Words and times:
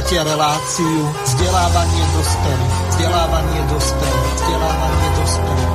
Počúvate 0.00 0.32
reláciu 0.32 1.12
vzdelávanie 1.28 2.04
dospelých. 2.16 2.76
Vzdelávanie 2.88 3.60
dospelých. 3.68 4.32
Vzdelávanie 4.32 5.08
dospelých. 5.20 5.69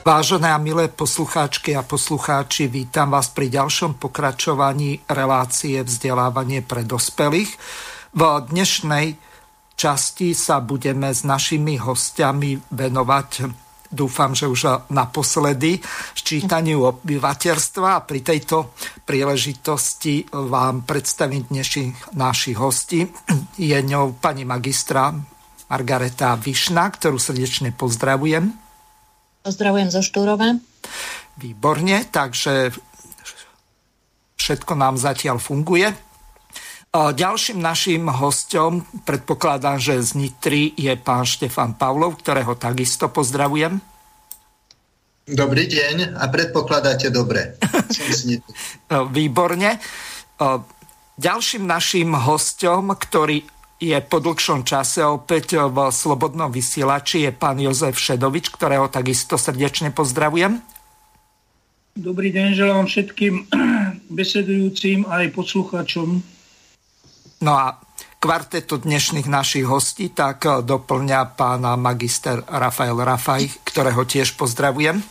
Vážené 0.00 0.48
a 0.48 0.56
milé 0.56 0.88
poslucháčky 0.88 1.76
a 1.76 1.84
poslucháči, 1.84 2.72
vítam 2.72 3.12
vás 3.12 3.28
pri 3.28 3.52
ďalšom 3.52 4.00
pokračovaní 4.00 4.96
relácie 5.04 5.76
vzdelávanie 5.76 6.64
pre 6.64 6.88
dospelých. 6.88 7.52
V 8.16 8.22
dnešnej 8.24 9.20
časti 9.76 10.32
sa 10.32 10.64
budeme 10.64 11.12
s 11.12 11.20
našimi 11.20 11.76
hostiami 11.76 12.72
venovať 12.72 13.52
dúfam, 13.92 14.32
že 14.32 14.48
už 14.48 14.88
naposledy 14.88 15.82
ščítaniu 16.16 16.80
obyvateľstva 16.80 18.00
a 18.00 18.04
pri 18.06 18.24
tejto 18.24 18.72
príležitosti 19.04 20.32
vám 20.32 20.88
predstavím 20.88 21.44
dnešných 21.44 22.16
našich 22.16 22.56
hostí. 22.56 23.04
Je 23.60 23.76
ňou 23.84 24.16
pani 24.16 24.48
magistra 24.48 25.12
Margareta 25.68 26.40
Višna, 26.40 26.88
ktorú 26.88 27.20
srdečne 27.20 27.76
pozdravujem. 27.76 28.59
Pozdravujem 29.40 29.88
zo 29.88 30.04
Štúrova. 30.04 30.60
Výborne, 31.40 32.04
takže 32.12 32.76
všetko 34.36 34.72
nám 34.76 35.00
zatiaľ 35.00 35.40
funguje. 35.40 35.88
Ďalším 36.90 37.62
našim 37.62 38.10
hostom, 38.10 38.82
predpokladám, 39.06 39.78
že 39.78 40.02
z 40.02 40.10
Nitry, 40.18 40.74
je 40.74 40.90
pán 40.98 41.22
Štefan 41.22 41.78
Pavlov, 41.78 42.18
ktorého 42.18 42.58
takisto 42.58 43.06
pozdravujem. 43.08 43.78
Dobrý 45.30 45.70
deň 45.70 46.18
a 46.18 46.24
predpokladáte 46.26 47.14
dobre. 47.14 47.54
Výborne. 49.16 49.78
Ďalším 51.14 51.62
našim 51.62 52.10
hostom, 52.18 52.90
ktorý 52.98 53.46
je 53.80 53.96
po 54.04 54.20
dlhšom 54.20 54.60
čase 54.68 55.00
opäť 55.00 55.56
v 55.56 55.88
Slobodnom 55.88 56.52
vysielači 56.52 57.24
je 57.24 57.32
pán 57.32 57.56
Jozef 57.56 57.96
Šedovič, 57.96 58.52
ktorého 58.52 58.92
takisto 58.92 59.40
srdečne 59.40 59.88
pozdravujem. 59.88 60.60
Dobrý 61.96 62.28
deň, 62.30 62.48
želám 62.54 62.84
všetkým 62.86 63.48
besedujúcim 64.20 65.08
aj 65.08 65.32
poslucháčom. 65.32 66.20
No 67.40 67.52
a 67.56 67.80
kvarteto 68.20 68.76
dnešných 68.76 69.26
našich 69.26 69.64
hostí 69.64 70.12
tak 70.12 70.44
doplňa 70.44 71.40
pána 71.40 71.72
magister 71.80 72.44
Rafael 72.44 73.00
Rafaj, 73.00 73.64
ktorého 73.64 74.04
tiež 74.04 74.36
pozdravujem. 74.36 75.00
E, 75.00 75.04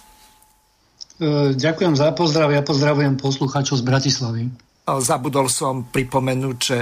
ďakujem 1.57 1.97
za 1.97 2.13
pozdrav, 2.13 2.53
ja 2.53 2.61
pozdravujem 2.61 3.17
poslucháčov 3.17 3.81
z 3.81 3.83
Bratislavy. 3.83 4.43
Zabudol 4.85 5.49
som 5.49 5.89
pripomenúť, 5.89 6.57
že 6.61 6.77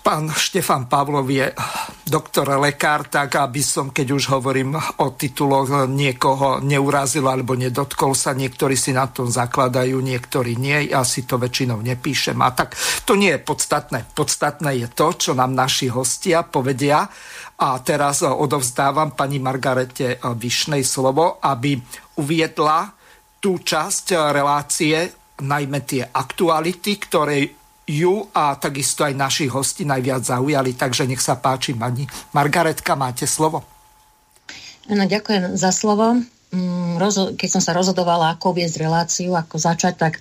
Pán 0.00 0.32
Štefan 0.32 0.88
Pavlov 0.88 1.28
je 1.28 1.52
doktor 2.08 2.48
lekár, 2.56 3.12
tak 3.12 3.36
aby 3.36 3.60
som, 3.60 3.92
keď 3.92 4.16
už 4.16 4.32
hovorím 4.32 4.72
o 4.74 5.12
tituloch, 5.12 5.86
niekoho 5.86 6.64
neurazil 6.64 7.28
alebo 7.28 7.52
nedotkol 7.52 8.16
sa. 8.16 8.32
Niektorí 8.32 8.80
si 8.80 8.96
na 8.96 9.12
tom 9.12 9.28
zakladajú, 9.28 10.00
niektorí 10.00 10.56
nie. 10.56 10.88
Ja 10.88 11.04
si 11.04 11.28
to 11.28 11.36
väčšinou 11.36 11.84
nepíšem. 11.84 12.40
A 12.40 12.48
tak 12.56 12.80
to 13.04 13.12
nie 13.12 13.36
je 13.36 13.44
podstatné. 13.44 14.08
Podstatné 14.16 14.80
je 14.80 14.88
to, 14.88 15.12
čo 15.12 15.30
nám 15.36 15.52
naši 15.52 15.92
hostia 15.92 16.48
povedia. 16.48 17.04
A 17.60 17.76
teraz 17.84 18.24
odovzdávam 18.24 19.12
pani 19.12 19.36
Margarete 19.36 20.16
Vyšnej 20.16 20.80
slovo, 20.80 21.36
aby 21.44 21.76
uviedla 22.16 22.88
tú 23.36 23.60
časť 23.60 24.32
relácie, 24.32 24.96
najmä 25.44 25.84
tie 25.84 26.08
aktuality, 26.08 26.96
ktoré 26.96 27.59
ju 27.90 28.30
a 28.30 28.54
takisto 28.54 29.02
aj 29.02 29.18
našich 29.18 29.50
hostí 29.50 29.82
najviac 29.82 30.22
zaujali. 30.22 30.78
Takže 30.78 31.10
nech 31.10 31.18
sa 31.18 31.34
páči, 31.34 31.74
pani 31.74 32.06
Margaretka, 32.30 32.94
máte 32.94 33.26
slovo. 33.26 33.66
No, 34.86 35.02
ďakujem 35.06 35.58
za 35.58 35.74
slovo. 35.74 36.22
Mm, 36.50 36.98
keď 37.38 37.46
som 37.48 37.62
sa 37.62 37.70
rozhodovala, 37.70 38.34
ako 38.34 38.58
viesť 38.58 38.82
reláciu, 38.82 39.38
ako 39.38 39.54
začať, 39.54 39.94
tak 39.94 40.18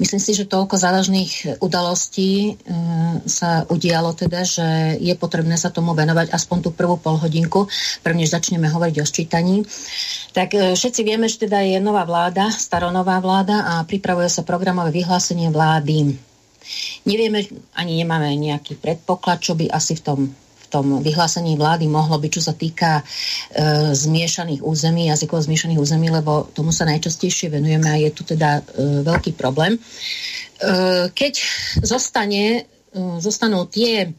myslím 0.00 0.20
si, 0.24 0.32
že 0.32 0.48
toľko 0.48 0.72
závažných 0.72 1.60
udalostí 1.60 2.56
mm, 2.56 3.28
sa 3.28 3.68
udialo 3.68 4.16
teda, 4.16 4.40
že 4.40 4.96
je 4.96 5.12
potrebné 5.20 5.60
sa 5.60 5.68
tomu 5.68 5.92
venovať 5.92 6.32
aspoň 6.32 6.58
tú 6.64 6.70
prvú 6.72 6.96
polhodinku, 6.96 7.68
prvnež 8.00 8.32
začneme 8.32 8.72
hovoriť 8.72 8.96
o 8.96 9.04
sčítaní. 9.04 9.68
Tak 10.32 10.48
e, 10.56 10.72
všetci 10.72 11.00
vieme, 11.04 11.28
že 11.28 11.44
teda 11.44 11.60
je 11.60 11.76
nová 11.76 12.08
vláda, 12.08 12.48
staronová 12.48 13.20
vláda 13.20 13.76
a 13.76 13.84
pripravuje 13.84 14.32
sa 14.32 14.48
programové 14.48 14.96
vyhlásenie 14.96 15.52
vlády. 15.52 16.16
Nevieme, 17.06 17.46
ani 17.74 18.02
nemáme 18.02 18.32
nejaký 18.34 18.78
predpoklad, 18.78 19.42
čo 19.42 19.54
by 19.54 19.70
asi 19.70 19.94
v 19.98 20.02
tom 20.02 20.20
v 20.66 20.68
tom 20.74 20.98
vyhlásení 20.98 21.54
vlády 21.54 21.86
mohlo 21.86 22.18
byť, 22.18 22.30
čo 22.34 22.42
sa 22.42 22.50
týka 22.50 22.98
e, 22.98 23.02
zmiešaných 23.94 24.66
území, 24.66 25.06
jazykov 25.06 25.46
zmiešaných 25.46 25.78
území, 25.78 26.10
lebo 26.10 26.50
tomu 26.50 26.74
sa 26.74 26.82
najčastejšie 26.90 27.54
venujeme 27.54 27.86
a 27.86 28.02
je 28.02 28.10
tu 28.10 28.26
teda 28.26 28.66
e, 28.74 29.06
veľký 29.06 29.38
problém. 29.38 29.78
E, 29.78 29.80
keď 31.14 31.34
zostane, 31.86 32.66
e, 32.66 33.00
zostanú 33.22 33.70
tie, 33.70 34.10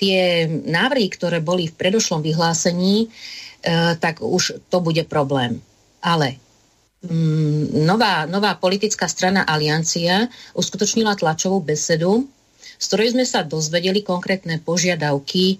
tie 0.00 0.48
návrhy, 0.48 1.12
ktoré 1.12 1.44
boli 1.44 1.68
v 1.68 1.76
predošlom 1.76 2.24
vyhlásení, 2.24 3.04
e, 3.04 3.08
tak 4.00 4.24
už 4.24 4.64
to 4.72 4.80
bude 4.80 5.04
problém. 5.12 5.60
Ale 6.00 6.40
nová, 7.82 8.30
nová 8.30 8.54
politická 8.54 9.10
strana 9.10 9.42
Aliancia 9.42 10.30
uskutočnila 10.54 11.18
tlačovú 11.18 11.58
besedu, 11.58 12.30
z 12.78 12.84
ktorej 12.86 13.14
sme 13.18 13.24
sa 13.26 13.42
dozvedeli 13.42 14.06
konkrétne 14.06 14.62
požiadavky, 14.62 15.54
e, 15.54 15.56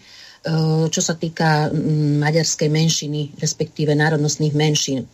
čo 0.86 1.00
sa 1.02 1.18
týka 1.18 1.70
mm, 1.70 2.22
maďarskej 2.22 2.70
menšiny, 2.70 3.20
respektíve 3.42 3.90
národnostných 3.90 4.54
menšín. 4.54 5.06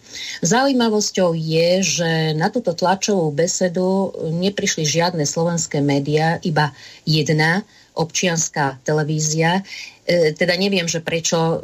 Zaujímavosťou 0.44 1.33
je, 1.33 1.69
že 1.81 2.11
na 2.37 2.53
túto 2.53 2.77
tlačovú 2.77 3.33
besedu 3.33 4.12
neprišli 4.28 4.84
žiadne 4.84 5.25
slovenské 5.25 5.81
médiá, 5.81 6.37
iba 6.44 6.77
jedna 7.09 7.65
občianská 7.97 8.84
televízia. 8.84 9.65
E, 10.05 10.33
teda 10.37 10.55
neviem, 10.61 10.84
že 10.84 11.00
prečo 11.00 11.37
e, 11.37 11.56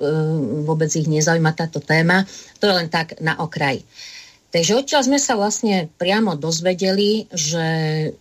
vôbec 0.64 0.88
ich 0.96 1.04
nezaujíma 1.04 1.52
táto 1.52 1.84
téma. 1.84 2.24
To 2.60 2.68
je 2.68 2.74
len 2.74 2.88
tak 2.88 3.20
na 3.20 3.36
okraj. 3.38 3.84
Takže 4.54 4.78
odtiaľ 4.78 5.02
sme 5.02 5.18
sa 5.18 5.34
vlastne 5.34 5.90
priamo 5.98 6.38
dozvedeli, 6.38 7.26
že 7.34 7.66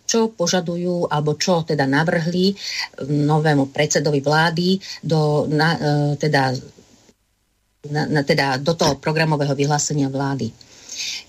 čo 0.10 0.34
požadujú, 0.34 1.06
alebo 1.06 1.38
čo 1.38 1.62
teda 1.62 1.86
navrhli 1.86 2.58
novému 3.06 3.70
predsedovi 3.70 4.18
vlády 4.18 4.82
do, 5.06 5.46
na, 5.46 5.78
e, 5.78 6.18
teda, 6.18 6.58
na, 7.94 8.10
na, 8.10 8.22
teda 8.26 8.58
do 8.58 8.74
toho 8.74 8.98
programového 8.98 9.54
vyhlásenia 9.54 10.10
vlády. 10.10 10.50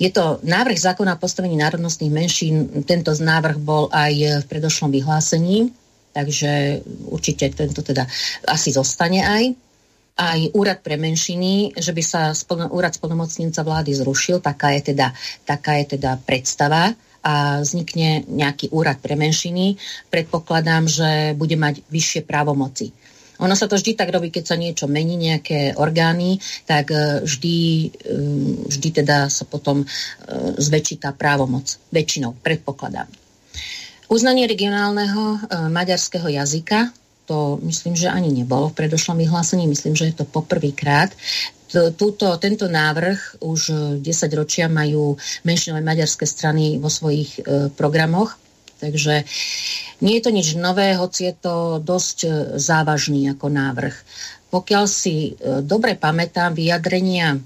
Je 0.00 0.08
to 0.08 0.40
návrh 0.40 0.80
zákona 0.80 1.16
o 1.16 1.20
postavení 1.20 1.60
národnostných 1.60 2.08
menšín. 2.08 2.54
Tento 2.88 3.12
návrh 3.12 3.60
bol 3.60 3.92
aj 3.92 4.40
v 4.40 4.48
predošlom 4.48 4.88
vyhlásení, 4.88 5.68
takže 6.16 6.80
určite 7.12 7.52
tento 7.52 7.84
teda 7.84 8.08
asi 8.48 8.72
zostane 8.72 9.20
aj 9.20 9.63
aj 10.14 10.54
úrad 10.54 10.78
pre 10.78 10.94
menšiny, 10.94 11.74
že 11.74 11.90
by 11.90 12.02
sa 12.02 12.30
spolno, 12.30 12.70
úrad 12.70 12.94
splnomocnenca 12.94 13.66
vlády 13.66 13.98
zrušil, 13.98 14.38
taká 14.38 14.70
je, 14.78 14.94
teda, 14.94 15.10
taká 15.42 15.82
je 15.82 15.98
teda 15.98 16.22
predstava 16.22 16.94
a 17.24 17.64
vznikne 17.64 18.22
nejaký 18.30 18.70
úrad 18.70 19.02
pre 19.02 19.18
menšiny. 19.18 19.80
Predpokladám, 20.12 20.86
že 20.86 21.10
bude 21.34 21.58
mať 21.58 21.82
vyššie 21.90 22.22
právomoci. 22.28 22.94
Ono 23.42 23.58
sa 23.58 23.66
to 23.66 23.74
vždy 23.74 23.98
tak 23.98 24.14
robí, 24.14 24.30
keď 24.30 24.44
sa 24.46 24.54
niečo 24.54 24.86
mení, 24.86 25.18
nejaké 25.18 25.74
orgány, 25.74 26.38
tak 26.70 26.94
e, 26.94 27.26
vždy, 27.26 27.58
e, 27.58 28.14
vždy 28.70 28.88
teda 29.02 29.26
sa 29.26 29.42
potom 29.42 29.82
e, 29.82 29.86
zväčší 30.54 31.02
tá 31.02 31.10
právomoc. 31.10 31.66
Väčšinou, 31.90 32.38
predpokladám. 32.38 33.10
Uznanie 34.06 34.46
regionálneho 34.46 35.50
maďarského 35.72 36.28
jazyka 36.28 36.92
to 37.24 37.58
myslím, 37.62 37.96
že 37.96 38.12
ani 38.12 38.32
nebolo 38.32 38.68
v 38.68 38.84
predošlom 38.84 39.18
vyhlásení, 39.18 39.66
myslím, 39.66 39.96
že 39.96 40.12
je 40.12 40.14
to 40.22 40.24
poprvýkrát. 40.24 41.12
Túto, 41.96 42.30
tento 42.38 42.70
návrh 42.70 43.42
už 43.42 43.60
10 43.98 44.38
ročia 44.38 44.70
majú 44.70 45.18
menšinové 45.42 45.82
maďarské 45.82 46.22
strany 46.22 46.78
vo 46.78 46.86
svojich 46.86 47.42
e, 47.42 47.68
programoch, 47.74 48.38
takže 48.78 49.26
nie 49.98 50.14
je 50.20 50.22
to 50.22 50.30
nič 50.30 50.54
nové, 50.54 50.94
hoci 50.94 51.32
je 51.32 51.34
to 51.34 51.82
dosť 51.82 52.18
e, 52.24 52.30
závažný 52.62 53.26
ako 53.34 53.50
návrh. 53.50 53.96
pokiaľ 54.54 54.84
si 54.86 55.34
dobre 55.66 55.98
pamätám 55.98 56.54
vyjadrenia 56.54 57.42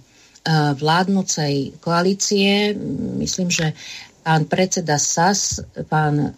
vládnucej 0.77 1.77
koalície, 1.81 2.73
myslím, 3.21 3.49
že 3.53 3.73
pán 4.29 4.45
predseda 4.45 5.01
SAS, 5.01 5.65
pán 5.89 6.21
e, 6.21 6.29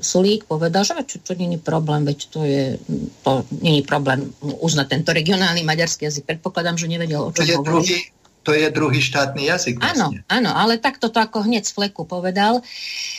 Sulík 0.00 0.48
povedal, 0.48 0.88
že 0.88 0.96
čo, 1.04 1.20
čo 1.20 1.36
není 1.36 1.60
problém, 1.60 2.08
veď 2.08 2.18
to 2.32 2.48
je, 2.48 2.80
to 3.20 3.44
není 3.60 3.84
problém 3.84 4.32
uznať 4.40 4.86
tento 4.88 5.12
regionálny 5.12 5.60
maďarský 5.60 6.08
jazyk. 6.08 6.24
Predpokladám, 6.24 6.80
že 6.80 6.88
nevedel, 6.88 7.20
o 7.20 7.28
čom 7.28 7.44
to 7.44 7.44
je 7.44 7.60
hovorí. 7.60 7.68
Druhý, 7.68 7.96
to 8.40 8.56
je 8.56 8.66
druhý 8.72 9.00
štátny 9.04 9.52
jazyk. 9.52 9.76
Vlastne. 9.76 10.24
Áno, 10.32 10.48
áno, 10.48 10.50
ale 10.56 10.80
takto 10.80 11.12
to 11.12 11.20
ako 11.20 11.44
hneď 11.44 11.68
z 11.68 11.76
fleku 11.76 12.08
povedal. 12.08 12.64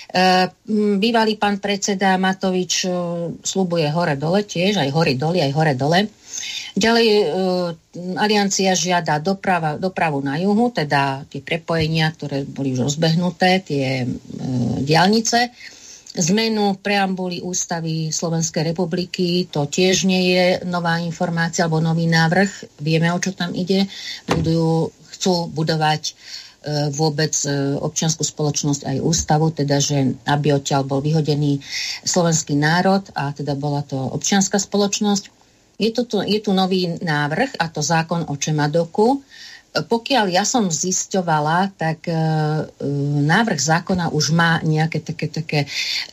E, 0.10 0.50
bývalý 0.98 1.38
pán 1.38 1.62
predseda 1.62 2.18
Matovič 2.18 2.90
e, 2.90 2.98
slubuje 3.46 3.86
hore-dole 3.86 4.42
tiež, 4.50 4.82
aj 4.82 4.90
hory-doli, 4.90 5.46
aj 5.46 5.54
hore-dole. 5.54 6.10
Ďalej 6.76 7.08
e, 7.08 7.26
aliancia 8.16 8.72
žiada 8.72 9.20
doprava, 9.20 9.76
dopravu 9.76 10.24
na 10.24 10.40
juhu, 10.40 10.72
teda 10.72 11.28
tie 11.28 11.44
prepojenia, 11.44 12.12
ktoré 12.16 12.48
boli 12.48 12.72
už 12.74 12.88
rozbehnuté, 12.88 13.60
tie 13.64 14.04
e, 14.04 14.08
diálnice. 14.82 15.52
Zmenu 16.12 16.76
preambuly 16.84 17.40
ústavy 17.40 18.12
Slovenskej 18.12 18.76
republiky, 18.76 19.48
to 19.48 19.64
tiež 19.64 20.04
nie 20.04 20.36
je 20.36 20.46
nová 20.68 21.00
informácia 21.00 21.64
alebo 21.64 21.80
nový 21.80 22.04
návrh. 22.12 22.84
Vieme, 22.84 23.16
o 23.16 23.20
čo 23.24 23.32
tam 23.32 23.56
ide. 23.56 23.88
Budujú, 24.28 24.92
chcú 25.16 25.48
budovať 25.48 26.12
e, 26.12 26.14
vôbec 26.92 27.32
e, 27.48 27.80
občianskú 27.80 28.28
spoločnosť 28.28 28.92
aj 28.92 28.98
ústavu, 29.00 29.56
teda 29.56 29.80
že 29.80 30.20
aby 30.28 30.52
odtiaľ 30.52 30.84
bol 30.84 31.00
vyhodený 31.00 31.64
slovenský 32.04 32.60
národ 32.60 33.08
a 33.16 33.32
teda 33.32 33.56
bola 33.56 33.80
to 33.80 33.96
občianská 33.96 34.60
spoločnosť. 34.60 35.41
Je 35.82 35.90
tu, 35.90 36.06
je 36.06 36.38
tu 36.38 36.54
nový 36.54 36.94
návrh, 37.02 37.58
a 37.58 37.66
to 37.74 37.82
zákon 37.82 38.30
o 38.30 38.38
Čemadoku. 38.38 39.26
Pokiaľ 39.72 40.26
ja 40.30 40.46
som 40.46 40.70
zisťovala, 40.70 41.74
tak 41.74 42.06
e, 42.06 42.14
e, 42.14 42.20
návrh 43.26 43.58
zákona 43.58 44.14
už 44.14 44.36
má 44.38 44.62
nejaké 44.62 45.02
také, 45.02 45.32
také 45.32 45.60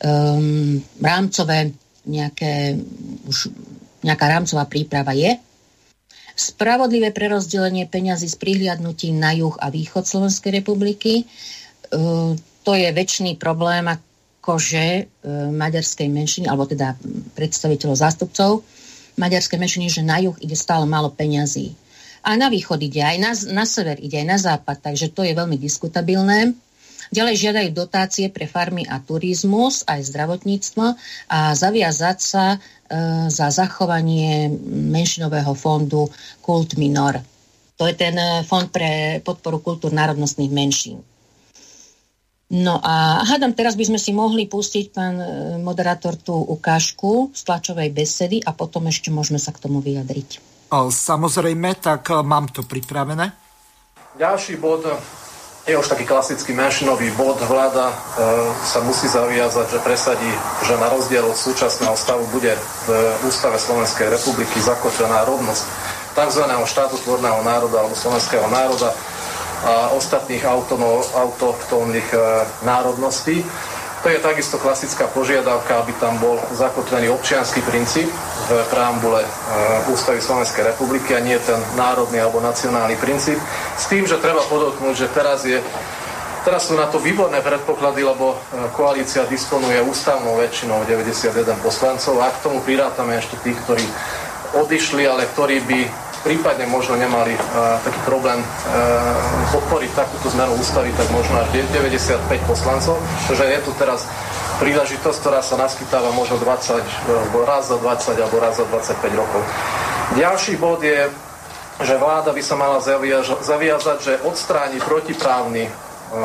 um, 0.01 0.79
rámcové, 0.97 1.75
nejaké, 2.07 2.81
už 3.29 3.53
nejaká 4.01 4.25
rámcová 4.31 4.65
príprava 4.65 5.11
je. 5.13 5.37
Spravodlivé 6.39 7.11
prerozdelenie 7.11 7.83
peňazí 7.85 8.31
s 8.31 8.39
prihliadnutím 8.39 9.19
na 9.19 9.35
juh 9.35 9.53
a 9.59 9.67
východ 9.67 10.07
Slovenskej 10.07 10.63
republiky. 10.63 11.13
E, 11.21 11.23
to 12.63 12.71
je 12.73 12.89
väčší 12.89 13.35
problém 13.35 13.85
akože 13.85 14.85
e, 14.87 15.01
maďarskej 15.51 16.07
menšiny, 16.09 16.45
alebo 16.47 16.63
teda 16.63 16.95
predstaviteľov 17.35 18.01
zástupcov 18.01 18.78
maďarské 19.19 19.59
menšiny, 19.59 19.91
že 19.91 20.01
na 20.01 20.23
juh 20.23 20.33
ide 20.39 20.55
stále 20.55 20.87
málo 20.87 21.11
peňazí. 21.11 21.75
A 22.23 22.39
na 22.39 22.47
východ 22.47 22.79
ide, 22.79 23.03
aj 23.03 23.17
na, 23.19 23.31
na 23.51 23.65
sever 23.67 23.99
ide, 23.99 24.19
aj 24.19 24.27
na 24.27 24.37
západ, 24.39 24.91
takže 24.91 25.11
to 25.11 25.27
je 25.27 25.35
veľmi 25.35 25.59
diskutabilné. 25.59 26.55
Ďalej 27.09 27.35
žiadajú 27.41 27.69
dotácie 27.73 28.29
pre 28.29 28.45
farmy 28.45 28.85
a 28.85 29.01
turizmus, 29.01 29.81
aj 29.89 30.13
zdravotníctvo 30.13 30.85
a 31.31 31.39
zaviazať 31.57 32.17
sa 32.21 32.45
e, 32.53 32.57
za 33.33 33.49
zachovanie 33.49 34.45
menšinového 34.69 35.57
fondu 35.57 36.05
Kult 36.45 36.77
Minor. 36.77 37.17
To 37.81 37.89
je 37.89 37.95
ten 37.97 38.13
e, 38.13 38.45
fond 38.45 38.69
pre 38.69 39.23
podporu 39.25 39.57
kultúr 39.57 39.89
národnostných 39.89 40.53
menšín. 40.53 41.01
No 42.49 42.81
a 42.81 43.21
hádam, 43.29 43.53
teraz 43.53 43.77
by 43.77 43.93
sme 43.93 43.99
si 44.01 44.09
mohli 44.09 44.49
pustiť, 44.49 44.85
pán 44.89 45.21
e, 45.21 45.27
moderátor, 45.61 46.17
tú 46.17 46.33
ukážku 46.33 47.29
z 47.29 47.45
tlačovej 47.45 47.93
besedy 47.93 48.41
a 48.41 48.57
potom 48.57 48.89
ešte 48.89 49.13
môžeme 49.13 49.37
sa 49.37 49.53
k 49.53 49.61
tomu 49.61 49.85
vyjadriť. 49.85 50.41
Samozrejme, 50.73 51.77
tak 51.77 52.09
e, 52.09 52.25
mám 52.25 52.49
to 52.49 52.65
pripravené. 52.65 53.29
Ďalší 54.17 54.57
bod 54.57 54.81
je 55.69 55.77
už 55.77 55.93
taký 55.93 56.09
klasický 56.09 56.57
menšinový 56.57 57.13
bod. 57.13 57.37
Vláda 57.45 57.93
e, 57.93 57.95
sa 58.65 58.81
musí 58.81 59.05
zaviazať, 59.05 59.69
že 59.69 59.85
presadí, 59.85 60.31
že 60.65 60.73
na 60.81 60.89
rozdiel 60.89 61.29
od 61.29 61.37
súčasného 61.37 61.93
stavu 61.93 62.25
bude 62.33 62.57
v 62.89 62.89
Ústave 63.29 63.61
Slovenskej 63.61 64.09
republiky 64.09 64.57
zakotvená 64.57 65.21
rovnosť 65.21 65.63
tzv. 66.17 66.43
štátotvorného 66.49 67.45
národa 67.45 67.85
alebo 67.85 67.93
slovenského 67.93 68.49
národa 68.49 68.89
a 69.65 69.91
ostatných 69.95 70.43
autochtónnych 71.13 72.07
e, 72.13 72.19
národností. 72.63 73.43
To 73.99 74.07
je 74.07 74.23
takisto 74.23 74.55
klasická 74.55 75.11
požiadavka, 75.11 75.83
aby 75.83 75.91
tam 75.99 76.15
bol 76.23 76.39
zakotvený 76.55 77.11
občianský 77.11 77.59
princíp 77.67 78.07
v 78.47 78.49
preambule 78.71 79.19
e, 79.19 79.29
Ústavy 79.91 80.23
Slovenskej 80.23 80.71
republiky 80.71 81.11
a 81.11 81.19
nie 81.19 81.35
ten 81.43 81.59
národný 81.75 82.23
alebo 82.23 82.39
nacionálny 82.39 82.95
princíp. 82.95 83.35
S 83.75 83.91
tým, 83.91 84.07
že 84.07 84.23
treba 84.23 84.39
podotknúť, 84.47 84.95
že 84.95 85.07
teraz 85.11 85.43
je 85.43 85.59
Teraz 86.39 86.71
sú 86.71 86.79
na 86.79 86.87
to 86.87 87.03
výborné 87.03 87.43
predpoklady, 87.43 87.99
lebo 87.99 88.31
e, 88.31 88.35
koalícia 88.71 89.27
disponuje 89.27 89.83
ústavnou 89.83 90.39
väčšinou 90.39 90.87
91 90.87 91.59
poslancov 91.59 92.15
a 92.23 92.31
k 92.31 92.39
tomu 92.47 92.63
prirátame 92.63 93.19
ešte 93.19 93.35
tých, 93.43 93.59
ktorí 93.67 93.83
odišli, 94.55 95.03
ale 95.03 95.27
ktorí 95.35 95.59
by 95.67 95.79
prípadne 96.23 96.67
možno 96.67 96.99
nemali 96.99 97.33
uh, 97.35 97.79
taký 97.83 97.99
problém 98.03 98.39
uh, 98.39 98.45
podporiť 99.55 99.91
takúto 99.95 100.27
zmenu 100.35 100.55
ústavy, 100.59 100.91
tak 100.95 101.07
možno 101.15 101.39
až 101.39 101.47
95 101.71 102.19
poslancov. 102.49 102.99
Takže 103.31 103.45
je 103.47 103.59
tu 103.63 103.71
teraz 103.79 104.03
príležitosť, 104.59 105.17
ktorá 105.23 105.39
sa 105.39 105.55
naskytáva 105.55 106.11
možno 106.11 106.35
20, 106.41 106.83
alebo 107.07 107.37
raz 107.47 107.71
za 107.71 107.79
20 107.79 108.19
alebo 108.19 108.37
raz 108.43 108.59
za 108.59 108.65
25 108.67 109.15
rokov. 109.15 109.41
Ďalší 110.19 110.53
bod 110.59 110.83
je, 110.83 111.07
že 111.79 111.95
vláda 111.95 112.35
by 112.35 112.41
sa 112.43 112.55
mala 112.59 112.83
zaviazať, 113.39 113.97
že 114.03 114.13
odstráni 114.27 114.83
protiprávny 114.83 115.71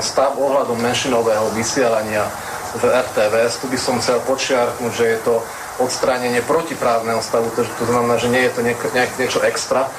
stav 0.03 0.35
ohľadom 0.35 0.81
menšinového 0.81 1.53
vysielania 1.55 2.27
v 2.75 2.91
RTVS. 2.91 3.63
Tu 3.63 3.67
by 3.71 3.79
som 3.79 4.01
chcel 4.03 4.19
počiarknúť, 4.27 4.93
že 4.93 5.07
je 5.15 5.19
to 5.23 5.35
odstránenie 5.79 6.43
protiprávneho 6.47 7.19
stavu, 7.19 7.51
to, 7.55 7.67
to 7.67 7.85
znamená, 7.87 8.15
že 8.19 8.31
nie 8.31 8.47
je 8.47 8.53
to 8.55 8.61
nieko, 8.63 8.87
niečo 8.95 9.41
extra, 9.43 9.87
e, 9.87 9.91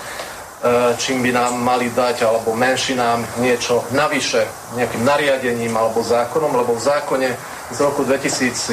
čím 0.96 1.20
by 1.20 1.32
nám 1.36 1.60
mali 1.60 1.92
dať, 1.92 2.24
alebo 2.24 2.56
menšinám 2.56 3.44
niečo 3.44 3.84
navyše, 3.92 4.48
nejakým 4.80 5.04
nariadením 5.04 5.76
alebo 5.76 6.00
zákonom, 6.00 6.56
lebo 6.56 6.80
v 6.80 6.86
zákone 6.86 7.30
z 7.76 7.80
roku 7.82 8.08
2011, 8.08 8.72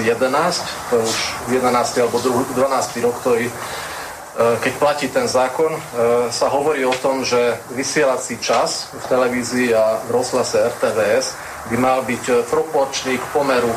to 0.91 1.01
je 1.01 1.03
už 1.03 1.19
11. 1.59 2.03
alebo 2.07 2.17
12. 2.23 2.55
rok, 3.03 3.15
ktorý 3.19 3.51
e, 3.51 3.55
keď 4.63 4.73
platí 4.79 5.07
ten 5.11 5.27
zákon, 5.27 5.75
e, 5.75 5.81
sa 6.31 6.47
hovorí 6.55 6.87
o 6.87 6.95
tom, 6.95 7.27
že 7.27 7.59
vysielací 7.75 8.39
čas 8.39 8.95
v 8.95 9.05
televízii 9.11 9.75
a 9.75 9.99
v 10.07 10.23
rozhlase 10.23 10.71
RTVS 10.79 11.27
by 11.75 11.77
mal 11.83 12.07
byť 12.07 12.47
proporčný 12.47 13.19
k 13.19 13.25
pomeru 13.35 13.71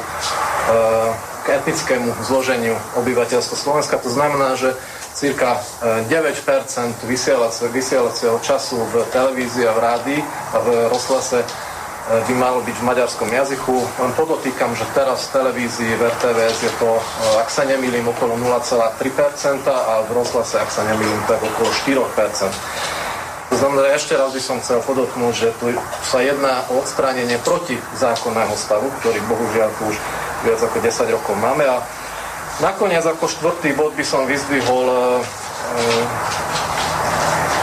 k 1.46 1.62
etnickému 1.62 2.26
zloženiu 2.26 2.74
obyvateľstva 2.98 3.54
Slovenska. 3.54 4.02
To 4.02 4.10
znamená, 4.10 4.58
že 4.58 4.74
cirka 5.14 5.62
9% 6.10 6.10
e, 6.10 7.06
vysielacieho 7.70 8.38
času 8.42 8.82
v 8.90 9.06
televízii 9.14 9.70
a 9.70 9.74
v 9.78 9.80
rádii 9.80 10.22
a 10.26 10.58
v 10.60 10.68
rozhlase 10.90 11.46
e, 11.46 11.48
by 12.26 12.34
malo 12.34 12.66
byť 12.66 12.76
v 12.82 12.88
maďarskom 12.90 13.30
jazyku. 13.30 13.76
Len 13.78 14.12
podotýkam, 14.18 14.74
že 14.74 14.90
teraz 14.98 15.30
v 15.30 15.40
televízii 15.40 15.94
v 15.96 16.02
RTVS 16.10 16.58
je 16.66 16.74
to, 16.82 16.98
e, 16.98 17.04
ak 17.40 17.50
sa 17.54 17.64
nemýlim, 17.70 18.10
okolo 18.10 18.42
0,3% 18.42 19.70
a 19.70 20.02
v 20.02 20.10
rozhlase, 20.18 20.58
ak 20.58 20.74
sa 20.74 20.82
nemýlim, 20.90 21.22
tak 21.30 21.40
okolo 21.46 21.70
4%. 21.70 23.05
Znamená, 23.56 23.96
ešte 23.96 24.20
raz 24.20 24.36
by 24.36 24.42
som 24.44 24.60
chcel 24.60 24.84
podotknúť, 24.84 25.34
že 25.34 25.50
tu 25.56 25.72
sa 26.04 26.20
jedná 26.20 26.68
o 26.68 26.84
odstránenie 26.84 27.40
proti 27.40 27.80
zákonného 27.96 28.52
stavu, 28.60 28.92
ktorý 29.00 29.24
bohužiaľ 29.32 29.70
tu 29.80 29.96
už 29.96 29.98
viac 30.44 30.60
ako 30.60 30.78
10 30.84 31.16
rokov 31.16 31.36
máme. 31.40 31.64
A 31.64 31.80
nakoniec 32.60 33.08
ako 33.08 33.32
štvrtý 33.32 33.72
bod 33.80 33.96
by 33.96 34.04
som 34.04 34.28
vyzdvihol 34.28 34.86
e, 34.86 34.98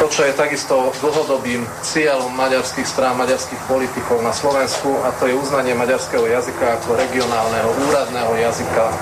to, 0.01 0.09
čo 0.11 0.27
je 0.27 0.35
takisto 0.35 0.91
dlhodobým 0.99 1.63
cieľom 1.85 2.33
maďarských 2.35 2.89
strán, 2.89 3.15
maďarských 3.21 3.61
politikov 3.69 4.19
na 4.25 4.35
Slovensku 4.35 4.99
a 5.07 5.15
to 5.15 5.31
je 5.31 5.37
uznanie 5.37 5.79
maďarského 5.79 6.27
jazyka 6.27 6.81
ako 6.81 6.99
regionálneho 6.99 7.71
úradného 7.87 8.33
jazyka 8.41 8.85
e, 8.89 8.95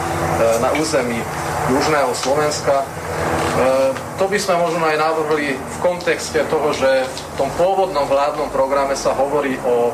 na 0.59 0.69
území 0.75 1.23
Južného 1.71 2.13
Slovenska. 2.19 2.83
E, 3.21 3.93
to 4.17 4.25
by 4.29 4.39
sme 4.41 4.57
možno 4.61 4.85
aj 4.85 4.97
navrhli 4.97 5.57
v 5.57 5.77
kontexte 5.85 6.45
toho, 6.49 6.73
že 6.73 7.05
v 7.05 7.35
tom 7.37 7.49
pôvodnom 7.57 8.09
vládnom 8.09 8.49
programe 8.53 8.97
sa 8.97 9.13
hovorí 9.17 9.57
o 9.65 9.93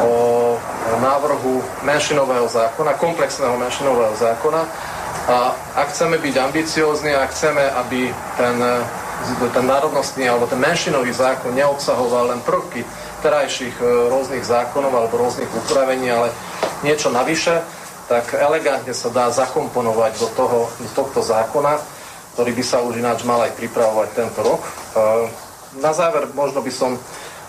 o 0.00 0.96
návrhu 1.00 1.60
menšinového 1.84 2.48
zákona, 2.48 2.96
komplexného 2.96 3.56
menšinového 3.60 4.16
zákona. 4.16 4.62
A 5.28 5.52
ak 5.76 5.92
chceme 5.92 6.16
byť 6.16 6.34
ambiciózni 6.40 7.12
a 7.12 7.28
chceme, 7.28 7.60
aby 7.60 8.08
ten, 8.40 8.56
ten 9.52 9.64
národnostný 9.68 10.26
alebo 10.26 10.48
ten 10.48 10.58
menšinový 10.58 11.12
zákon 11.12 11.52
neobsahoval 11.52 12.32
len 12.34 12.40
prvky 12.40 12.82
terajších 13.20 13.76
e, 13.78 13.84
rôznych 14.08 14.40
zákonov 14.40 14.96
alebo 14.96 15.20
rôznych 15.20 15.52
upravení, 15.52 16.08
ale 16.08 16.32
niečo 16.80 17.12
navyše, 17.12 17.60
tak 18.08 18.32
elegantne 18.32 18.96
sa 18.96 19.12
dá 19.12 19.28
zakomponovať 19.28 20.12
do, 20.18 20.28
toho, 20.32 20.58
do 20.80 20.88
tohto 20.96 21.20
zákona. 21.20 21.99
Ktorý 22.40 22.56
by 22.56 22.64
sa 22.64 22.80
už 22.80 22.96
ináč 22.96 23.20
mal 23.28 23.36
aj 23.44 23.52
pripravovať 23.52 24.16
tento 24.16 24.40
rok. 24.40 24.64
Na 25.76 25.92
záver 25.92 26.24
možno 26.32 26.64
by 26.64 26.72
som 26.72 26.96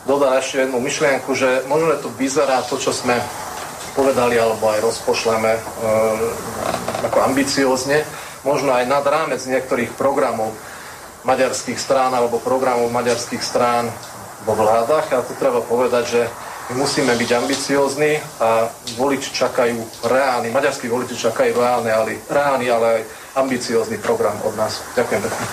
dodal 0.04 0.36
ešte 0.36 0.68
jednu 0.68 0.84
myšlienku, 0.84 1.32
že 1.32 1.64
možno 1.72 1.96
to 1.96 2.12
vyzerá 2.20 2.60
to, 2.68 2.76
čo 2.76 2.92
sme 2.92 3.16
povedali, 3.96 4.36
alebo 4.36 4.68
aj 4.68 4.84
rozpošleme 4.84 5.48
e, 5.56 5.62
ako 7.08 7.18
ambiciózne, 7.24 8.04
možno 8.44 8.76
aj 8.76 8.84
nad 8.84 9.08
rámec 9.08 9.40
niektorých 9.48 9.96
programov 9.96 10.52
maďarských 11.24 11.80
strán 11.80 12.12
alebo 12.12 12.44
programov 12.44 12.92
maďarských 12.92 13.40
strán 13.40 13.88
vo 14.44 14.60
vládach. 14.60 15.08
A 15.16 15.24
tu 15.24 15.40
treba 15.40 15.64
povedať, 15.64 16.04
že 16.04 16.22
my 16.76 16.84
musíme 16.84 17.16
byť 17.16 17.30
ambiciózni 17.32 18.20
a 18.44 18.68
voliči 19.00 19.32
čakajú 19.40 20.04
reálny, 20.04 20.52
maďarskí 20.52 20.92
voliči 20.92 21.16
čakajú 21.16 21.56
reálny, 21.56 21.90
ale, 21.96 22.20
reálny, 22.28 22.68
ale 22.68 22.88
aj 22.92 23.21
ambiciózny 23.36 23.98
program 23.98 24.36
od 24.44 24.56
nás. 24.60 24.84
Ďakujem 24.96 25.22
pekne. 25.24 25.46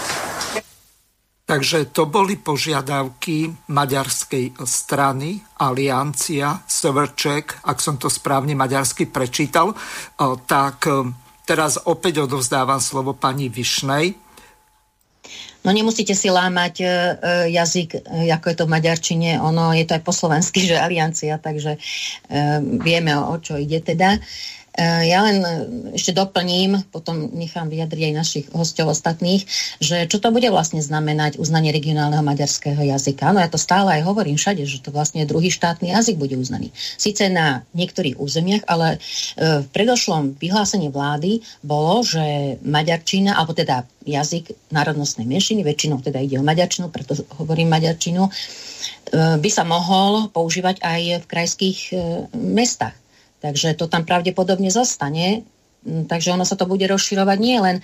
Takže 1.48 1.88
to 1.96 2.04
boli 2.04 2.36
požiadavky 2.36 3.48
maďarskej 3.72 4.60
strany 4.68 5.40
Aliancia, 5.56 6.60
Severček, 6.68 7.64
ak 7.64 7.80
som 7.80 7.96
to 7.96 8.12
správne 8.12 8.52
maďarsky 8.52 9.08
prečítal. 9.08 9.72
Tak 10.44 10.76
e, 10.84 11.08
teraz 11.48 11.80
opäť 11.88 12.28
odovzdávam 12.28 12.84
slovo 12.84 13.16
pani 13.16 13.48
Višnej. 13.48 14.12
No 15.64 15.72
nemusíte 15.72 16.12
si 16.12 16.28
lámať 16.28 16.74
e, 16.76 16.84
e, 16.84 16.90
jazyk, 17.56 18.04
ako 18.28 18.46
je 18.52 18.56
to 18.60 18.68
v 18.68 18.74
maďarčine, 18.76 19.30
ono 19.40 19.72
je 19.72 19.88
to 19.88 19.96
aj 19.96 20.04
po 20.04 20.12
slovensky, 20.12 20.60
že 20.68 20.76
aliancia, 20.76 21.40
takže 21.40 21.80
vieme, 22.76 23.16
o 23.16 23.40
čo 23.40 23.56
ide 23.56 23.80
teda. 23.80 24.20
Eh, 24.78 25.10
ja 25.10 25.26
len 25.26 25.42
eh, 25.42 25.54
ešte 25.98 26.14
doplním, 26.14 26.86
potom 26.94 27.34
nechám 27.34 27.66
vyjadriť 27.66 28.02
aj 28.12 28.14
našich 28.14 28.46
hostov 28.54 28.94
ostatných, 28.94 29.42
že 29.82 30.06
čo 30.06 30.22
to 30.22 30.30
bude 30.30 30.46
vlastne 30.54 30.78
znamenať 30.78 31.42
uznanie 31.42 31.74
regionálneho 31.74 32.22
maďarského 32.22 32.78
jazyka. 32.78 33.34
No 33.34 33.42
ja 33.42 33.50
to 33.50 33.58
stále 33.58 33.90
aj 33.98 34.06
hovorím 34.06 34.38
všade, 34.38 34.62
že 34.62 34.78
to 34.78 34.94
vlastne 34.94 35.26
druhý 35.26 35.50
štátny 35.50 35.90
jazyk 35.90 36.22
bude 36.22 36.38
uznaný. 36.38 36.70
Sice 36.94 37.26
na 37.26 37.66
niektorých 37.74 38.22
územiach, 38.22 38.70
ale 38.70 39.02
eh, 39.02 39.64
v 39.64 39.68
predošlom 39.74 40.38
vyhlásení 40.38 40.94
vlády 40.94 41.42
bolo, 41.66 42.06
že 42.06 42.62
maďarčina, 42.62 43.34
alebo 43.34 43.58
teda 43.58 43.82
jazyk 44.06 44.54
národnostnej 44.70 45.26
menšiny, 45.26 45.66
väčšinou 45.66 46.06
teda 46.06 46.22
ide 46.22 46.38
o 46.38 46.46
maďarčinu, 46.46 46.88
preto 46.88 47.18
hovorím 47.36 47.68
maďarčinu, 47.68 48.24
by 49.12 49.50
sa 49.52 49.68
mohol 49.68 50.32
používať 50.32 50.80
aj 50.80 51.24
v 51.24 51.26
krajských 51.28 51.78
mestách. 52.32 52.96
Takže 53.38 53.78
to 53.78 53.86
tam 53.86 54.02
pravdepodobne 54.02 54.70
zostane. 54.70 55.46
Mm, 55.86 56.10
takže 56.10 56.34
ono 56.34 56.42
sa 56.42 56.58
to 56.58 56.66
bude 56.66 56.82
rozširovať 56.82 57.38
nie 57.38 57.58
len 57.62 57.76
e, 57.78 57.82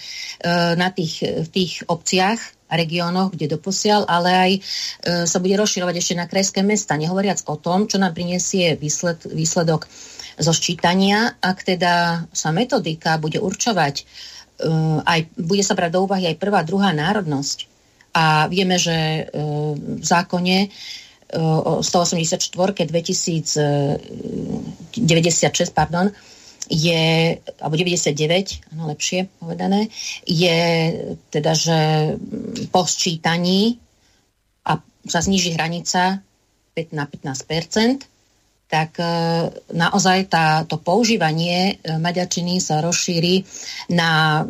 na 0.75 0.91
tých, 0.91 1.23
v 1.23 1.49
tých 1.49 1.73
obciach 1.87 2.41
a 2.67 2.75
regiónoch, 2.75 3.31
kde 3.39 3.55
doposiaľ, 3.55 4.11
ale 4.11 4.31
aj 4.35 4.53
e, 4.53 4.61
sa 5.31 5.39
bude 5.39 5.55
rozširovať 5.55 5.95
ešte 5.95 6.15
na 6.19 6.27
krajské 6.27 6.61
mesta. 6.67 6.99
Nehovoriac 6.99 7.47
o 7.47 7.55
tom, 7.55 7.87
čo 7.87 8.03
nám 8.03 8.19
priniesie 8.19 8.75
výsled, 8.75 9.31
výsledok 9.31 9.87
zo 10.35 10.51
ščítania, 10.51 11.39
ak 11.39 11.63
teda 11.63 12.27
sa 12.35 12.51
metodika 12.51 13.15
bude 13.23 13.39
určovať, 13.39 13.95
e, 14.03 14.05
aj, 15.07 15.21
bude 15.39 15.63
sa 15.63 15.79
brať 15.79 15.91
do 15.95 16.03
úvahy 16.03 16.35
aj 16.35 16.41
prvá, 16.43 16.67
druhá 16.67 16.91
národnosť. 16.91 17.71
A 18.15 18.47
vieme, 18.47 18.79
že 18.79 19.27
v 19.75 19.99
zákone 19.99 20.71
184 21.35 22.55
2096, 22.87 25.75
pardon, 25.75 26.07
je, 26.71 27.37
alebo 27.61 27.77
99, 27.77 28.73
ano, 28.73 28.89
lepšie 28.89 29.29
povedané, 29.37 29.93
je 30.25 30.61
teda, 31.29 31.53
že 31.53 32.17
po 32.73 32.89
sčítaní 32.89 33.77
a 34.65 34.81
sa 35.05 35.21
zniží 35.21 35.53
hranica 35.53 36.25
5 36.73 36.97
na 36.97 37.05
15% 37.05 38.09
tak 38.65 38.97
naozaj 39.71 40.27
tá, 40.27 40.67
to 40.67 40.83
používanie 40.83 41.79
maďarčiny 41.85 42.59
sa 42.59 42.83
rozšíri 42.83 43.47
na 43.93 44.43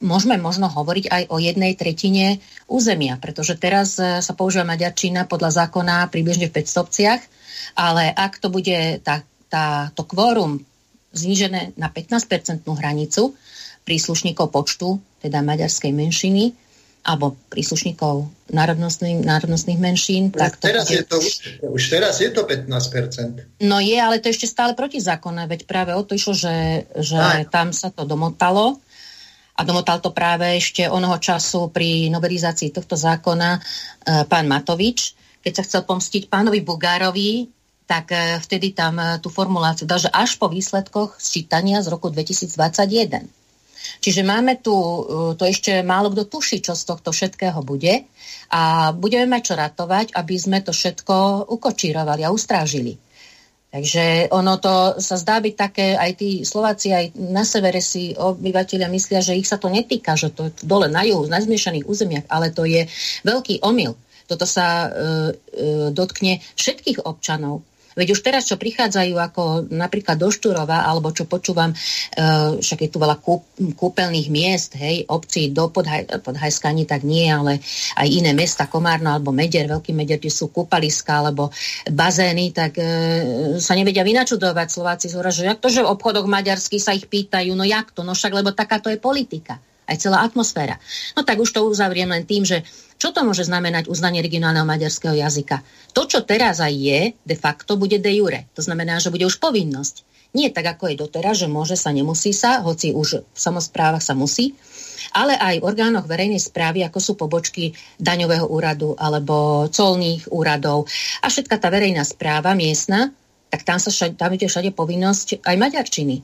môžeme 0.00 0.40
možno 0.40 0.66
hovoriť 0.72 1.04
aj 1.12 1.22
o 1.28 1.36
jednej 1.36 1.76
tretine 1.76 2.40
územia, 2.66 3.20
pretože 3.20 3.60
teraz 3.60 4.00
e, 4.00 4.24
sa 4.24 4.32
používa 4.32 4.64
maďarčina 4.64 5.28
podľa 5.28 5.64
zákona 5.64 6.08
približne 6.08 6.48
v 6.48 6.56
500 6.56 6.84
obciach, 6.84 7.20
ale 7.76 8.08
ak 8.08 8.40
to 8.40 8.48
bude 8.48 9.04
tá, 9.04 9.22
tá, 9.52 9.92
to 9.92 10.02
kvórum 10.08 10.64
znížené 11.12 11.76
na 11.76 11.92
15-percentnú 11.92 12.72
hranicu 12.80 13.36
príslušníkov 13.84 14.48
počtu, 14.48 15.00
teda 15.20 15.44
maďarskej 15.44 15.92
menšiny, 15.92 16.56
alebo 17.00 17.32
príslušníkov 17.48 18.28
národnostných, 18.52 19.24
národnostných 19.24 19.80
menšín. 19.80 20.28
Už 20.36 20.36
tak 20.36 20.60
to 20.60 20.68
teraz 20.68 20.84
bude... 20.84 20.96
je 21.00 21.02
to, 21.08 21.16
už 21.72 21.82
teraz 21.88 22.20
je 22.20 22.28
to 22.28 22.44
15%. 22.44 23.64
No 23.64 23.80
je, 23.80 23.96
ale 23.96 24.20
to 24.20 24.28
ešte 24.28 24.44
stále 24.44 24.76
protizákonné, 24.76 25.48
veď 25.48 25.64
práve 25.64 25.96
o 25.96 26.04
to 26.04 26.12
išlo, 26.12 26.36
že, 26.36 26.84
že 27.00 27.48
tam 27.48 27.72
sa 27.72 27.88
to 27.88 28.04
domotalo 28.04 28.76
a 29.60 29.68
domotal 29.68 30.00
to 30.00 30.16
práve 30.16 30.56
ešte 30.56 30.88
onoho 30.88 31.20
času 31.20 31.68
pri 31.68 32.08
novelizácii 32.08 32.72
tohto 32.72 32.96
zákona 32.96 33.60
e, 33.60 33.60
pán 34.24 34.48
Matovič, 34.48 35.12
keď 35.44 35.52
sa 35.52 35.62
chcel 35.68 35.82
pomstiť 35.84 36.32
pánovi 36.32 36.64
Bugárovi, 36.64 37.44
tak 37.84 38.08
e, 38.08 38.40
vtedy 38.40 38.72
tam 38.72 38.96
e, 38.96 39.20
tú 39.20 39.28
formuláciu 39.28 39.84
dal, 39.84 40.00
že 40.00 40.08
až 40.08 40.40
po 40.40 40.48
výsledkoch 40.48 41.20
sčítania 41.20 41.84
z 41.84 41.92
roku 41.92 42.08
2021. 42.08 43.28
Čiže 44.00 44.24
máme 44.24 44.60
tu, 44.60 44.76
to 45.36 45.44
ešte 45.44 45.80
málo 45.80 46.12
kto 46.12 46.28
tuší, 46.28 46.60
čo 46.64 46.76
z 46.76 46.84
tohto 46.84 47.12
všetkého 47.16 47.64
bude 47.64 48.04
a 48.52 48.92
budeme 48.92 49.24
mať 49.28 49.42
čo 49.44 49.54
ratovať, 49.56 50.06
aby 50.16 50.36
sme 50.36 50.60
to 50.60 50.72
všetko 50.72 51.48
ukočírovali 51.48 52.24
a 52.24 52.32
ustrážili. 52.32 53.00
Takže 53.70 54.34
ono 54.34 54.58
to 54.58 54.98
sa 54.98 55.14
zdá 55.14 55.38
byť 55.38 55.54
také, 55.54 55.94
aj 55.94 56.12
tí 56.18 56.42
Slováci, 56.42 56.90
aj 56.90 57.14
na 57.14 57.46
severe 57.46 57.78
si 57.78 58.10
obyvateľia 58.18 58.90
myslia, 58.90 59.22
že 59.22 59.38
ich 59.38 59.46
sa 59.46 59.62
to 59.62 59.70
netýka, 59.70 60.18
že 60.18 60.34
to 60.34 60.50
je 60.50 60.66
dole 60.66 60.90
na 60.90 61.06
juhu, 61.06 61.30
na 61.30 61.38
zmiešaných 61.38 61.86
územiach, 61.86 62.26
ale 62.26 62.50
to 62.50 62.66
je 62.66 62.90
veľký 63.22 63.62
omyl. 63.62 63.94
Toto 64.26 64.42
sa 64.42 64.86
e, 64.86 64.88
e, 64.90 64.94
dotkne 65.94 66.42
všetkých 66.58 67.06
občanov. 67.06 67.62
Veď 67.98 68.14
už 68.14 68.20
teraz, 68.22 68.46
čo 68.46 68.54
prichádzajú 68.54 69.14
ako 69.18 69.42
napríklad 69.74 70.14
do 70.14 70.30
Štúrova, 70.30 70.86
alebo 70.86 71.10
čo 71.10 71.26
počúvam, 71.26 71.74
e, 71.74 71.76
však 72.62 72.86
je 72.86 72.90
tu 72.90 72.98
veľa 73.02 73.18
kúp, 73.18 73.42
kúpeľných 73.74 74.28
miest, 74.30 74.78
hej, 74.78 75.06
obcí 75.10 75.50
do 75.50 75.66
Podhaj, 75.70 76.22
Podhajska 76.22 76.70
ani 76.70 76.86
tak 76.86 77.02
nie, 77.02 77.26
ale 77.26 77.58
aj 77.98 78.06
iné 78.06 78.30
mesta, 78.30 78.70
Komárno 78.70 79.10
alebo 79.10 79.34
Meder, 79.34 79.66
Veľký 79.66 79.90
Meder, 79.90 80.22
kde 80.22 80.30
sú 80.30 80.54
kúpaliska 80.54 81.18
alebo 81.18 81.50
bazény, 81.90 82.54
tak 82.54 82.78
e, 82.78 82.84
sa 83.58 83.74
nevedia 83.74 84.06
vynačudovať. 84.06 84.68
Slováci 84.70 85.06
z 85.10 85.18
že 85.30 85.46
jak 85.46 85.58
to, 85.58 85.68
že 85.70 85.82
v 85.82 85.90
obchodoch 85.90 86.26
maďarských 86.26 86.82
sa 86.82 86.94
ich 86.94 87.06
pýtajú, 87.10 87.54
no 87.58 87.66
jak 87.66 87.90
to, 87.90 88.06
no 88.06 88.14
však, 88.14 88.32
lebo 88.34 88.54
takáto 88.54 88.86
je 88.86 88.98
politika. 88.98 89.58
Aj 89.90 89.98
celá 89.98 90.22
atmosféra. 90.22 90.78
No 91.18 91.26
tak 91.26 91.42
už 91.42 91.50
to 91.50 91.66
uzavriem 91.66 92.06
len 92.06 92.22
tým, 92.22 92.46
že 92.46 92.62
čo 93.00 93.16
to 93.16 93.24
môže 93.24 93.48
znamenať 93.48 93.88
uznanie 93.88 94.20
regionálneho 94.20 94.68
maďarského 94.68 95.16
jazyka? 95.16 95.64
To, 95.96 96.04
čo 96.04 96.20
teraz 96.20 96.60
aj 96.60 96.68
je, 96.76 97.00
de 97.16 97.36
facto 97.36 97.80
bude 97.80 97.96
de 97.96 98.12
jure. 98.12 98.44
To 98.52 98.60
znamená, 98.60 99.00
že 99.00 99.08
bude 99.08 99.24
už 99.24 99.40
povinnosť. 99.40 100.04
Nie 100.36 100.52
tak, 100.52 100.76
ako 100.76 100.92
je 100.92 101.00
doteraz, 101.00 101.40
že 101.40 101.48
môže 101.48 101.80
sa, 101.80 101.96
nemusí 101.96 102.36
sa, 102.36 102.60
hoci 102.60 102.92
už 102.92 103.24
v 103.24 103.40
samozprávach 103.40 104.04
sa 104.04 104.12
musí, 104.12 104.52
ale 105.16 105.34
aj 105.34 105.58
v 105.58 105.66
orgánoch 105.66 106.06
verejnej 106.06 106.38
správy, 106.38 106.84
ako 106.84 106.98
sú 107.00 107.12
pobočky 107.16 107.72
daňového 107.98 108.46
úradu 108.46 108.94
alebo 108.94 109.66
colných 109.72 110.28
úradov 110.30 110.86
a 111.24 111.26
všetka 111.26 111.56
tá 111.56 111.72
verejná 111.72 112.04
správa 112.06 112.54
miestna, 112.54 113.10
tak 113.50 113.66
tam, 113.66 113.82
sa 113.82 113.90
všade, 113.90 114.14
tam 114.14 114.30
je 114.36 114.46
všade 114.46 114.70
povinnosť 114.76 115.42
aj 115.42 115.56
maďarčiny. 115.58 116.22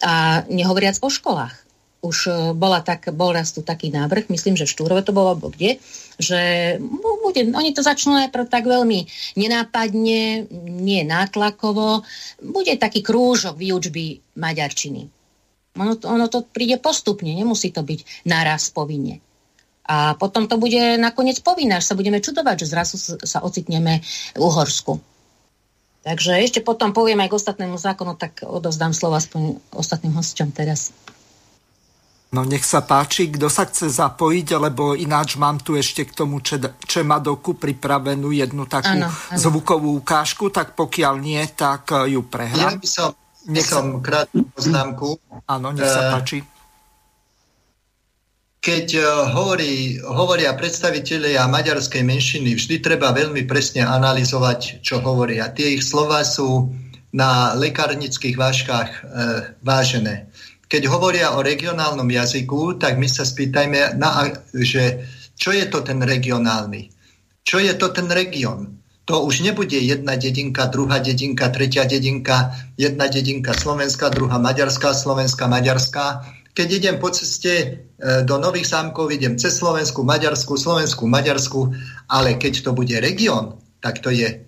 A 0.00 0.46
nehovoriac 0.48 0.96
o 1.04 1.12
školách 1.12 1.63
už 2.04 2.16
e, 2.28 2.32
bola 2.52 2.84
tak, 2.84 3.08
bol 3.16 3.32
raz 3.32 3.56
tu 3.56 3.64
taký 3.64 3.88
návrh, 3.88 4.28
myslím, 4.28 4.60
že 4.60 4.68
v 4.68 4.74
Štúrove 4.76 5.00
to 5.00 5.16
bolo, 5.16 5.32
alebo 5.32 5.48
kde, 5.48 5.80
že 6.20 6.40
bude, 7.24 7.40
oni 7.48 7.72
to 7.72 7.80
začnú 7.80 8.12
najprv 8.20 8.44
tak 8.52 8.68
veľmi 8.68 9.08
nenápadne, 9.40 10.44
nie 10.84 11.02
nátlakovo, 11.08 12.04
bude 12.44 12.76
taký 12.76 13.00
krúžok 13.00 13.56
výučby 13.56 14.20
maďarčiny. 14.36 15.08
Ono 15.74 15.98
ono 16.06 16.26
to 16.30 16.46
príde 16.46 16.78
postupne, 16.78 17.32
nemusí 17.32 17.72
to 17.72 17.82
byť 17.82 18.28
naraz 18.28 18.70
povinne. 18.70 19.18
A 19.84 20.16
potom 20.16 20.48
to 20.48 20.56
bude 20.56 20.96
nakoniec 20.96 21.40
povinné, 21.44 21.76
až 21.76 21.92
sa 21.92 21.98
budeme 21.98 22.22
čudovať, 22.22 22.64
že 22.64 22.70
zrazu 22.72 22.96
sa 23.20 23.44
ocitneme 23.44 24.00
v 24.32 24.40
Uhorsku. 24.40 24.96
Takže 26.04 26.36
ešte 26.36 26.60
potom 26.60 26.92
poviem 26.92 27.20
aj 27.24 27.32
k 27.32 27.38
ostatnému 27.40 27.76
zákonu, 27.80 28.12
tak 28.16 28.44
odozdám 28.44 28.92
slovo 28.92 29.16
aspoň 29.16 29.56
ostatným 29.72 30.12
hosťom 30.12 30.52
teraz. 30.52 30.92
No 32.34 32.42
nech 32.42 32.66
sa 32.66 32.82
páči, 32.82 33.30
kto 33.30 33.46
sa 33.46 33.62
chce 33.70 33.86
zapojiť, 33.94 34.58
lebo 34.58 34.98
ináč 34.98 35.38
mám 35.38 35.62
tu 35.62 35.78
ešte 35.78 36.02
k 36.02 36.18
tomu 36.18 36.42
Čemadoku 36.82 37.54
pripravenú 37.54 38.34
jednu 38.34 38.66
takú 38.66 38.90
ano, 38.90 39.06
ano. 39.06 39.38
zvukovú 39.38 39.94
ukážku, 40.02 40.50
tak 40.50 40.74
pokiaľ 40.74 41.14
nie, 41.22 41.38
tak 41.54 41.94
eh, 41.94 42.18
ju 42.18 42.26
prehrám. 42.26 42.74
Ja 42.74 42.82
by 42.82 42.88
som, 42.90 43.10
nech 43.46 43.70
som 43.70 44.02
krátku 44.02 44.50
poznámku. 44.50 45.14
Áno, 45.46 45.70
nech 45.70 45.86
sa 45.86 46.10
eh, 46.10 46.12
páči. 46.18 46.38
keď 48.64 48.86
e, 48.96 49.04
hovorí, 49.36 50.00
hovoria 50.00 50.56
predstavitelia 50.56 51.44
maďarskej 51.52 52.00
menšiny, 52.00 52.56
vždy 52.56 52.80
treba 52.80 53.12
veľmi 53.12 53.44
presne 53.44 53.84
analyzovať, 53.84 54.80
čo 54.80 55.04
hovoria. 55.04 55.52
Tie 55.52 55.76
ich 55.76 55.84
slova 55.84 56.24
sú 56.24 56.72
na 57.12 57.54
lekárnických 57.54 58.34
vážkach 58.34 58.90
e, 58.90 59.00
vážené. 59.60 60.32
Keď 60.68 60.82
hovoria 60.88 61.36
o 61.36 61.44
regionálnom 61.44 62.08
jazyku, 62.08 62.80
tak 62.80 62.96
my 62.96 63.08
sa 63.08 63.22
spýtajme, 63.22 64.00
na, 64.00 64.32
že 64.52 65.04
čo 65.36 65.52
je 65.52 65.66
to 65.68 65.84
ten 65.84 66.00
regionálny? 66.00 66.90
Čo 67.44 67.60
je 67.60 67.72
to 67.76 67.92
ten 67.92 68.08
region? 68.08 68.80
To 69.04 69.20
už 69.28 69.44
nebude 69.44 69.76
jedna 69.76 70.16
dedinka, 70.16 70.72
druhá 70.72 70.96
dedinka, 70.96 71.52
tretia 71.52 71.84
dedinka, 71.84 72.56
jedna 72.80 73.04
dedinka 73.04 73.52
slovenská, 73.52 74.08
druhá 74.08 74.40
maďarská, 74.40 74.96
slovenská, 74.96 75.44
maďarská 75.44 76.24
keď 76.54 76.68
idem 76.70 76.96
po 77.02 77.10
ceste 77.10 77.50
e, 77.50 77.68
do 78.22 78.38
Nových 78.38 78.70
zámkov, 78.70 79.10
idem 79.10 79.34
cez 79.34 79.58
Slovensku, 79.58 80.06
Maďarsku, 80.06 80.54
Slovensku, 80.54 81.02
Maďarsku, 81.10 81.60
ale 82.06 82.38
keď 82.38 82.62
to 82.62 82.70
bude 82.70 82.94
región, 83.02 83.58
tak 83.82 83.98
to 83.98 84.14
je 84.14 84.46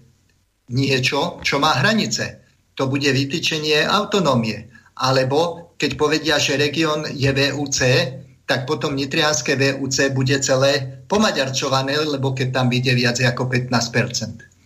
niečo, 0.71 1.43
čo 1.43 1.59
má 1.59 1.75
hranice. 1.83 2.47
To 2.79 2.87
bude 2.87 3.11
vytýčenie 3.11 3.83
autonómie. 3.83 4.71
Alebo 4.95 5.66
keď 5.77 5.91
povedia, 5.97 6.37
že 6.41 6.61
región 6.61 7.05
je 7.09 7.29
VUC, 7.33 7.79
tak 8.47 8.65
potom 8.65 8.97
nitrianské 8.97 9.57
VUC 9.59 10.11
bude 10.17 10.37
celé 10.41 11.03
pomaďarčované, 11.07 11.97
lebo 12.05 12.33
keď 12.33 12.49
tam 12.53 12.67
vyjde 12.73 12.93
viac 12.95 13.19
ako 13.21 13.49
15% 13.51 14.57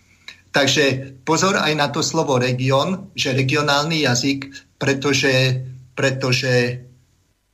Takže 0.50 1.14
pozor 1.22 1.54
aj 1.62 1.72
na 1.78 1.88
to 1.94 2.02
slovo 2.02 2.34
región, 2.34 3.14
že 3.14 3.34
regionálny 3.34 4.02
jazyk, 4.02 4.50
pretože, 4.82 5.62
pretože 5.94 6.82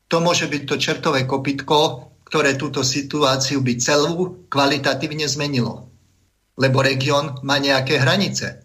to 0.09 0.25
môže 0.25 0.49
byť 0.49 0.63
to 0.65 0.77
čertové 0.81 1.29
kopitko, 1.29 2.09
ktoré 2.25 2.57
túto 2.57 2.81
situáciu 2.81 3.61
by 3.61 3.77
celú 3.77 4.49
kvalitatívne 4.49 5.29
zmenilo. 5.29 5.93
Lebo 6.57 6.81
región 6.81 7.37
má 7.45 7.61
nejaké 7.61 8.01
hranice. 8.01 8.65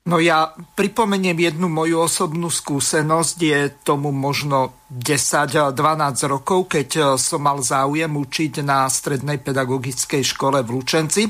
No 0.00 0.16
ja 0.16 0.48
pripomeniem 0.56 1.36
jednu 1.36 1.68
moju 1.68 2.08
osobnú 2.08 2.48
skúsenosť, 2.48 3.36
je 3.36 3.60
tomu 3.84 4.08
možno 4.08 4.88
10-12 4.88 5.76
rokov, 6.24 6.72
keď 6.72 7.20
som 7.20 7.44
mal 7.44 7.60
záujem 7.60 8.08
učiť 8.08 8.64
na 8.64 8.88
strednej 8.88 9.44
pedagogickej 9.44 10.24
škole 10.24 10.64
v 10.64 10.72
Lučenci, 10.72 11.28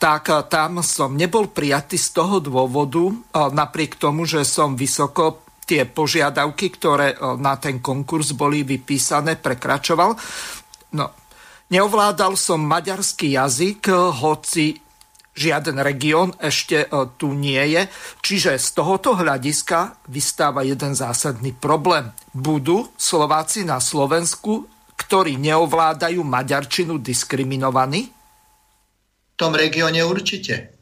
tak 0.00 0.32
tam 0.48 0.80
som 0.80 1.20
nebol 1.20 1.52
prijatý 1.52 2.00
z 2.00 2.08
toho 2.16 2.40
dôvodu, 2.40 3.12
napriek 3.52 4.00
tomu, 4.00 4.24
že 4.24 4.40
som 4.40 4.72
vysoko 4.72 5.44
tie 5.68 5.84
požiadavky, 5.84 6.72
ktoré 6.80 7.12
na 7.36 7.60
ten 7.60 7.84
konkurs 7.84 8.32
boli 8.32 8.64
vypísané, 8.64 9.36
prekračoval. 9.36 10.16
No, 10.96 11.12
neovládal 11.68 12.40
som 12.40 12.64
maďarský 12.64 13.36
jazyk, 13.36 13.92
hoci 14.16 14.87
žiaden 15.38 15.78
región 15.78 16.34
ešte 16.42 16.84
e, 16.84 16.86
tu 17.14 17.30
nie 17.32 17.62
je. 17.78 17.86
Čiže 18.20 18.58
z 18.58 18.68
tohoto 18.74 19.14
hľadiska 19.14 20.02
vystáva 20.10 20.66
jeden 20.66 20.98
zásadný 20.98 21.54
problém. 21.54 22.10
Budú 22.34 22.90
Slováci 22.98 23.62
na 23.62 23.78
Slovensku, 23.78 24.66
ktorí 24.98 25.38
neovládajú 25.38 26.20
maďarčinu, 26.26 26.98
diskriminovaní? 26.98 28.10
V 29.32 29.36
tom 29.38 29.54
regióne 29.54 30.02
určite. 30.02 30.74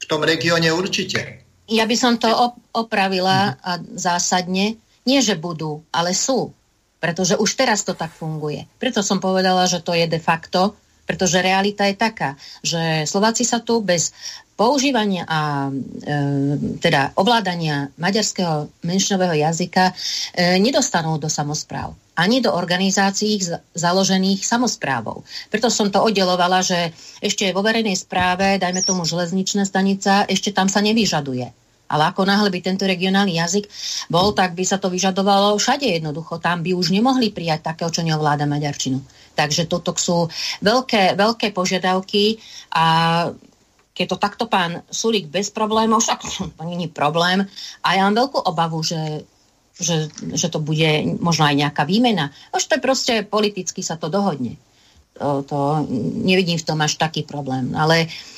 V 0.00 0.04
tom 0.08 0.24
regióne 0.24 0.72
určite. 0.72 1.44
Ja 1.68 1.84
by 1.84 1.96
som 2.00 2.16
to 2.16 2.32
opravila 2.72 3.52
mhm. 3.52 3.54
a 3.60 3.70
zásadne. 3.92 4.80
Nie, 5.04 5.20
že 5.20 5.36
budú, 5.36 5.84
ale 5.92 6.16
sú. 6.16 6.56
Pretože 6.98 7.38
už 7.38 7.54
teraz 7.54 7.86
to 7.86 7.94
tak 7.94 8.10
funguje. 8.10 8.66
Preto 8.82 9.06
som 9.06 9.22
povedala, 9.22 9.70
že 9.70 9.78
to 9.78 9.94
je 9.94 10.10
de 10.10 10.18
facto, 10.18 10.74
pretože 11.08 11.40
realita 11.40 11.88
je 11.88 11.96
taká, 11.96 12.36
že 12.60 13.08
Slováci 13.08 13.48
sa 13.48 13.64
tu 13.64 13.80
bez 13.80 14.12
používania 14.58 15.24
a 15.24 15.70
e, 15.70 15.72
teda 16.82 17.16
ovládania 17.16 17.88
maďarského 17.96 18.68
menšinového 18.84 19.40
jazyka 19.48 19.94
e, 20.36 20.58
nedostanú 20.60 21.16
do 21.16 21.32
samozpráv 21.32 21.96
ani 22.18 22.42
do 22.42 22.50
organizácií 22.50 23.38
založených 23.78 24.42
samozprávou. 24.42 25.22
Preto 25.54 25.70
som 25.70 25.86
to 25.86 26.02
oddelovala, 26.02 26.66
že 26.66 26.90
ešte 27.22 27.54
vo 27.54 27.62
verejnej 27.62 27.94
správe, 27.94 28.58
dajme 28.58 28.82
tomu 28.82 29.06
železničná 29.06 29.62
stanica, 29.62 30.26
ešte 30.26 30.50
tam 30.50 30.66
sa 30.66 30.82
nevyžaduje. 30.82 31.46
Ale 31.88 32.12
ako 32.12 32.28
náhle 32.28 32.52
by 32.52 32.60
tento 32.60 32.84
regionálny 32.84 33.40
jazyk 33.40 33.64
bol, 34.12 34.36
tak 34.36 34.52
by 34.52 34.64
sa 34.64 34.76
to 34.76 34.92
vyžadovalo 34.92 35.56
všade 35.56 35.88
jednoducho. 35.88 36.36
Tam 36.36 36.60
by 36.60 36.76
už 36.76 36.92
nemohli 36.92 37.32
prijať 37.32 37.72
takého, 37.72 37.88
čo 37.88 38.04
neovláda 38.04 38.44
maďarčinu. 38.44 39.00
Takže 39.32 39.64
toto 39.66 39.96
sú 39.96 40.28
veľké, 40.60 41.16
veľké 41.16 41.56
požiadavky 41.56 42.36
a 42.76 42.84
keď 43.96 44.06
to 44.14 44.22
takto 44.22 44.44
pán 44.46 44.86
Sulík 44.92 45.26
bez 45.26 45.50
problémov, 45.50 46.04
však 46.04 46.20
to 46.54 46.62
nie 46.62 46.86
je 46.86 46.90
problém. 46.92 47.42
A 47.82 47.98
ja 47.98 48.06
mám 48.06 48.14
veľkú 48.14 48.46
obavu, 48.46 48.78
že, 48.86 49.26
že, 49.74 50.06
že 50.38 50.46
to 50.52 50.62
bude 50.62 51.18
možno 51.18 51.50
aj 51.50 51.56
nejaká 51.58 51.82
výmena. 51.82 52.30
Už 52.54 52.62
to 52.68 52.78
je 52.78 52.84
proste 52.84 53.14
politicky 53.26 53.82
sa 53.82 53.98
to 53.98 54.06
dohodne. 54.06 54.54
To, 55.18 55.42
to 55.42 55.82
nevidím 56.22 56.62
v 56.62 56.66
tom 56.68 56.78
až 56.78 56.94
taký 56.94 57.26
problém. 57.26 57.74
Ale 57.74 58.06
uh, 58.06 58.37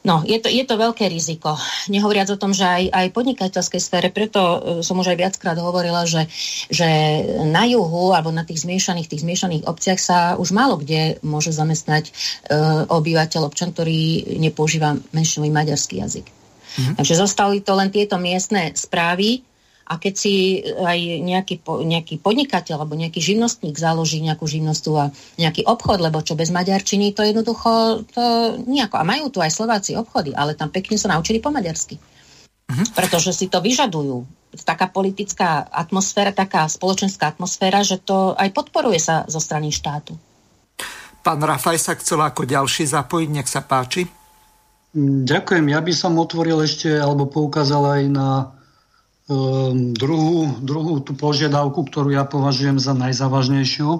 No, 0.00 0.24
je 0.24 0.40
to, 0.40 0.48
je 0.48 0.64
to 0.64 0.80
veľké 0.80 1.12
riziko. 1.12 1.60
Nehovoriac 1.92 2.32
o 2.32 2.40
tom, 2.40 2.56
že 2.56 2.64
aj, 2.64 2.88
aj 2.88 3.06
podnikateľskej 3.12 3.80
sfére, 3.84 4.08
preto 4.08 4.40
e, 4.40 4.58
som 4.80 4.96
už 4.96 5.12
aj 5.12 5.18
viackrát 5.20 5.60
hovorila, 5.60 6.08
že, 6.08 6.24
že 6.72 6.88
na 7.44 7.68
juhu 7.68 8.16
alebo 8.16 8.32
na 8.32 8.48
tých 8.48 8.64
zmiešaných, 8.64 9.12
tých 9.12 9.28
zmiešaných 9.28 9.68
obciach 9.68 10.00
sa 10.00 10.18
už 10.40 10.56
málo 10.56 10.80
kde 10.80 11.20
môže 11.20 11.52
zamestnať 11.52 12.08
e, 12.08 12.12
obyvateľ, 12.88 13.44
občan, 13.44 13.76
ktorý 13.76 14.40
nepoužíva 14.40 14.96
menšinový 15.12 15.52
maďarský 15.52 16.00
jazyk. 16.00 16.26
Mm-hmm. 16.32 16.96
Takže 16.96 17.14
zostali 17.20 17.60
to 17.60 17.76
len 17.76 17.92
tieto 17.92 18.16
miestne 18.16 18.72
správy, 18.72 19.44
a 19.90 19.98
keď 19.98 20.14
si 20.14 20.62
aj 20.62 20.98
nejaký, 21.18 21.66
nejaký 21.66 22.22
podnikateľ 22.22 22.86
alebo 22.86 22.94
nejaký 22.94 23.18
živnostník 23.18 23.74
založí 23.74 24.22
nejakú 24.22 24.46
živnosť 24.46 24.84
a 24.94 25.10
nejaký 25.42 25.66
obchod, 25.66 25.98
lebo 25.98 26.22
čo 26.22 26.38
bez 26.38 26.54
maďarčiny, 26.54 27.10
to 27.10 27.26
jednoducho 27.26 28.06
to 28.14 28.54
nejako. 28.70 29.02
A 29.02 29.04
majú 29.04 29.34
tu 29.34 29.42
aj 29.42 29.50
Slováci 29.50 29.98
obchody, 29.98 30.30
ale 30.30 30.54
tam 30.54 30.70
pekne 30.70 30.94
sa 30.94 31.10
naučili 31.10 31.42
po 31.42 31.50
maďarsky. 31.50 31.98
Uh-huh. 31.98 32.86
Pretože 32.94 33.34
si 33.34 33.50
to 33.50 33.58
vyžadujú. 33.58 34.22
Taká 34.62 34.86
politická 34.86 35.66
atmosféra, 35.66 36.30
taká 36.30 36.70
spoločenská 36.70 37.34
atmosféra, 37.34 37.82
že 37.82 37.98
to 37.98 38.38
aj 38.38 38.46
podporuje 38.54 39.02
sa 39.02 39.26
zo 39.26 39.42
strany 39.42 39.74
štátu. 39.74 40.14
Pán 41.26 41.42
Rafaj 41.42 41.82
sa 41.82 41.98
chcel 41.98 42.22
ako 42.22 42.46
ďalší 42.46 42.86
zapojiť, 42.86 43.28
nech 43.34 43.50
sa 43.50 43.66
páči. 43.66 44.06
Ďakujem. 45.26 45.66
Ja 45.66 45.82
by 45.82 45.92
som 45.94 46.14
otvoril 46.14 46.62
ešte, 46.62 46.94
alebo 46.94 47.26
poukázal 47.26 47.82
aj 47.98 48.02
na 48.06 48.28
druhú, 49.94 50.58
druhú 50.58 50.98
tú 51.06 51.14
požiadavku, 51.14 51.86
ktorú 51.86 52.10
ja 52.10 52.26
považujem 52.26 52.82
za 52.82 52.98
najzávažnejšiu, 52.98 53.90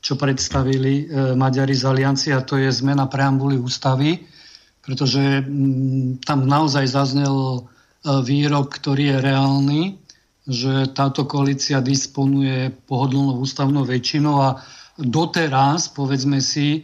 čo 0.00 0.12
predstavili 0.16 1.04
e, 1.04 1.34
Maďari 1.36 1.76
z 1.76 1.84
aliancie, 1.84 2.32
a 2.32 2.40
to 2.40 2.56
je 2.56 2.72
zmena 2.72 3.04
preambuly 3.04 3.60
ústavy, 3.60 4.24
pretože 4.80 5.44
m, 5.44 6.16
tam 6.24 6.48
naozaj 6.48 6.88
zaznel 6.88 7.36
e, 7.36 7.60
výrok, 8.24 8.72
ktorý 8.80 9.12
je 9.12 9.18
reálny, 9.20 9.82
že 10.48 10.88
táto 10.96 11.28
koalícia 11.28 11.84
disponuje 11.84 12.72
pohodlnou 12.88 13.36
ústavnou 13.44 13.84
väčšinou 13.84 14.40
a 14.40 14.64
doteraz, 14.96 15.92
povedzme 15.92 16.40
si, 16.40 16.68
e, 16.72 16.80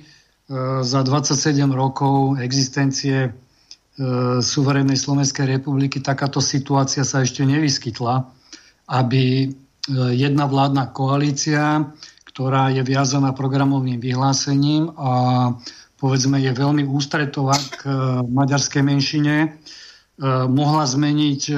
za 0.85 1.01
27 1.01 1.57
rokov 1.73 2.37
existencie 2.37 3.33
suverénnej 4.42 4.98
Slovenskej 4.98 5.46
republiky 5.46 6.02
takáto 6.02 6.42
situácia 6.42 7.07
sa 7.07 7.22
ešte 7.22 7.46
nevyskytla, 7.46 8.26
aby 8.90 9.46
e, 9.46 9.46
jedna 10.18 10.50
vládna 10.50 10.90
koalícia, 10.90 11.94
ktorá 12.26 12.74
je 12.74 12.83
viazaná 12.83 13.30
programovým 13.30 14.02
vyhlásením 14.02 14.90
a 14.98 15.11
povedzme 15.94 16.42
je 16.42 16.50
veľmi 16.50 16.83
ústretová 16.90 17.54
k 17.54 17.87
e, 17.87 17.92
maďarskej 18.26 18.83
menšine, 18.83 19.37
mohla 20.46 20.87
zmeniť 20.87 21.50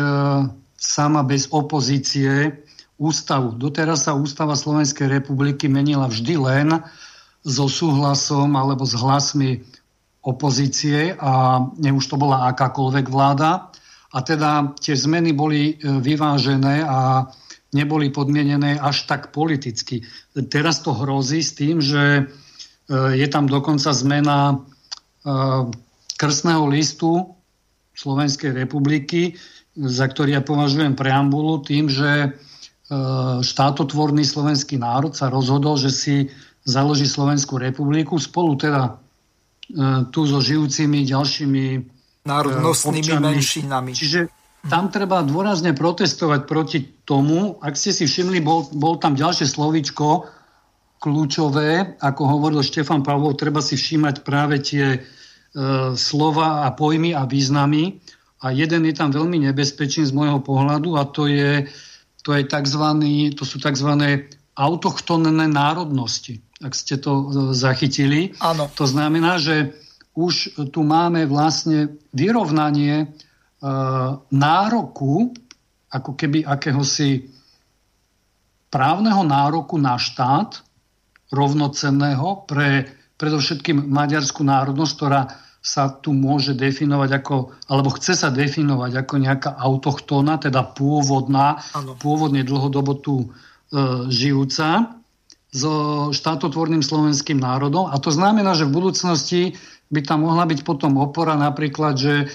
sama 0.81 1.20
bez 1.29 1.53
opozície 1.53 2.57
ústavu. 2.96 3.53
Doteraz 3.53 4.09
sa 4.09 4.16
ústava 4.16 4.57
Slovenskej 4.57 5.12
republiky 5.12 5.68
menila 5.68 6.09
vždy 6.09 6.35
len 6.40 6.68
so 7.44 7.68
súhlasom 7.68 8.57
alebo 8.57 8.88
s 8.88 8.96
hlasmi 8.96 9.61
opozície 10.27 11.15
a 11.15 11.62
už 11.79 12.05
to 12.11 12.19
bola 12.19 12.51
akákoľvek 12.51 13.07
vláda. 13.07 13.71
A 14.11 14.19
teda 14.27 14.75
tie 14.83 14.99
zmeny 14.99 15.31
boli 15.31 15.79
e, 15.79 15.87
vyvážené 16.03 16.83
a 16.83 17.31
neboli 17.71 18.11
podmienené 18.11 18.75
až 18.81 19.07
tak 19.07 19.31
politicky. 19.31 20.03
Teraz 20.51 20.83
to 20.83 20.97
hrozí 20.97 21.47
s 21.47 21.55
tým, 21.55 21.79
že 21.79 22.03
e, 22.03 22.23
je 23.15 23.27
tam 23.31 23.47
dokonca 23.47 23.95
zmena 23.95 24.39
e, 24.51 24.57
krstného 26.19 26.67
listu 26.67 27.39
Slovenskej 27.95 28.51
republiky, 28.51 29.39
za 29.77 30.11
ktorý 30.11 30.37
ja 30.37 30.43
považujem 30.43 30.97
preambulu 30.97 31.61
tým, 31.65 31.89
že 31.89 32.37
štátotvorný 33.43 34.23
slovenský 34.23 34.79
národ 34.79 35.11
sa 35.11 35.27
rozhodol, 35.27 35.75
že 35.75 35.91
si 35.91 36.17
založí 36.62 37.09
Slovenskú 37.09 37.59
republiku 37.59 38.15
spolu 38.21 38.55
teda 38.55 39.01
tu 40.14 40.20
so 40.26 40.38
žijúcimi 40.38 41.02
ďalšími 41.02 41.64
národnostnými 42.26 43.02
občanmi. 43.02 43.26
menšinami. 43.35 43.90
Čiže 43.94 44.20
tam 44.66 44.90
treba 44.90 45.22
dôrazne 45.22 45.74
protestovať 45.74 46.40
proti 46.46 46.79
tomu. 47.07 47.59
Ak 47.62 47.79
ste 47.79 47.94
si 47.94 48.07
všimli, 48.07 48.42
bol, 48.42 48.66
bol 48.74 48.98
tam 48.98 49.14
ďalšie 49.14 49.46
slovíčko 49.46 50.26
kľúčové, 50.98 52.00
ako 52.02 52.22
hovoril 52.26 52.66
Štefan 52.66 53.07
Pavlov, 53.07 53.38
treba 53.38 53.62
si 53.62 53.79
všímať 53.79 54.26
práve 54.26 54.59
tie 54.59 54.87
e, 54.96 54.98
slova 55.94 56.66
a 56.66 56.74
pojmy 56.74 57.14
a 57.14 57.29
významy. 57.29 58.02
A 58.42 58.50
jeden 58.50 58.85
je 58.85 58.94
tam 58.96 59.14
veľmi 59.14 59.46
nebezpečný 59.48 60.02
z 60.09 60.12
môjho 60.12 60.42
pohľadu 60.42 60.98
a 60.98 61.07
to, 61.09 61.31
je, 61.31 61.70
to, 62.26 62.35
je 62.35 62.42
tzv., 62.44 62.85
to 63.38 63.42
sú 63.46 63.57
tzv. 63.62 63.90
autochtónne 64.57 65.46
národnosti, 65.46 66.42
ak 66.61 66.73
ste 66.73 66.97
to 66.97 67.12
e, 67.12 67.25
zachytili. 67.53 68.33
Áno. 68.40 68.69
To 68.77 68.85
znamená, 68.88 69.37
že 69.40 69.77
už 70.16 70.57
tu 70.73 70.81
máme 70.81 71.29
vlastne 71.29 72.01
vyrovnanie 72.16 73.12
E, 73.57 73.69
nároku, 74.37 75.33
ako 75.88 76.11
keby 76.12 76.45
akéhosi 76.45 77.25
právneho 78.69 79.25
nároku 79.25 79.81
na 79.81 79.97
štát, 79.97 80.61
rovnocenného 81.33 82.45
pre 82.45 82.85
predovšetkým 83.16 83.88
maďarskú 83.88 84.45
národnosť, 84.45 84.92
ktorá 84.92 85.23
sa 85.64 85.88
tu 85.88 86.12
môže 86.12 86.53
definovať 86.53 87.11
ako, 87.16 87.37
alebo 87.66 87.90
chce 87.97 88.12
sa 88.14 88.29
definovať 88.29 88.92
ako 89.03 89.14
nejaká 89.25 89.51
autochtóna, 89.57 90.37
teda 90.37 90.62
pôvodná, 90.77 91.59
ano. 91.73 91.97
pôvodne 91.97 92.45
dlhodobo 92.45 92.92
tu 93.01 93.14
e, 93.25 93.27
žijúca 94.12 94.96
so 95.57 95.73
štátotvorným 96.12 96.85
slovenským 96.85 97.40
národom. 97.40 97.88
A 97.88 97.97
to 97.97 98.12
znamená, 98.12 98.53
že 98.53 98.69
v 98.69 98.77
budúcnosti 98.77 99.57
by 99.88 100.05
tam 100.05 100.29
mohla 100.29 100.45
byť 100.45 100.61
potom 100.66 101.01
opora 101.01 101.33
napríklad, 101.38 101.97
že 101.97 102.29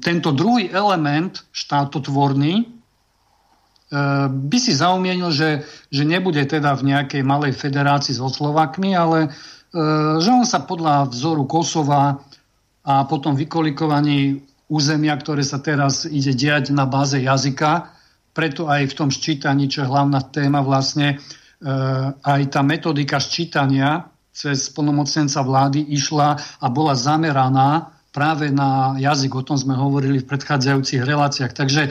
tento 0.00 0.30
druhý 0.32 0.70
element 0.70 1.42
štátotvorný 1.50 2.54
e, 2.62 2.64
by 4.30 4.58
si 4.58 4.72
zaumienil, 4.72 5.34
že, 5.34 5.66
že 5.90 6.02
nebude 6.06 6.40
teda 6.46 6.78
v 6.78 6.94
nejakej 6.94 7.22
malej 7.26 7.52
federácii 7.58 8.14
so 8.14 8.30
Slovakmi, 8.30 8.94
ale 8.94 9.26
e, 9.26 9.28
že 10.22 10.30
on 10.30 10.46
sa 10.46 10.62
podľa 10.62 11.10
vzoru 11.10 11.44
Kosova 11.50 12.22
a 12.86 12.94
potom 13.04 13.34
vykolikovaní 13.34 14.40
územia, 14.70 15.18
ktoré 15.18 15.42
sa 15.42 15.58
teraz 15.58 16.06
ide 16.06 16.30
diať 16.30 16.70
na 16.70 16.86
báze 16.86 17.18
jazyka, 17.18 17.90
preto 18.36 18.70
aj 18.70 18.94
v 18.94 18.96
tom 18.96 19.10
ščítaní, 19.10 19.66
čo 19.66 19.82
je 19.82 19.90
hlavná 19.90 20.22
téma 20.30 20.62
vlastne, 20.62 21.18
aj 22.22 22.42
tá 22.54 22.60
metodika 22.62 23.18
ščítania 23.18 24.06
cez 24.30 24.70
plnomocnenca 24.70 25.42
vlády 25.42 25.82
išla 25.98 26.38
a 26.62 26.66
bola 26.70 26.94
zameraná 26.94 27.90
práve 28.14 28.54
na 28.54 28.94
jazyk. 28.94 29.34
O 29.34 29.42
tom 29.42 29.58
sme 29.58 29.74
hovorili 29.74 30.22
v 30.22 30.28
predchádzajúcich 30.30 31.02
reláciách. 31.02 31.52
Takže 31.52 31.82
e, 31.86 31.90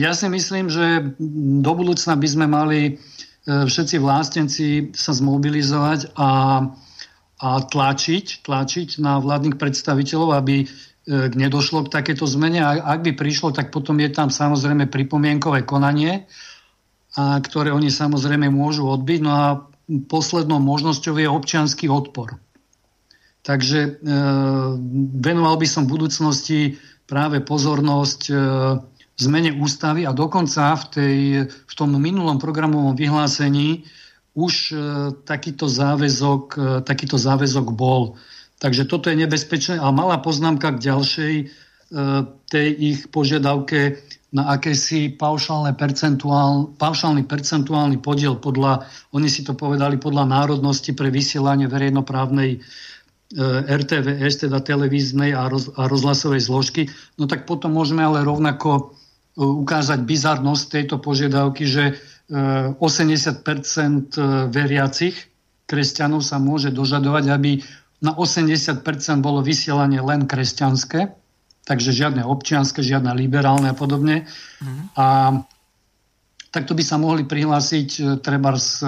ja 0.00 0.16
si 0.16 0.26
myslím, 0.32 0.72
že 0.72 1.12
do 1.60 1.72
budúcna 1.76 2.16
by 2.16 2.28
sme 2.28 2.46
mali 2.48 2.80
e, 2.88 2.92
všetci 3.44 3.96
vlástenci 4.00 4.66
sa 4.96 5.12
zmobilizovať 5.12 6.16
a, 6.16 6.64
a 7.40 7.48
tlačiť, 7.60 8.40
tlačiť 8.48 8.88
na 9.04 9.20
vládnych 9.20 9.60
predstaviteľov, 9.60 10.32
aby 10.40 10.64
nedošlo 11.06 11.86
k 11.86 12.02
takéto 12.02 12.26
zmene. 12.26 12.58
A 12.66 12.98
ak 12.98 13.06
by 13.06 13.12
prišlo, 13.14 13.54
tak 13.54 13.70
potom 13.70 13.94
je 14.02 14.10
tam 14.10 14.26
samozrejme 14.26 14.90
pripomienkové 14.90 15.62
konanie, 15.62 16.26
a 17.16 17.40
ktoré 17.40 17.72
oni 17.72 17.88
samozrejme 17.88 18.52
môžu 18.52 18.84
odbiť. 18.86 19.20
No 19.24 19.32
a 19.32 19.44
poslednou 20.06 20.60
možnosťou 20.60 21.16
je 21.16 21.28
občianský 21.28 21.88
odpor. 21.88 22.36
Takže 23.46 23.78
e, 23.80 23.90
venoval 25.22 25.56
by 25.56 25.66
som 25.70 25.86
v 25.86 25.92
budúcnosti 25.96 26.60
práve 27.06 27.40
pozornosť 27.40 28.20
e, 28.28 28.34
zmene 29.16 29.56
ústavy 29.56 30.04
a 30.04 30.12
dokonca 30.12 30.76
v, 30.76 30.84
tej, 30.92 31.16
v 31.48 31.72
tom 31.72 31.96
minulom 31.96 32.36
programovom 32.36 32.92
vyhlásení 32.98 33.88
už 34.36 34.54
e, 34.70 34.74
takýto, 35.24 35.64
záväzok, 35.70 36.44
e, 36.52 36.62
takýto 36.84 37.16
záväzok 37.16 37.72
bol. 37.72 38.20
Takže 38.60 38.84
toto 38.84 39.08
je 39.08 39.16
nebezpečné. 39.16 39.80
A 39.80 39.88
malá 39.88 40.20
poznámka 40.20 40.76
k 40.76 40.92
ďalšej 40.92 41.34
e, 41.40 41.44
tej 42.52 42.68
ich 42.76 42.98
požiadavke 43.08 44.04
na 44.34 44.58
percentuál, 45.78 46.74
paušálny 46.76 47.24
percentuálny 47.24 48.02
podiel 48.02 48.36
podľa, 48.36 48.86
oni 49.14 49.30
si 49.30 49.46
to 49.46 49.54
povedali 49.54 49.96
podľa 49.96 50.26
národnosti 50.26 50.92
pre 50.92 51.14
vysielanie 51.14 51.70
verejnoprávnej 51.70 52.60
E, 53.26 53.42
RTVS, 53.66 54.46
teda 54.46 54.62
televíznej 54.62 55.34
a, 55.34 55.50
roz, 55.50 55.66
a 55.74 55.90
rozhlasovej 55.90 56.46
zložky, 56.46 56.86
no 57.18 57.26
tak 57.26 57.42
potom 57.42 57.74
môžeme 57.74 58.06
ale 58.06 58.22
rovnako 58.22 58.70
e, 58.78 58.82
ukázať 59.42 59.98
bizarnosť 60.06 60.64
tejto 60.70 61.02
požiadavky, 61.02 61.66
že 61.66 61.98
80% 62.30 62.78
e, 62.78 64.22
veriacich 64.46 65.18
kresťanov 65.66 66.22
sa 66.22 66.38
môže 66.38 66.70
dožadovať, 66.70 67.24
aby 67.34 67.66
na 67.98 68.14
80% 68.14 68.78
bolo 69.18 69.42
vysielanie 69.42 69.98
len 69.98 70.30
kresťanské, 70.30 71.10
takže 71.66 71.90
žiadne 71.90 72.22
občianske, 72.22 72.80
žiadne 72.80 73.10
liberálne 73.18 73.74
a 73.74 73.76
podobne. 73.76 74.30
Mm. 74.62 74.94
A 74.94 75.06
takto 76.54 76.72
by 76.72 76.82
sa 76.86 76.96
mohli 76.96 77.26
prihlásiť 77.26 78.22
treba 78.22 78.54
z, 78.54 78.86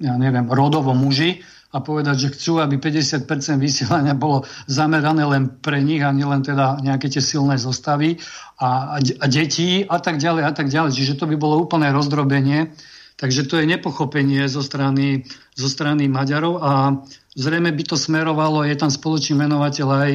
ja 0.00 0.14
neviem, 0.16 0.48
rodovo 0.48 0.96
muži, 0.96 1.44
a 1.68 1.84
povedať, 1.84 2.16
že 2.16 2.32
chcú, 2.32 2.64
aby 2.64 2.80
50% 2.80 3.28
vysielania 3.60 4.16
bolo 4.16 4.48
zamerané 4.64 5.20
len 5.28 5.60
pre 5.60 5.84
nich 5.84 6.00
a 6.00 6.16
nielen 6.16 6.40
teda 6.40 6.80
nejaké 6.80 7.12
tie 7.12 7.20
silné 7.20 7.60
zostavy 7.60 8.16
a, 8.56 8.96
a 8.96 9.26
deti 9.28 9.84
a 9.84 10.00
tak 10.00 10.16
ďalej 10.16 10.42
a 10.48 10.52
tak 10.56 10.72
ďalej. 10.72 10.96
Čiže 10.96 11.20
to 11.20 11.28
by 11.28 11.36
bolo 11.36 11.60
úplné 11.60 11.92
rozdrobenie. 11.92 12.72
Takže 13.18 13.50
to 13.50 13.60
je 13.60 13.68
nepochopenie 13.68 14.46
zo 14.48 14.64
strany, 14.64 15.28
zo 15.52 15.68
strany 15.68 16.06
Maďarov 16.08 16.54
a 16.62 17.02
zrejme 17.36 17.74
by 17.74 17.84
to 17.84 17.98
smerovalo, 17.98 18.62
je 18.64 18.78
tam 18.78 18.88
spoločný 18.88 19.42
menovateľ 19.42 19.88
aj 20.06 20.12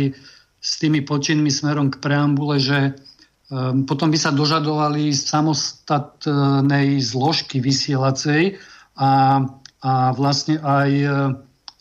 s 0.63 0.79
tými 0.79 1.03
počinmi 1.03 1.51
smerom 1.51 1.91
k 1.91 1.99
preambule, 1.99 2.55
že 2.55 2.95
um, 3.51 3.83
potom 3.83 4.07
by 4.07 4.15
sa 4.15 4.31
dožadovali 4.31 5.11
samostatnej 5.11 7.03
zložky 7.03 7.59
vysielacej 7.59 8.55
a 8.95 9.43
a 9.83 10.15
vlastne 10.15 10.63
aj 10.63 10.89
e, 10.89 11.07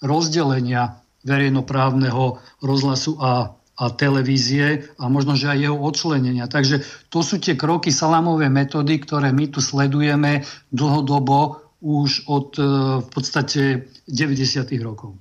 rozdelenia 0.03 0.99
verejnoprávneho 1.23 2.43
rozhlasu 2.59 3.15
a, 3.23 3.55
a 3.79 3.85
televízie 3.95 4.91
a 4.99 5.07
možno, 5.07 5.39
že 5.39 5.55
aj 5.55 5.59
jeho 5.71 5.79
odčlenenia. 5.79 6.51
Takže 6.51 6.83
to 7.15 7.23
sú 7.23 7.39
tie 7.39 7.55
kroky 7.55 7.95
salámové 7.95 8.51
metódy, 8.51 8.99
ktoré 8.99 9.31
my 9.31 9.55
tu 9.55 9.63
sledujeme 9.63 10.43
dlhodobo 10.75 11.63
už 11.79 12.27
od 12.27 12.59
e, 12.59 12.63
v 13.07 13.09
podstate 13.09 13.87
90. 14.11 14.67
rokov. 14.83 15.15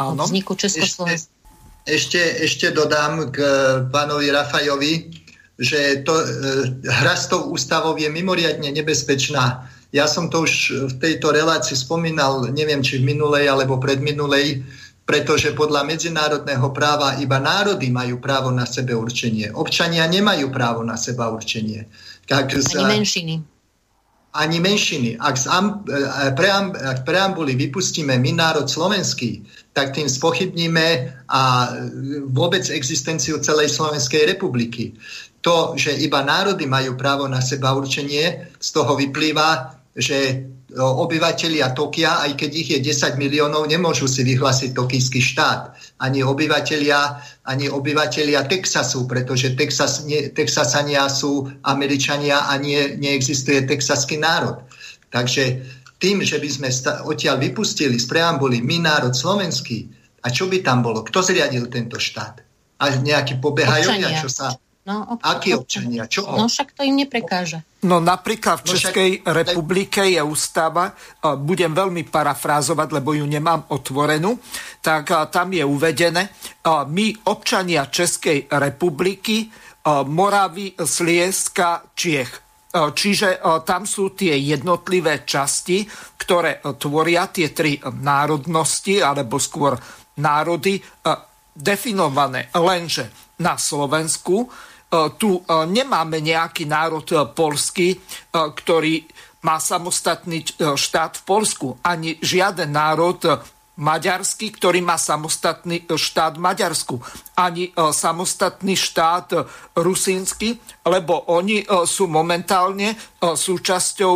Áno. 0.00 0.24
vzniku 0.24 0.56
Československa. 0.56 1.30
Ešte, 1.84 2.20
ešte 2.40 2.72
dodám 2.72 3.28
k 3.28 3.38
pánovi 3.92 4.32
Rafajovi, 4.32 4.92
že 5.60 6.00
to, 6.02 6.16
e, 6.16 6.26
hra 6.88 7.14
s 7.14 7.28
tou 7.28 7.52
ústavou 7.52 7.94
je 7.94 8.08
mimoriadne 8.08 8.72
nebezpečná 8.72 9.68
ja 9.94 10.10
som 10.10 10.26
to 10.26 10.42
už 10.42 10.52
v 10.90 10.94
tejto 10.98 11.30
relácii 11.30 11.78
spomínal, 11.78 12.50
neviem 12.50 12.82
či 12.82 12.98
v 12.98 13.14
minulej 13.14 13.46
alebo 13.46 13.78
predminulej, 13.78 14.66
pretože 15.06 15.54
podľa 15.54 15.86
medzinárodného 15.86 16.74
práva 16.74 17.14
iba 17.22 17.38
národy 17.38 17.94
majú 17.94 18.18
právo 18.18 18.50
na 18.50 18.66
sebe 18.66 18.90
určenie. 18.90 19.54
Občania 19.54 20.02
nemajú 20.10 20.50
právo 20.50 20.82
na 20.82 20.98
seba 20.98 21.30
určenie. 21.30 21.86
Tak 22.26 22.58
z, 22.58 22.74
ani 22.74 22.84
menšiny. 22.90 23.34
Ani 24.34 24.58
menšiny. 24.58 25.14
Ak 25.14 25.38
z 25.38 25.46
e, 25.46 25.62
pream, 26.34 26.74
ak 26.74 27.06
preambuly 27.06 27.54
vypustíme 27.54 28.18
my 28.18 28.34
národ 28.34 28.66
slovenský, 28.66 29.46
tak 29.74 29.90
tým 29.90 30.06
spochybníme 30.06 30.86
a 31.26 31.42
vôbec 32.30 32.62
existenciu 32.70 33.42
celej 33.42 33.74
Slovenskej 33.74 34.22
republiky. 34.22 34.94
To, 35.42 35.74
že 35.74 35.98
iba 35.98 36.22
národy 36.22 36.64
majú 36.64 36.94
právo 36.94 37.26
na 37.26 37.42
seba 37.42 37.74
určenie, 37.74 38.54
z 38.56 38.68
toho 38.70 38.94
vyplýva, 38.94 39.76
že 39.92 40.46
obyvateľia 40.74 41.70
Tokia, 41.70 42.24
aj 42.24 42.32
keď 42.34 42.50
ich 42.50 42.68
je 42.74 42.78
10 42.80 43.14
miliónov, 43.20 43.66
nemôžu 43.70 44.10
si 44.10 44.26
vyhlásiť 44.26 44.74
tokijský 44.74 45.20
štát. 45.22 45.76
Ani 46.02 46.26
obyvateľia, 46.26 47.00
ani 47.46 47.70
obyvateľia 47.70 48.46
Texasu, 48.50 49.06
pretože 49.06 49.54
Texas, 49.54 50.02
nie, 50.02 50.34
Texasania 50.34 51.06
sú 51.06 51.46
Američania 51.62 52.50
a 52.50 52.58
nie, 52.58 52.98
neexistuje 52.98 53.62
texaský 53.68 54.18
národ. 54.18 54.66
Takže 55.14 55.62
tým, 56.04 56.20
že 56.20 56.36
by 56.36 56.48
sme 56.52 56.68
odtiaľ 57.08 57.40
vypustili 57.40 57.96
z 57.96 58.04
preambuly 58.04 58.60
my 58.60 58.84
národ 58.84 59.16
slovenský, 59.16 59.88
a 60.20 60.28
čo 60.28 60.52
by 60.52 60.60
tam 60.60 60.84
bolo? 60.84 61.00
Kto 61.00 61.24
zriadil 61.24 61.72
tento 61.72 61.96
štát? 61.96 62.44
A 62.76 62.92
nejakí 63.00 63.40
pobehajovia, 63.40 64.20
čo 64.20 64.28
sa 64.28 64.52
No, 64.84 65.16
občania. 65.16 65.32
Akí 65.32 65.48
občania? 65.56 66.04
Čo? 66.04 66.28
No 66.28 66.44
však 66.44 66.76
to 66.76 66.84
im 66.84 67.00
neprekáže. 67.00 67.64
No 67.88 68.04
napríklad 68.04 68.60
v 68.60 68.76
Českej 68.76 69.10
no, 69.16 69.20
však... 69.24 69.32
republike 69.32 70.04
je 70.04 70.20
ústava, 70.20 70.92
budem 71.40 71.72
veľmi 71.72 72.04
parafrázovať, 72.04 73.00
lebo 73.00 73.16
ju 73.16 73.24
nemám 73.24 73.64
otvorenú, 73.72 74.36
tak 74.84 75.08
tam 75.32 75.56
je 75.56 75.64
uvedené, 75.64 76.28
my 76.68 77.06
občania 77.32 77.88
Českej 77.88 78.44
republiky, 78.60 79.48
Moravy, 79.88 80.76
Slieska, 80.76 81.88
Čiech. 81.96 82.43
Čiže 82.74 83.38
tam 83.62 83.86
sú 83.86 84.18
tie 84.18 84.34
jednotlivé 84.34 85.22
časti, 85.22 85.86
ktoré 86.18 86.58
tvoria 86.74 87.30
tie 87.30 87.54
tri 87.54 87.78
národnosti, 87.78 88.98
alebo 88.98 89.38
skôr 89.38 89.78
národy, 90.18 90.82
definované 91.54 92.50
lenže 92.50 93.14
na 93.38 93.54
Slovensku 93.54 94.50
E, 94.94 95.10
tu 95.18 95.30
e, 95.38 95.66
nemáme 95.66 96.22
nejaký 96.22 96.70
národ 96.70 97.04
e, 97.10 97.16
polský, 97.34 97.98
ktorý 98.30 99.02
má 99.44 99.60
samostatný 99.60 100.40
štát 100.56 101.20
v 101.20 101.22
Polsku. 101.28 101.66
Ani 101.84 102.16
žiaden 102.16 102.72
národ 102.72 103.20
maďarský, 103.74 104.54
ktorý 104.54 104.80
má 104.82 104.94
samostatný 104.94 105.86
štát 105.90 106.38
v 106.38 106.44
Maďarsku. 106.46 106.94
Ani 107.34 107.74
samostatný 107.74 108.78
štát 108.78 109.34
rusínsky, 109.74 110.58
lebo 110.86 111.34
oni 111.34 111.66
sú 111.86 112.06
momentálne 112.06 112.94
súčasťou 113.18 114.14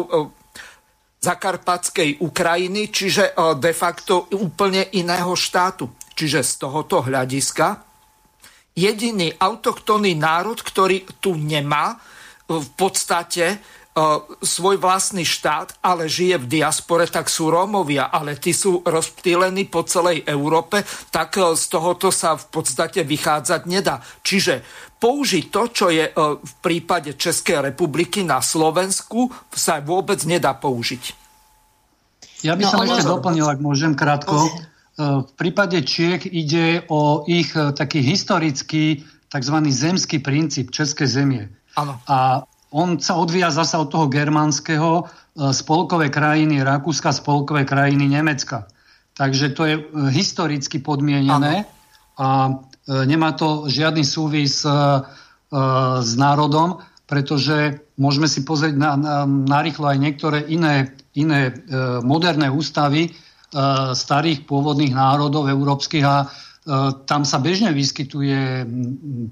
zakarpatskej 1.18 2.22
Ukrajiny, 2.22 2.94
čiže 2.94 3.34
de 3.58 3.72
facto 3.74 4.30
úplne 4.38 4.86
iného 4.94 5.34
štátu. 5.34 5.90
Čiže 6.14 6.46
z 6.46 6.52
tohoto 6.62 7.02
hľadiska 7.02 7.88
jediný 8.78 9.34
autochtónny 9.34 10.14
národ, 10.14 10.62
ktorý 10.62 11.02
tu 11.18 11.34
nemá 11.34 11.98
v 12.48 12.68
podstate 12.78 13.44
e, 13.44 13.56
svoj 14.42 14.76
vlastný 14.78 15.26
štát, 15.26 15.82
ale 15.82 16.06
žije 16.06 16.38
v 16.44 16.60
diaspore, 16.60 17.06
tak 17.10 17.26
sú 17.26 17.50
Rómovia, 17.50 18.10
ale 18.10 18.38
tí 18.38 18.54
sú 18.54 18.82
rozptýlení 18.86 19.66
po 19.66 19.82
celej 19.84 20.22
Európe, 20.24 20.86
tak 21.10 21.36
z 21.38 21.64
tohoto 21.66 22.14
sa 22.14 22.38
v 22.38 22.46
podstate 22.48 23.02
vychádzať 23.02 23.62
nedá. 23.66 23.98
Čiže 24.22 24.62
použiť 24.98 25.44
to, 25.50 25.62
čo 25.70 25.86
je 25.90 26.10
v 26.38 26.52
prípade 26.62 27.14
Českej 27.14 27.70
republiky 27.72 28.22
na 28.22 28.42
Slovensku, 28.42 29.30
sa 29.50 29.82
vôbec 29.82 30.22
nedá 30.26 30.54
použiť. 30.54 31.28
Ja 32.46 32.54
by 32.54 32.62
no, 32.66 32.70
som 32.70 32.80
ešte 32.86 33.02
doplnil, 33.06 33.46
ak 33.50 33.58
môžem 33.58 33.98
krátko. 33.98 34.46
E, 34.46 34.50
v 35.26 35.32
prípade 35.34 35.82
Čiek 35.82 36.22
ide 36.22 36.86
o 36.86 37.26
ich 37.26 37.50
e, 37.58 37.74
taký 37.74 37.98
historický 37.98 39.02
tzv. 39.26 39.56
zemský 39.74 40.22
princíp 40.22 40.70
Českej 40.70 41.08
zemie. 41.10 41.44
Ano. 41.74 41.98
A 42.06 42.46
on 42.74 43.00
sa 43.00 43.16
odvíja 43.16 43.48
zasa 43.48 43.80
od 43.80 43.88
toho 43.88 44.06
germánskeho 44.06 44.92
e, 45.00 45.04
spolkové 45.52 46.12
krajiny 46.12 46.60
Rakúska, 46.60 47.12
spolkové 47.12 47.64
krajiny 47.64 48.08
Nemecka. 48.08 48.68
Takže 49.18 49.46
to 49.56 49.62
je 49.66 49.74
historicky 50.14 50.78
podmienené 50.78 51.66
ano. 51.66 51.70
a 52.14 52.28
nemá 52.86 53.34
to 53.34 53.66
žiadny 53.66 54.06
súvis 54.06 54.62
s 54.62 56.10
národom, 56.14 56.78
pretože 57.02 57.82
môžeme 57.98 58.30
si 58.30 58.46
pozrieť 58.46 58.78
na, 58.78 58.94
na, 58.94 59.26
na 59.26 59.58
rýchlo 59.58 59.90
aj 59.90 59.98
niektoré 59.98 60.46
iné, 60.46 60.94
iné 61.18 61.50
moderné 62.06 62.46
ústavy, 62.46 63.10
E, 63.48 63.96
starých 63.96 64.44
pôvodných 64.44 64.92
národov 64.92 65.48
európskych 65.48 66.04
a 66.04 66.20
e, 66.20 66.26
tam 67.08 67.24
sa 67.24 67.40
bežne 67.40 67.72
vyskytuje 67.72 68.68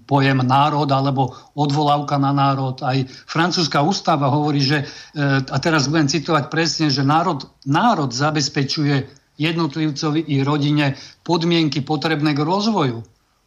pojem 0.09 0.39
národ 0.41 0.89
alebo 0.89 1.37
odvolávka 1.53 2.17
na 2.17 2.33
národ. 2.33 2.81
Aj 2.81 2.97
francúzska 3.29 3.85
ústava 3.85 4.33
hovorí, 4.33 4.65
že, 4.65 4.89
e, 5.13 5.45
a 5.45 5.57
teraz 5.61 5.93
budem 5.93 6.09
citovať 6.09 6.49
presne, 6.49 6.89
že 6.89 7.05
národ, 7.05 7.45
národ 7.69 8.09
zabezpečuje 8.09 9.05
jednotlivcovi 9.37 10.25
i 10.33 10.41
rodine 10.41 10.97
podmienky 11.21 11.85
potrebné 11.85 12.33
k 12.33 12.41
rozvoju. 12.41 13.05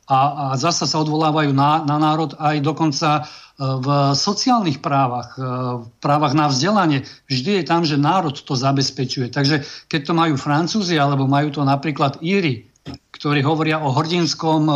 A, 0.10 0.54
a 0.54 0.58
zasa 0.58 0.86
sa 0.86 1.02
odvolávajú 1.02 1.50
na, 1.54 1.82
na 1.86 1.98
národ 1.98 2.38
aj 2.38 2.62
dokonca 2.62 3.26
v 3.60 4.16
sociálnych 4.16 4.80
právach, 4.80 5.36
e, 5.36 5.44
v 5.84 5.88
právach 6.00 6.32
na 6.32 6.48
vzdelanie, 6.48 7.04
vždy 7.28 7.60
je 7.60 7.64
tam, 7.68 7.84
že 7.84 8.00
národ 8.00 8.32
to 8.32 8.56
zabezpečuje. 8.56 9.28
Takže 9.28 9.68
keď 9.92 10.02
to 10.08 10.14
majú 10.16 10.40
Francúzi, 10.40 10.96
alebo 10.96 11.28
majú 11.28 11.52
to 11.52 11.62
napríklad 11.68 12.24
Íry, 12.24 12.69
ktorí 12.88 13.44
hovoria 13.44 13.84
o 13.84 13.92
hrdinskom 13.92 14.64
e, 14.70 14.74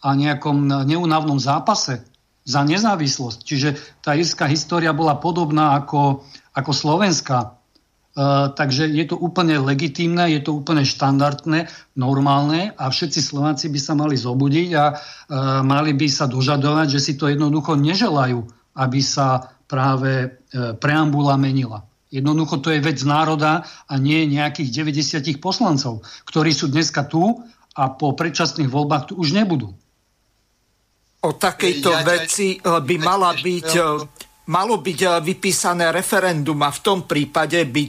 a 0.00 0.08
nejakom 0.16 0.88
neunavnom 0.88 1.36
zápase 1.36 2.00
za 2.44 2.64
nezávislosť. 2.64 3.38
Čiže 3.44 3.68
tá 4.00 4.16
írska 4.16 4.48
história 4.48 4.96
bola 4.96 5.20
podobná 5.20 5.76
ako, 5.76 6.24
ako 6.56 6.72
slovenská. 6.72 7.60
Uh, 8.10 8.50
takže 8.50 8.90
je 8.90 9.06
to 9.06 9.14
úplne 9.14 9.54
legitímne, 9.62 10.26
je 10.34 10.42
to 10.42 10.58
úplne 10.58 10.82
štandardné, 10.82 11.70
normálne 11.94 12.74
a 12.74 12.90
všetci 12.90 13.22
Slováci 13.22 13.70
by 13.70 13.78
sa 13.78 13.94
mali 13.94 14.18
zobudiť 14.18 14.70
a 14.74 14.84
uh, 14.90 14.96
mali 15.62 15.94
by 15.94 16.10
sa 16.10 16.26
dožadovať, 16.26 16.98
že 16.98 17.00
si 17.00 17.12
to 17.14 17.30
jednoducho 17.30 17.78
neželajú, 17.78 18.42
aby 18.74 18.98
sa 18.98 19.54
práve 19.70 20.26
uh, 20.26 20.74
preambula 20.74 21.38
menila. 21.38 21.86
Jednoducho 22.10 22.58
to 22.58 22.74
je 22.74 22.82
vec 22.82 22.98
národa 23.06 23.62
a 23.86 23.94
nie 23.94 24.26
nejakých 24.26 24.82
90 24.82 25.38
poslancov, 25.38 26.02
ktorí 26.26 26.50
sú 26.50 26.66
dneska 26.66 27.06
tu 27.06 27.38
a 27.78 27.82
po 27.94 28.18
predčasných 28.18 28.66
voľbách 28.66 29.10
tu 29.10 29.12
už 29.14 29.30
nebudú. 29.30 29.70
O 31.20 31.30
takejto 31.36 31.90
ja, 31.94 32.02
veci 32.02 32.58
by 32.58 32.96
mala 32.98 33.30
byť 33.36 33.68
malo 34.50 34.82
byť 34.82 35.00
eh, 35.06 35.10
vypísané 35.22 35.94
referendum 35.94 36.58
a 36.66 36.70
v 36.74 36.80
tom 36.82 36.98
prípade 37.06 37.62
by, 37.70 37.84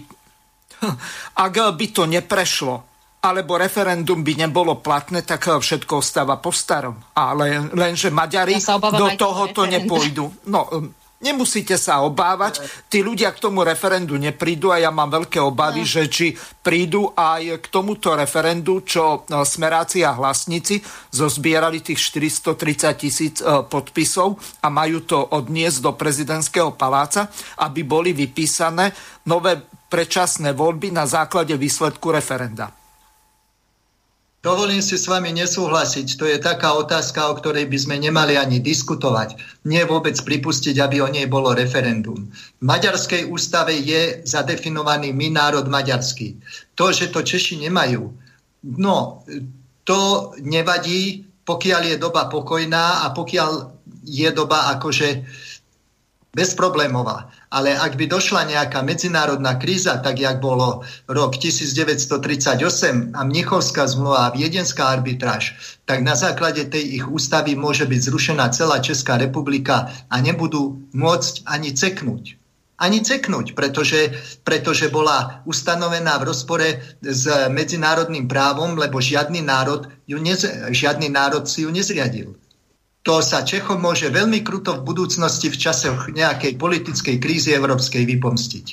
ak 1.45 1.55
by 1.73 1.85
to 1.89 2.05
neprešlo, 2.05 2.75
alebo 3.21 3.53
referendum 3.57 4.25
by 4.25 4.33
nebolo 4.45 4.77
platné, 4.79 5.25
tak 5.25 5.49
eh, 5.49 5.57
všetko 5.57 5.99
ostáva 5.99 6.37
po 6.37 6.53
starom. 6.53 7.01
Ale 7.17 7.73
lenže 7.73 8.13
Maďari 8.13 8.61
ja 8.61 8.77
do 8.77 9.07
tohoto 9.17 9.65
nepôjdu. 9.65 10.47
No, 10.47 10.69
Nemusíte 11.21 11.77
sa 11.77 12.01
obávať, 12.01 12.65
tí 12.89 13.05
ľudia 13.05 13.29
k 13.29 13.37
tomu 13.37 13.61
referendu 13.61 14.17
neprídu 14.17 14.73
a 14.73 14.81
ja 14.81 14.89
mám 14.89 15.21
veľké 15.21 15.37
obavy, 15.37 15.85
no. 15.85 15.89
že 15.89 16.09
či 16.09 16.27
prídu 16.65 17.13
aj 17.13 17.61
k 17.61 17.65
tomuto 17.69 18.17
referendu, 18.17 18.81
čo 18.81 19.21
e, 19.21 19.45
smeráci 19.45 20.01
a 20.01 20.17
hlasníci 20.17 20.81
zozbierali 21.13 21.85
tých 21.85 22.01
430 22.09 22.57
tisíc 22.97 23.37
e, 23.37 23.45
podpisov 23.69 24.41
a 24.65 24.73
majú 24.73 25.05
to 25.05 25.21
odniesť 25.21 25.77
do 25.85 25.93
prezidentského 25.93 26.73
paláca, 26.73 27.29
aby 27.61 27.85
boli 27.85 28.17
vypísané 28.17 28.89
nové 29.29 29.61
predčasné 29.93 30.57
voľby 30.57 30.89
na 30.89 31.05
základe 31.05 31.53
výsledku 31.53 32.09
referenda. 32.09 32.80
Dovolím 34.41 34.81
si 34.81 34.97
s 34.97 35.05
vami 35.05 35.37
nesúhlasiť. 35.37 36.17
To 36.17 36.25
je 36.25 36.41
taká 36.41 36.73
otázka, 36.73 37.29
o 37.29 37.37
ktorej 37.37 37.69
by 37.69 37.77
sme 37.77 37.95
nemali 38.01 38.41
ani 38.41 38.57
diskutovať. 38.57 39.37
Nie 39.69 39.85
vôbec 39.85 40.17
pripustiť, 40.17 40.81
aby 40.81 40.97
o 40.97 41.13
nej 41.13 41.29
bolo 41.29 41.53
referendum. 41.53 42.25
V 42.57 42.63
maďarskej 42.65 43.29
ústave 43.29 43.77
je 43.77 44.25
zadefinovaný 44.25 45.13
my 45.13 45.29
národ 45.29 45.69
maďarský. 45.69 46.41
To, 46.73 46.89
že 46.89 47.13
to 47.13 47.21
Češi 47.21 47.61
nemajú, 47.69 48.09
no, 48.81 49.21
to 49.85 50.33
nevadí, 50.41 51.21
pokiaľ 51.45 51.93
je 51.93 51.97
doba 52.01 52.25
pokojná 52.25 53.05
a 53.05 53.13
pokiaľ 53.13 53.69
je 54.09 54.29
doba 54.33 54.73
akože 54.73 55.21
bezproblémová. 56.33 57.29
Ale 57.51 57.75
ak 57.75 57.99
by 57.99 58.07
došla 58.07 58.47
nejaká 58.47 58.79
medzinárodná 58.79 59.59
kríza, 59.59 59.99
tak 59.99 60.23
jak 60.23 60.39
bolo 60.39 60.87
rok 61.11 61.35
1938 61.35 63.11
a 63.11 63.21
Mnichovská 63.27 63.83
zmluva 63.91 64.31
a 64.31 64.33
Viedenská 64.33 64.87
arbitráž, 64.87 65.59
tak 65.83 65.99
na 65.99 66.15
základe 66.15 66.63
tej 66.71 67.03
ich 67.03 67.05
ústavy 67.11 67.59
môže 67.59 67.83
byť 67.83 67.99
zrušená 68.07 68.47
celá 68.55 68.79
Česká 68.79 69.19
republika 69.19 69.91
a 70.07 70.15
nebudú 70.23 70.79
môcť 70.95 71.43
ani 71.43 71.75
ceknúť. 71.75 72.39
Ani 72.79 73.03
ceknúť, 73.03 73.51
pretože, 73.51 74.15
pretože 74.47 74.87
bola 74.87 75.43
ustanovená 75.43 76.17
v 76.23 76.31
rozpore 76.31 76.67
s 77.03 77.27
medzinárodným 77.51 78.31
právom, 78.31 78.79
lebo 78.79 79.03
žiadny 79.03 79.43
národ, 79.43 79.91
ju 80.07 80.17
nez, 80.23 80.47
žiadny 80.71 81.11
národ 81.11 81.45
si 81.51 81.67
ju 81.67 81.69
nezriadil 81.69 82.31
to 83.01 83.25
sa 83.25 83.41
Čechom 83.41 83.81
môže 83.81 84.13
veľmi 84.13 84.45
kruto 84.45 84.77
v 84.77 84.85
budúcnosti 84.85 85.49
v 85.49 85.57
čase 85.57 85.89
nejakej 86.13 86.53
politickej 86.57 87.17
krízy 87.17 87.49
európskej 87.57 88.05
vypomstiť. 88.05 88.65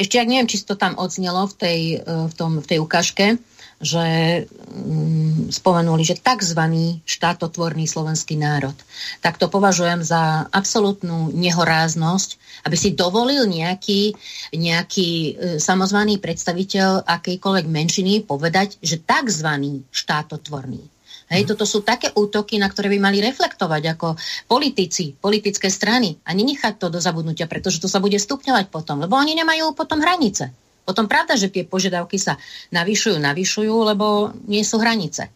Ešte 0.00 0.16
ak 0.16 0.30
neviem, 0.32 0.48
či 0.48 0.64
to 0.64 0.80
tam 0.80 0.96
odznelo 0.96 1.44
v 1.46 1.54
tej, 1.54 1.80
e, 2.00 2.26
v 2.26 2.32
tom, 2.34 2.58
v 2.58 2.66
tej 2.66 2.78
ukážke, 2.80 3.36
že 3.80 4.04
mm, 4.48 5.52
spomenuli, 5.52 6.04
že 6.04 6.20
tzv. 6.20 6.60
štátotvorný 7.04 7.88
slovenský 7.88 8.36
národ. 8.36 8.76
Tak 9.24 9.40
to 9.40 9.48
považujem 9.48 10.04
za 10.04 10.48
absolútnu 10.52 11.32
nehoráznosť, 11.32 12.30
aby 12.68 12.76
si 12.76 12.96
dovolil 12.96 13.44
nejaký, 13.48 14.16
nejaký 14.56 15.08
e, 15.08 15.30
samozvaný 15.60 16.20
predstaviteľ 16.20 17.04
akejkoľvek 17.08 17.66
menšiny 17.68 18.24
povedať, 18.24 18.80
že 18.80 19.00
tzv. 19.00 19.48
štátotvorný. 19.92 20.99
Hej, 21.30 21.54
toto 21.54 21.62
sú 21.62 21.86
také 21.86 22.10
útoky, 22.10 22.58
na 22.58 22.66
ktoré 22.66 22.90
by 22.90 22.98
mali 22.98 23.22
reflektovať 23.22 23.94
ako 23.94 24.18
politici, 24.50 25.14
politické 25.14 25.70
strany 25.70 26.18
a 26.26 26.34
nenechať 26.34 26.74
to 26.82 26.90
do 26.90 26.98
zabudnutia, 26.98 27.46
pretože 27.46 27.78
to 27.78 27.86
sa 27.86 28.02
bude 28.02 28.18
stupňovať 28.18 28.66
potom, 28.66 28.98
lebo 28.98 29.14
oni 29.14 29.38
nemajú 29.38 29.70
potom 29.78 30.02
hranice. 30.02 30.50
Potom 30.82 31.06
pravda, 31.06 31.38
že 31.38 31.46
tie 31.46 31.62
požiadavky 31.62 32.18
sa 32.18 32.34
navyšujú, 32.74 33.22
navyšujú, 33.22 33.74
lebo 33.94 34.34
nie 34.50 34.66
sú 34.66 34.82
hranice. 34.82 35.30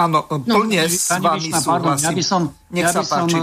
Áno, 0.00 0.24
no, 0.24 0.40
plne 0.40 0.80
no, 0.80 0.90
s 0.90 1.12
vami 1.12 1.52
súhlasím. 1.52 2.08
Ja 2.08 2.12
by 2.16 2.24
som, 2.24 2.42
Nech 2.72 2.88
ja 2.88 2.90
by 2.90 3.04
som 3.04 3.28
e, 3.28 3.40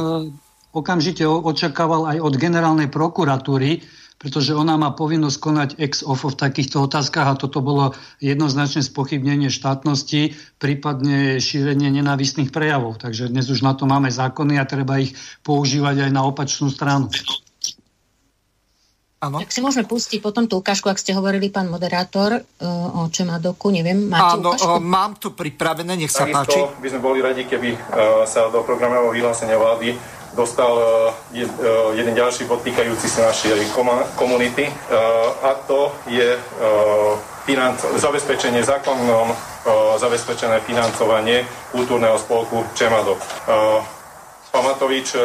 okamžite 0.74 1.24
očakával 1.24 2.10
aj 2.12 2.18
od 2.18 2.34
generálnej 2.36 2.90
prokuratúry, 2.90 3.80
pretože 4.22 4.54
ona 4.54 4.78
má 4.78 4.94
povinnosť 4.94 5.38
konať 5.42 5.70
ex 5.82 6.06
ofo 6.06 6.30
v 6.30 6.38
takýchto 6.38 6.86
otázkach 6.86 7.26
a 7.26 7.40
toto 7.42 7.58
bolo 7.66 7.98
jednoznačne 8.22 8.86
spochybnenie 8.86 9.50
štátnosti, 9.50 10.38
prípadne 10.62 11.42
šírenie 11.42 11.90
nenávistných 11.90 12.54
prejavov. 12.54 13.02
Takže 13.02 13.34
dnes 13.34 13.50
už 13.50 13.66
na 13.66 13.74
to 13.74 13.90
máme 13.90 14.14
zákony 14.14 14.62
a 14.62 14.70
treba 14.70 15.02
ich 15.02 15.18
používať 15.42 16.06
aj 16.06 16.12
na 16.14 16.22
opačnú 16.22 16.70
stranu. 16.70 17.10
Ano. 19.22 19.38
Tak 19.38 19.54
si 19.54 19.62
môžeme 19.62 19.86
pustiť 19.86 20.18
potom 20.18 20.50
tú 20.50 20.58
ukážku, 20.58 20.90
ak 20.90 20.98
ste 20.98 21.14
hovorili, 21.14 21.54
pán 21.54 21.70
moderátor, 21.70 22.42
e, 22.42 22.66
o 22.66 23.06
Čemadoku, 23.06 23.70
neviem, 23.70 24.10
máte 24.10 24.42
Áno, 24.42 24.58
ukážku? 24.58 24.82
mám 24.82 25.14
tu 25.22 25.38
pripravené, 25.38 25.94
nech 25.94 26.10
sa 26.10 26.26
Takisto 26.26 26.74
páči. 26.74 26.82
by 26.82 26.88
sme 26.90 27.02
boli 27.06 27.22
radi, 27.22 27.46
keby 27.46 27.70
e, 27.70 27.78
sa 28.26 28.50
do 28.50 28.66
programového 28.66 29.14
vyhlásenia 29.14 29.62
vlády 29.62 29.94
dostal 30.34 30.74
e, 31.36 31.44
jeden 31.96 32.14
ďalší 32.16 32.48
bod 32.48 32.64
sa 33.08 33.32
našej 33.32 33.72
komunity 34.16 34.70
a 35.44 35.52
to 35.68 35.92
je 36.08 36.38
financ- 37.44 38.00
zabezpečenie 38.00 38.64
zákonom 38.64 39.34
zabezpečené 40.00 40.64
financovanie 40.64 41.46
kultúrneho 41.72 42.18
spolku 42.18 42.64
Čemadok. 42.74 43.20
Pamatovič, 44.52 45.16
e, 45.16 45.20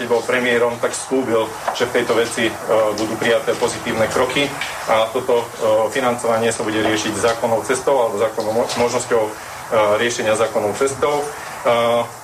keď 0.00 0.04
bol 0.08 0.24
premiérom, 0.24 0.72
tak 0.80 0.96
slúbil, 0.96 1.44
že 1.76 1.84
v 1.84 2.00
tejto 2.00 2.16
veci 2.16 2.48
e, 2.48 2.52
budú 2.96 3.12
prijaté 3.20 3.52
pozitívne 3.60 4.08
kroky 4.08 4.48
a 4.88 5.04
toto 5.12 5.44
e, 5.44 5.46
financovanie 5.92 6.48
sa 6.48 6.64
bude 6.64 6.80
riešiť 6.80 7.12
zákonnou 7.12 7.60
cestou 7.68 8.00
alebo 8.00 8.16
zákonnou 8.16 8.64
možnosťou 8.80 9.52
riešenia 9.96 10.36
zákonnou 10.36 10.76
cestou. 10.76 11.24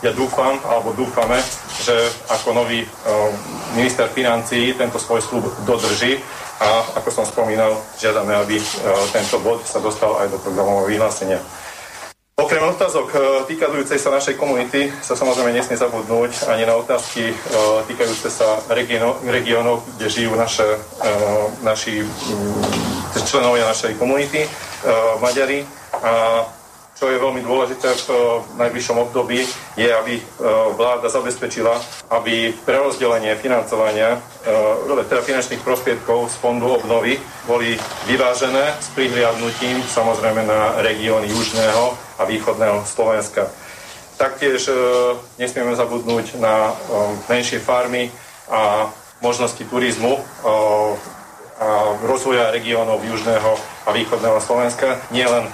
Ja 0.04 0.12
dúfam, 0.12 0.60
alebo 0.68 0.92
dúfame, 0.92 1.40
že 1.80 1.96
ako 2.28 2.52
nový 2.52 2.84
minister 3.72 4.04
financií 4.12 4.76
tento 4.76 5.00
svoj 5.00 5.24
slúb 5.24 5.48
dodrží 5.64 6.20
a 6.60 7.00
ako 7.00 7.08
som 7.08 7.24
spomínal, 7.24 7.80
žiadame, 7.96 8.36
aby 8.36 8.60
tento 9.16 9.40
bod 9.40 9.64
sa 9.64 9.80
dostal 9.80 10.12
aj 10.20 10.28
do 10.28 10.38
programového 10.44 10.92
vyhlásenia. 10.92 11.40
Okrem 12.40 12.64
otázok 12.64 13.08
týkajúcej 13.48 14.00
sa 14.00 14.12
našej 14.12 14.40
komunity 14.40 14.88
sa 15.04 15.12
samozrejme 15.12 15.52
nesmie 15.52 15.76
zabudnúť 15.76 16.48
ani 16.48 16.64
na 16.64 16.76
otázky 16.76 17.36
týkajúce 17.84 18.32
sa 18.32 18.60
regiónov, 18.68 19.84
kde 19.96 20.06
žijú 20.08 20.32
naše, 20.36 20.64
naši 21.60 22.04
členovia 23.28 23.68
našej 23.68 23.96
komunity, 23.96 24.44
Maďari. 25.20 25.68
A 26.00 26.44
čo 27.00 27.08
je 27.08 27.16
veľmi 27.16 27.40
dôležité 27.40 27.96
v 27.96 28.44
najbližšom 28.60 29.08
období, 29.08 29.40
je, 29.72 29.88
aby 29.88 30.20
vláda 30.76 31.08
zabezpečila, 31.08 31.80
aby 32.12 32.52
prerozdelenie 32.68 33.32
financovania, 33.40 34.20
teda 35.08 35.24
finančných 35.24 35.64
prostriedkov 35.64 36.28
z 36.28 36.36
fondu 36.44 36.68
obnovy 36.68 37.16
boli 37.48 37.80
vyvážené 38.04 38.76
s 38.76 38.92
prihliadnutím 38.92 39.80
samozrejme 39.88 40.44
na 40.44 40.76
regióny 40.84 41.32
južného 41.32 41.96
a 42.20 42.22
východného 42.28 42.84
Slovenska. 42.84 43.48
Taktiež 44.20 44.68
nesmieme 45.40 45.72
zabudnúť 45.72 46.36
na 46.36 46.76
menšie 47.32 47.64
farmy 47.64 48.12
a 48.52 48.92
možnosti 49.24 49.64
turizmu 49.64 50.20
rozvoja 52.02 52.50
regiónov 52.50 53.04
južného 53.04 53.52
a 53.84 53.90
východného 53.92 54.40
Slovenska. 54.40 54.96
Nie 55.12 55.28
len 55.28 55.44
e, 55.44 55.50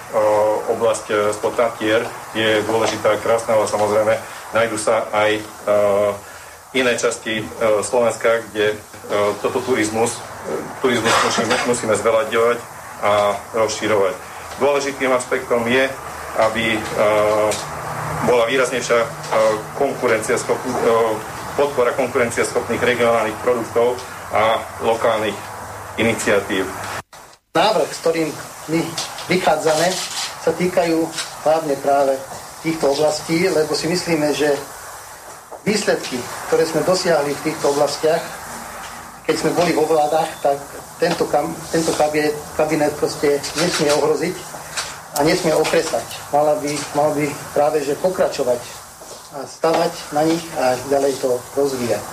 oblasť 0.71 1.07
e, 1.11 1.15
spod 1.35 1.59
Tatier 1.59 2.07
je 2.33 2.63
dôležitá 2.63 3.19
a 3.19 3.21
krásna, 3.21 3.59
ale 3.59 3.67
samozrejme 3.67 4.15
nájdu 4.55 4.79
sa 4.79 5.11
aj 5.11 5.31
e, 5.35 5.43
iné 6.77 6.93
časti 6.99 7.41
Slovenska, 7.81 8.45
kde 8.53 8.77
toto 9.41 9.65
turizmus, 9.65 10.21
turizmus 10.85 11.15
musíme, 11.25 11.57
musíme 11.65 11.95
zveľaďovať 11.97 12.59
a 13.01 13.33
rozširovať. 13.57 14.15
Dôležitým 14.61 15.09
aspektom 15.09 15.65
je 15.65 15.89
aby 16.37 16.77
bola 18.29 18.45
výraznejšia 18.45 19.01
eh, 19.01 19.09
podpora 21.57 21.93
konkurencieschopných 21.97 22.83
regionálnych 22.83 23.39
produktov 23.41 23.97
a 24.29 24.61
lokálnych 24.85 25.56
iniciatív. 25.97 26.65
Návrh, 27.57 27.89
s 27.89 28.01
ktorým 28.05 28.29
my 28.69 28.81
vychádzame, 29.33 29.89
sa 30.47 30.53
týkajú 30.55 31.03
hlavne 31.43 31.75
práve 31.83 32.15
týchto 32.63 32.95
oblastí, 32.95 33.51
lebo 33.51 33.75
si 33.75 33.91
myslíme, 33.91 34.31
že 34.31 34.55
výsledky, 35.67 36.23
ktoré 36.47 36.63
sme 36.63 36.87
dosiahli 36.87 37.35
v 37.35 37.45
týchto 37.51 37.75
oblastiach, 37.75 38.23
keď 39.27 39.35
sme 39.35 39.51
boli 39.59 39.75
vo 39.75 39.83
vládach, 39.91 40.31
tak 40.39 40.59
tento, 41.03 41.27
kam, 41.27 41.51
tento 41.75 41.91
kabinet, 41.99 42.31
kabinet 42.55 42.95
proste 42.95 43.43
nesmie 43.59 43.91
ohroziť 43.91 44.37
a 45.19 45.27
nesmie 45.27 45.51
okresať. 45.51 46.07
Mala 46.31 46.55
by, 46.63 46.73
mal 46.95 47.11
by 47.11 47.27
práve 47.51 47.83
že 47.83 47.99
pokračovať 47.99 48.61
a 49.35 49.43
stavať 49.43 49.93
na 50.15 50.23
nich 50.23 50.45
a 50.55 50.79
ďalej 50.87 51.19
to 51.19 51.35
rozvíjať. 51.59 52.05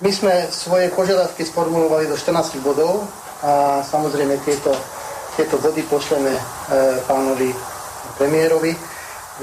My 0.00 0.10
sme 0.12 0.32
svoje 0.52 0.92
požiadavky 0.92 1.44
sformulovali 1.44 2.04
do 2.08 2.16
14 2.16 2.60
bodov 2.60 3.08
a 3.40 3.80
samozrejme 3.80 4.36
tieto, 4.44 4.72
tieto 5.36 5.56
body 5.56 5.80
pošleme 5.88 6.32
e, 6.32 6.42
pánovi 7.08 7.52
premiérovi, 8.20 8.76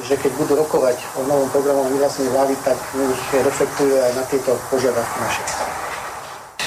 že 0.06 0.18
keď 0.18 0.32
budú 0.38 0.54
rokovať 0.62 0.98
o 1.18 1.26
novom 1.26 1.50
programovom 1.50 1.94
vyhlásení 1.94 2.30
vlády, 2.30 2.54
tak 2.62 2.78
nech 2.98 3.26
reflektujú 3.34 3.94
aj 3.98 4.12
na 4.13 4.24
tieto 4.30 4.54
požiadavky 4.70 5.18
naše. 5.22 5.44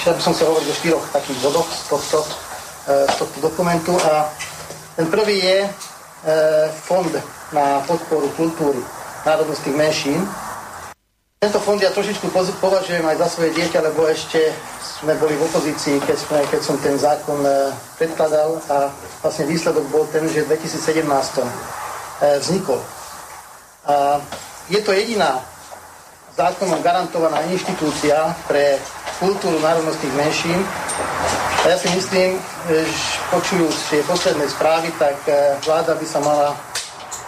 Ja 0.07 0.15
by 0.15 0.23
som 0.23 0.35
sa 0.35 0.47
hovoriť 0.47 0.69
o 0.71 0.79
štyroch 0.79 1.05
takých 1.11 1.39
bodoch 1.43 1.67
z 1.71 1.83
tohto, 1.91 2.19
e, 2.91 3.07
z 3.07 3.15
tohto 3.19 3.39
dokumentu 3.39 3.95
a 4.03 4.31
ten 4.99 5.07
prvý 5.11 5.39
je, 5.43 5.59
E, 6.27 6.35
fond 6.73 7.13
na 7.55 7.79
podporu 7.87 8.27
kultúry 8.35 8.83
národnostných 9.23 9.79
menšín. 9.79 10.19
Tento 11.37 11.61
fond 11.61 11.77
ja 11.77 11.93
trošičku 11.93 12.33
považujem 12.65 13.05
aj 13.05 13.21
za 13.21 13.29
svoje 13.29 13.53
dieťa, 13.61 13.85
lebo 13.85 14.09
ešte 14.09 14.57
sme 14.81 15.21
boli 15.21 15.37
v 15.37 15.45
opozícii, 15.45 16.01
keď, 16.01 16.17
sme, 16.17 16.41
keď 16.49 16.61
som 16.65 16.81
ten 16.81 16.97
zákon 16.97 17.45
e, 17.45 17.77
predkladal 18.01 18.57
a 18.73 18.89
vlastne 19.21 19.45
výsledok 19.45 19.85
bol 19.93 20.09
ten, 20.09 20.25
že 20.33 20.49
v 20.49 20.57
2017 20.57 21.05
e, 21.05 21.45
vznikol. 22.41 22.81
A 23.85 24.17
je 24.73 24.81
to 24.81 24.97
jediná 24.97 25.45
zákonom 26.41 26.81
garantovaná 26.81 27.45
inštitúcia 27.53 28.33
pre 28.49 28.81
kultúru 29.21 29.61
národnostných 29.61 30.17
menšín, 30.17 30.57
a 31.61 31.65
ja 31.69 31.77
si 31.77 31.93
myslím, 31.93 32.41
že 32.71 32.81
počujúc 33.29 33.77
tie 33.93 34.01
posledné 34.09 34.49
správy, 34.49 34.89
tak 34.97 35.21
vláda 35.69 35.99
by 36.01 36.07
sa 36.09 36.23
mala 36.25 36.57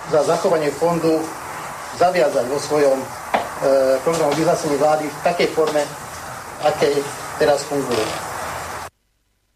za 0.08 0.24
zachovanie 0.24 0.72
fondu 0.72 1.20
zaviazať 1.98 2.46
vo 2.46 2.56
svojom 2.62 2.96
e, 3.02 3.17
programu 4.04 4.34
vyhlásení 4.38 4.76
vlády 4.78 5.10
v 5.10 5.18
takej 5.24 5.48
forme, 5.50 5.82
akej 6.62 7.02
teraz 7.38 7.62
funguje. 7.66 8.28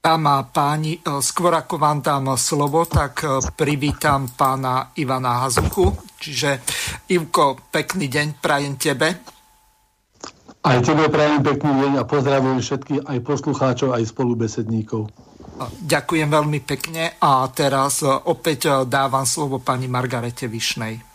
Dáma 0.02 0.42
páni, 0.50 0.98
eh, 0.98 1.22
skôr 1.22 1.54
ako 1.54 1.78
vám 1.78 2.02
dám 2.02 2.34
slovo, 2.34 2.82
tak 2.90 3.22
privítam 3.54 4.26
pána 4.34 4.90
Ivana 4.98 5.46
Hazuchu. 5.46 5.94
Čiže 6.18 6.62
Ivko, 7.10 7.70
pekný 7.70 8.10
deň 8.10 8.26
prajem 8.42 8.74
tebe. 8.78 9.08
Aj 10.62 10.78
tebe 10.78 11.10
prajem 11.10 11.42
pekný 11.42 11.70
deň 11.74 11.92
a 11.98 12.04
pozdravujem 12.06 12.62
všetkých 12.62 13.02
aj 13.10 13.18
poslucháčov, 13.26 13.98
aj 13.98 14.06
spolubesedníkov. 14.06 15.10
Ďakujem 15.82 16.28
veľmi 16.30 16.60
pekne 16.62 17.18
a 17.18 17.46
teraz 17.50 18.02
opäť 18.06 18.86
dávam 18.86 19.26
slovo 19.26 19.58
pani 19.58 19.86
Margarete 19.90 20.46
Višnej. 20.46 21.11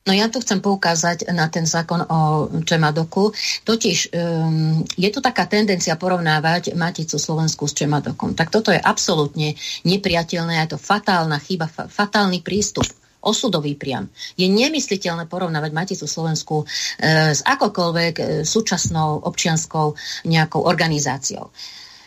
No 0.00 0.16
ja 0.16 0.32
tu 0.32 0.40
chcem 0.40 0.64
poukázať 0.64 1.28
na 1.36 1.52
ten 1.52 1.68
zákon 1.68 2.00
o 2.08 2.48
Čemadoku. 2.64 3.36
Totiž 3.68 4.08
um, 4.16 4.80
je 4.96 5.08
tu 5.12 5.20
taká 5.20 5.44
tendencia 5.44 5.92
porovnávať 6.00 6.72
Maticu 6.72 7.20
Slovensku 7.20 7.68
s 7.68 7.76
Čemadokom. 7.76 8.32
Tak 8.32 8.48
toto 8.48 8.72
je 8.72 8.80
absolútne 8.80 9.52
nepriateľné, 9.84 10.56
je 10.64 10.74
to 10.74 10.78
fatálna 10.80 11.36
chyba, 11.36 11.68
fa- 11.68 11.84
fatálny 11.84 12.40
prístup 12.40 12.88
osudový 13.20 13.76
priam. 13.76 14.08
Je 14.40 14.48
nemysliteľné 14.48 15.28
porovnávať 15.28 15.70
Maticu 15.76 16.08
Slovensku 16.08 16.64
e, 16.64 17.36
s 17.36 17.44
akokoľvek 17.44 18.14
e, 18.16 18.24
súčasnou 18.48 19.28
občianskou 19.28 19.92
nejakou 20.24 20.64
organizáciou. 20.64 21.52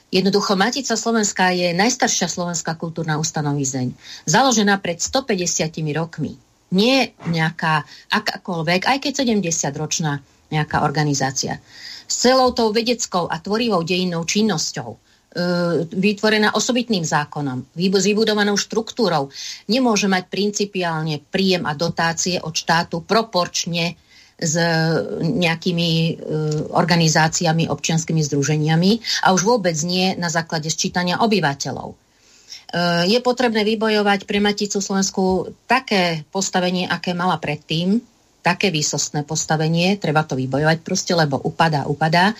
Jednoducho 0.09 0.57
Matica 0.57 0.97
Slovenska 0.97 1.53
je 1.53 1.73
najstaršia 1.73 2.29
slovenská 2.29 2.77
kultúrna 2.77 3.17
ustanovizeň, 3.17 3.93
založená 4.25 4.77
pred 4.81 5.01
150 5.01 5.69
rokmi. 5.93 6.37
Nie 6.73 7.13
nejaká 7.29 7.85
akákoľvek, 8.09 8.89
aj 8.89 8.97
keď 8.97 9.13
70-ročná 9.21 10.19
nejaká 10.49 10.81
organizácia. 10.81 11.61
S 12.09 12.29
celou 12.29 12.53
tou 12.53 12.69
vedeckou 12.69 13.25
a 13.29 13.41
tvorivou 13.41 13.81
dejinnou 13.81 14.25
činnosťou, 14.25 14.89
e, 14.93 14.97
vytvorená 15.89 16.53
osobitným 16.53 17.01
zákonom, 17.05 17.73
s 17.73 18.05
vybudovanou 18.05 18.57
štruktúrou, 18.57 19.33
nemôže 19.69 20.05
mať 20.05 20.29
principiálne 20.29 21.21
príjem 21.21 21.65
a 21.65 21.73
dotácie 21.73 22.37
od 22.37 22.53
štátu 22.53 23.01
proporčne 23.01 23.97
s 24.37 24.55
nejakými 25.21 25.89
e, 25.89 26.11
organizáciami, 26.73 27.69
občianskými 27.69 28.21
združeniami 28.21 28.91
a 29.23 29.31
už 29.31 29.41
vôbec 29.45 29.77
nie 29.85 30.17
na 30.17 30.27
základe 30.27 30.67
sčítania 30.67 31.21
obyvateľov. 31.21 32.02
E, 32.73 33.05
je 33.05 33.19
potrebné 33.21 33.61
vybojovať 33.61 34.25
pre 34.25 34.41
Maticu 34.41 34.81
Slovensku 34.81 35.53
také 35.69 36.25
postavenie, 36.33 36.89
aké 36.89 37.13
mala 37.13 37.37
predtým, 37.37 38.01
také 38.43 38.73
výsostné 38.73 39.23
postavenie, 39.23 39.95
treba 39.95 40.27
to 40.27 40.35
vybojovať 40.35 40.83
proste, 40.83 41.15
lebo 41.15 41.39
upadá, 41.39 41.87
upadá 41.87 42.33
e, 42.33 42.35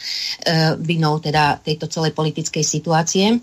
vinou 0.82 1.22
teda 1.22 1.64
tejto 1.64 1.88
celej 1.88 2.12
politickej 2.12 2.66
situácie. 2.66 3.40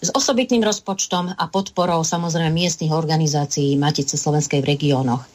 S 0.00 0.08
osobitným 0.08 0.64
rozpočtom 0.64 1.36
a 1.36 1.44
podporou 1.52 2.00
samozrejme 2.00 2.48
miestnych 2.48 2.94
organizácií 2.94 3.76
Matice 3.76 4.16
Slovenskej 4.16 4.64
v 4.64 4.70
regiónoch. 4.70 5.26
E, 5.26 5.28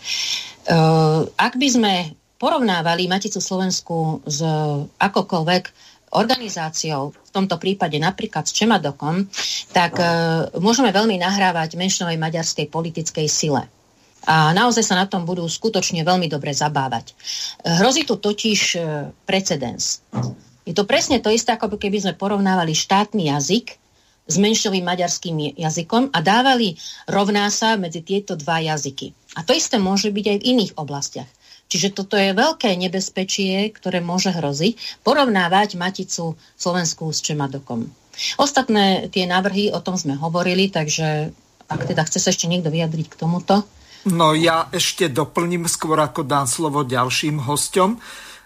ak 1.37 1.53
by 1.59 1.67
sme 1.69 1.93
porovnávali 2.41 3.07
Maticu 3.07 3.39
Slovensku 3.39 4.25
s 4.25 4.41
akokoľvek 4.99 5.63
organizáciou, 6.15 7.11
v 7.11 7.31
tomto 7.31 7.59
prípade 7.59 7.99
napríklad 7.99 8.47
s 8.47 8.55
Čemadokom, 8.55 9.27
tak 9.75 9.99
e, 9.99 10.05
môžeme 10.57 10.89
veľmi 10.95 11.19
nahrávať 11.19 11.75
menšinovej 11.75 12.15
maďarskej 12.15 12.71
politickej 12.71 13.27
sile 13.27 13.67
a 14.25 14.51
naozaj 14.57 14.81
sa 14.81 14.97
na 14.97 15.05
tom 15.05 15.23
budú 15.23 15.45
skutočne 15.45 16.01
veľmi 16.01 16.25
dobre 16.25 16.51
zabávať. 16.51 17.13
Hrozí 17.61 18.09
tu 18.09 18.17
totiž 18.17 18.59
e, 18.75 18.79
precedens. 19.23 20.01
Je 20.65 20.73
to 20.73 20.89
presne 20.89 21.21
to 21.21 21.29
isté, 21.29 21.53
ako 21.53 21.77
keby 21.77 22.01
sme 22.01 22.17
porovnávali 22.17 22.73
štátny 22.73 23.29
jazyk 23.29 23.77
s 24.25 24.35
menšinovým 24.41 24.81
maďarským 24.81 25.53
jazykom 25.61 26.09
a 26.09 26.19
dávali 26.25 26.73
rovná 27.05 27.45
sa 27.53 27.77
medzi 27.77 28.01
tieto 28.01 28.33
dva 28.33 28.57
jazyky. 28.57 29.13
A 29.37 29.45
to 29.45 29.53
isté 29.53 29.77
môže 29.77 30.09
byť 30.09 30.25
aj 30.25 30.37
v 30.41 30.47
iných 30.57 30.71
oblastiach. 30.81 31.29
Čiže 31.65 31.97
toto 31.97 32.13
je 32.15 32.31
veľké 32.31 32.77
nebezpečie, 32.77 33.73
ktoré 33.73 33.99
môže 33.99 34.29
hroziť, 34.29 35.01
porovnávať 35.01 35.75
Maticu 35.81 36.37
Slovensku 36.55 37.09
s 37.09 37.25
Čemadokom. 37.25 37.89
Ostatné 38.39 39.11
tie 39.11 39.27
návrhy, 39.27 39.73
o 39.75 39.83
tom 39.83 39.99
sme 39.99 40.15
hovorili, 40.15 40.71
takže 40.71 41.33
ak 41.65 41.81
teda 41.89 42.05
chce 42.05 42.21
sa 42.21 42.29
ešte 42.31 42.45
niekto 42.45 42.69
vyjadriť 42.69 43.07
k 43.11 43.19
tomuto. 43.19 43.65
No 44.05 44.37
ja 44.37 44.69
ešte 44.69 45.09
doplním 45.09 45.65
skôr, 45.65 45.97
ako 45.97 46.21
dám 46.21 46.45
slovo 46.45 46.85
ďalším 46.85 47.41
hostom. 47.49 47.97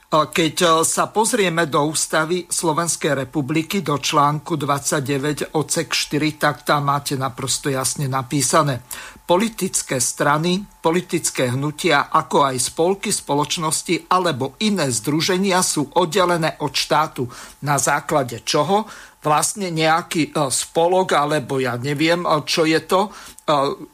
Keď 0.10 0.56
e, 0.58 0.68
sa 0.90 1.06
pozrieme 1.14 1.70
do 1.70 1.86
ústavy 1.86 2.50
Slovenskej 2.50 3.14
republiky, 3.14 3.86
do 3.86 4.02
článku 4.02 4.58
29 4.58 5.54
odsek 5.54 5.94
4, 5.94 6.42
tak 6.42 6.66
tam 6.66 6.90
máte 6.90 7.14
naprosto 7.14 7.70
jasne 7.70 8.10
napísané. 8.10 8.82
Politické 9.30 10.02
strany, 10.02 10.66
politické 10.82 11.54
hnutia, 11.54 12.10
ako 12.10 12.42
aj 12.42 12.58
spolky 12.58 13.14
spoločnosti 13.14 14.10
alebo 14.10 14.58
iné 14.66 14.90
združenia 14.90 15.62
sú 15.62 15.94
oddelené 15.94 16.58
od 16.66 16.74
štátu. 16.74 17.30
Na 17.62 17.78
základe 17.78 18.42
čoho? 18.42 18.90
Vlastne 19.22 19.70
nejaký 19.70 20.34
e, 20.34 20.50
spolok, 20.50 21.14
alebo 21.14 21.62
ja 21.62 21.78
neviem, 21.78 22.26
e, 22.26 22.30
čo 22.50 22.66
je 22.66 22.82
to, 22.82 23.14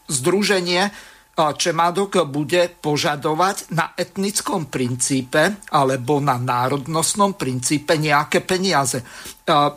združenie, 0.07 0.91
Čemadok 1.35 2.23
bude 2.31 2.71
požadovať 2.79 3.75
na 3.75 3.91
etnickom 3.91 4.71
princípe 4.71 5.67
alebo 5.67 6.23
na 6.23 6.39
národnostnom 6.39 7.35
princípe 7.35 7.99
nejaké 7.99 8.39
peniaze. 8.39 9.03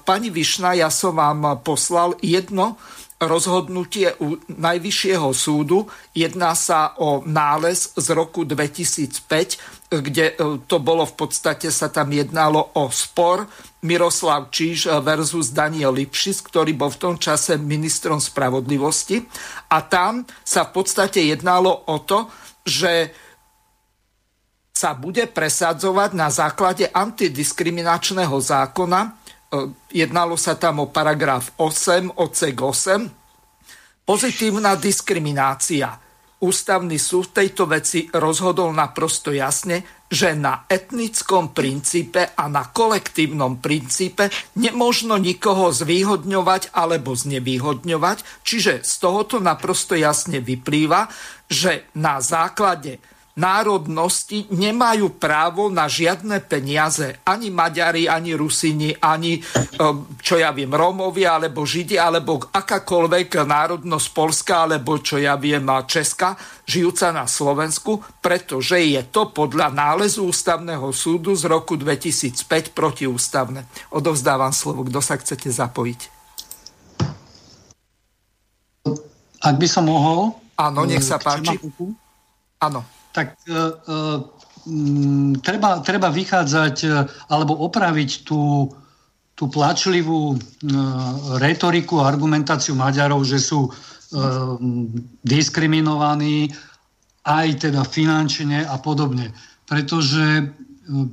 Pani 0.07 0.31
Višna, 0.31 0.79
ja 0.79 0.87
som 0.87 1.19
vám 1.19 1.59
poslal 1.67 2.15
jedno 2.23 2.79
rozhodnutie 3.19 4.15
u 4.23 4.39
Najvyššieho 4.47 5.35
súdu. 5.35 5.91
Jedná 6.15 6.55
sa 6.55 6.95
o 7.03 7.27
nález 7.27 7.91
z 7.99 8.07
roku 8.15 8.47
2005, 8.47 9.78
kde 9.89 10.37
e, 10.37 10.61
to 10.69 10.77
bolo 10.85 11.09
v 11.09 11.15
podstate, 11.17 11.73
sa 11.73 11.89
tam 11.89 12.13
jednalo 12.13 12.77
o 12.77 12.93
spor 12.93 13.49
Miroslav 13.89 14.53
Číž 14.53 14.93
versus 15.01 15.49
Daniel 15.49 15.97
Lipšis, 15.97 16.45
ktorý 16.45 16.77
bol 16.77 16.93
v 16.93 17.01
tom 17.01 17.15
čase 17.17 17.57
ministrom 17.57 18.21
spravodlivosti. 18.21 19.25
A 19.73 19.81
tam 19.81 20.29
sa 20.45 20.69
v 20.69 20.71
podstate 20.77 21.25
jednalo 21.25 21.89
o 21.89 21.97
to, 22.05 22.29
že 22.69 23.17
sa 24.77 24.93
bude 24.95 25.27
presadzovať 25.27 26.11
na 26.15 26.29
základe 26.29 26.85
antidiskriminačného 26.93 28.37
zákona. 28.37 29.01
E, 29.01 29.11
jednalo 30.05 30.37
sa 30.37 30.53
tam 30.61 30.85
o 30.85 30.93
paragraf 30.93 31.57
8, 31.57 32.13
odsek 32.13 32.61
8. 32.61 34.05
Pozitívna 34.05 34.77
diskriminácia 34.77 36.08
Ústavný 36.39 37.03
súd 37.03 37.35
v 37.35 37.43
tejto 37.43 37.67
veci 37.67 38.07
rozhodol 38.15 38.71
naprosto 38.71 39.35
jasne, 39.35 39.83
že 40.07 40.39
na 40.39 40.71
etnickom 40.71 41.51
princípe 41.51 42.31
a 42.31 42.47
na 42.47 42.63
kolektívnom 42.71 43.59
princípe 43.59 44.31
nemožno 44.55 45.19
nikoho 45.19 45.75
zvýhodňovať 45.75 46.71
alebo 46.79 47.19
znevýhodňovať, 47.19 48.47
čiže 48.47 48.87
z 48.87 48.93
tohoto 49.03 49.43
naprosto 49.43 49.99
jasne 49.99 50.39
vyplýva, 50.39 51.11
že 51.51 51.91
na 51.99 52.23
základe 52.23 53.03
národnosti 53.39 54.51
nemajú 54.51 55.15
právo 55.15 55.71
na 55.71 55.87
žiadne 55.87 56.43
peniaze. 56.43 57.23
Ani 57.23 57.55
Maďari, 57.55 58.11
ani 58.11 58.35
Rusini, 58.35 58.91
ani, 58.99 59.39
um, 59.79 60.19
čo 60.19 60.43
ja 60.43 60.51
viem, 60.51 60.75
Rómovia, 60.75 61.39
alebo 61.39 61.63
Židi, 61.63 61.95
alebo 61.95 62.43
akákoľvek 62.43 63.47
národnosť 63.47 64.07
Polska, 64.11 64.67
alebo 64.67 64.99
čo 64.99 65.23
ja 65.23 65.39
viem, 65.39 65.63
Česka, 65.87 66.35
žijúca 66.67 67.15
na 67.15 67.31
Slovensku, 67.31 68.03
pretože 68.19 68.83
je 68.83 69.07
to 69.07 69.31
podľa 69.31 69.71
nálezu 69.71 70.27
Ústavného 70.27 70.91
súdu 70.91 71.39
z 71.39 71.47
roku 71.47 71.79
2005 71.79 72.75
protiústavné. 72.75 73.71
Odovzdávam 73.95 74.51
slovo, 74.51 74.83
kto 74.83 74.99
sa 74.99 75.15
chcete 75.15 75.47
zapojiť. 75.49 76.01
Ak 79.39 79.55
by 79.55 79.69
som 79.71 79.87
mohol... 79.87 80.35
Áno, 80.59 80.83
nech 80.83 81.07
sa 81.07 81.23
páči. 81.23 81.55
Áno 82.59 82.98
tak 83.13 83.35
uh, 83.49 83.73
um, 84.69 85.35
treba, 85.41 85.81
treba 85.81 86.09
vychádzať 86.13 86.77
uh, 86.85 87.09
alebo 87.33 87.57
opraviť 87.65 88.29
tú, 88.29 88.69
tú 89.35 89.45
plačlivú 89.49 90.35
uh, 90.35 90.39
retoriku 91.41 92.03
a 92.05 92.09
argumentáciu 92.11 92.77
Maďarov, 92.77 93.25
že 93.25 93.41
sú 93.41 93.69
uh, 93.69 93.73
diskriminovaní 95.25 96.53
aj 97.25 97.69
teda 97.69 97.83
finančne 97.85 98.65
a 98.65 98.77
podobne. 98.81 99.33
Pretože 99.69 100.45
uh, 100.45 101.09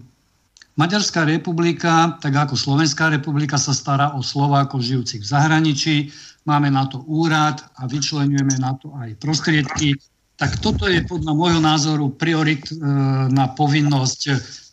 Maďarská 0.76 1.24
republika, 1.24 2.20
tak 2.20 2.36
ako 2.36 2.60
Slovenská 2.60 3.08
republika, 3.08 3.56
sa 3.56 3.72
stará 3.72 4.12
o 4.12 4.20
Slovákov 4.20 4.84
žijúcich 4.84 5.24
v 5.24 5.32
zahraničí. 5.32 5.96
Máme 6.44 6.68
na 6.68 6.84
to 6.84 7.00
úrad 7.08 7.64
a 7.80 7.88
vyčlenujeme 7.88 8.60
na 8.60 8.76
to 8.76 8.92
aj 9.00 9.16
prostriedky 9.24 9.96
tak 10.36 10.60
toto 10.60 10.88
je 10.92 11.00
podľa 11.08 11.32
môjho 11.32 11.62
názoru 11.64 12.12
priorit 12.12 12.68
e, 12.68 12.76
na 13.32 13.48
povinnosť 13.56 14.22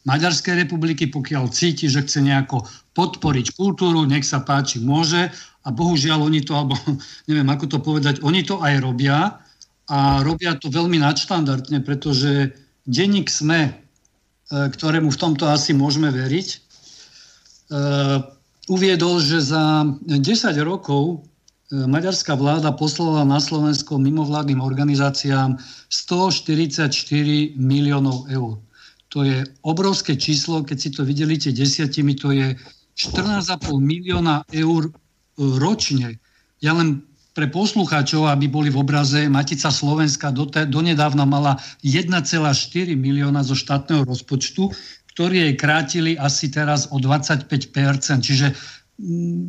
Maďarskej 0.02 0.66
republiky, 0.66 1.06
pokiaľ 1.06 1.54
cíti, 1.54 1.86
že 1.86 2.02
chce 2.02 2.18
nejako 2.18 2.66
podporiť 2.98 3.54
kultúru, 3.54 4.02
nech 4.02 4.26
sa 4.26 4.42
páči, 4.42 4.82
môže. 4.82 5.30
A 5.62 5.70
bohužiaľ 5.70 6.26
oni 6.26 6.42
to, 6.42 6.58
alebo 6.58 6.74
neviem 7.30 7.46
ako 7.46 7.64
to 7.70 7.78
povedať, 7.78 8.18
oni 8.26 8.42
to 8.42 8.58
aj 8.58 8.82
robia 8.82 9.38
a 9.86 10.22
robia 10.26 10.58
to 10.58 10.70
veľmi 10.70 10.98
nadštandardne, 10.98 11.82
pretože 11.86 12.50
denník 12.82 13.30
SME, 13.30 13.70
e, 13.70 13.72
ktorému 14.50 15.14
v 15.14 15.20
tomto 15.20 15.46
asi 15.46 15.70
môžeme 15.70 16.10
veriť, 16.10 16.48
e, 16.50 16.58
uviedol, 18.66 19.22
že 19.22 19.38
za 19.38 19.86
10 20.02 20.18
rokov 20.66 21.26
maďarská 21.72 22.36
vláda 22.36 22.68
poslala 22.76 23.24
na 23.24 23.40
Slovensko 23.40 23.96
mimovládnym 23.96 24.60
organizáciám 24.60 25.56
144 25.88 26.92
miliónov 27.56 28.28
eur. 28.28 28.60
To 29.12 29.24
je 29.24 29.44
obrovské 29.64 30.16
číslo, 30.16 30.60
keď 30.60 30.76
si 30.76 30.88
to 30.92 31.04
videlíte 31.04 31.52
desiatimi, 31.52 32.12
to 32.16 32.32
je 32.32 32.56
14,5 32.96 33.72
milióna 33.80 34.44
eur 34.52 34.92
ročne. 35.36 36.20
Ja 36.60 36.76
len 36.76 37.00
pre 37.32 37.48
poslucháčov, 37.48 38.28
aby 38.28 38.44
boli 38.52 38.68
v 38.68 38.84
obraze, 38.84 39.24
Matica 39.32 39.72
Slovenska 39.72 40.28
donedávna 40.68 41.24
mala 41.24 41.56
1,4 41.80 42.92
milióna 42.92 43.40
zo 43.40 43.56
štátneho 43.56 44.04
rozpočtu, 44.04 44.68
ktorý 45.16 45.48
jej 45.48 45.54
krátili 45.56 46.12
asi 46.20 46.52
teraz 46.52 46.92
o 46.92 47.00
25%. 47.00 47.48
Čiže 48.20 48.52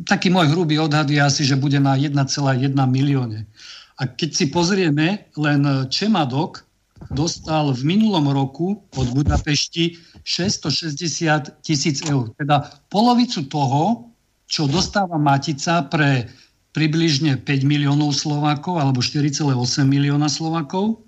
taký 0.04 0.34
môj 0.34 0.50
hrubý 0.50 0.82
odhad 0.82 1.06
je 1.06 1.20
asi, 1.22 1.46
že 1.46 1.54
bude 1.54 1.78
na 1.78 1.94
1,1 1.94 2.74
milióne. 2.74 3.46
A 3.94 4.10
keď 4.10 4.30
si 4.34 4.44
pozrieme 4.50 5.30
len 5.38 5.86
Čemadok, 5.86 6.66
dostal 7.14 7.70
v 7.70 7.82
minulom 7.86 8.26
roku 8.34 8.82
od 8.98 9.06
Budapešti 9.14 9.98
660 10.26 11.62
tisíc 11.62 12.02
eur. 12.02 12.32
Teda 12.34 12.66
polovicu 12.90 13.46
toho, 13.46 14.10
čo 14.50 14.66
dostáva 14.66 15.20
Matica 15.20 15.86
pre 15.86 16.26
približne 16.74 17.38
5 17.38 17.46
miliónov 17.62 18.18
Slovákov 18.18 18.82
alebo 18.82 18.98
4,8 18.98 19.46
milióna 19.86 20.26
Slovákov. 20.26 21.06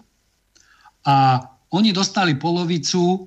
A 1.03 1.43
oni 1.75 1.91
dostali 1.91 2.39
polovicu 2.39 3.03
e, 3.03 3.19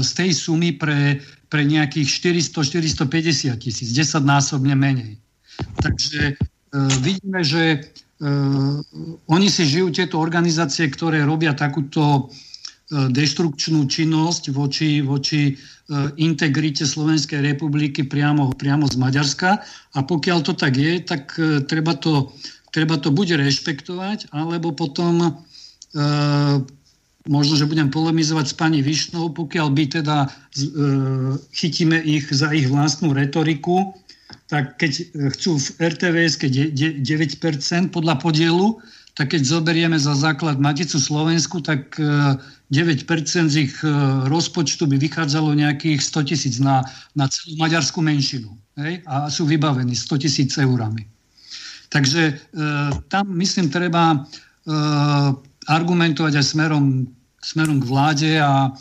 z 0.00 0.10
tej 0.16 0.30
sumy 0.32 0.72
pre, 0.72 1.20
pre 1.54 1.62
nejakých 1.62 2.34
400-450 2.50 3.54
tisíc, 3.62 3.94
10 3.94 4.26
násobne 4.26 4.74
menej. 4.74 5.22
Takže 5.78 6.34
e, 6.34 6.78
vidíme, 6.98 7.46
že 7.46 7.94
Uh, 8.22 8.78
oni 9.26 9.50
si 9.50 9.66
žijú 9.66 9.90
tieto 9.90 10.22
organizácie, 10.22 10.86
ktoré 10.86 11.26
robia 11.26 11.50
takúto 11.50 12.30
uh, 12.30 13.08
deštrukčnú 13.10 13.90
činnosť 13.90 14.54
voči, 14.54 15.02
voči 15.02 15.58
uh, 15.58 16.14
integrite 16.14 16.86
Slovenskej 16.86 17.42
republiky 17.42 18.06
priamo, 18.06 18.54
priamo 18.54 18.86
z 18.86 18.96
Maďarska. 19.02 19.58
A 19.92 19.98
pokiaľ 20.06 20.46
to 20.46 20.54
tak 20.54 20.78
je, 20.78 21.02
tak 21.02 21.34
uh, 21.42 21.58
treba, 21.66 21.98
to, 21.98 22.30
treba 22.70 23.02
to 23.02 23.10
buď 23.10 23.34
rešpektovať, 23.34 24.30
alebo 24.30 24.70
potom 24.70 25.34
uh, 25.34 26.62
možno, 27.28 27.56
že 27.56 27.68
budem 27.68 27.88
polemizovať 27.88 28.46
s 28.52 28.54
pani 28.54 28.80
Višnou, 28.84 29.32
pokiaľ 29.32 29.68
by 29.72 29.84
teda 30.00 30.16
uh, 30.28 31.40
chytíme 31.56 31.96
ich 32.04 32.28
za 32.28 32.52
ich 32.52 32.68
vlastnú 32.68 33.16
retoriku, 33.16 33.96
tak 34.48 34.76
keď 34.76 34.92
chcú 35.36 35.56
v 35.56 35.66
RTVS 35.80 36.36
9% 36.40 37.00
podľa 37.90 38.14
podielu, 38.20 38.76
tak 39.14 39.30
keď 39.30 39.42
zoberieme 39.46 39.94
za 39.94 40.12
základ 40.18 40.58
Maticu 40.58 40.98
Slovensku, 40.98 41.62
tak 41.62 41.94
9% 41.94 42.42
e, 42.70 43.46
z 43.46 43.54
ich 43.56 43.74
e, 43.86 43.88
rozpočtu 44.26 44.90
by 44.90 44.98
vychádzalo 44.98 45.54
nejakých 45.54 46.02
100 46.02 46.30
tisíc 46.34 46.54
na, 46.58 46.82
na 47.14 47.30
celú 47.30 47.54
maďarskú 47.62 48.02
menšinu. 48.02 48.50
Hej? 48.74 49.06
A 49.06 49.30
sú 49.30 49.46
vybavení 49.46 49.94
100 49.94 50.18
tisíc 50.18 50.50
eurami. 50.58 51.06
Takže 51.94 52.22
e, 52.26 52.32
tam, 53.06 53.30
myslím, 53.38 53.70
treba 53.70 54.02
e, 54.12 54.16
argumentovať 55.66 56.40
aj 56.40 56.46
smerom, 56.46 57.08
smerom 57.40 57.78
k 57.80 57.88
vláde 57.88 58.32
a 58.40 58.72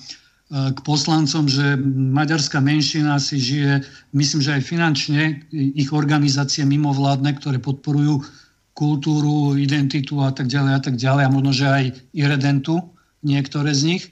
k 0.54 0.80
poslancom, 0.86 1.50
že 1.50 1.74
maďarská 2.14 2.62
menšina 2.62 3.18
si 3.18 3.42
žije, 3.42 3.82
myslím, 4.14 4.42
že 4.44 4.54
aj 4.54 4.62
finančne, 4.70 5.22
ich 5.50 5.90
organizácie 5.90 6.62
mimovládne, 6.62 7.34
ktoré 7.42 7.58
podporujú 7.58 8.22
kultúru, 8.78 9.58
identitu 9.58 10.22
a 10.22 10.30
tak 10.30 10.46
ďalej 10.46 10.74
a 10.78 10.82
tak 10.82 10.96
ďalej, 10.98 11.24
a 11.26 11.34
možno, 11.34 11.52
že 11.58 11.66
aj 11.66 11.86
irredentu, 12.14 12.86
niektoré 13.26 13.74
z 13.74 13.82
nich, 13.98 14.04
e, 14.06 14.10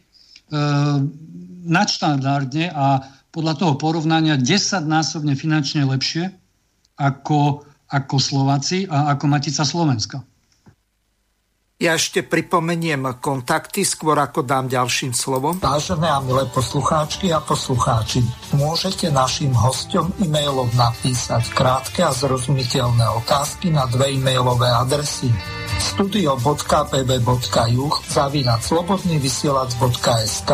nadštandardne 1.66 2.74
a 2.74 3.06
podľa 3.30 3.54
toho 3.62 3.74
porovnania 3.78 4.34
10 4.38 4.86
násobne 4.90 5.38
finančne 5.38 5.86
lepšie 5.86 6.34
ako, 6.98 7.66
ako 7.86 8.16
Slováci 8.18 8.90
a 8.90 9.14
ako 9.14 9.26
Matica 9.30 9.62
Slovenska. 9.62 10.26
Ja 11.82 11.98
ešte 11.98 12.22
pripomeniem 12.22 13.18
kontakty, 13.18 13.82
skôr 13.82 14.14
ako 14.22 14.46
dám 14.46 14.70
ďalším 14.70 15.18
slovom. 15.18 15.58
Vážené 15.58 16.14
a 16.14 16.22
milé 16.22 16.46
poslucháčky 16.54 17.34
a 17.34 17.42
poslucháči, 17.42 18.22
môžete 18.54 19.10
našim 19.10 19.50
hostom 19.58 20.14
e-mailom 20.22 20.70
napísať 20.78 21.50
krátke 21.50 22.06
a 22.06 22.14
zrozumiteľné 22.14 23.26
otázky 23.26 23.74
na 23.74 23.90
dve 23.90 24.14
e-mailové 24.14 24.70
adresy 24.70 25.34
studio.pb.juh 25.82 27.94
zavinať 28.14 28.62
slobodnyvysielac.sk 28.62 30.52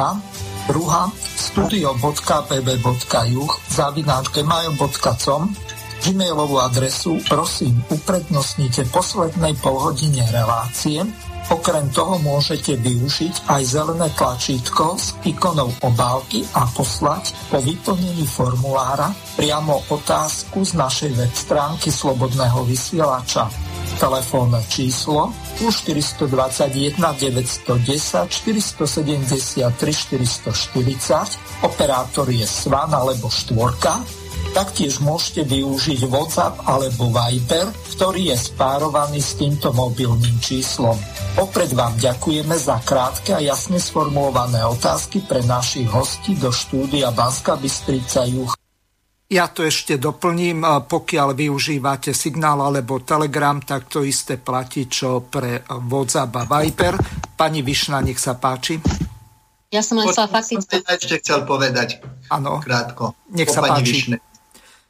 druhá 0.71 1.11
studio.pb.juh 1.35 3.51
zavinať 3.67 4.23
gmail.com 4.31 5.66
e-mailovú 6.05 6.61
adresu 6.61 7.17
prosím 7.25 7.81
uprednostnite 7.89 8.85
poslednej 8.93 9.57
polhodine 9.57 10.21
relácie. 10.29 11.01
Okrem 11.47 11.87
toho 11.95 12.19
môžete 12.19 12.75
využiť 12.75 13.47
aj 13.47 13.61
zelené 13.63 14.11
tlačítko 14.19 14.99
s 14.99 15.15
ikonou 15.23 15.71
obálky 15.79 16.43
a 16.51 16.67
poslať 16.67 17.31
po 17.47 17.63
vyplnení 17.63 18.27
formulára 18.27 19.15
priamo 19.39 19.79
otázku 19.87 20.67
z 20.67 20.75
našej 20.75 21.11
web 21.15 21.31
stránky 21.31 21.87
Slobodného 21.87 22.67
vysielača. 22.67 23.47
Telefónne 23.95 24.59
číslo 24.67 25.31
plus 25.55 25.87
421 25.87 26.99
910 26.99 28.27
473 28.27 29.71
440, 29.71 31.63
operátor 31.63 32.27
je 32.27 32.43
Svan 32.43 32.91
alebo 32.91 33.31
Štvorka 33.31 34.26
Taktiež 34.57 34.97
môžete 35.05 35.45
využiť 35.45 36.09
WhatsApp 36.09 36.65
alebo 36.65 37.13
Viber, 37.13 37.69
ktorý 37.93 38.33
je 38.33 38.37
spárovaný 38.37 39.21
s 39.21 39.37
týmto 39.37 39.69
mobilným 39.69 40.37
číslom. 40.41 40.97
Opred 41.37 41.69
vám 41.77 41.93
ďakujeme 42.01 42.57
za 42.57 42.81
krátke 42.81 43.37
a 43.37 43.39
jasne 43.39 43.77
sformulované 43.77 44.65
otázky 44.65 45.21
pre 45.21 45.45
našich 45.45 45.85
hostí 45.85 46.33
do 46.33 46.49
štúdia 46.49 47.13
Banska 47.13 47.53
Bystrica 47.61 48.25
Juch. 48.25 48.57
Ja 49.27 49.51
to 49.51 49.67
ešte 49.67 49.99
doplním, 49.99 50.63
pokiaľ 50.87 51.35
využívate 51.35 52.15
signál 52.15 52.63
alebo 52.63 53.03
telegram, 53.03 53.59
tak 53.59 53.91
to 53.91 54.01
isté 54.07 54.39
platí, 54.39 54.87
čo 54.87 55.27
pre 55.27 55.67
WhatsApp 55.67 56.31
a 56.31 56.43
Viber. 56.47 56.95
Pani 57.35 57.59
Višna, 57.59 57.99
nech 58.01 58.23
sa 58.23 58.39
páči. 58.39 58.79
Ja 59.67 59.83
som 59.83 59.99
len 59.99 60.07
chcela 60.07 60.31
fakticky... 60.31 60.79
ešte 60.79 61.19
chcel 61.19 61.43
povedať. 61.43 61.99
Áno. 62.31 62.63
Krátko. 62.63 63.19
Nech 63.35 63.51
sa 63.51 63.59
páči. 63.59 64.15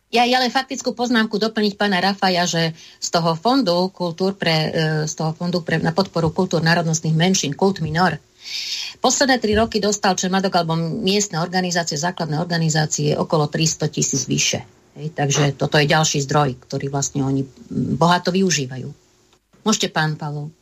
Ja, 0.07 0.23
ja 0.23 0.39
len 0.39 0.47
faktickú 0.47 0.95
poznámku 0.95 1.36
doplniť 1.36 1.75
pána 1.75 1.99
Rafaja, 1.99 2.47
že 2.47 2.71
z 2.80 3.09
toho 3.11 3.36
fondu, 3.36 3.91
kultúr 3.91 4.39
pre, 4.39 4.55
e, 4.55 4.69
z 5.03 5.13
toho 5.19 5.36
fondu 5.36 5.59
pre, 5.59 5.84
na 5.84 5.91
podporu 5.91 6.32
kultúr 6.32 6.63
národnostných 6.63 7.11
menšín, 7.11 7.51
Kult 7.59 7.84
Minor, 7.84 8.15
posledné 9.03 9.43
tri 9.43 9.59
roky 9.59 9.84
dostal 9.84 10.15
Čermadok 10.15 10.55
alebo 10.55 10.80
miestne 10.80 11.43
organizácie, 11.43 11.99
základné 11.99 12.39
organizácie 12.39 13.19
okolo 13.19 13.51
300 13.51 13.91
tisíc 13.91 14.23
vyše. 14.23 14.63
Hej, 14.95 15.13
takže 15.13 15.53
toto 15.59 15.78
je 15.78 15.91
ďalší 15.91 16.23
zdroj, 16.25 16.57
ktorý 16.65 16.89
vlastne 16.89 17.21
oni 17.21 17.45
bohato 17.99 18.34
využívajú. 18.34 18.89
Môžete, 19.67 19.91
pán 19.91 20.15
Pavlov. 20.15 20.55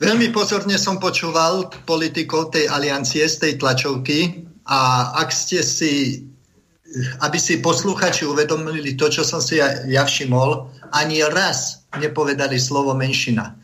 Veľmi 0.00 0.32
pozorne 0.32 0.80
som 0.80 0.96
počúval 0.96 1.68
politikov 1.84 2.56
tej 2.56 2.72
aliancie 2.72 3.28
z 3.28 3.36
tej 3.36 3.52
tlačovky 3.60 4.48
a 4.64 5.12
ak 5.20 5.28
ste 5.28 5.60
si 5.60 6.24
aby 7.22 7.38
si 7.38 7.62
posluchači 7.62 8.26
uvedomili 8.26 8.98
to, 8.98 9.06
čo 9.06 9.22
som 9.22 9.38
si 9.38 9.62
ja, 9.62 9.86
ja 9.86 10.02
všimol, 10.02 10.66
ani 10.90 11.22
raz 11.22 11.86
nepovedali 11.94 12.58
slovo 12.58 12.98
menšina. 12.98 13.54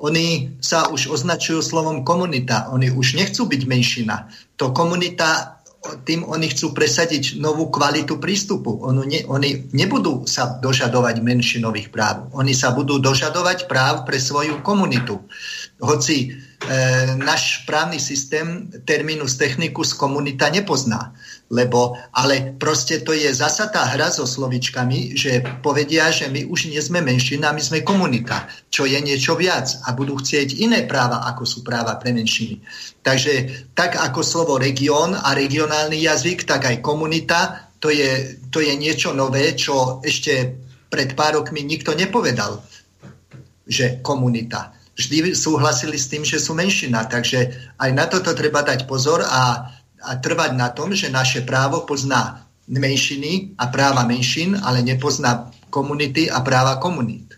Oni 0.00 0.56
sa 0.64 0.88
už 0.88 1.12
označujú 1.12 1.60
slovom 1.60 2.08
komunita. 2.08 2.72
Oni 2.72 2.88
už 2.88 3.20
nechcú 3.20 3.44
byť 3.44 3.62
menšina. 3.68 4.32
To 4.56 4.72
komunita, 4.72 5.59
tým 5.80 6.28
oni 6.28 6.52
chcú 6.52 6.76
presadiť 6.76 7.40
novú 7.40 7.72
kvalitu 7.72 8.20
prístupu. 8.20 8.84
Oni, 8.84 9.00
ne, 9.08 9.20
oni 9.24 9.72
nebudú 9.72 10.28
sa 10.28 10.60
dožadovať 10.60 11.24
menšinových 11.24 11.88
práv. 11.88 12.28
Oni 12.36 12.52
sa 12.52 12.76
budú 12.76 13.00
dožadovať 13.00 13.64
práv 13.64 14.04
pre 14.04 14.20
svoju 14.20 14.60
komunitu. 14.60 15.24
Hoci 15.80 16.36
náš 17.16 17.64
právny 17.64 17.96
systém 17.96 18.68
terminus 18.84 19.40
technicus 19.40 19.96
komunita 19.96 20.52
nepozná 20.52 21.16
lebo, 21.50 21.98
ale 22.14 22.54
proste 22.54 23.02
to 23.02 23.10
je 23.10 23.26
zasa 23.34 23.66
tá 23.74 23.82
hra 23.90 24.14
so 24.14 24.22
slovičkami, 24.22 25.18
že 25.18 25.42
povedia, 25.58 26.14
že 26.14 26.30
my 26.30 26.46
už 26.46 26.70
nie 26.70 26.78
sme 26.78 27.02
menšina, 27.02 27.50
my 27.50 27.58
sme 27.58 27.82
komunita, 27.82 28.46
čo 28.70 28.86
je 28.86 28.94
niečo 29.02 29.34
viac 29.34 29.66
a 29.82 29.90
budú 29.90 30.22
chcieť 30.22 30.62
iné 30.62 30.86
práva, 30.86 31.26
ako 31.26 31.42
sú 31.42 31.58
práva 31.66 31.98
pre 31.98 32.14
menšiny. 32.14 32.62
Takže 33.02 33.66
tak 33.74 33.98
ako 33.98 34.22
slovo 34.22 34.62
región 34.62 35.18
a 35.18 35.34
regionálny 35.34 35.98
jazyk, 35.98 36.46
tak 36.46 36.70
aj 36.70 36.78
komunita, 36.78 37.66
to 37.82 37.90
je, 37.90 38.38
to 38.54 38.62
je 38.62 38.70
niečo 38.78 39.10
nové, 39.10 39.50
čo 39.58 39.98
ešte 40.06 40.54
pred 40.86 41.18
pár 41.18 41.42
rokmi 41.42 41.66
nikto 41.66 41.98
nepovedal, 41.98 42.62
že 43.66 43.98
komunita. 44.06 44.70
Vždy 45.00 45.32
súhlasili 45.32 45.96
s 45.96 46.12
tým, 46.12 46.28
že 46.28 46.36
sú 46.36 46.52
menšina, 46.52 47.08
takže 47.08 47.72
aj 47.80 47.90
na 47.96 48.04
toto 48.04 48.36
treba 48.36 48.60
dať 48.60 48.84
pozor 48.84 49.24
a 49.24 49.72
a 50.00 50.16
trvať 50.16 50.56
na 50.56 50.72
tom, 50.72 50.96
že 50.96 51.12
naše 51.12 51.44
právo 51.44 51.84
pozná 51.84 52.48
menšiny 52.70 53.58
a 53.60 53.68
práva 53.68 54.06
menšín, 54.06 54.56
ale 54.56 54.80
nepozná 54.80 55.50
komunity 55.68 56.30
a 56.30 56.40
práva 56.40 56.80
komunít. 56.80 57.36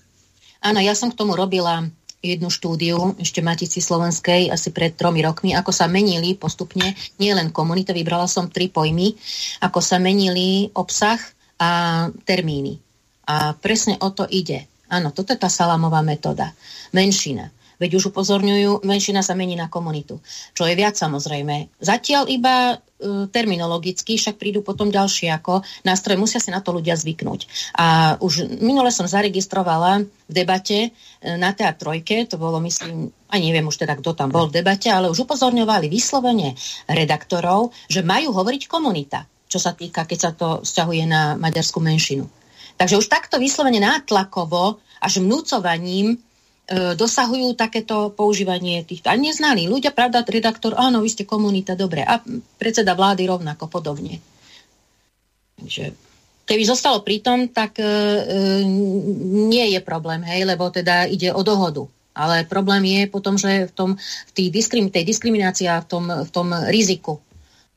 Áno, 0.62 0.78
ja 0.78 0.94
som 0.94 1.10
k 1.10 1.18
tomu 1.18 1.34
robila 1.34 1.82
jednu 2.22 2.54
štúdiu 2.54 3.18
ešte 3.18 3.42
Matici 3.42 3.82
Slovenskej 3.82 4.46
asi 4.46 4.70
pred 4.70 4.94
tromi 4.94 5.26
rokmi, 5.26 5.58
ako 5.58 5.74
sa 5.74 5.90
menili 5.90 6.38
postupne, 6.38 6.94
nie 7.18 7.34
len 7.34 7.50
komunita, 7.50 7.90
vybrala 7.90 8.30
som 8.30 8.46
tri 8.46 8.70
pojmy, 8.70 9.18
ako 9.58 9.82
sa 9.82 9.98
menili 9.98 10.70
obsah 10.70 11.18
a 11.58 12.06
termíny. 12.22 12.78
A 13.26 13.58
presne 13.58 13.98
o 13.98 14.14
to 14.14 14.22
ide. 14.30 14.70
Áno, 14.92 15.08
toto 15.16 15.32
je 15.32 15.40
tá 15.40 15.48
salamová 15.48 16.04
metóda. 16.04 16.52
Menšina 16.92 17.48
Veď 17.82 17.98
už 17.98 18.14
upozorňujú, 18.14 18.86
menšina 18.86 19.26
sa 19.26 19.34
mení 19.34 19.58
na 19.58 19.66
komunitu. 19.66 20.22
Čo 20.54 20.70
je 20.70 20.78
viac 20.78 20.94
samozrejme. 20.94 21.82
Zatiaľ 21.82 22.30
iba 22.30 22.54
e, 22.70 23.26
terminologicky, 23.26 24.14
však 24.14 24.38
prídu 24.38 24.62
potom 24.62 24.86
ďalšie 24.86 25.34
ako 25.34 25.66
nástroje, 25.82 26.14
musia 26.14 26.38
si 26.38 26.54
na 26.54 26.62
to 26.62 26.70
ľudia 26.70 26.94
zvyknúť. 26.94 27.74
A 27.74 28.14
už 28.22 28.62
minule 28.62 28.94
som 28.94 29.10
zaregistrovala 29.10 30.06
v 30.06 30.30
debate 30.32 30.78
e, 30.78 30.88
na 31.34 31.50
teatrojke, 31.50 32.30
to 32.30 32.38
bolo 32.38 32.62
myslím, 32.62 33.10
ani 33.26 33.50
neviem 33.50 33.66
už 33.66 33.82
teda, 33.82 33.98
kto 33.98 34.14
tam 34.14 34.30
bol 34.30 34.46
v 34.46 34.62
debate, 34.62 34.86
ale 34.86 35.10
už 35.10 35.26
upozorňovali 35.26 35.90
vyslovene 35.90 36.54
redaktorov, 36.86 37.74
že 37.90 38.06
majú 38.06 38.30
hovoriť 38.30 38.70
komunita, 38.70 39.26
čo 39.50 39.58
sa 39.58 39.74
týka, 39.74 40.06
keď 40.06 40.18
sa 40.22 40.30
to 40.30 40.62
vzťahuje 40.62 41.02
na 41.10 41.34
maďarskú 41.34 41.82
menšinu. 41.82 42.41
Takže 42.76 42.98
už 42.98 43.06
takto 43.06 43.38
vyslovene 43.38 43.78
nátlakovo 43.78 44.80
až 45.02 45.18
vnúcovaním 45.18 46.14
e, 46.14 46.16
dosahujú 46.94 47.58
takéto 47.58 48.14
používanie 48.14 48.86
týchto. 48.86 49.10
A 49.10 49.18
neznali 49.18 49.66
ľudia, 49.66 49.90
pravda, 49.90 50.22
redaktor, 50.22 50.78
áno, 50.78 51.02
vy 51.02 51.10
ste 51.10 51.24
komunita, 51.26 51.74
dobre. 51.74 52.06
A 52.06 52.22
predseda 52.56 52.94
vlády 52.94 53.26
rovnako 53.26 53.66
podobne. 53.66 54.22
Takže 55.58 55.94
keby 56.46 56.62
zostalo 56.66 57.02
pritom, 57.02 57.50
tak 57.50 57.78
e, 57.78 57.84
e, 57.84 57.88
nie 59.50 59.74
je 59.74 59.80
problém, 59.82 60.22
hej, 60.26 60.46
lebo 60.46 60.70
teda 60.70 61.10
ide 61.10 61.34
o 61.34 61.42
dohodu. 61.42 61.86
Ale 62.12 62.44
problém 62.44 62.84
je 62.84 63.02
potom, 63.08 63.40
že 63.40 63.66
v, 63.68 63.72
tom, 63.72 63.90
v 63.98 64.32
tej, 64.36 64.52
diskrim, 64.52 64.92
tej 64.92 65.08
diskriminácii 65.08 65.64
a 65.64 65.80
v 65.80 65.86
tom, 65.88 66.04
v 66.04 66.30
tom 66.30 66.52
riziku 66.68 67.24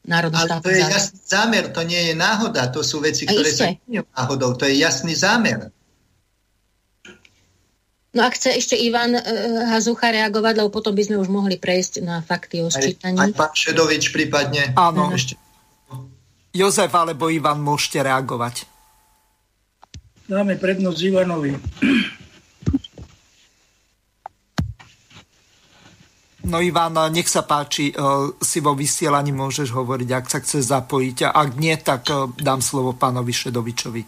národnú 0.06 0.38
Ale 0.38 0.62
to 0.62 0.70
je 0.72 0.82
jasný 0.82 1.22
zámer, 1.26 1.64
to 1.74 1.82
nie 1.84 2.02
je 2.10 2.14
náhoda, 2.14 2.70
to 2.70 2.82
sú 2.86 3.02
veci, 3.02 3.26
ktoré 3.26 3.50
sa 3.52 3.74
náhodou, 3.90 4.54
to 4.54 4.70
je 4.70 4.78
jasný 4.80 5.18
zámer. 5.18 5.74
No 8.16 8.24
a 8.24 8.32
chce 8.32 8.56
ešte 8.56 8.80
Ivan 8.80 9.12
uh, 9.12 9.22
Hazucha 9.68 10.08
reagovať, 10.08 10.64
lebo 10.64 10.72
potom 10.72 10.96
by 10.96 11.04
sme 11.04 11.20
už 11.20 11.28
mohli 11.28 11.60
prejsť 11.60 12.00
na 12.00 12.24
fakty 12.24 12.64
o 12.64 12.72
sčítaní. 12.72 13.20
Aj, 13.20 13.28
aj 13.28 13.36
pán 13.36 13.52
Šedovič 13.52 14.16
prípadne. 14.16 14.72
Áno. 14.80 15.12
Ešte. 15.12 15.36
Jozef 16.56 16.96
alebo 16.96 17.28
Ivan 17.28 17.60
môžete 17.60 18.00
reagovať. 18.00 18.64
Dáme 20.32 20.56
prednosť 20.56 21.00
Ivanovi. 21.12 21.52
No 26.46 26.62
Ivan, 26.62 26.94
nech 27.10 27.26
sa 27.26 27.42
páči, 27.42 27.90
e, 27.90 27.94
si 28.40 28.62
vo 28.62 28.78
vysielaní 28.78 29.34
môžeš 29.34 29.74
hovoriť, 29.74 30.10
ak 30.14 30.26
sa 30.30 30.40
chce 30.40 30.62
zapojiť. 30.62 31.18
A 31.26 31.30
ak 31.34 31.50
nie, 31.58 31.74
tak 31.82 32.06
e, 32.08 32.30
dám 32.38 32.62
slovo 32.62 32.94
pánovi 32.94 33.34
Šedovičovi. 33.34 34.04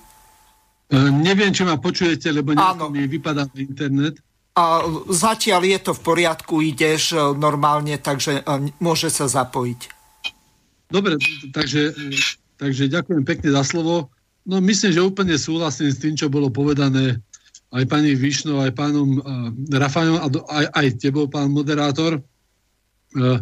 Uh, 0.87 1.11
neviem, 1.11 1.51
či 1.51 1.67
ma 1.67 1.75
počujete, 1.75 2.31
lebo 2.31 2.55
mi 2.55 3.03
vypadá 3.11 3.43
internet. 3.59 4.23
A 4.57 4.81
zatiaľ 5.13 5.61
je 5.69 5.79
to 5.83 5.91
v 5.93 6.01
poriadku, 6.01 6.65
ideš 6.65 7.13
e, 7.13 7.21
normálne, 7.37 7.93
takže 8.01 8.41
e, 8.41 8.73
môže 8.81 9.13
sa 9.13 9.29
zapojiť. 9.29 9.81
Dobre, 10.89 11.21
takže, 11.53 11.93
takže 12.57 12.89
ďakujem 12.89 13.21
pekne 13.21 13.53
za 13.53 13.61
slovo. 13.61 14.09
No 14.49 14.57
myslím, 14.57 14.97
že 14.97 15.05
úplne 15.05 15.37
súhlasím 15.37 15.93
s 15.93 16.01
tým, 16.01 16.17
čo 16.17 16.33
bolo 16.33 16.49
povedané 16.49 17.21
aj 17.77 17.85
pani 17.85 18.17
Višnou, 18.17 18.59
aj 18.59 18.73
pánom 18.73 19.21
uh, 19.21 19.53
Rafajom, 19.69 20.17
a 20.17 20.27
aj, 20.33 20.65
aj 20.73 20.87
tebou, 20.97 21.29
pán 21.29 21.53
moderátor. 21.53 22.19
Uh, 23.13 23.39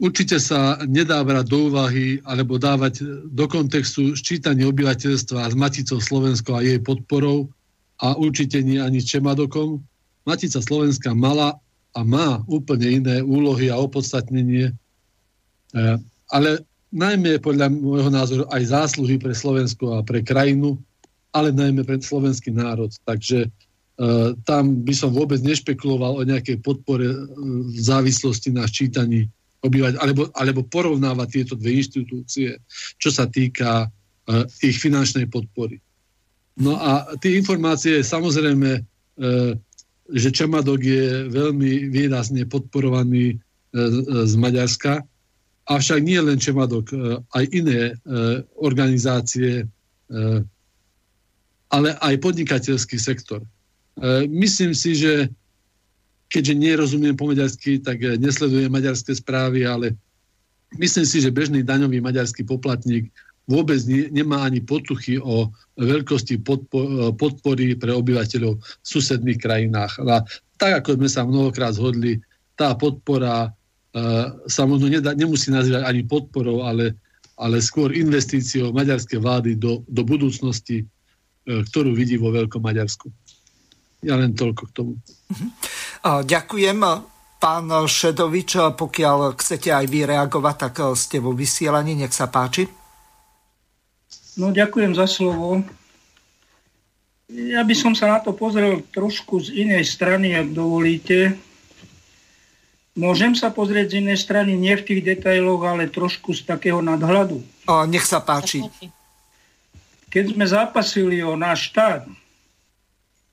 Určite 0.00 0.40
sa 0.40 0.80
nedá 0.88 1.20
brať 1.20 1.52
do 1.52 1.68
úvahy 1.68 2.24
alebo 2.24 2.56
dávať 2.56 3.04
do 3.28 3.44
kontextu 3.44 4.16
ščítanie 4.16 4.64
obyvateľstva 4.64 5.52
s 5.52 5.54
Maticou 5.54 6.00
Slovensko 6.00 6.56
a 6.56 6.64
jej 6.64 6.80
podporou 6.80 7.52
a 8.00 8.16
určite 8.16 8.64
nie 8.64 8.80
ani 8.80 9.04
Čemadokom. 9.04 9.84
Matica 10.24 10.64
Slovenska 10.64 11.12
mala 11.12 11.60
a 11.92 12.00
má 12.00 12.40
úplne 12.48 13.04
iné 13.04 13.16
úlohy 13.20 13.68
a 13.68 13.76
opodstatnenie, 13.76 14.72
e, 14.72 15.84
ale 16.32 16.64
najmä 16.96 17.36
podľa 17.44 17.68
môjho 17.68 18.08
názoru 18.08 18.44
aj 18.56 18.72
zásluhy 18.72 19.20
pre 19.20 19.36
Slovensko 19.36 20.00
a 20.00 20.06
pre 20.06 20.24
krajinu, 20.24 20.80
ale 21.30 21.54
najmä 21.54 21.86
pre 21.86 21.98
slovenský 22.02 22.50
národ. 22.52 22.90
Takže 23.06 23.50
Uh, 24.00 24.32
tam 24.48 24.80
by 24.80 24.96
som 24.96 25.12
vôbec 25.12 25.44
nešpekuloval 25.44 26.16
o 26.16 26.24
nejakej 26.24 26.64
podpore 26.64 27.04
uh, 27.04 27.20
závislosti 27.76 28.48
na 28.48 28.64
ščítaní 28.64 29.28
obývať, 29.60 30.00
alebo, 30.00 30.32
alebo 30.40 30.64
porovnávať 30.64 31.28
tieto 31.28 31.52
dve 31.52 31.84
inštitúcie, 31.84 32.56
čo 32.96 33.12
sa 33.12 33.28
týka 33.28 33.92
uh, 33.92 34.44
ich 34.64 34.80
finančnej 34.80 35.28
podpory. 35.28 35.84
No 36.56 36.80
a 36.80 37.12
tie 37.20 37.36
informácie, 37.36 38.00
samozrejme, 38.00 38.80
že 40.08 40.28
Čamadok 40.32 40.80
je 40.80 41.28
veľmi 41.28 41.92
výrazne 41.92 42.48
podporovaný 42.48 43.36
z 44.00 44.34
Maďarska, 44.40 45.04
avšak 45.68 46.00
nie 46.00 46.16
len 46.24 46.40
Čamadok, 46.40 46.96
aj 47.36 47.44
iné 47.52 48.00
organizácie, 48.56 49.68
ale 51.70 51.94
aj 52.02 52.18
podnikateľský 52.18 52.98
sektor. 52.98 53.42
Uh, 53.98 54.26
myslím 54.26 54.74
si, 54.74 54.94
že 54.98 55.30
keďže 56.30 56.54
nerozumiem 56.54 57.18
po 57.18 57.26
maďarsky, 57.26 57.82
tak 57.82 58.00
eh, 58.00 58.14
nesledujem 58.16 58.70
maďarské 58.70 59.18
správy, 59.18 59.66
ale 59.66 59.98
myslím 60.78 61.04
si, 61.04 61.18
že 61.18 61.34
bežný 61.34 61.66
daňový 61.66 61.98
maďarský 61.98 62.46
poplatník 62.46 63.10
vôbec 63.50 63.82
nemá 64.14 64.46
ani 64.46 64.62
potuchy 64.62 65.18
o 65.18 65.50
veľkosti 65.76 66.38
eh, 66.38 66.42
podpory 67.18 67.74
pre 67.74 67.90
obyvateľov 67.90 68.62
v 68.62 68.86
susedných 68.86 69.42
krajinách. 69.42 69.98
A 70.06 70.22
tak, 70.56 70.80
ako 70.80 71.02
sme 71.02 71.08
sa 71.10 71.26
mnohokrát 71.26 71.74
zhodli, 71.74 72.22
tá 72.54 72.72
podpora 72.78 73.50
sa 74.46 74.70
možno 74.70 74.86
nemusí 75.18 75.50
nazývať 75.50 75.82
ani 75.82 76.06
podporou, 76.06 76.62
ale, 76.62 76.94
ale 77.34 77.58
skôr 77.58 77.90
investíciou 77.90 78.70
maďarskej 78.70 79.18
vlády 79.18 79.58
do, 79.58 79.82
do 79.90 80.06
budúcnosti, 80.06 80.86
ktorú 81.66 81.90
vidí 81.96 82.14
vo 82.14 82.30
Veľkom 82.30 82.62
Maďarsku. 82.62 83.10
Ja 84.06 84.16
len 84.16 84.32
toľko 84.32 84.62
k 84.68 84.72
tomu. 84.72 84.92
Uh-huh. 84.96 85.50
Ďakujem. 86.24 86.78
Pán 87.40 87.66
Šedovič, 87.72 88.76
pokiaľ 88.76 89.36
chcete 89.40 89.72
aj 89.72 89.86
vy 89.88 90.04
reagovať, 90.04 90.56
tak 90.60 90.74
ste 90.96 91.24
vo 91.24 91.32
vysielaní, 91.32 91.96
nech 91.96 92.12
sa 92.12 92.28
páči. 92.28 92.68
No 94.36 94.52
ďakujem 94.52 94.92
za 94.96 95.08
slovo. 95.08 95.64
Ja 97.30 97.64
by 97.64 97.74
som 97.76 97.92
sa 97.96 98.12
na 98.12 98.18
to 98.20 98.36
pozrel 98.36 98.84
trošku 98.92 99.40
z 99.40 99.56
inej 99.56 99.88
strany, 99.88 100.36
ak 100.36 100.52
dovolíte. 100.52 101.40
Môžem 102.98 103.32
sa 103.38 103.48
pozrieť 103.54 103.94
z 103.94 103.94
inej 104.02 104.18
strany, 104.20 104.58
nie 104.58 104.76
v 104.76 104.82
tých 104.82 105.00
detailoch, 105.06 105.62
ale 105.62 105.88
trošku 105.88 106.34
z 106.34 106.44
takého 106.44 106.82
nadhľadu. 106.84 107.40
O, 107.70 107.74
nech 107.86 108.04
sa 108.04 108.20
páči. 108.20 108.66
Keď 110.10 110.24
sme 110.34 110.44
zápasili 110.44 111.22
o 111.22 111.38
náš 111.38 111.70
štát, 111.70 112.02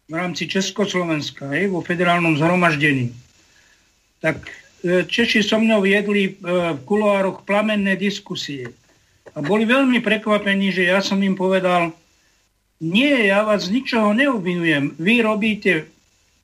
v 0.08 0.14
rámci 0.16 0.48
Československa, 0.48 1.52
hej, 1.52 1.68
vo 1.68 1.84
federálnom 1.84 2.40
zhromaždení, 2.40 3.12
tak 4.24 4.40
e, 4.80 5.04
Češi 5.04 5.44
so 5.44 5.60
mnou 5.60 5.84
viedli 5.84 6.32
e, 6.32 6.34
v 6.48 6.80
kuloároch 6.88 7.44
plamenné 7.44 8.00
diskusie. 8.00 8.72
A 9.36 9.44
boli 9.44 9.68
veľmi 9.68 10.00
prekvapení, 10.00 10.72
že 10.72 10.88
ja 10.88 11.04
som 11.04 11.20
im 11.20 11.36
povedal, 11.36 11.92
nie, 12.80 13.28
ja 13.28 13.44
vás 13.44 13.68
ničoho 13.68 14.16
neobvinujem. 14.16 14.96
Vy 14.96 15.28
robíte 15.28 15.92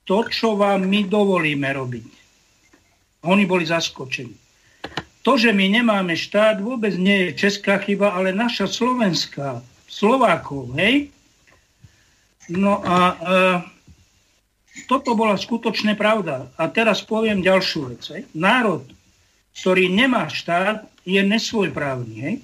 to, 0.04 0.28
čo 0.28 0.60
vám 0.60 0.84
my 0.84 1.08
dovolíme 1.08 1.70
robiť. 1.72 2.10
A 3.24 3.32
oni 3.32 3.48
boli 3.48 3.64
zaskočení. 3.64 4.36
To, 5.24 5.40
že 5.40 5.56
my 5.56 5.72
nemáme 5.72 6.20
štát, 6.20 6.60
vôbec 6.60 7.00
nie 7.00 7.32
je 7.32 7.48
česká 7.48 7.80
chyba, 7.80 8.12
ale 8.12 8.36
naša 8.36 8.68
slovenská, 8.68 9.64
Slovákov, 9.94 10.74
hej? 10.74 11.14
No 12.50 12.82
a 12.82 12.98
e, 13.14 13.18
toto 14.90 15.14
bola 15.14 15.38
skutočná 15.38 15.94
pravda. 15.94 16.50
A 16.58 16.66
teraz 16.68 17.06
poviem 17.06 17.46
ďalšiu 17.46 17.94
vec. 17.94 18.02
Hej. 18.10 18.26
Národ, 18.34 18.84
ktorý 19.54 19.88
nemá 19.94 20.26
štát, 20.28 20.90
je 21.06 21.22
nesvojprávny. 21.22 22.16
Hej. 22.20 22.36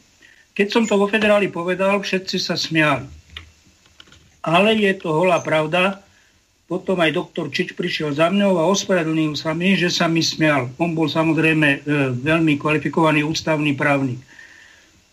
Keď 0.53 0.67
som 0.69 0.83
to 0.85 0.99
vo 0.99 1.09
federáli 1.09 1.49
povedal, 1.49 1.99
všetci 1.99 2.37
sa 2.37 2.53
smiali. 2.53 3.09
Ale 4.45 4.77
je 4.77 4.93
to 4.95 5.09
holá 5.09 5.41
pravda. 5.41 5.99
Potom 6.69 7.01
aj 7.01 7.17
doktor 7.17 7.49
Čič 7.49 7.73
prišiel 7.73 8.13
za 8.13 8.29
mňou 8.29 8.61
a 8.61 8.69
ospravedlnil 8.69 9.33
sa 9.33 9.57
mi, 9.57 9.73
že 9.73 9.89
sa 9.89 10.05
mi 10.05 10.21
smial. 10.21 10.69
On 10.77 10.93
bol 10.93 11.09
samozrejme 11.09 11.67
e, 11.67 11.79
veľmi 12.13 12.61
kvalifikovaný 12.61 13.25
ústavný 13.25 13.73
právnik 13.73 14.21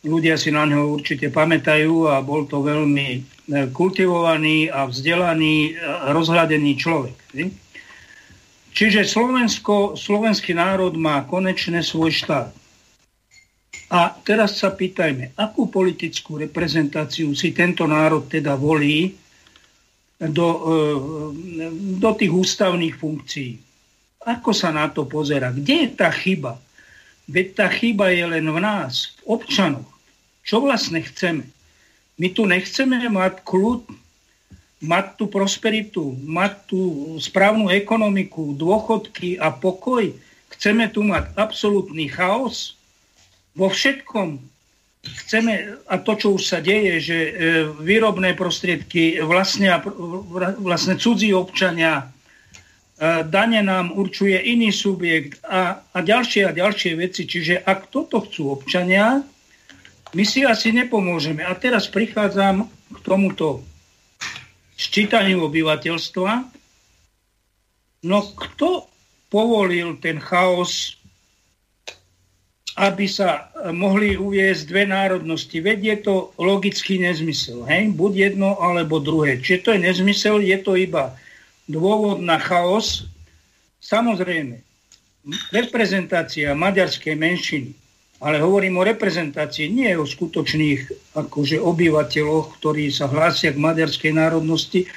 ľudia 0.06 0.38
si 0.38 0.54
na 0.54 0.64
ňo 0.64 0.94
určite 0.94 1.28
pamätajú 1.28 2.06
a 2.06 2.22
bol 2.22 2.46
to 2.46 2.62
veľmi 2.62 3.08
e, 3.12 3.20
kultivovaný 3.74 4.70
a 4.70 4.86
vzdelaný, 4.86 5.74
e, 5.74 5.82
rozhľadený 6.14 6.72
človek. 6.78 7.16
Čiže 8.76 9.08
Slovensko, 9.08 9.98
slovenský 9.98 10.54
národ 10.54 10.94
má 10.94 11.26
konečne 11.26 11.82
svoj 11.82 12.14
štát. 12.14 12.54
A 13.86 14.14
teraz 14.26 14.58
sa 14.58 14.74
pýtajme, 14.74 15.34
akú 15.38 15.70
politickú 15.70 16.38
reprezentáciu 16.38 17.30
si 17.38 17.54
tento 17.54 17.86
národ 17.86 18.26
teda 18.26 18.58
volí 18.58 19.14
do, 20.18 20.48
e, 20.48 20.74
do 21.98 22.10
tých 22.14 22.32
ústavných 22.32 22.94
funkcií. 22.94 23.52
Ako 24.26 24.50
sa 24.50 24.74
na 24.74 24.90
to 24.90 25.06
pozera? 25.06 25.54
Kde 25.54 25.86
je 25.86 25.88
tá 25.94 26.10
chyba? 26.10 26.58
Veď 27.26 27.46
tá 27.58 27.66
chyba 27.70 28.14
je 28.14 28.22
len 28.26 28.46
v 28.46 28.58
nás, 28.62 29.18
v 29.22 29.38
občanoch. 29.38 29.95
Čo 30.46 30.62
vlastne 30.62 31.02
chceme? 31.02 31.50
My 32.16 32.30
tu 32.30 32.46
nechceme 32.46 33.02
mať 33.10 33.42
kľud, 33.42 33.82
mať 34.86 35.06
tú 35.18 35.24
prosperitu, 35.26 36.14
mať 36.22 36.70
tú 36.70 36.80
správnu 37.18 37.68
ekonomiku, 37.74 38.54
dôchodky 38.54 39.42
a 39.42 39.50
pokoj. 39.50 40.14
Chceme 40.54 40.86
tu 40.88 41.02
mať 41.02 41.34
absolútny 41.34 42.06
chaos 42.06 42.78
vo 43.58 43.66
všetkom. 43.66 44.38
Chceme, 45.06 45.82
a 45.86 45.94
to, 45.98 46.12
čo 46.14 46.28
už 46.38 46.42
sa 46.46 46.58
deje, 46.62 46.98
že 46.98 47.18
e, 47.18 47.32
výrobné 47.82 48.34
prostriedky 48.34 49.22
vlastne, 49.22 49.70
vlastne 50.58 50.98
cudzí 50.98 51.30
občania, 51.30 52.02
e, 52.02 53.22
dane 53.22 53.62
nám 53.62 53.94
určuje 53.94 54.34
iný 54.34 54.74
subjekt 54.74 55.38
a, 55.46 55.78
a 55.94 55.98
ďalšie 56.02 56.50
a 56.50 56.56
ďalšie 56.56 56.98
veci. 56.98 57.22
Čiže 57.22 57.62
ak 57.62 57.90
toto 57.94 58.18
chcú 58.26 58.50
občania, 58.50 59.22
my 60.14 60.24
si 60.26 60.46
asi 60.46 60.70
nepomôžeme. 60.70 61.42
A 61.42 61.56
teraz 61.58 61.90
prichádzam 61.90 62.68
k 62.68 62.96
tomuto 63.02 63.66
sčítaniu 64.76 65.46
obyvateľstva. 65.48 66.32
No 68.06 68.18
kto 68.36 68.86
povolil 69.32 69.98
ten 69.98 70.22
chaos 70.22 70.96
aby 72.76 73.08
sa 73.08 73.48
mohli 73.72 74.20
uviezť 74.20 74.62
dve 74.68 74.84
národnosti. 74.84 75.64
Veď 75.64 75.78
je 75.80 75.96
to 76.04 76.14
logický 76.36 77.00
nezmysel. 77.00 77.64
Hej? 77.64 77.96
Buď 77.96 78.12
jedno, 78.32 78.60
alebo 78.60 79.00
druhé. 79.00 79.40
Čiže 79.40 79.64
to 79.64 79.68
je 79.72 79.80
nezmysel, 79.80 80.44
je 80.44 80.60
to 80.60 80.76
iba 80.76 81.16
dôvod 81.64 82.20
na 82.20 82.36
chaos. 82.36 83.08
Samozrejme, 83.80 84.60
reprezentácia 85.56 86.52
maďarskej 86.52 87.16
menšiny, 87.16 87.72
ale 88.16 88.40
hovorím 88.40 88.80
o 88.80 88.86
reprezentácii, 88.86 89.68
nie 89.68 89.92
o 89.92 90.08
skutočných 90.08 91.12
akože 91.12 91.60
obyvateľoch, 91.60 92.56
ktorí 92.56 92.88
sa 92.88 93.12
hlásia 93.12 93.52
k 93.52 93.60
maďarskej 93.60 94.12
národnosti. 94.16 94.88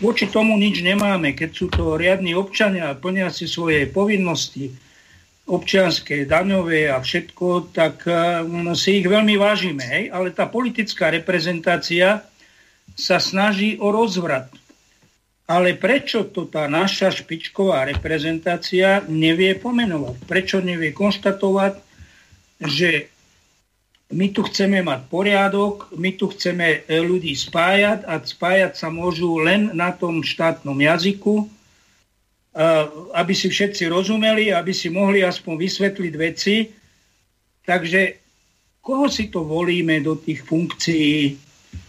Voči 0.00 0.26
tomu 0.32 0.56
nič 0.56 0.80
nemáme. 0.80 1.36
Keď 1.36 1.50
sú 1.52 1.68
to 1.68 2.00
riadni 2.00 2.32
občania 2.32 2.90
a 2.90 2.98
plnia 2.98 3.28
si 3.28 3.44
svoje 3.44 3.84
povinnosti, 3.84 4.72
občianské, 5.44 6.24
daňové 6.24 6.88
a 6.88 7.04
všetko, 7.04 7.68
tak 7.76 8.08
um, 8.08 8.72
si 8.72 9.04
ich 9.04 9.06
veľmi 9.06 9.36
vážime. 9.36 9.84
Hej? 9.84 10.04
Ale 10.08 10.32
tá 10.32 10.48
politická 10.48 11.12
reprezentácia 11.12 12.24
sa 12.96 13.20
snaží 13.20 13.76
o 13.76 13.92
rozvrat. 13.92 14.48
Ale 15.44 15.76
prečo 15.76 16.24
to 16.32 16.48
tá 16.48 16.64
naša 16.64 17.12
špičková 17.12 17.84
reprezentácia 17.84 19.04
nevie 19.04 19.52
pomenovať? 19.60 20.16
Prečo 20.24 20.64
nevie 20.64 20.96
konštatovať, 20.96 21.83
že 22.66 23.12
my 24.12 24.30
tu 24.30 24.44
chceme 24.44 24.84
mať 24.84 25.00
poriadok, 25.08 25.90
my 25.96 26.12
tu 26.14 26.28
chceme 26.30 26.84
e, 26.84 27.00
ľudí 27.00 27.32
spájať 27.32 28.04
a 28.04 28.20
spájať 28.20 28.72
sa 28.76 28.88
môžu 28.92 29.40
len 29.40 29.72
na 29.72 29.90
tom 29.90 30.20
štátnom 30.20 30.76
jazyku, 30.76 31.48
aby 33.14 33.34
si 33.34 33.50
všetci 33.50 33.90
rozumeli, 33.90 34.54
aby 34.54 34.70
si 34.70 34.86
mohli 34.86 35.26
aspoň 35.26 35.54
vysvetliť 35.58 36.14
veci. 36.14 36.70
Takže 37.66 38.00
koho 38.78 39.10
si 39.10 39.26
to 39.26 39.42
volíme 39.42 39.98
do 39.98 40.14
tých 40.14 40.46
funkcií, 40.46 41.34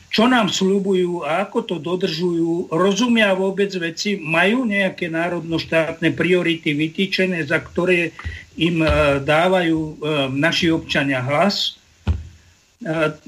čo 0.10 0.32
nám 0.32 0.48
slúbujú 0.48 1.28
a 1.28 1.44
ako 1.46 1.60
to 1.68 1.76
dodržujú, 1.78 2.72
rozumia 2.72 3.36
vôbec 3.36 3.68
veci, 3.76 4.16
majú 4.16 4.64
nejaké 4.64 5.12
národno-štátne 5.12 6.16
priority 6.16 6.72
vytýčené, 6.72 7.44
za 7.46 7.60
ktoré 7.60 8.16
im 8.56 8.84
e, 8.84 8.90
dávajú 9.24 9.80
e, 9.80 9.94
naši 10.32 10.72
občania 10.72 11.20
hlas 11.20 11.80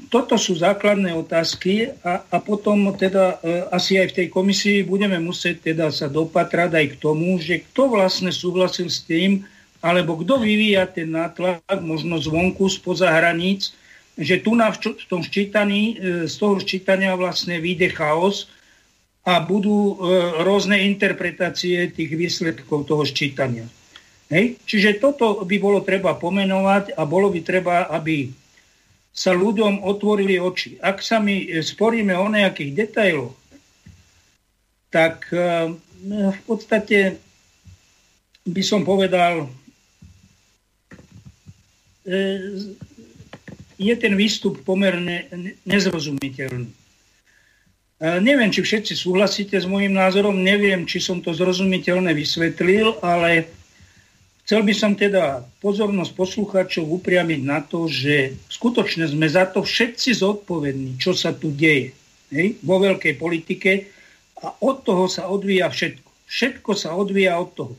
toto 0.06 0.38
sú 0.38 0.54
základné 0.54 1.10
otázky 1.18 1.90
a, 2.06 2.22
a 2.30 2.36
potom 2.38 2.94
teda 2.94 3.42
e, 3.42 3.66
asi 3.74 3.98
aj 3.98 4.14
v 4.14 4.16
tej 4.22 4.26
komisii 4.30 4.78
budeme 4.86 5.18
musieť 5.18 5.72
teda 5.74 5.90
sa 5.90 6.06
dopatrať 6.06 6.70
aj 6.78 6.86
k 6.94 6.96
tomu, 7.00 7.40
že 7.42 7.66
kto 7.66 7.90
vlastne 7.90 8.30
súhlasil 8.30 8.86
s 8.86 9.02
tým, 9.02 9.42
alebo 9.82 10.20
kto 10.20 10.38
vyvíja 10.38 10.86
ten 10.86 11.10
nátlak, 11.10 11.64
možno 11.82 12.22
zvonku, 12.22 12.70
spoza 12.70 13.10
hraníc, 13.10 13.74
že 14.14 14.38
tu 14.38 14.54
na, 14.54 14.70
v 14.70 15.04
tom 15.10 15.26
ščítaní, 15.26 15.82
e, 15.90 15.94
z 16.30 16.34
toho 16.38 16.62
ščítania 16.62 17.18
vlastne 17.18 17.58
vyjde 17.58 17.98
chaos 17.98 18.46
a 19.26 19.42
budú 19.42 19.98
e, 19.98 20.14
rôzne 20.44 20.76
interpretácie 20.86 21.90
tých 21.90 22.14
výsledkov 22.14 22.86
toho 22.86 23.02
ščítania. 23.02 23.66
Hej? 24.28 24.60
Čiže 24.64 25.00
toto 25.00 25.40
by 25.44 25.56
bolo 25.56 25.80
treba 25.80 26.16
pomenovať 26.16 26.92
a 26.96 27.02
bolo 27.08 27.32
by 27.32 27.40
treba, 27.40 27.88
aby 27.88 28.28
sa 29.18 29.34
ľuďom 29.34 29.82
otvorili 29.82 30.38
oči. 30.38 30.78
Ak 30.78 31.02
sa 31.02 31.18
my 31.18 31.34
e, 31.34 31.46
sporíme 31.58 32.14
o 32.14 32.30
nejakých 32.30 32.70
detailoch, 32.86 33.34
tak 34.94 35.26
e, 35.34 35.74
v 36.30 36.40
podstate 36.46 37.18
by 38.46 38.62
som 38.62 38.86
povedal, 38.86 39.50
e, 42.06 42.16
je 43.78 43.94
ten 43.98 44.14
výstup 44.14 44.62
pomerne 44.62 45.26
nezrozumiteľný. 45.66 46.70
Neviem, 47.98 48.54
či 48.54 48.62
všetci 48.62 48.94
súhlasíte 48.94 49.58
s 49.58 49.66
môjim 49.66 49.90
názorom, 49.90 50.38
neviem, 50.38 50.86
či 50.86 51.02
som 51.02 51.18
to 51.18 51.34
zrozumiteľne 51.34 52.14
vysvetlil, 52.14 52.94
ale 53.02 53.50
Chcel 54.48 54.64
by 54.64 54.72
som 54.72 54.96
teda 54.96 55.44
pozornosť 55.60 56.16
poslucháčov 56.16 56.88
upriamiť 56.88 57.40
na 57.44 57.60
to, 57.60 57.84
že 57.84 58.32
skutočne 58.48 59.04
sme 59.04 59.28
za 59.28 59.44
to 59.44 59.60
všetci 59.60 60.24
zodpovední, 60.24 60.96
čo 60.96 61.12
sa 61.12 61.36
tu 61.36 61.52
deje 61.52 61.92
hej, 62.32 62.56
vo 62.64 62.80
veľkej 62.80 63.20
politike 63.20 63.92
a 64.40 64.56
od 64.64 64.88
toho 64.88 65.04
sa 65.04 65.28
odvíja 65.28 65.68
všetko. 65.68 66.08
Všetko 66.24 66.70
sa 66.72 66.96
odvíja 66.96 67.36
od 67.36 67.52
toho. 67.52 67.74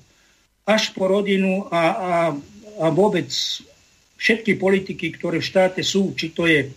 Až 0.69 0.93
po 0.93 1.09
rodinu 1.09 1.65
a, 1.73 1.81
a, 1.81 2.13
a 2.85 2.87
vôbec 2.93 3.33
všetky 4.21 4.61
politiky, 4.61 5.17
ktoré 5.17 5.41
v 5.41 5.49
štáte 5.49 5.81
sú, 5.81 6.13
či 6.13 6.29
to 6.29 6.45
je 6.45 6.69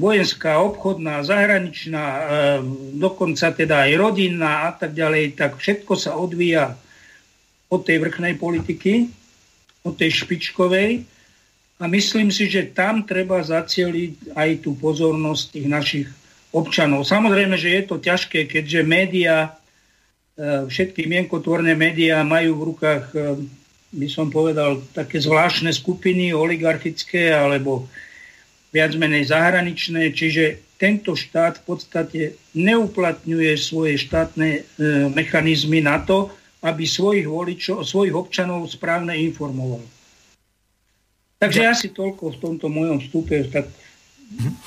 vojenská, 0.00 0.64
obchodná, 0.64 1.20
zahraničná, 1.28 2.04
e, 2.08 2.22
dokonca 2.96 3.52
teda 3.52 3.84
aj 3.84 4.00
rodinná 4.00 4.64
a 4.64 4.70
tak 4.72 4.96
ďalej, 4.96 5.36
tak 5.36 5.60
všetko 5.60 5.92
sa 5.92 6.16
odvíja 6.16 6.72
od 7.70 7.80
tej 7.86 8.02
vrchnej 8.02 8.34
politiky, 8.34 9.06
od 9.86 9.94
tej 9.96 10.26
špičkovej 10.26 11.06
a 11.80 11.88
myslím 11.88 12.28
si, 12.28 12.50
že 12.50 12.74
tam 12.76 13.08
treba 13.08 13.40
zacieliť 13.40 14.36
aj 14.36 14.50
tú 14.60 14.76
pozornosť 14.76 15.44
tých 15.56 15.68
našich 15.70 16.08
občanov. 16.52 17.08
Samozrejme, 17.08 17.56
že 17.56 17.80
je 17.80 17.82
to 17.86 17.96
ťažké, 17.96 18.44
keďže 18.50 18.80
médiá, 18.84 19.54
e, 20.36 20.68
všetky 20.68 21.06
mienkotvorné 21.06 21.72
médiá 21.78 22.20
majú 22.26 22.58
v 22.58 22.66
rukách, 22.74 23.04
e, 23.14 23.18
by 23.96 24.08
som 24.10 24.28
povedal, 24.28 24.82
také 24.92 25.22
zvláštne 25.22 25.72
skupiny 25.72 26.34
oligarchické 26.34 27.32
alebo 27.32 27.86
viac 28.70 28.94
menej 28.94 29.30
zahraničné, 29.30 30.14
čiže 30.14 30.76
tento 30.78 31.18
štát 31.18 31.62
v 31.62 31.64
podstate 31.64 32.20
neuplatňuje 32.54 33.52
svoje 33.56 33.96
štátne 33.96 34.48
e, 34.52 34.60
mechanizmy 35.10 35.80
na 35.80 36.02
to, 36.02 36.28
aby 36.60 36.84
svojich 36.84 37.24
voličov, 37.24 37.84
svojich 37.84 38.12
občanov 38.12 38.68
správne 38.68 39.16
informoval. 39.16 39.80
Takže 41.40 41.64
asi 41.64 41.88
toľko 41.88 42.36
v 42.36 42.40
tomto 42.40 42.66
mojom 42.68 43.00
vstupe. 43.00 43.48
Tak, 43.48 43.64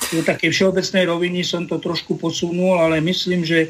do 0.09 0.21
takej 0.25 0.49
všeobecnej 0.49 1.05
roviny 1.05 1.45
som 1.45 1.69
to 1.69 1.77
trošku 1.77 2.17
posunul, 2.17 2.81
ale 2.81 2.97
myslím, 2.99 3.45
že 3.45 3.69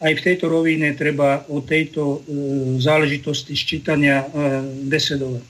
aj 0.00 0.12
v 0.16 0.24
tejto 0.24 0.48
rovine 0.48 0.96
treba 0.96 1.44
o 1.52 1.60
tejto 1.60 2.02
e, 2.02 2.18
záležitosti 2.80 3.52
ščítania 3.52 4.24
e, 4.24 4.26
desedovať. 4.88 5.44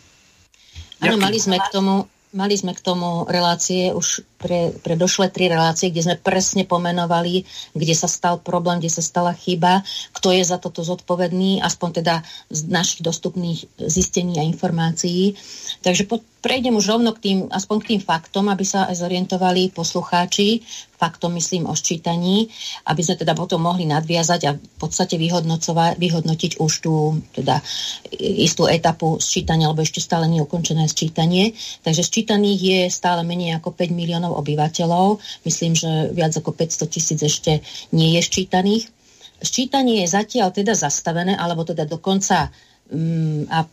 Áno, 1.07 1.17
mali 1.23 1.39
sme 1.39 1.63
k 1.63 1.69
tomu 1.71 2.11
Mali 2.29 2.61
sme 2.61 2.77
k 2.77 2.85
tomu 2.85 3.25
relácie 3.25 3.89
už 3.89 4.21
pre, 4.39 4.71
pre 4.81 4.95
došle 4.95 5.29
tri 5.29 5.51
relácie, 5.51 5.91
kde 5.91 6.07
sme 6.07 6.17
presne 6.17 6.63
pomenovali, 6.63 7.43
kde 7.75 7.95
sa 7.95 8.07
stal 8.07 8.39
problém, 8.39 8.79
kde 8.79 8.95
sa 8.95 9.03
stala 9.03 9.35
chyba, 9.35 9.83
kto 10.15 10.31
je 10.31 10.47
za 10.47 10.63
toto 10.63 10.87
zodpovedný, 10.87 11.61
aspoň 11.61 11.89
teda 12.01 12.15
z 12.49 12.61
našich 12.71 13.03
dostupných 13.03 13.67
zistení 13.83 14.39
a 14.39 14.47
informácií. 14.47 15.35
Takže 15.83 16.07
po, 16.07 16.23
prejdem 16.39 16.79
už 16.79 16.87
rovno 16.87 17.11
k 17.13 17.23
tým, 17.23 17.39
aspoň 17.51 17.77
k 17.83 17.89
tým 17.95 18.01
faktom, 18.01 18.47
aby 18.47 18.63
sa 18.63 18.87
aj 18.87 19.03
zorientovali 19.03 19.75
poslucháči, 19.75 20.63
faktom 20.99 21.39
myslím 21.39 21.71
o 21.71 21.75
ščítaní, 21.79 22.51
aby 22.91 23.01
sme 23.07 23.15
teda 23.15 23.39
potom 23.39 23.63
mohli 23.63 23.87
nadviazať 23.87 24.41
a 24.51 24.57
v 24.59 24.77
podstate 24.83 25.15
vyhodnotiť 25.15 26.59
už 26.59 26.73
tú 26.83 27.23
teda 27.31 27.63
istú 28.19 28.67
etapu 28.67 29.23
sčítania, 29.23 29.71
alebo 29.71 29.87
ešte 29.87 30.03
stále 30.03 30.27
neukončené 30.27 30.91
sčítanie. 30.91 31.55
Takže 31.87 32.03
sčítaných 32.03 32.61
je 32.61 32.81
stále 32.91 33.23
menej 33.23 33.63
ako 33.63 33.79
5 33.79 33.95
miliónov 33.95 34.28
obyvateľov. 34.37 35.23
Myslím, 35.49 35.73
že 35.73 36.13
viac 36.13 36.37
ako 36.37 36.53
500 36.53 36.93
tisíc 36.93 37.21
ešte 37.23 37.65
nie 37.95 38.19
je 38.19 38.21
ščítaných. 38.25 38.85
Sčítanie 39.39 40.03
je 40.03 40.11
zatiaľ 40.11 40.51
teda 40.51 40.75
zastavené, 40.75 41.39
alebo 41.39 41.63
teda 41.63 41.87
do 41.87 42.03
konca 42.03 42.51
mm, 42.91 43.47
a, 43.49 43.65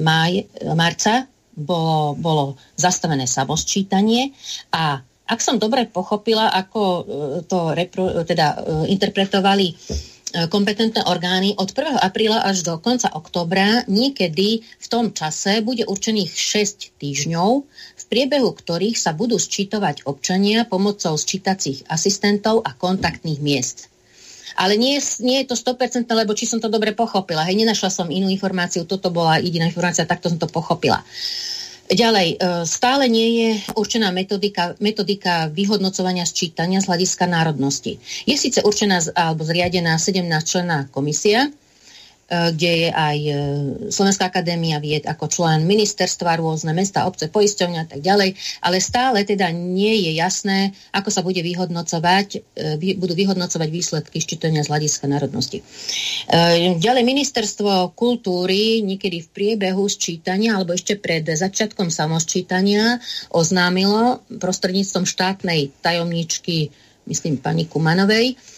maj, 0.00 0.32
marca 0.78 1.26
bolo, 1.58 2.14
bolo 2.14 2.44
zastavené 2.78 3.26
samosčítanie 3.26 4.30
a 4.70 5.02
ak 5.28 5.44
som 5.44 5.60
dobre 5.60 5.84
pochopila, 5.84 6.48
ako 6.48 6.80
e, 6.80 7.02
to 7.44 7.76
repro, 7.76 8.24
teda 8.24 8.56
e, 8.56 8.56
interpretovali 8.96 9.68
e, 9.68 9.74
kompetentné 10.30 11.04
orgány 11.08 11.56
od 11.56 11.72
1. 11.72 11.98
apríla 11.98 12.44
až 12.44 12.66
do 12.66 12.76
konca 12.76 13.08
oktobra, 13.12 13.84
niekedy 13.88 14.62
v 14.62 14.86
tom 14.86 15.10
čase 15.16 15.64
bude 15.64 15.88
určených 15.88 16.32
6 16.32 17.00
týždňov, 17.00 17.50
v 17.68 18.04
priebehu 18.08 18.50
ktorých 18.52 18.96
sa 18.96 19.16
budú 19.16 19.40
sčítovať 19.40 20.04
občania 20.04 20.68
pomocou 20.68 21.16
sčítacích 21.16 21.88
asistentov 21.88 22.60
a 22.64 22.76
kontaktných 22.76 23.40
miest. 23.40 23.88
Ale 24.58 24.74
nie, 24.74 24.98
nie 25.22 25.46
je 25.46 25.48
to 25.48 25.56
100%, 25.56 26.10
lebo 26.10 26.34
či 26.34 26.50
som 26.50 26.58
to 26.58 26.66
dobre 26.66 26.90
pochopila. 26.90 27.46
Hej, 27.46 27.62
nenašla 27.62 27.94
som 27.94 28.10
inú 28.10 28.26
informáciu, 28.26 28.82
toto 28.90 29.14
bola 29.14 29.38
jediná 29.38 29.70
informácia, 29.70 30.08
takto 30.08 30.26
som 30.26 30.40
to 30.40 30.50
pochopila. 30.50 31.06
Ďalej, 31.88 32.28
e, 32.36 32.36
stále 32.68 33.08
nie 33.08 33.28
je 33.40 33.50
určená 33.72 34.12
metodika, 34.12 34.76
metodika 34.76 35.48
vyhodnocovania 35.48 36.28
sčítania 36.28 36.84
z 36.84 36.88
hľadiska 36.92 37.24
národnosti. 37.24 37.96
Je 38.28 38.36
síce 38.36 38.60
určená 38.60 39.00
alebo 39.16 39.40
zriadená 39.40 39.96
17 39.96 40.28
člená 40.44 40.84
komisia, 40.92 41.48
kde 42.28 42.72
je 42.84 42.88
aj 42.92 43.18
e, 43.24 43.32
Slovenská 43.88 44.28
akadémia 44.28 44.76
vied 44.84 45.08
ako 45.08 45.32
člen 45.32 45.64
ministerstva, 45.64 46.36
rôzne 46.36 46.76
mesta, 46.76 47.08
obce, 47.08 47.32
poisťovňa 47.32 47.80
a 47.80 47.88
tak 47.88 48.04
ďalej, 48.04 48.36
ale 48.60 48.84
stále 48.84 49.24
teda 49.24 49.48
nie 49.48 49.96
je 50.04 50.12
jasné, 50.20 50.76
ako 50.92 51.08
sa 51.08 51.24
bude 51.24 51.40
vyhodnocovať, 51.40 52.28
e, 52.52 52.96
budú 53.00 53.16
vyhodnocovať 53.16 53.68
výsledky 53.72 54.20
ščítania 54.20 54.60
z 54.60 54.68
hľadiska 54.68 55.08
národnosti. 55.08 55.64
Ďalej 56.78 57.04
ministerstvo 57.08 57.96
kultúry 57.96 58.84
niekedy 58.84 59.24
v 59.24 59.28
priebehu 59.32 59.88
sčítania 59.88 60.60
alebo 60.60 60.76
ešte 60.76 61.00
pred 61.00 61.24
začiatkom 61.24 61.88
samosčítania 61.88 63.00
oznámilo 63.32 64.20
prostredníctvom 64.28 65.08
štátnej 65.08 65.72
tajomničky, 65.80 66.68
myslím 67.08 67.40
pani 67.40 67.64
Kumanovej, 67.64 68.36
E, 68.36 68.57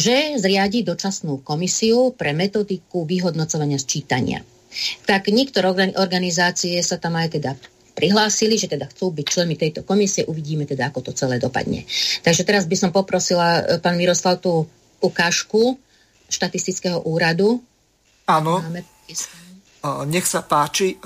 že 0.00 0.40
zriadi 0.40 0.82
dočasnú 0.82 1.44
komisiu 1.44 2.16
pre 2.16 2.32
metodiku 2.32 3.04
vyhodnocovania 3.04 3.76
sčítania. 3.76 4.40
Tak 5.04 5.28
niektoré 5.28 5.66
organizácie 5.98 6.78
sa 6.80 6.96
tam 6.96 7.18
aj 7.18 7.28
teda 7.36 7.52
prihlásili, 7.94 8.56
že 8.56 8.70
teda 8.70 8.86
chcú 8.88 9.12
byť 9.12 9.26
členmi 9.26 9.58
tejto 9.58 9.82
komisie, 9.82 10.24
uvidíme 10.24 10.64
teda, 10.64 10.88
ako 10.88 11.10
to 11.10 11.12
celé 11.12 11.36
dopadne. 11.42 11.84
Takže 12.22 12.46
teraz 12.46 12.64
by 12.64 12.76
som 12.78 12.90
poprosila 12.94 13.60
e, 13.60 13.82
pán 13.82 13.98
Miroslav 13.98 14.40
tú 14.40 14.64
ukážku 15.02 15.76
štatistického 16.30 17.02
úradu. 17.02 17.60
Áno. 18.30 18.62
Nech 20.06 20.26
sa 20.28 20.40
páči, 20.46 20.96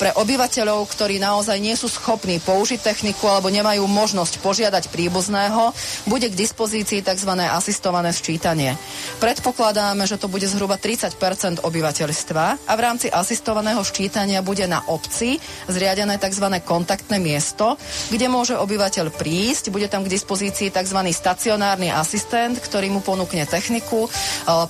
pre 0.00 0.10
obyvateľov, 0.16 0.88
ktorí 0.88 1.20
naozaj 1.20 1.60
nie 1.60 1.76
sú 1.76 1.92
schopní 1.92 2.40
použiť 2.40 2.80
techniku 2.80 3.28
alebo 3.28 3.52
nemajú 3.52 3.84
možnosť 3.84 4.40
požiadať 4.40 4.88
príbuzného, 4.88 5.76
bude 6.08 6.32
k 6.32 6.34
dispozícii 6.34 7.04
tzv. 7.04 7.32
asistované 7.44 8.08
sčítanie. 8.16 8.72
Predpokladáme, 9.20 10.08
že 10.08 10.16
to 10.16 10.32
bude 10.32 10.48
zhruba 10.48 10.80
30% 10.80 11.60
obyvateľstva 11.60 12.44
a 12.64 12.72
v 12.72 12.80
rámci 12.80 13.12
asistovaného 13.12 13.84
ščítania 13.84 14.40
bude 14.40 14.64
na 14.64 14.80
obci 14.88 15.36
zriadené 15.68 16.16
tzv. 16.16 16.48
kontaktné 16.64 17.20
miesto, 17.20 17.76
kde 18.08 18.32
môže 18.32 18.56
obyvateľ 18.56 19.12
prísť, 19.12 19.68
bude 19.68 19.92
tam 19.92 20.08
k 20.08 20.12
dispozícii 20.16 20.72
tzv. 20.72 20.98
stacionárny 21.12 21.92
asistent, 21.92 22.56
ktorý 22.56 22.88
mu 22.88 23.04
ponúkne 23.04 23.44
techniku, 23.44 24.08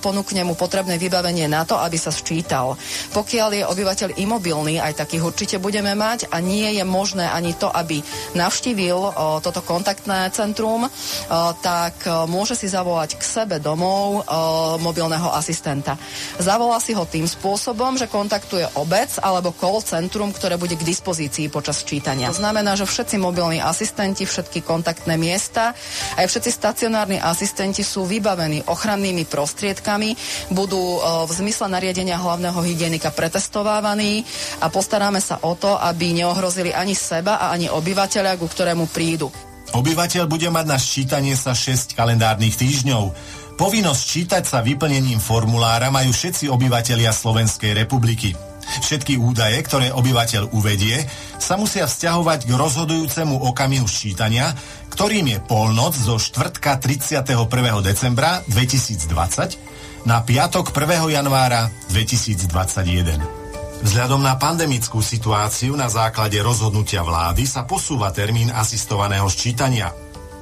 ponúkne 0.03 0.43
mu 0.43 0.59
potrebné 0.59 0.99
vybavenie 0.99 1.47
na 1.47 1.63
to, 1.63 1.79
aby 1.79 1.95
sa 1.95 2.11
sčítal. 2.11 2.75
Pokiaľ 3.15 3.49
je 3.55 3.63
obyvateľ 3.63 4.09
imobilný, 4.19 4.80
aj 4.81 5.05
takých 5.05 5.23
určite 5.23 5.55
budeme 5.61 5.93
mať 5.93 6.33
a 6.33 6.41
nie 6.41 6.73
je 6.73 6.81
možné 6.81 7.29
ani 7.29 7.53
to, 7.53 7.69
aby 7.69 8.01
navštívil 8.33 9.13
toto 9.45 9.61
kontaktné 9.61 10.33
centrum, 10.33 10.89
tak 11.61 12.01
môže 12.25 12.57
si 12.57 12.65
zavolať 12.65 13.21
k 13.21 13.23
sebe 13.23 13.61
domov 13.61 14.25
mobilného 14.81 15.29
asistenta. 15.37 16.01
Zavolá 16.41 16.81
si 16.81 16.97
ho 16.97 17.05
tým 17.05 17.29
spôsobom, 17.29 18.01
že 18.01 18.09
kontaktuje 18.09 18.65
obec 18.73 19.13
alebo 19.21 19.53
call 19.53 19.85
centrum, 19.85 20.33
ktoré 20.33 20.57
bude 20.57 20.73
k 20.73 20.87
dispozícii 20.87 21.53
počas 21.53 21.85
čítania. 21.85 22.33
To 22.33 22.41
znamená, 22.41 22.73
že 22.73 22.89
všetci 22.89 23.21
mobilní 23.21 23.61
asistenti, 23.61 24.25
všetky 24.25 24.65
kontaktné 24.65 25.19
miesta, 25.21 25.77
aj 26.17 26.25
všetci 26.25 26.49
stacionárni 26.49 27.21
asistenti 27.21 27.85
sú 27.85 28.07
vybavení 28.09 28.65
ochrannými 28.65 29.29
prostriedkami, 29.29 30.17
budú 30.55 30.97
v 31.27 31.31
zmysle 31.31 31.67
nariadenia 31.67 32.17
hlavného 32.17 32.57
hygienika 32.63 33.11
pretestovávaní 33.11 34.23
a 34.63 34.70
postaráme 34.71 35.19
sa 35.19 35.43
o 35.43 35.53
to, 35.59 35.75
aby 35.75 36.15
neohrozili 36.15 36.71
ani 36.71 36.95
seba 36.95 37.37
a 37.37 37.51
ani 37.51 37.67
obyvateľa, 37.67 38.39
ku 38.39 38.47
ktorému 38.47 38.87
prídu. 38.89 39.27
Obyvateľ 39.71 40.23
bude 40.27 40.47
mať 40.51 40.65
na 40.67 40.79
ščítanie 40.79 41.35
sa 41.35 41.51
6 41.55 41.95
kalendárnych 41.95 42.55
týždňov. 42.55 43.03
Povinnosť 43.55 44.03
čítať 44.03 44.43
sa 44.47 44.63
vyplnením 44.65 45.21
formulára 45.21 45.93
majú 45.93 46.09
všetci 46.09 46.49
obyvatelia 46.49 47.13
Slovenskej 47.13 47.77
republiky. 47.77 48.33
Všetky 48.61 49.19
údaje, 49.19 49.59
ktoré 49.63 49.91
obyvateľ 49.91 50.55
uvedie, 50.55 51.03
sa 51.37 51.59
musia 51.59 51.85
vzťahovať 51.85 52.47
k 52.47 52.51
rozhodujúcemu 52.55 53.35
okamihu 53.51 53.83
ščítania, 53.83 54.55
ktorým 54.91 55.27
je 55.27 55.39
polnoc 55.43 55.93
zo 55.95 56.15
štvrtka 56.15 56.79
31. 56.79 57.35
decembra 57.83 58.39
2020 58.47 60.07
na 60.07 60.23
piatok 60.23 60.71
1. 60.71 61.15
januára 61.19 61.67
2021. 61.91 63.40
Vzhľadom 63.81 64.21
na 64.21 64.37
pandemickú 64.37 65.01
situáciu 65.01 65.73
na 65.73 65.89
základe 65.89 66.37
rozhodnutia 66.37 67.01
vlády 67.01 67.49
sa 67.49 67.65
posúva 67.65 68.13
termín 68.13 68.53
asistovaného 68.53 69.25
sčítania. 69.25 69.89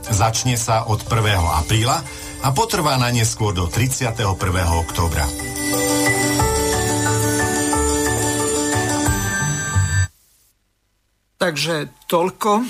Začne 0.03 0.59
sa 0.59 0.91
od 0.91 1.07
1. 1.07 1.39
apríla 1.63 2.03
a 2.43 2.47
potrvá 2.51 2.99
na 2.99 3.07
neskôr 3.15 3.55
do 3.55 3.71
31. 3.71 4.35
oktobra. 4.75 5.23
Takže 11.39 12.03
toľko, 12.03 12.67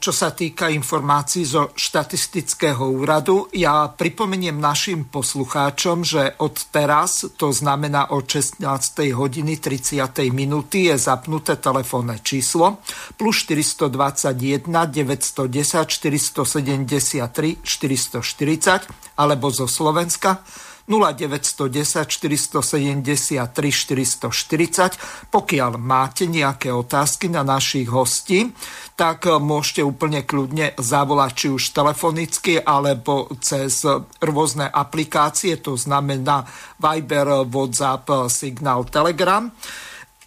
čo 0.00 0.08
sa 0.08 0.32
týka 0.32 0.72
informácií 0.72 1.44
zo 1.44 1.76
štatistického 1.76 2.88
úradu. 2.88 3.44
Ja 3.52 3.92
pripomeniem 3.92 4.56
našim 4.56 5.04
poslucháčom, 5.04 6.00
že 6.00 6.32
od 6.40 6.56
teraz, 6.72 7.28
to 7.36 7.52
znamená 7.52 8.16
od 8.16 8.24
16. 8.24 8.64
hodiny 9.12 9.60
30. 9.60 10.32
minúty, 10.32 10.88
je 10.88 10.96
zapnuté 10.96 11.60
telefónne 11.60 12.16
číslo 12.24 12.80
plus 13.20 13.44
421 13.44 14.64
910 14.64 15.84
473 15.84 17.60
440 17.60 19.20
alebo 19.20 19.52
zo 19.52 19.68
Slovenska 19.68 20.40
0910 20.86 22.06
473 22.06 23.50
440. 23.50 25.30
Pokiaľ 25.34 25.72
máte 25.82 26.30
nejaké 26.30 26.70
otázky 26.70 27.26
na 27.26 27.42
našich 27.42 27.90
hostí, 27.90 28.54
tak 28.96 29.28
môžete 29.28 29.84
úplne 29.84 30.24
kľudne 30.24 30.72
zavolať 30.78 31.32
či 31.36 31.46
už 31.52 31.62
telefonicky 31.76 32.56
alebo 32.62 33.28
cez 33.42 33.84
rôzne 34.22 34.70
aplikácie, 34.70 35.60
to 35.60 35.76
znamená 35.76 36.46
Viber, 36.80 37.44
WhatsApp, 37.44 38.30
Signal, 38.32 38.88
Telegram. 38.88 39.52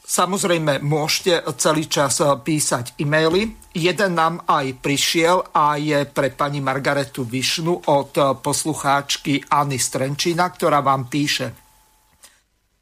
Samozrejme, 0.09 0.81
môžete 0.81 1.45
celý 1.61 1.85
čas 1.85 2.17
písať 2.17 2.97
e-maily. 2.97 3.53
Jeden 3.77 4.17
nám 4.17 4.41
aj 4.49 4.81
prišiel 4.81 5.53
a 5.53 5.77
je 5.77 6.01
pre 6.09 6.33
pani 6.33 6.65
Margaretu 6.65 7.29
Višnu 7.29 7.85
od 7.93 8.41
poslucháčky 8.41 9.45
Anny 9.53 9.77
Strenčina, 9.77 10.49
ktorá 10.49 10.81
vám 10.81 11.05
píše. 11.05 11.53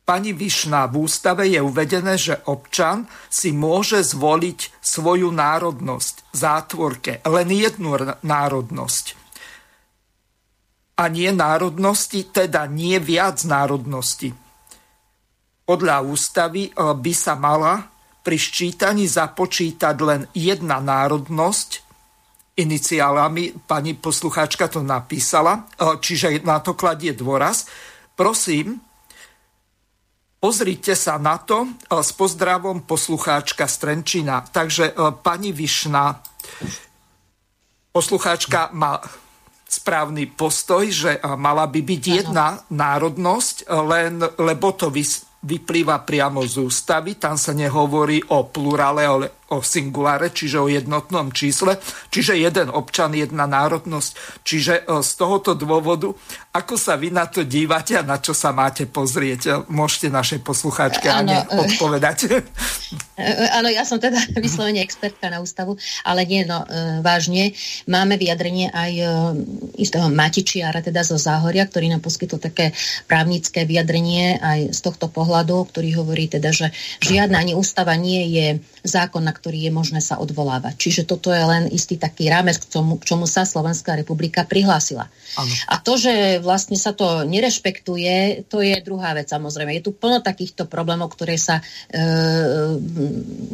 Pani 0.08 0.32
Višna, 0.32 0.88
v 0.88 1.04
ústave 1.04 1.52
je 1.52 1.60
uvedené, 1.60 2.16
že 2.16 2.40
občan 2.48 3.12
si 3.28 3.52
môže 3.52 4.08
zvoliť 4.08 4.80
svoju 4.80 5.28
národnosť, 5.28 6.32
zátvorke, 6.32 7.20
len 7.28 7.52
jednu 7.52 8.16
národnosť. 8.24 9.06
A 10.96 11.12
nie 11.12 11.28
národnosti, 11.36 12.24
teda 12.24 12.72
nie 12.72 12.96
viac 13.04 13.44
národnosti 13.44 14.47
podľa 15.68 16.08
ústavy 16.08 16.72
e, 16.72 16.80
by 16.80 17.14
sa 17.14 17.36
mala 17.36 17.92
pri 18.24 18.40
ščítaní 18.40 19.04
započítať 19.08 19.96
len 20.04 20.22
jedna 20.32 20.80
národnosť, 20.80 21.70
iniciálami, 22.58 23.70
pani 23.70 23.94
poslucháčka 23.94 24.68
to 24.68 24.82
napísala, 24.82 25.70
čiže 25.78 26.42
na 26.42 26.58
to 26.58 26.74
kladie 26.74 27.14
dôraz. 27.14 27.70
Prosím, 28.18 28.82
pozrite 30.42 30.98
sa 30.98 31.22
na 31.22 31.38
to 31.38 31.70
s 31.88 32.12
pozdravom 32.18 32.82
poslucháčka 32.84 33.70
Strenčina. 33.70 34.42
Takže 34.42 34.98
pani 35.22 35.54
Višna, 35.54 36.18
poslucháčka 37.94 38.74
má 38.74 39.06
správny 39.70 40.34
postoj, 40.34 40.90
že 40.90 41.22
mala 41.38 41.70
by 41.70 41.80
byť 41.86 42.04
jedna 42.04 42.58
národnosť, 42.74 43.70
len 43.70 44.18
lebo 44.42 44.74
to 44.74 44.90
vyplýva 45.44 46.02
priamo 46.02 46.42
z 46.44 46.60
ústavy, 46.62 47.16
tam 47.16 47.38
sa 47.38 47.54
nehovorí 47.54 48.22
o 48.34 48.50
plurále, 48.50 49.06
ale 49.06 49.26
o 49.48 49.64
singuláre, 49.64 50.28
čiže 50.32 50.60
o 50.60 50.68
jednotnom 50.68 51.32
čísle, 51.32 51.80
čiže 52.12 52.36
jeden 52.36 52.68
občan, 52.68 53.16
jedna 53.16 53.48
národnosť. 53.48 54.44
Čiže 54.44 54.74
e, 54.84 55.00
z 55.00 55.12
tohoto 55.16 55.56
dôvodu, 55.56 56.12
ako 56.52 56.76
sa 56.76 57.00
vy 57.00 57.16
na 57.16 57.32
to 57.32 57.48
dívate 57.48 57.96
a 57.96 58.04
na 58.04 58.20
čo 58.20 58.36
sa 58.36 58.52
máte 58.52 58.84
pozrieť, 58.92 59.42
e, 59.48 59.52
môžete 59.72 60.12
našej 60.12 60.40
poslucháčke 60.44 61.08
Ane 61.08 61.48
odpovedať. 61.48 62.18
E, 63.18 63.50
áno, 63.50 63.66
ja 63.66 63.82
som 63.82 63.98
teda 63.98 64.22
vyslovene 64.46 64.86
expertka 64.86 65.28
na 65.34 65.42
ústavu, 65.42 65.74
ale 66.06 66.22
nie, 66.30 66.46
no 66.46 66.62
vážne. 67.02 67.58
Máme 67.90 68.14
vyjadrenie 68.14 68.70
aj 68.70 68.94
istého 69.74 70.06
Matičiara, 70.14 70.86
teda 70.86 71.02
zo 71.02 71.18
Záhoria, 71.18 71.66
ktorý 71.66 71.90
nám 71.90 72.06
poskytol 72.06 72.38
také 72.38 72.78
právnické 73.10 73.66
vyjadrenie 73.66 74.38
aj 74.38 74.70
z 74.70 74.80
tohto 74.86 75.10
pohľadu, 75.10 75.66
ktorý 75.66 75.98
hovorí 75.98 76.30
teda, 76.30 76.54
že 76.54 76.70
žiadna 77.02 77.42
ani 77.42 77.58
ústava 77.58 77.98
nie 77.98 78.22
je 78.38 78.48
zákon, 78.86 79.26
na 79.26 79.34
ktorý 79.38 79.70
je 79.70 79.72
možné 79.72 80.02
sa 80.02 80.18
odvolávať. 80.18 80.74
Čiže 80.82 81.06
toto 81.06 81.30
je 81.30 81.44
len 81.46 81.70
istý 81.70 82.02
taký 82.02 82.26
rámec, 82.34 82.58
k 82.58 82.66
čomu, 82.74 82.98
k 82.98 83.06
čomu 83.06 83.30
sa 83.30 83.46
Slovenská 83.46 83.94
republika 83.94 84.42
prihlásila. 84.42 85.06
Ano. 85.38 85.54
A 85.70 85.78
to, 85.78 86.02
že 86.02 86.42
vlastne 86.42 86.74
sa 86.74 86.98
to 86.98 87.22
nerešpektuje, 87.30 88.50
to 88.50 88.66
je 88.66 88.74
druhá 88.82 89.14
vec 89.14 89.30
samozrejme. 89.30 89.78
Je 89.78 89.86
tu 89.86 89.94
plno 89.94 90.26
takýchto 90.26 90.66
problémov, 90.66 91.14
ktoré 91.14 91.38
sa 91.38 91.62
e, 91.62 92.02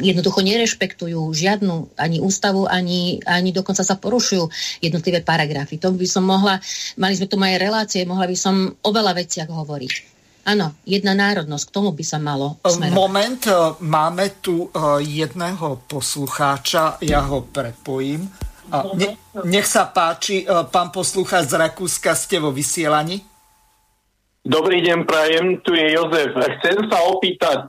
jednoducho 0.00 0.40
nerešpektujú 0.40 1.20
žiadnu 1.36 2.00
ani 2.00 2.24
ústavu, 2.24 2.64
ani, 2.64 3.20
ani 3.28 3.52
dokonca 3.52 3.84
sa 3.84 4.00
porušujú 4.00 4.48
jednotlivé 4.80 5.20
paragrafy. 5.20 5.76
To 5.84 5.92
by 5.92 6.08
som 6.08 6.24
mohla, 6.24 6.56
mali 6.96 7.14
sme 7.18 7.28
tu 7.28 7.36
aj 7.36 7.60
relácie, 7.60 8.08
mohla 8.08 8.24
by 8.24 8.36
som 8.38 8.72
o 8.72 8.90
veľa 8.90 9.12
veciach 9.12 9.50
hovoriť. 9.52 10.13
Áno, 10.44 10.76
jedna 10.84 11.16
národnosť, 11.16 11.64
k 11.64 11.72
tomu 11.72 11.96
by 11.96 12.04
sa 12.04 12.20
malo 12.20 12.60
smerovať. 12.60 12.92
Moment, 12.92 13.42
e, 13.48 13.52
máme 13.80 14.44
tu 14.44 14.68
e, 14.68 15.00
jedného 15.00 15.80
poslucháča, 15.88 17.00
ja 17.00 17.24
ho 17.24 17.48
prepojím. 17.48 18.28
Ne, 18.92 19.16
nech 19.48 19.64
sa 19.64 19.88
páči, 19.88 20.44
e, 20.44 20.46
pán 20.68 20.92
poslucháč 20.92 21.48
z 21.48 21.56
Rakúska, 21.56 22.12
ste 22.12 22.44
vo 22.44 22.52
vysielaní? 22.52 23.24
Dobrý 24.44 24.84
deň, 24.84 25.08
prajem, 25.08 25.64
tu 25.64 25.72
je 25.72 25.96
Jozef. 25.96 26.36
Chcem 26.36 26.76
sa 26.92 26.98
opýtať, 27.08 27.64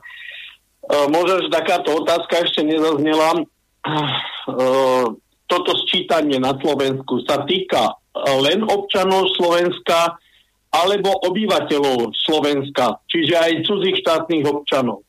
možno, 1.08 1.40
že 1.40 1.48
takáto 1.48 2.04
otázka 2.04 2.44
ešte 2.44 2.60
nezaznela. 2.60 3.40
Toto 5.48 5.72
sčítanie 5.88 6.36
na 6.36 6.52
Slovensku 6.60 7.24
sa 7.24 7.48
týka 7.48 7.96
len 8.44 8.60
občanov 8.68 9.24
Slovenska, 9.40 10.20
alebo 10.76 11.16
obyvateľov 11.24 12.12
Slovenska, 12.12 13.00
čiže 13.08 13.32
aj 13.32 13.64
cudzích 13.64 13.96
štátnych 14.04 14.44
občanov. 14.44 15.00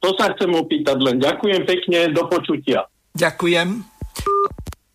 To 0.00 0.16
sa 0.16 0.32
chcem 0.32 0.48
opýtať 0.56 0.96
len. 0.96 1.20
Ďakujem 1.20 1.68
pekne, 1.68 2.08
do 2.16 2.24
počutia. 2.24 2.88
Ďakujem. 3.12 3.84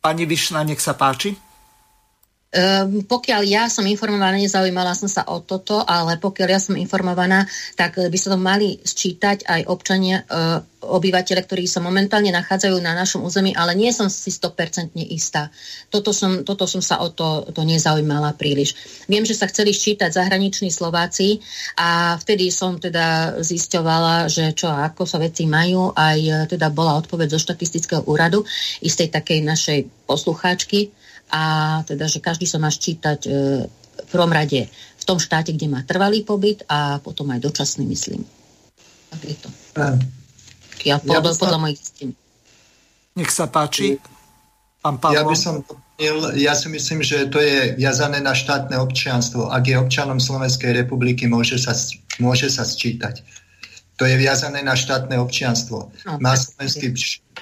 Pani 0.01 0.23
Višna, 0.25 0.65
nech 0.65 0.81
sa 0.81 0.97
páči. 0.97 1.44
Um, 2.55 3.03
pokiaľ 3.03 3.41
ja 3.43 3.67
som 3.67 3.83
informovaná, 3.83 4.39
nezaujímala 4.39 4.95
som 4.95 5.11
sa 5.11 5.27
o 5.27 5.43
toto, 5.43 5.83
ale 5.83 6.15
pokiaľ 6.15 6.47
ja 6.47 6.61
som 6.63 6.79
informovaná, 6.79 7.43
tak 7.75 7.99
by 7.99 8.15
sa 8.15 8.31
to 8.31 8.39
mali 8.39 8.79
sčítať 8.79 9.43
aj 9.43 9.61
občania, 9.67 10.23
uh, 10.23 10.63
obyvateľe, 10.85 11.41
ktorí 11.43 11.65
sa 11.65 11.81
momentálne 11.81 12.29
nachádzajú 12.29 12.77
na 12.79 12.93
našom 12.93 13.25
území, 13.25 13.57
ale 13.57 13.73
nie 13.73 13.89
som 13.89 14.07
si 14.07 14.29
100% 14.29 14.93
istá. 15.09 15.49
Toto 15.89 16.13
som, 16.13 16.45
toto 16.45 16.69
som 16.69 16.79
sa 16.79 17.01
o 17.01 17.11
to, 17.11 17.49
to 17.51 17.65
nezaujímala 17.65 18.37
príliš. 18.37 18.77
Viem, 19.09 19.25
že 19.25 19.35
sa 19.35 19.49
chceli 19.49 19.73
sčítať 19.73 20.13
zahraniční 20.13 20.69
Slováci 20.69 21.41
a 21.75 22.15
vtedy 22.21 22.53
som 22.53 22.77
teda 22.77 23.41
zisťovala, 23.41 24.29
že 24.29 24.53
čo 24.53 24.69
a 24.69 24.87
ako 24.87 25.03
sa 25.09 25.17
veci 25.17 25.49
majú. 25.49 25.91
Aj 25.91 26.17
e, 26.17 26.45
teda 26.47 26.69
bola 26.69 26.95
odpoveď 27.01 27.35
zo 27.35 27.39
štatistického 27.41 28.05
úradu 28.05 28.45
istej 28.79 29.09
takej 29.09 29.43
našej 29.43 29.79
poslucháčky, 30.05 30.93
a 31.31 31.41
teda, 31.87 32.05
že 32.05 32.21
každý 32.21 32.45
sa 32.45 32.61
má 32.61 32.69
ščítať 32.69 33.19
e, 33.25 33.29
v 33.69 34.07
prvom 34.11 34.29
rade 34.29 34.69
v 34.71 35.03
tom 35.03 35.21
štáte, 35.21 35.53
kde 35.53 35.69
má 35.69 35.81
trvalý 35.85 36.25
pobyt 36.25 36.65
a 36.69 36.97
potom 37.01 37.29
aj 37.33 37.39
dočasný, 37.41 37.85
myslím. 37.85 38.25
Tak 39.09 39.21
je 39.21 39.35
to. 39.37 39.49
Ja, 40.85 40.97
ja 40.97 40.97
podľa, 41.01 41.33
podľa 41.37 41.59
mojich 41.61 41.79
zistení. 41.81 42.13
Nech 43.15 43.31
sa 43.31 43.47
páči. 43.47 44.01
Pán 44.81 45.01
Pavlo. 45.01 45.17
Ja 45.17 45.23
by 45.23 45.37
som 45.37 45.65
ja 46.35 46.53
si 46.59 46.67
myslím, 46.67 46.99
že 46.99 47.31
to 47.31 47.39
je 47.39 47.79
viazané 47.79 48.19
na 48.19 48.35
štátne 48.35 48.75
občianstvo. 48.75 49.47
Ak 49.47 49.63
je 49.63 49.79
občanom 49.79 50.19
Slovenskej 50.19 50.75
republiky, 50.75 51.23
môže 51.23 51.55
sa, 51.55 51.71
môže 52.19 52.51
sa 52.51 52.67
sčítať. 52.67 53.23
To 53.95 54.03
je 54.03 54.19
viazané 54.19 54.59
na 54.59 54.75
štátne 54.75 55.15
občianstvo. 55.15 55.95
No, 56.03 56.19
Má 56.19 56.35
slovenský 56.35 56.91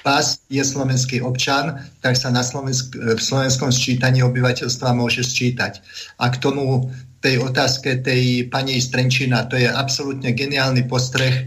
pás, 0.04 0.44
je 0.52 0.60
slovenský 0.60 1.24
občan, 1.24 1.80
tak 2.04 2.20
sa 2.20 2.28
na 2.28 2.44
Slovensk- 2.44 3.16
v 3.16 3.20
slovenskom 3.20 3.72
sčítaní 3.72 4.20
obyvateľstva 4.20 4.92
môže 4.92 5.24
sčítať. 5.24 5.80
A 6.20 6.28
k 6.28 6.36
tomu 6.36 6.92
tej 7.24 7.40
otázke 7.40 8.04
tej 8.04 8.52
pani 8.52 8.76
Strenčina, 8.84 9.48
to 9.48 9.56
je 9.56 9.64
absolútne 9.64 10.36
geniálny 10.36 10.84
postreh, 10.84 11.32
e, 11.32 11.44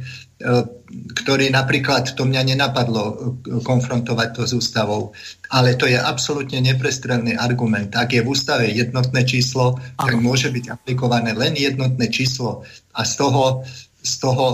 ktorý 0.89 1.53
napríklad 1.53 2.17
to 2.17 2.25
mňa 2.25 2.57
nenapadlo 2.57 3.03
e, 3.05 3.15
konfrontovať 3.61 4.27
to 4.33 4.41
s 4.49 4.57
ústavou. 4.57 5.13
Ale 5.53 5.77
to 5.77 5.85
je 5.85 6.01
absolútne 6.01 6.57
neprestrelný 6.65 7.37
argument. 7.37 7.93
Ak 7.93 8.09
je 8.09 8.25
v 8.25 8.33
ústave 8.33 8.73
jednotné 8.73 9.21
číslo, 9.21 9.77
tak 10.01 10.17
môže 10.17 10.49
byť 10.49 10.65
aplikované 10.73 11.37
len 11.37 11.53
jednotné 11.53 12.09
číslo 12.09 12.65
a 12.97 13.05
z 13.05 13.13
toho 13.21 13.61
z 14.07 14.13
toho 14.23 14.45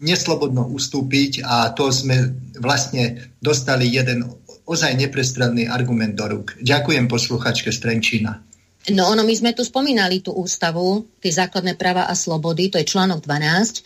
neslobodno 0.00 0.66
ustúpiť 0.68 1.44
a 1.44 1.70
to 1.76 1.92
sme 1.92 2.32
vlastne 2.58 3.32
dostali 3.40 3.88
jeden 3.92 4.26
ozaj 4.64 4.96
neprestrelný 4.96 5.68
argument 5.68 6.16
do 6.16 6.26
rúk. 6.26 6.56
Ďakujem 6.60 7.06
posluchačke 7.06 7.70
Strenčína. 7.70 8.49
No 8.88 9.12
ono, 9.12 9.28
my 9.28 9.34
sme 9.36 9.52
tu 9.52 9.60
spomínali 9.60 10.24
tú 10.24 10.32
ústavu, 10.32 11.04
tie 11.20 11.28
základné 11.28 11.76
práva 11.76 12.08
a 12.08 12.16
slobody, 12.16 12.72
to 12.72 12.80
je 12.80 12.88
článok 12.88 13.20
12, 13.28 13.76
e, 13.76 13.80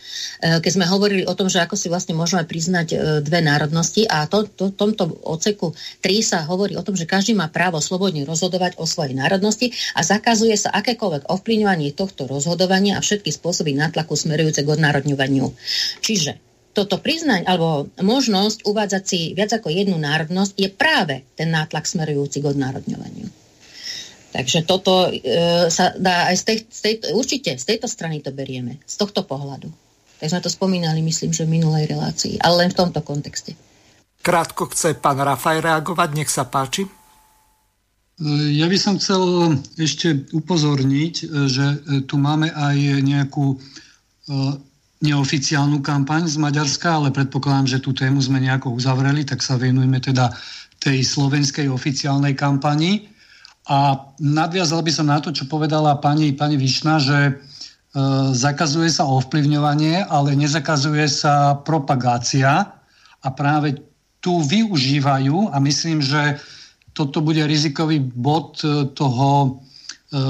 keď 0.63 0.71
sme 0.71 0.87
hovorili 0.87 1.27
o 1.27 1.35
tom, 1.35 1.51
že 1.51 1.59
ako 1.59 1.75
si 1.75 1.91
vlastne 1.91 2.15
môžeme 2.15 2.47
priznať 2.47 2.87
e, 2.95 2.97
dve 3.19 3.43
národnosti 3.43 4.07
a 4.07 4.23
to, 4.23 4.47
to, 4.47 4.71
tomto 4.71 5.19
oceku 5.27 5.75
3 5.99 6.23
sa 6.23 6.39
hovorí 6.47 6.79
o 6.79 6.85
tom, 6.87 6.95
že 6.95 7.03
každý 7.03 7.35
má 7.35 7.51
právo 7.51 7.83
slobodne 7.83 8.23
rozhodovať 8.23 8.79
o 8.79 8.87
svojej 8.87 9.19
národnosti 9.19 9.75
a 9.99 9.99
zakazuje 9.99 10.55
sa 10.55 10.71
akékoľvek 10.71 11.27
ovplyvňovanie 11.27 11.91
tohto 11.91 12.23
rozhodovania 12.23 12.95
a 12.95 13.03
všetky 13.03 13.35
spôsoby 13.35 13.75
nátlaku 13.75 14.15
smerujúce 14.15 14.63
k 14.63 14.71
odnárodňovaniu. 14.79 15.51
Čiže 15.99 16.39
toto 16.71 17.03
priznať 17.03 17.43
alebo 17.43 17.91
možnosť 17.99 18.63
uvádzať 18.63 19.03
si 19.03 19.35
viac 19.35 19.51
ako 19.51 19.75
jednu 19.75 19.99
národnosť 19.99 20.55
je 20.55 20.71
práve 20.71 21.27
ten 21.35 21.51
nátlak 21.51 21.83
smerujúci 21.83 22.39
k 22.39 22.55
odnárodňovaniu. 22.55 23.44
Takže 24.35 24.67
toto 24.67 25.07
e, 25.07 25.15
sa 25.71 25.95
dá 25.95 26.27
aj 26.27 26.35
z 26.35 26.43
tej, 26.43 26.57
z 26.67 26.79
tej, 26.83 26.93
určite 27.15 27.55
z 27.55 27.63
tejto 27.63 27.87
strany 27.87 28.19
to 28.19 28.35
berieme, 28.35 28.83
z 28.83 28.95
tohto 28.99 29.23
pohľadu. 29.23 29.71
Tak 30.19 30.27
sme 30.27 30.43
to 30.43 30.51
spomínali, 30.51 30.99
myslím, 30.99 31.31
že 31.31 31.47
v 31.47 31.55
minulej 31.55 31.87
relácii, 31.87 32.43
ale 32.43 32.67
len 32.67 32.69
v 32.75 32.79
tomto 32.83 32.99
kontexte. 32.99 33.55
Krátko 34.19 34.67
chce 34.67 34.99
pán 34.99 35.23
Rafaj 35.23 35.63
reagovať, 35.63 36.09
nech 36.19 36.27
sa 36.27 36.43
páči. 36.43 36.83
E, 36.83 36.91
ja 38.59 38.67
by 38.67 38.75
som 38.75 38.99
chcel 38.99 39.55
ešte 39.79 40.27
upozorniť, 40.35 41.15
e, 41.23 41.25
že 41.47 41.65
e, 41.71 41.77
tu 42.03 42.19
máme 42.19 42.51
aj 42.51 42.77
nejakú 43.07 43.55
neoficiálnu 45.05 45.85
kampaň 45.85 46.25
z 46.25 46.41
Maďarska, 46.41 46.97
ale 46.97 47.13
predpokladám, 47.13 47.77
že 47.77 47.83
tú 47.83 47.93
tému 47.93 48.17
sme 48.17 48.41
nejako 48.41 48.73
uzavreli, 48.73 49.21
tak 49.21 49.45
sa 49.45 49.53
venujeme 49.53 50.01
teda 50.01 50.33
tej 50.81 51.05
slovenskej 51.05 51.69
oficiálnej 51.69 52.33
kampani. 52.33 53.05
A 53.65 53.97
nadviazal 54.21 54.85
by 54.85 54.91
som 54.93 55.09
na 55.09 55.17
to, 55.17 55.33
čo 55.33 55.49
povedala 55.49 55.97
pani, 55.97 56.37
pani 56.37 56.53
Višna, 56.53 57.01
že 57.01 57.19
e, 57.25 57.33
zakazuje 58.29 58.93
sa 58.93 59.09
ovplyvňovanie, 59.09 60.05
ale 60.05 60.37
nezakazuje 60.37 61.09
sa 61.09 61.57
propagácia 61.65 62.77
a 63.25 63.27
práve 63.33 63.81
tu 64.21 64.37
využívajú 64.41 65.49
a 65.49 65.57
myslím, 65.61 66.01
že 66.01 66.37
toto 66.93 67.25
bude 67.25 67.41
rizikový 67.41 68.05
bod 68.05 68.61
e, 68.61 68.85
toho 68.93 69.29
e, 69.45 69.49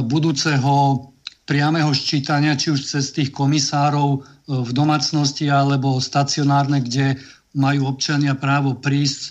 budúceho 0.08 1.12
priameho 1.44 1.92
ščítania, 1.94 2.58
či 2.58 2.72
už 2.72 2.88
cez 2.88 3.12
tých 3.12 3.36
komisárov 3.36 4.10
e, 4.16 4.20
v 4.64 4.72
domácnosti 4.72 5.52
alebo 5.52 6.00
stacionárne, 6.00 6.80
kde 6.80 7.20
majú 7.56 7.88
občania 7.92 8.36
právo 8.36 8.76
prísť 8.80 9.22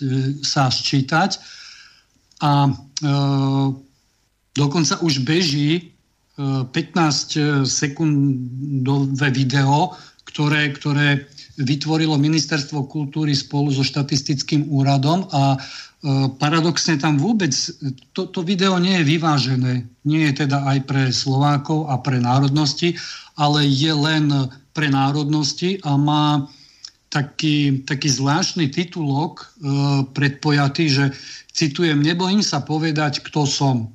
sa 0.41 0.69
sčítať. 0.69 1.41
A 2.41 2.69
e, 2.69 2.71
dokonca 4.55 4.97
už 5.03 5.21
beží 5.27 5.91
15 6.35 7.63
sekundové 7.63 9.31
video, 9.31 9.95
ktoré, 10.27 10.71
ktoré 10.75 11.23
vytvorilo 11.55 12.19
Ministerstvo 12.19 12.91
kultúry 12.91 13.31
spolu 13.31 13.71
so 13.71 13.87
štatistickým 13.87 14.67
úradom 14.67 15.27
a 15.31 15.55
paradoxne 16.37 16.99
tam 16.99 17.15
vôbec 17.15 17.55
to, 18.11 18.27
to 18.29 18.43
video 18.43 18.75
nie 18.77 18.99
je 18.99 19.09
vyvážené. 19.15 19.73
Nie 20.03 20.29
je 20.31 20.45
teda 20.45 20.67
aj 20.67 20.77
pre 20.85 21.03
Slovákov 21.09 21.87
a 21.87 21.97
pre 22.03 22.19
národnosti, 22.19 22.99
ale 23.39 23.63
je 23.65 23.95
len 23.95 24.29
pre 24.75 24.91
národnosti 24.91 25.79
a 25.87 25.95
má 25.95 26.45
taký, 27.09 27.81
taký 27.87 28.11
zvláštny 28.11 28.67
titulok 28.75 29.39
e, 29.39 29.45
predpojatý, 30.11 30.83
že 30.91 31.05
citujem, 31.55 32.03
nebojím 32.03 32.43
sa 32.43 32.59
povedať, 32.59 33.23
kto 33.23 33.47
som. 33.47 33.87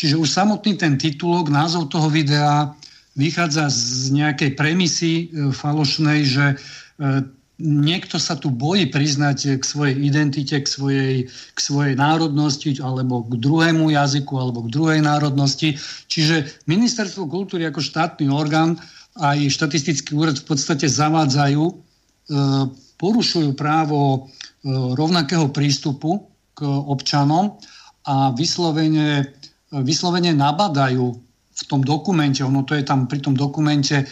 Čiže 0.00 0.16
už 0.16 0.32
samotný 0.32 0.80
ten 0.80 0.96
titulok, 0.96 1.52
názov 1.52 1.92
toho 1.92 2.08
videa 2.08 2.72
vychádza 3.20 3.68
z 3.68 4.16
nejakej 4.16 4.56
premisy 4.56 5.12
e, 5.28 5.52
falošnej, 5.52 6.24
že 6.24 6.46
e, 6.48 6.56
niekto 7.60 8.16
sa 8.16 8.40
tu 8.40 8.48
bojí 8.48 8.88
priznať 8.88 9.60
k 9.60 9.64
svojej 9.66 10.00
identite, 10.00 10.56
k 10.56 10.64
svojej, 10.64 11.14
k 11.28 11.58
svojej 11.60 12.00
národnosti 12.00 12.80
alebo 12.80 13.28
k 13.28 13.36
druhému 13.36 13.92
jazyku 13.92 14.32
alebo 14.40 14.64
k 14.64 14.72
druhej 14.72 15.00
národnosti. 15.04 15.76
Čiže 16.08 16.64
Ministerstvo 16.64 17.28
kultúry 17.28 17.68
ako 17.68 17.84
štátny 17.84 18.32
orgán 18.32 18.80
aj 19.20 19.52
štatistický 19.52 20.16
úrad 20.16 20.40
v 20.40 20.48
podstate 20.48 20.88
zavádzajú 20.88 21.90
E, 22.30 22.34
porušujú 23.00 23.56
právo 23.56 24.28
rovnakého 24.92 25.48
prístupu 25.56 26.28
k 26.52 26.68
občanom 26.68 27.56
a 28.04 28.28
vyslovene, 28.36 29.39
vyslovene 29.70 30.34
nabadajú 30.34 31.06
v 31.50 31.62
tom 31.68 31.84
dokumente, 31.84 32.40
ono 32.40 32.64
to 32.64 32.72
je 32.72 32.86
tam 32.86 33.04
pri 33.04 33.20
tom 33.20 33.36
dokumente 33.36 34.02
e, 34.02 34.04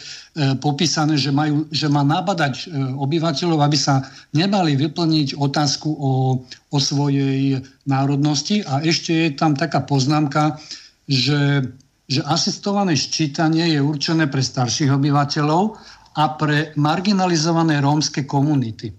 popísané, 0.61 1.17
že, 1.17 1.33
majú, 1.33 1.65
že 1.73 1.89
má 1.89 2.05
nabadať 2.05 2.69
obyvateľov, 2.99 3.65
aby 3.65 3.79
sa 3.79 4.05
nebali 4.37 4.77
vyplniť 4.77 5.39
otázku 5.39 5.89
o, 5.89 6.13
o 6.45 6.79
svojej 6.79 7.65
národnosti. 7.89 8.61
A 8.69 8.85
ešte 8.85 9.11
je 9.17 9.29
tam 9.33 9.57
taká 9.57 9.81
poznámka, 9.81 10.61
že, 11.09 11.65
že 12.05 12.21
asistované 12.29 12.93
ščítanie 12.93 13.73
je 13.73 13.81
určené 13.81 14.29
pre 14.29 14.45
starších 14.45 14.93
obyvateľov 14.93 15.81
a 16.21 16.25
pre 16.37 16.77
marginalizované 16.77 17.81
rómske 17.81 18.29
komunity. 18.29 18.93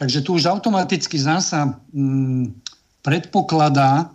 Takže 0.00 0.24
tu 0.24 0.40
už 0.40 0.48
automaticky 0.48 1.20
zasa 1.20 1.76
mm, 1.92 2.56
predpokladá 3.04 4.00
e, 4.00 4.06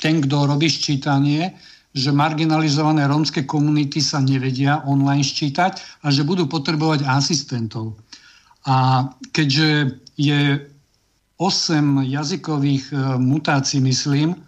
ten, 0.00 0.24
kto 0.24 0.48
robí 0.48 0.66
ščítanie, 0.66 1.52
že 1.92 2.14
marginalizované 2.14 3.04
rómske 3.10 3.44
komunity 3.44 3.98
sa 3.98 4.22
nevedia 4.22 4.80
online 4.86 5.26
ščítať 5.26 6.02
a 6.02 6.06
že 6.08 6.22
budú 6.22 6.46
potrebovať 6.46 7.02
asistentov. 7.06 7.98
A 8.64 9.08
keďže 9.34 9.98
je 10.14 10.70
8 11.40 12.04
jazykových 12.04 12.92
e, 12.92 12.96
mutácií, 13.16 13.80
myslím, 13.80 14.36
e, 14.36 14.38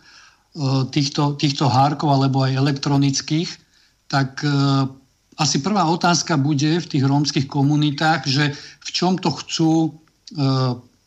týchto, 0.92 1.34
týchto 1.40 1.66
hárkov 1.66 2.12
alebo 2.12 2.44
aj 2.44 2.60
elektronických, 2.60 3.48
tak 4.12 4.44
e, 4.44 4.52
asi 5.40 5.64
prvá 5.64 5.88
otázka 5.88 6.36
bude 6.36 6.78
v 6.84 6.86
tých 6.86 7.04
rómskych 7.08 7.48
komunitách, 7.48 8.28
že 8.28 8.52
v 8.84 8.88
čom 8.92 9.16
to 9.16 9.32
chcú 9.32 9.72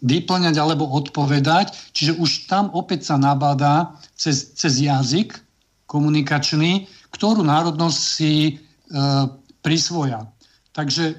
vyplňať 0.05 0.55
alebo 0.61 0.85
odpovedať. 0.85 1.73
Čiže 1.91 2.21
už 2.21 2.45
tam 2.45 2.69
opäť 2.71 3.09
sa 3.09 3.15
nabádá 3.17 3.97
cez, 4.13 4.53
cez 4.53 4.85
jazyk 4.85 5.33
komunikačný, 5.89 6.85
ktorú 7.09 7.41
národnosť 7.41 7.97
si 7.97 8.33
e, 8.45 8.51
prisvoja. 9.65 10.29
Takže 10.77 11.03
e, 11.03 11.15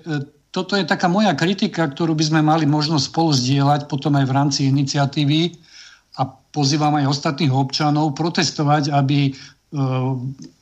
toto 0.54 0.78
je 0.78 0.86
taká 0.86 1.10
moja 1.10 1.34
kritika, 1.34 1.90
ktorú 1.90 2.14
by 2.14 2.24
sme 2.24 2.40
mali 2.40 2.64
možnosť 2.64 3.10
spolu 3.10 3.34
zdieľať 3.34 3.90
potom 3.90 4.14
aj 4.16 4.24
v 4.24 4.32
rámci 4.34 4.60
iniciatívy 4.70 5.58
a 6.16 6.30
pozývam 6.54 6.96
aj 6.96 7.10
ostatných 7.10 7.52
občanov 7.52 8.14
protestovať, 8.14 8.94
aby 8.94 9.28
e, 9.28 9.32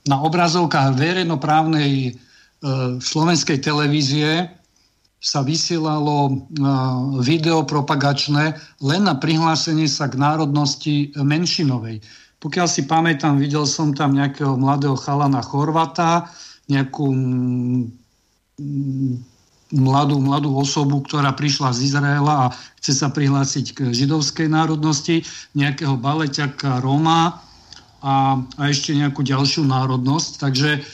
na 0.09 0.17
obrazovkách 0.25 0.97
verejnoprávnej 0.97 2.17
E, 2.65 2.97
slovenskej 2.97 3.61
televízie 3.61 4.49
sa 5.25 5.41
vysielalo 5.41 6.29
e, 6.29 6.33
video 7.25 7.65
propagačné 7.65 8.61
len 8.85 9.09
na 9.09 9.17
prihlásenie 9.17 9.89
sa 9.89 10.13
k 10.13 10.21
národnosti 10.21 11.17
menšinovej. 11.17 12.05
Pokiaľ 12.45 12.69
si 12.69 12.85
pamätám, 12.85 13.41
videl 13.41 13.65
som 13.65 13.97
tam 13.97 14.13
nejakého 14.13 14.61
mladého 14.61 15.01
chalana 15.01 15.41
Chorvata, 15.41 16.29
nejakú 16.69 17.09
mladú, 19.73 20.17
mladú 20.21 20.51
osobu, 20.53 21.01
ktorá 21.01 21.33
prišla 21.33 21.73
z 21.73 21.89
Izraela 21.89 22.35
a 22.49 22.53
chce 22.85 22.93
sa 22.93 23.09
prihlásiť 23.09 23.67
k 23.73 23.79
židovskej 23.97 24.53
národnosti, 24.53 25.25
nejakého 25.57 25.97
baleťaka 25.97 26.85
Roma 26.85 27.41
a, 28.05 28.37
a 28.61 28.63
ešte 28.69 28.93
nejakú 28.93 29.25
ďalšiu 29.25 29.65
národnosť. 29.65 30.33
Takže 30.37 30.85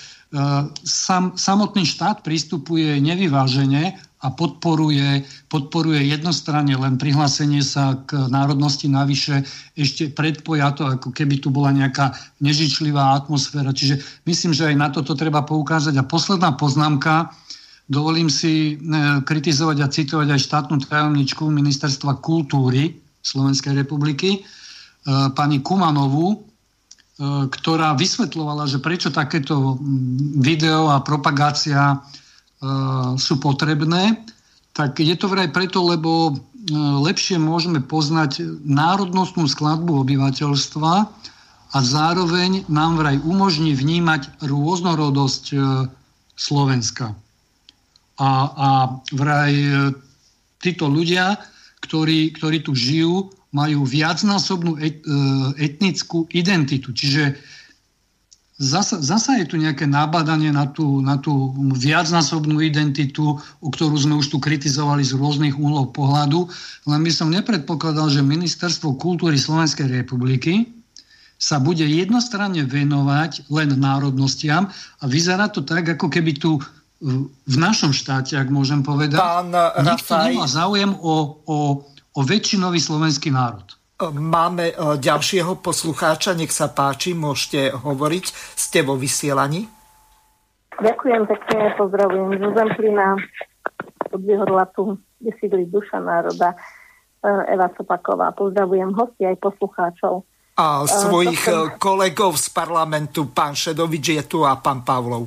sam, 0.87 1.35
samotný 1.35 1.83
štát 1.83 2.22
pristupuje 2.22 3.03
nevyvážene 3.03 3.99
a 4.21 4.29
podporuje, 4.29 5.25
podporuje 5.49 6.05
jednostranne 6.05 6.77
len 6.77 7.01
prihlásenie 7.01 7.64
sa 7.64 7.97
k 8.05 8.29
národnosti 8.29 8.85
navyše 8.85 9.49
ešte 9.73 10.12
predpojato, 10.12 10.85
ako 10.85 11.09
keby 11.09 11.41
tu 11.41 11.49
bola 11.49 11.73
nejaká 11.73 12.12
nežičlivá 12.45 13.16
atmosféra. 13.16 13.73
Čiže 13.73 14.01
myslím, 14.29 14.53
že 14.53 14.68
aj 14.68 14.77
na 14.77 14.89
toto 14.93 15.16
treba 15.16 15.41
poukázať. 15.41 15.97
A 15.97 16.05
posledná 16.05 16.53
poznámka, 16.53 17.33
dovolím 17.89 18.29
si 18.29 18.77
e, 18.77 18.85
kritizovať 19.25 19.79
a 19.81 19.89
citovať 19.89 20.29
aj 20.37 20.41
štátnu 20.45 20.77
tajomničku 20.85 21.49
Ministerstva 21.49 22.21
kultúry 22.21 23.01
Slovenskej 23.25 23.73
republiky, 23.73 24.37
e, 24.37 24.41
pani 25.33 25.64
Kumanovú, 25.64 26.51
E, 27.21 27.53
ktorá 27.53 27.93
vysvetľovala, 28.01 28.64
že 28.64 28.81
prečo 28.81 29.12
takéto 29.12 29.77
video 30.41 30.89
a 30.89 31.05
propagácia 31.05 32.01
sú 33.16 33.40
potrebné, 33.40 34.20
tak 34.76 35.00
je 35.00 35.16
to 35.16 35.32
vraj 35.32 35.48
preto, 35.48 35.80
lebo 35.80 36.30
e, 36.30 36.32
lepšie 36.76 37.40
môžeme 37.40 37.80
poznať 37.80 38.44
národnostnú 38.68 39.48
skladbu 39.48 40.04
obyvateľstva 40.04 40.92
a 41.70 41.78
zároveň 41.80 42.68
nám 42.68 43.00
vraj 43.00 43.16
umožní 43.24 43.72
vnímať 43.72 44.45
rôznorodosť 44.45 45.45
Slovenska. 46.37 47.16
A, 48.20 48.30
a 48.53 48.68
vraj 49.16 49.53
títo 50.61 50.87
ľudia, 50.92 51.41
ktorí, 51.80 52.37
ktorí 52.37 52.61
tu 52.61 52.76
žijú, 52.76 53.32
majú 53.50 53.82
viacnásobnú 53.82 54.78
et, 54.78 55.03
e, 55.03 55.16
etnickú 55.58 56.30
identitu. 56.30 56.95
Čiže 56.95 57.34
zasa, 58.61 59.00
zasa 59.00 59.41
je 59.41 59.49
tu 59.49 59.57
nejaké 59.57 59.88
nabádanie 59.88 60.53
na 60.53 60.68
tú, 60.68 61.00
na 61.00 61.16
tú 61.16 61.57
viacnásobnú 61.72 62.61
identitu, 62.61 63.41
o 63.41 63.68
ktorú 63.72 63.96
sme 63.96 64.20
už 64.20 64.28
tu 64.28 64.37
kritizovali 64.37 65.00
z 65.00 65.16
rôznych 65.16 65.57
úhlov 65.57 65.96
pohľadu. 65.96 66.46
Len 66.84 67.00
by 67.00 67.12
som 67.12 67.32
nepredpokladal, 67.32 68.12
že 68.12 68.20
Ministerstvo 68.20 69.00
kultúry 69.00 69.41
Slovenskej 69.41 69.88
republiky 69.88 70.68
sa 71.41 71.57
bude 71.57 71.88
jednostranne 71.88 72.68
venovať 72.68 73.49
len 73.49 73.72
národnostiam 73.80 74.68
a 75.00 75.04
vyzerá 75.08 75.49
to 75.49 75.64
tak, 75.64 75.96
ako 75.96 76.12
keby 76.12 76.37
tu 76.37 76.61
v 77.49 77.57
našom 77.57 77.96
štáte, 77.96 78.37
ak 78.37 78.53
môžem 78.53 78.84
povedať, 78.84 79.24
Pán 79.24 79.49
nikto 79.49 80.12
Rafaj... 80.12 80.37
nemá 80.37 80.45
záujem 80.45 80.92
o, 81.00 81.41
o 81.49 81.57
o 82.14 82.20
väčšinový 82.26 82.82
slovenský 82.82 83.30
národ. 83.30 83.64
Máme 84.09 84.72
e, 84.72 84.75
ďalšieho 84.97 85.61
poslucháča, 85.61 86.33
nech 86.33 86.49
sa 86.49 86.72
páči, 86.72 87.13
môžete 87.13 87.77
hovoriť, 87.77 88.25
ste 88.57 88.81
vo 88.81 88.97
vysielaní. 88.97 89.68
Ďakujem 90.81 91.29
pekne, 91.29 91.77
pozdravujem 91.77 92.41
zo 92.41 92.49
Zemplína, 92.57 93.21
od 94.17 94.22
Vyhorlatu, 94.25 94.97
kde 95.21 95.37
sídli 95.37 95.68
duša 95.68 96.01
národa, 96.01 96.57
e, 96.57 97.29
Eva 97.53 97.68
Sopaková. 97.77 98.33
Pozdravujem 98.33 98.89
hosti 98.97 99.29
aj 99.29 99.37
poslucháčov. 99.37 100.25
A 100.57 100.85
svojich 100.85 101.49
uh, 101.49 101.72
kolegov 101.81 102.37
z 102.37 102.53
parlamentu, 102.53 103.33
pán 103.33 103.57
Šedovič 103.57 104.13
je 104.13 104.22
tu 104.29 104.45
a 104.45 104.61
pán 104.61 104.85
Pavlov. 104.85 105.25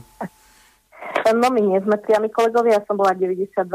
No 1.24 1.48
my 1.50 1.58
nie 1.58 1.80
sme 1.82 1.98
priami 1.98 2.30
kolegovia, 2.30 2.78
ja 2.78 2.86
som 2.86 3.00
bola 3.00 3.18
92-94, 3.18 3.66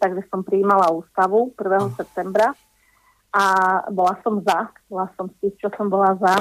takže 0.00 0.22
som 0.32 0.40
prijímala 0.40 0.88
ústavu 0.88 1.52
1. 1.52 2.00
septembra 2.00 2.56
a 3.32 3.44
bola 3.92 4.14
som 4.24 4.40
za, 4.40 4.72
bola 4.88 5.06
som 5.16 5.28
z 5.40 5.52
čo 5.60 5.68
som 5.76 5.92
bola 5.92 6.16
za. 6.16 6.36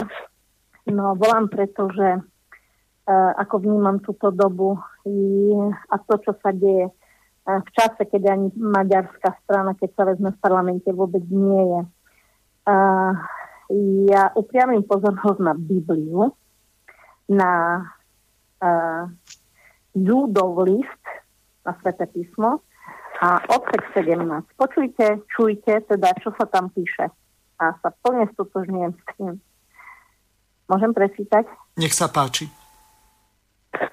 No 0.88 1.20
volám 1.20 1.52
preto, 1.52 1.92
že 1.92 2.20
uh, 2.20 3.32
ako 3.36 3.60
vnímam 3.60 4.00
túto 4.00 4.32
dobu 4.32 4.80
i, 5.04 5.52
a 5.92 5.96
to, 6.00 6.16
čo 6.24 6.32
sa 6.40 6.56
deje, 6.56 6.92
v 7.48 7.70
čase, 7.72 8.04
keď 8.04 8.36
ani 8.36 8.48
maďarská 8.60 9.40
strana, 9.48 9.72
keď 9.80 9.90
sa 9.96 10.04
vezme 10.04 10.36
v 10.36 10.42
parlamente, 10.44 10.92
vôbec 10.92 11.24
nie 11.32 11.64
je. 11.64 11.82
Ja 14.12 14.36
upriamím 14.36 14.84
pozornosť 14.84 15.40
na 15.40 15.56
Bibliu, 15.56 16.36
na 17.32 17.88
Júdov 19.96 20.68
list, 20.68 21.04
na 21.64 21.72
Svete 21.80 22.12
písmo 22.12 22.60
a 23.18 23.42
odsek 23.50 23.82
17. 23.98 24.22
Počujte, 24.54 25.26
čujte 25.34 25.74
teda, 25.90 26.14
čo 26.22 26.30
sa 26.38 26.46
tam 26.46 26.70
píše. 26.70 27.10
A 27.58 27.74
sa 27.82 27.90
plne 28.06 28.30
stotožňujem 28.38 28.94
s 28.94 29.02
tým. 29.18 29.34
Môžem 30.70 30.92
prečítať? 30.94 31.50
Nech 31.82 31.96
sa 31.98 32.12
páči. 32.12 32.46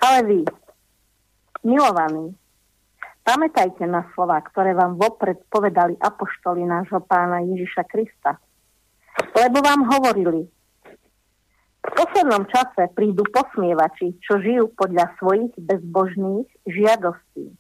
Ale 0.04 0.18
vy, 0.28 0.40
milovaní, 1.64 2.36
pamätajte 3.24 3.88
na 3.88 4.04
slova, 4.12 4.44
ktoré 4.44 4.76
vám 4.76 5.00
vopred 5.00 5.40
povedali 5.48 5.96
apoštoli 5.96 6.66
nášho 6.68 7.00
pána 7.00 7.40
Ježiša 7.40 7.88
Krista. 7.88 8.36
Lebo 9.32 9.64
vám 9.64 9.88
hovorili, 9.88 10.44
v 11.84 11.90
poslednom 11.92 12.44
čase 12.48 12.92
prídu 12.92 13.24
posmievači, 13.28 14.16
čo 14.20 14.40
žijú 14.40 14.72
podľa 14.76 15.16
svojich 15.20 15.52
bezbožných 15.56 16.48
žiadostí. 16.68 17.52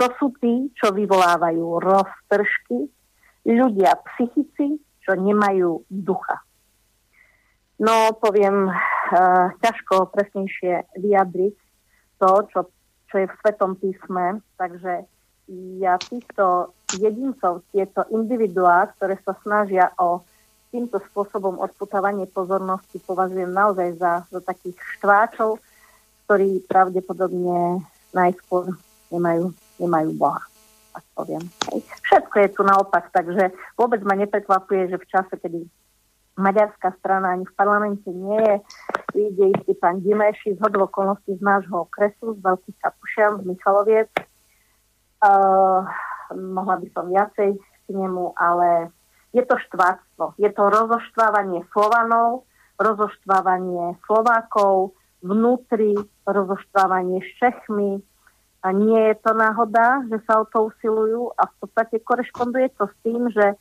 To 0.00 0.06
sú 0.18 0.34
tí, 0.42 0.70
čo 0.74 0.90
vyvolávajú 0.90 1.78
roztržky, 1.78 2.90
ľudia 3.46 3.94
psychici, 4.12 4.80
čo 5.04 5.12
nemajú 5.14 5.84
ducha. 5.86 6.40
No, 7.78 8.14
poviem, 8.16 8.70
uh, 8.70 9.50
ťažko 9.58 10.14
presnejšie 10.14 10.94
vyjadriť 10.98 11.56
to, 12.22 12.30
čo, 12.50 12.58
čo 13.10 13.14
je 13.18 13.26
v 13.26 13.38
Svetom 13.42 13.74
písme, 13.76 14.40
takže 14.56 15.04
ja 15.82 16.00
týchto 16.00 16.72
jedincov, 16.96 17.66
tieto 17.74 18.06
individuá, 18.08 18.88
ktoré 18.96 19.18
sa 19.26 19.36
snažia 19.44 19.92
o 20.00 20.24
týmto 20.72 20.98
spôsobom 21.10 21.60
odputávanie 21.62 22.26
pozornosti 22.26 22.98
považujem 22.98 23.52
naozaj 23.52 23.94
za, 23.94 24.12
za 24.26 24.40
takých 24.42 24.74
štváčov, 24.98 25.62
ktorí 26.26 26.64
pravdepodobne 26.66 27.84
najskôr 28.10 28.74
nemajú, 29.12 29.54
nemajú 29.80 30.10
Boha. 30.14 30.42
Tak 30.94 31.04
poviem. 31.18 31.42
Všetko 32.06 32.34
je 32.38 32.48
tu 32.54 32.62
naopak, 32.62 33.10
takže 33.10 33.50
vôbec 33.74 33.98
ma 34.06 34.14
neprekvapuje, 34.14 34.94
že 34.94 34.96
v 35.00 35.08
čase, 35.10 35.34
kedy 35.38 35.66
maďarská 36.38 36.94
strana 36.98 37.34
ani 37.34 37.46
v 37.46 37.54
parlamente 37.54 38.06
nie 38.10 38.38
je, 38.38 38.54
vyjde 39.14 39.44
istý 39.54 39.72
pán 39.78 40.02
Dimeši 40.02 40.58
z 40.58 40.60
okolností 40.62 41.38
z 41.38 41.42
nášho 41.42 41.86
okresu, 41.86 42.34
z 42.34 42.40
Veľkých 42.42 42.78
Kapušian, 42.82 43.32
z 43.42 43.44
Michaloviec. 43.46 44.10
Uh, 45.24 45.86
mohla 46.34 46.76
by 46.82 46.88
som 46.90 47.06
viacej 47.08 47.54
k 47.58 47.88
nemu, 47.90 48.34
ale 48.34 48.90
je 49.34 49.42
to 49.46 49.58
štváctvo. 49.70 50.34
Je 50.38 50.50
to 50.50 50.62
rozoštvávanie 50.70 51.66
Slovanov, 51.70 52.46
rozoštvávanie 52.78 53.98
Slovákov, 54.06 54.94
vnútri 55.22 55.94
rozoštvávanie 56.26 57.22
s 57.22 57.30
Čechmi. 57.38 58.02
A 58.64 58.72
nie 58.72 59.12
je 59.12 59.14
to 59.20 59.36
náhoda, 59.36 60.08
že 60.08 60.24
sa 60.24 60.40
o 60.40 60.48
to 60.48 60.72
usilujú 60.72 61.36
a 61.36 61.44
v 61.52 61.54
podstate 61.60 62.00
korešponduje 62.00 62.72
to 62.80 62.88
s 62.88 62.96
tým, 63.04 63.28
že 63.28 63.60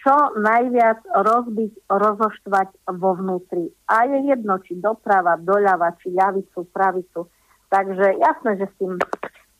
čo 0.00 0.16
najviac 0.34 1.04
rozbiť, 1.04 1.86
rozoštvať 1.86 2.68
vo 2.96 3.12
vnútri. 3.14 3.70
A 3.86 4.08
je 4.08 4.32
jedno, 4.32 4.58
či 4.64 4.80
doprava, 4.80 5.38
doľava, 5.38 5.94
či 6.02 6.10
ľavicu, 6.10 6.64
pravicu. 6.74 7.28
Takže 7.68 8.18
jasné, 8.18 8.50
že 8.58 8.66
s 8.66 8.74
tým 8.80 8.98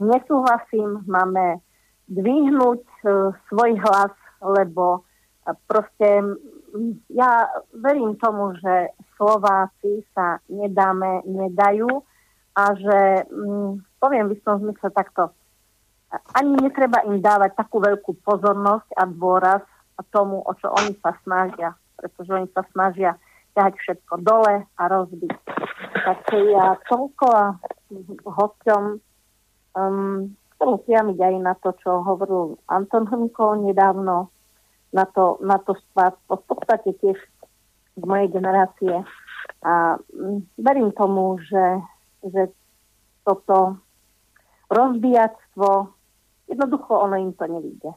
nesúhlasím. 0.02 1.04
Máme 1.06 1.62
dvihnúť 2.10 2.82
e, 2.82 3.04
svoj 3.52 3.72
hlas, 3.76 4.16
lebo 4.42 5.06
proste 5.68 6.38
ja 7.12 7.32
verím 7.70 8.18
tomu, 8.18 8.56
že 8.58 8.90
Slováci 9.14 10.02
sa 10.16 10.42
nedáme, 10.50 11.22
nedajú 11.28 12.02
a 12.52 12.76
že 12.76 12.98
mm, 13.28 14.00
poviem 14.00 14.28
v 14.28 14.36
istom 14.36 14.60
zmysle 14.60 14.92
takto. 14.92 15.32
Ani 16.36 16.60
netreba 16.60 17.00
im 17.08 17.24
dávať 17.24 17.56
takú 17.56 17.80
veľkú 17.80 18.20
pozornosť 18.20 18.88
a 19.00 19.08
dôraz 19.08 19.64
tomu, 20.12 20.44
o 20.44 20.52
čo 20.58 20.68
oni 20.68 20.92
sa 21.00 21.16
snažia, 21.24 21.72
pretože 21.96 22.30
oni 22.32 22.48
sa 22.52 22.66
snažia 22.74 23.16
ťahať 23.56 23.74
všetko 23.80 24.14
dole 24.24 24.64
a 24.64 24.82
rozbiť. 24.88 25.32
Takže 26.02 26.36
ja 26.52 26.76
toľko 26.88 27.26
a 27.30 27.44
hosťom 28.26 28.82
um, 29.76 30.32
chcem 30.62 31.06
aj 31.18 31.34
na 31.42 31.54
to, 31.58 31.74
čo 31.82 32.06
hovoril 32.06 32.56
Anton 32.70 33.06
Hrnko 33.06 33.66
nedávno, 33.66 34.30
na 34.92 35.04
to, 35.08 35.40
na 35.40 35.58
to 35.58 35.74
spáctvo, 35.90 36.38
v 36.38 36.44
podstate 36.46 36.90
tiež 37.00 37.18
z 37.96 38.02
mojej 38.04 38.28
generácie. 38.32 39.04
A 39.62 39.96
mm, 39.98 40.38
verím 40.58 40.90
tomu, 40.94 41.40
že, 41.42 41.82
že 42.26 42.52
toto 43.26 43.78
rozbíjactvo, 44.70 45.92
jednoducho 46.48 46.92
ono 46.94 47.16
im 47.16 47.32
to 47.34 47.46
nevíde. 47.46 47.90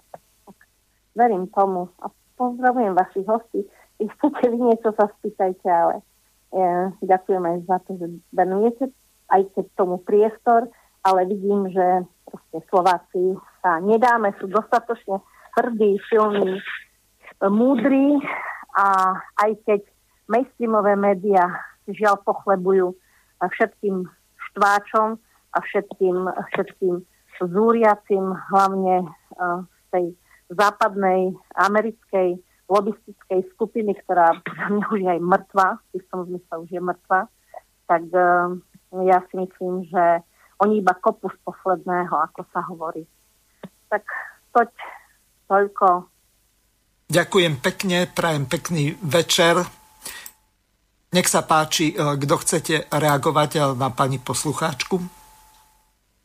Verím 1.16 1.48
tomu 1.48 1.90
a 2.04 2.12
pozdravujem 2.36 2.94
vašich 2.94 3.26
hostí. 3.26 3.64
Keď 3.96 4.08
chcete 4.12 4.46
vy 4.52 4.58
niečo, 4.60 4.92
sa 4.92 5.08
spýtajte, 5.20 5.68
ale 5.72 6.04
ja, 6.52 6.92
ďakujem 7.00 7.44
aj 7.48 7.58
za 7.64 7.78
to, 7.88 7.92
že 7.96 8.08
venujete 8.36 8.92
aj 9.30 9.42
keď 9.58 9.66
tomu 9.74 9.98
priestor, 10.02 10.70
ale 11.06 11.30
vidím, 11.30 11.70
že 11.70 12.06
proste 12.26 12.58
Slováci 12.70 13.38
sa 13.62 13.82
nedáme, 13.82 14.34
sú 14.42 14.50
dostatočne 14.50 15.22
hrdí, 15.56 15.98
silní, 16.10 16.60
múdri 17.42 18.20
a 18.76 19.18
aj 19.42 19.52
keď 19.66 19.82
mainstreamové 20.28 20.98
médiá 20.98 21.46
žiaľ 21.86 22.22
pochlebujú 22.26 22.98
všetkým 23.44 24.08
štváčom 24.52 25.20
a 25.56 25.58
všetkým, 25.60 26.28
všetkým 26.54 27.04
zúriacim, 27.44 28.32
hlavne 28.52 29.12
z 29.68 29.84
tej 29.92 30.06
západnej 30.56 31.36
americkej 31.60 32.40
lobistickej 32.72 33.44
skupiny, 33.54 33.94
ktorá 34.06 34.32
za 34.48 34.68
mňa 34.72 34.86
už 34.90 35.00
je 35.04 35.10
aj 35.12 35.22
mŕtva, 35.22 35.68
v 35.94 36.06
tom 36.10 36.26
zmysle 36.32 36.56
už 36.64 36.70
je 36.72 36.82
mŕtva, 36.82 37.20
tak 37.86 38.02
ja 39.06 39.18
si 39.28 39.34
myslím, 39.36 39.86
že 39.92 40.24
oni 40.64 40.80
iba 40.80 40.96
kopu 40.96 41.28
z 41.30 41.38
posledného, 41.44 42.16
ako 42.16 42.48
sa 42.56 42.64
hovorí. 42.66 43.04
Tak 43.92 44.08
toť 44.56 44.72
toľko 45.52 46.08
Ďakujem 47.06 47.62
pekne, 47.62 48.10
prajem 48.10 48.50
pekný 48.50 48.98
večer. 48.98 49.85
Nech 51.16 51.32
sa 51.32 51.48
páči, 51.48 51.96
e, 51.96 52.20
kto 52.20 52.36
chcete 52.44 52.76
reagovať 52.92 53.52
e, 53.56 53.60
na 53.80 53.88
pani 53.88 54.20
poslucháčku. 54.20 55.00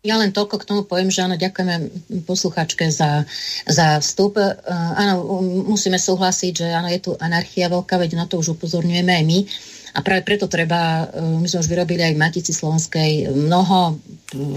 Ja 0.03 0.19
len 0.19 0.35
toľko 0.35 0.57
k 0.59 0.67
tomu 0.67 0.83
poviem, 0.83 1.13
že 1.15 1.23
áno, 1.23 1.39
ďakujeme 1.39 1.75
poslucháčke 2.27 2.91
za, 2.91 3.23
za 3.71 4.03
vstup. 4.03 4.43
E, 4.43 4.51
áno, 4.75 5.23
musíme 5.71 5.95
súhlasiť, 5.95 6.53
že 6.53 6.67
áno, 6.75 6.91
je 6.91 7.07
tu 7.07 7.15
anarchia 7.23 7.71
veľká, 7.71 8.03
veď 8.03 8.19
na 8.19 8.27
to 8.27 8.43
už 8.43 8.59
upozorňujeme 8.59 9.15
aj 9.15 9.25
my. 9.31 9.39
A 9.91 10.07
práve 10.07 10.23
preto 10.23 10.47
treba, 10.47 11.11
e, 11.11 11.19
my 11.19 11.47
sme 11.51 11.63
už 11.63 11.71
vyrobili 11.71 12.03
aj 12.07 12.15
v 12.15 12.23
Matici 12.23 12.53
Slovenskej 12.55 13.35
mnoho 13.35 13.99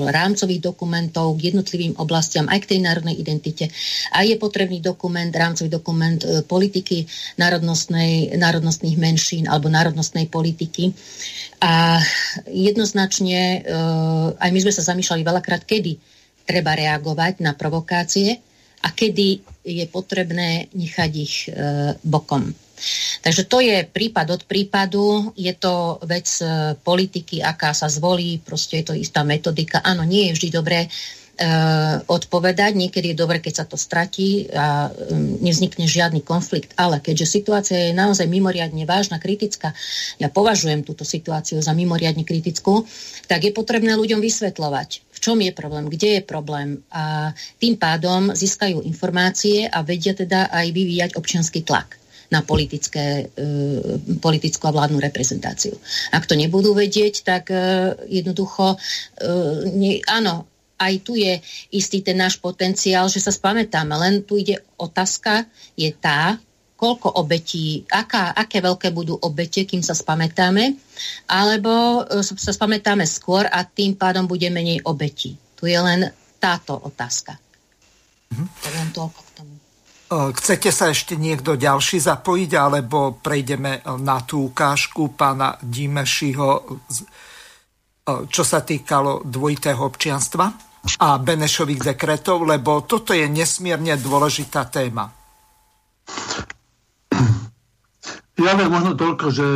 rámcových 0.05 0.61
dokumentov 0.61 1.33
k 1.41 1.49
jednotlivým 1.49 1.97
oblastiam, 1.97 2.45
aj 2.45 2.61
k 2.65 2.69
tej 2.77 2.79
národnej 2.85 3.17
identite. 3.17 3.65
A 4.13 4.21
je 4.21 4.37
potrebný 4.37 4.77
dokument, 4.77 5.33
rámcový 5.33 5.73
dokument 5.73 6.21
e, 6.21 6.45
politiky 6.45 7.09
národnostnej, 7.41 8.37
národnostných 8.37 8.97
menšín 9.01 9.49
alebo 9.49 9.73
národnostnej 9.73 10.29
politiky. 10.29 10.93
A 11.65 11.97
jednoznačne 12.53 13.41
e, 13.41 13.59
aj 14.37 14.49
my 14.53 14.59
sme 14.61 14.73
sa 14.73 14.85
zamýšľali 14.93 15.25
veľakrát, 15.25 15.65
kedy 15.65 15.97
treba 16.45 16.77
reagovať 16.77 17.41
na 17.41 17.57
provokácie 17.57 18.37
a 18.83 18.91
kedy 18.91 19.41
je 19.63 19.85
potrebné 19.87 20.67
nechať 20.75 21.11
ich 21.15 21.47
bokom. 22.03 22.51
Takže 23.23 23.47
to 23.47 23.63
je 23.63 23.87
prípad 23.87 24.27
od 24.35 24.41
prípadu, 24.43 25.31
je 25.39 25.53
to 25.55 26.03
vec 26.03 26.27
e, 26.43 26.75
politiky, 26.75 27.39
aká 27.39 27.71
sa 27.71 27.87
zvolí, 27.87 28.43
proste 28.43 28.83
je 28.83 28.85
to 28.91 28.93
istá 28.97 29.23
metodika. 29.23 29.79
Áno, 29.79 30.03
nie 30.03 30.27
je 30.27 30.35
vždy 30.35 30.49
dobré 30.51 30.79
e, 30.83 30.89
odpovedať. 32.03 32.75
Niekedy 32.75 33.15
je 33.15 33.21
dobre, 33.23 33.39
keď 33.39 33.53
sa 33.63 33.65
to 33.69 33.79
stratí 33.79 34.51
a 34.51 34.91
nevznikne 35.39 35.87
žiadny 35.87 36.19
konflikt. 36.19 36.75
Ale 36.75 36.99
keďže 36.99 37.39
situácia 37.39 37.79
je 37.89 37.95
naozaj 37.95 38.27
mimoriadne 38.27 38.83
vážna, 38.83 39.23
kritická, 39.23 39.71
ja 40.19 40.27
považujem 40.27 40.83
túto 40.83 41.07
situáciu 41.07 41.63
za 41.63 41.71
mimoriadne 41.71 42.27
kritickú, 42.27 42.83
tak 43.31 43.47
je 43.47 43.55
potrebné 43.55 43.95
ľuďom 43.95 44.19
vysvetľovať, 44.19 44.89
v 45.15 45.19
čom 45.23 45.39
je 45.39 45.55
problém, 45.55 45.87
kde 45.87 46.19
je 46.19 46.21
problém 46.27 46.83
a 46.91 47.31
tým 47.55 47.79
pádom 47.79 48.35
získajú 48.35 48.83
informácie 48.83 49.63
a 49.71 49.79
vedia 49.79 50.11
teda 50.11 50.51
aj 50.51 50.67
vyvíjať 50.75 51.11
občianský 51.15 51.63
tlak 51.63 52.02
na 52.33 52.41
politické, 52.41 53.29
e, 53.29 53.45
politickú 54.17 54.65
a 54.65 54.73
vládnu 54.73 54.97
reprezentáciu. 54.97 55.77
Ak 56.09 56.25
to 56.25 56.33
nebudú 56.33 56.73
vedieť, 56.73 57.21
tak 57.21 57.53
e, 57.53 57.93
jednoducho, 58.09 58.73
e, 58.73 58.77
nie, 59.69 60.01
áno, 60.09 60.49
aj 60.81 60.93
tu 61.05 61.13
je 61.13 61.37
istý 61.69 62.01
ten 62.01 62.17
náš 62.17 62.41
potenciál, 62.41 63.05
že 63.05 63.21
sa 63.21 63.29
spamätáme. 63.29 63.93
Len 63.93 64.25
tu 64.25 64.41
ide 64.41 64.57
otázka, 64.81 65.45
je 65.77 65.93
tá, 65.93 66.41
koľko 66.73 67.21
obetí, 67.21 67.85
aká, 67.87 68.33
aké 68.33 68.59
veľké 68.59 68.91
budú 68.91 69.15
obete, 69.15 69.63
kým 69.63 69.79
sa 69.79 69.95
spamätáme, 69.95 70.75
alebo 71.31 72.03
sa 72.19 72.51
spamätáme 72.51 73.07
skôr 73.07 73.47
a 73.47 73.63
tým 73.63 73.95
pádom 73.95 74.27
bude 74.27 74.49
menej 74.51 74.83
obetí. 74.83 75.39
Tu 75.55 75.71
je 75.71 75.79
len 75.79 76.11
táto 76.43 76.75
otázka. 76.75 77.39
Mhm. 78.33 78.45
Len 78.49 78.89
toľko. 78.91 79.32
Chcete 80.13 80.69
sa 80.69 80.93
ešte 80.93 81.17
niekto 81.17 81.57
ďalší 81.57 81.97
zapojiť, 81.97 82.51
alebo 82.53 83.17
prejdeme 83.17 83.81
na 83.97 84.21
tú 84.21 84.53
ukážku 84.53 85.17
pána 85.17 85.57
Dimešiho, 85.57 86.49
čo 88.05 88.43
sa 88.45 88.59
týkalo 88.61 89.25
dvojitého 89.25 89.81
občianstva 89.81 90.45
a 91.01 91.17
Benešových 91.17 91.95
dekretov, 91.95 92.45
lebo 92.45 92.83
toto 92.85 93.15
je 93.15 93.25
nesmierne 93.25 93.95
dôležitá 93.97 94.67
téma. 94.69 95.09
Ja 98.37 98.53
viem 98.59 98.69
možno 98.69 98.93
toľko, 98.99 99.25
že 99.31 99.47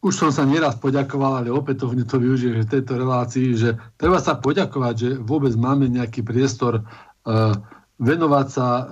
už 0.00 0.12
som 0.16 0.32
sa 0.32 0.48
nieraz 0.48 0.80
poďakoval, 0.80 1.44
ale 1.44 1.52
opätovne 1.52 2.08
to 2.08 2.16
využijem 2.16 2.64
v 2.64 2.72
tejto 2.72 2.96
relácii, 2.96 3.48
že 3.54 3.76
treba 4.00 4.16
sa 4.18 4.36
poďakovať, 4.40 4.94
že 4.96 5.10
vôbec 5.20 5.52
máme 5.54 5.86
nejaký 5.92 6.24
priestor 6.24 6.80
uh, 6.80 7.54
venovať 8.00 8.46
sa 8.48 8.66
e, 8.66 8.84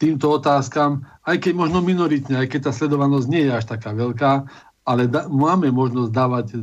týmto 0.00 0.40
otázkam, 0.40 1.04
aj 1.28 1.44
keď 1.44 1.52
možno 1.52 1.84
minoritne, 1.84 2.40
aj 2.40 2.48
keď 2.56 2.60
tá 2.68 2.72
sledovanosť 2.72 3.26
nie 3.28 3.44
je 3.44 3.52
až 3.52 3.68
taká 3.68 3.92
veľká, 3.92 4.48
ale 4.88 5.08
da, 5.08 5.28
máme 5.28 5.68
možnosť 5.68 6.10
dávať 6.10 6.46
e, 6.52 6.58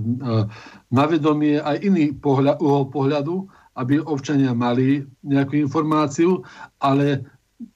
na 0.90 1.04
vedomie 1.06 1.62
aj 1.62 1.78
iný 1.86 2.18
pohľad, 2.18 2.58
uhol 2.58 2.90
pohľadu, 2.90 3.36
aby 3.78 4.02
občania 4.02 4.58
mali 4.58 5.06
nejakú 5.22 5.62
informáciu, 5.62 6.42
ale, 6.82 7.24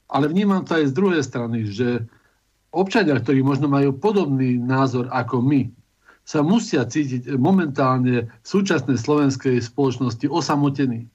ale 0.10 0.26
vnímam 0.34 0.66
to 0.66 0.82
aj 0.82 0.90
z 0.90 0.94
druhej 0.98 1.22
strany, 1.22 1.70
že 1.70 2.04
občania, 2.74 3.22
ktorí 3.22 3.46
možno 3.46 3.70
majú 3.70 3.94
podobný 3.96 4.58
názor 4.58 5.08
ako 5.14 5.46
my, 5.46 5.70
sa 6.26 6.42
musia 6.42 6.82
cítiť 6.90 7.38
momentálne 7.38 8.26
v 8.26 8.46
súčasnej 8.46 8.98
slovenskej 8.98 9.62
spoločnosti 9.62 10.26
osamotení 10.26 11.06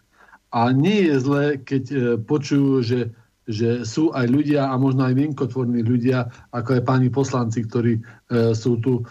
a 0.50 0.74
nie 0.74 1.06
je 1.06 1.16
zlé, 1.22 1.44
keď 1.62 1.84
e, 1.90 1.98
počujú, 2.18 2.82
že, 2.82 3.00
že 3.46 3.86
sú 3.86 4.10
aj 4.10 4.26
ľudia 4.26 4.66
a 4.66 4.74
možno 4.74 5.06
aj 5.06 5.14
vienkotvorní 5.14 5.86
ľudia, 5.86 6.26
ako 6.50 6.80
aj 6.80 6.86
páni 6.86 7.08
poslanci, 7.10 7.62
ktorí 7.62 7.98
e, 7.98 8.02
sú 8.50 8.82
tu 8.82 8.98
e, 8.98 9.02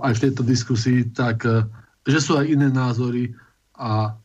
aj 0.00 0.12
v 0.16 0.22
tejto 0.28 0.42
diskusii, 0.44 1.12
tak 1.12 1.44
že 2.08 2.18
sú 2.24 2.40
aj 2.40 2.48
iné 2.48 2.72
názory 2.72 3.36
a 3.76 4.16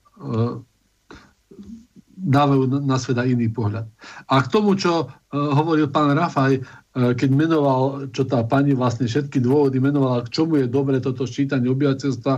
dávajú 2.15 2.79
na 2.79 2.95
svet 2.95 3.19
aj 3.19 3.27
iný 3.27 3.51
pohľad. 3.51 3.83
A 4.31 4.39
k 4.39 4.47
tomu, 4.47 4.79
čo 4.79 5.11
hovoril 5.35 5.91
pán 5.91 6.15
Rafaj, 6.15 6.63
keď 6.93 7.29
menoval, 7.33 8.13
čo 8.13 8.21
tá 8.29 8.45
pani 8.45 8.77
vlastne 8.77 9.09
všetky 9.09 9.41
dôvody 9.41 9.81
menovala, 9.81 10.29
k 10.29 10.33
čomu 10.33 10.61
je 10.61 10.69
dobre 10.69 11.01
toto 11.01 11.25
ščítanie 11.25 11.65
obyvateľstva 11.73 12.33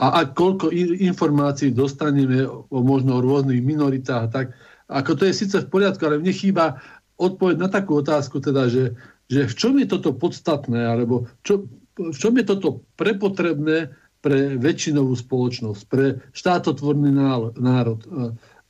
a, 0.00 0.06
a 0.16 0.20
koľko 0.24 0.72
informácií 1.04 1.76
dostaneme 1.76 2.48
o 2.48 2.80
možno 2.80 3.20
rôznych 3.20 3.60
minoritách, 3.60 4.32
tak 4.32 4.46
ako 4.88 5.10
to 5.20 5.22
je 5.28 5.34
síce 5.36 5.56
v 5.60 5.68
poriadku, 5.68 6.00
ale 6.08 6.16
mne 6.16 6.32
chýba 6.32 6.80
odpoveď 7.20 7.56
na 7.60 7.68
takú 7.68 8.00
otázku, 8.00 8.40
teda, 8.40 8.72
že, 8.72 8.96
že 9.28 9.44
v 9.44 9.54
čom 9.54 9.76
je 9.76 9.86
toto 9.86 10.16
podstatné, 10.16 10.80
alebo 10.80 11.28
čo, 11.44 11.68
v 12.00 12.16
čom 12.16 12.32
je 12.40 12.44
toto 12.48 12.88
prepotrebné 12.96 13.92
pre 14.24 14.56
väčšinovú 14.56 15.12
spoločnosť, 15.12 15.82
pre 15.92 16.24
štátotvorný 16.32 17.12
národ. 17.60 18.00
E, 18.04 18.08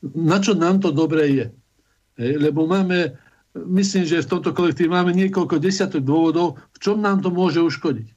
na 0.03 0.39
čo 0.43 0.59
nám 0.59 0.83
to 0.83 0.91
dobre 0.91 1.23
je? 1.31 1.47
Lebo 2.19 2.67
máme 2.67 3.30
myslím, 3.55 4.05
že 4.07 4.23
v 4.23 4.31
tomto 4.37 4.55
kolektíve 4.55 4.91
máme 4.91 5.11
niekoľko 5.17 5.59
desiatok 5.59 6.03
dôvodov, 6.07 6.59
v 6.75 6.79
čom 6.79 7.03
nám 7.03 7.23
to 7.25 7.35
môže 7.35 7.59
uškodiť. 7.59 8.09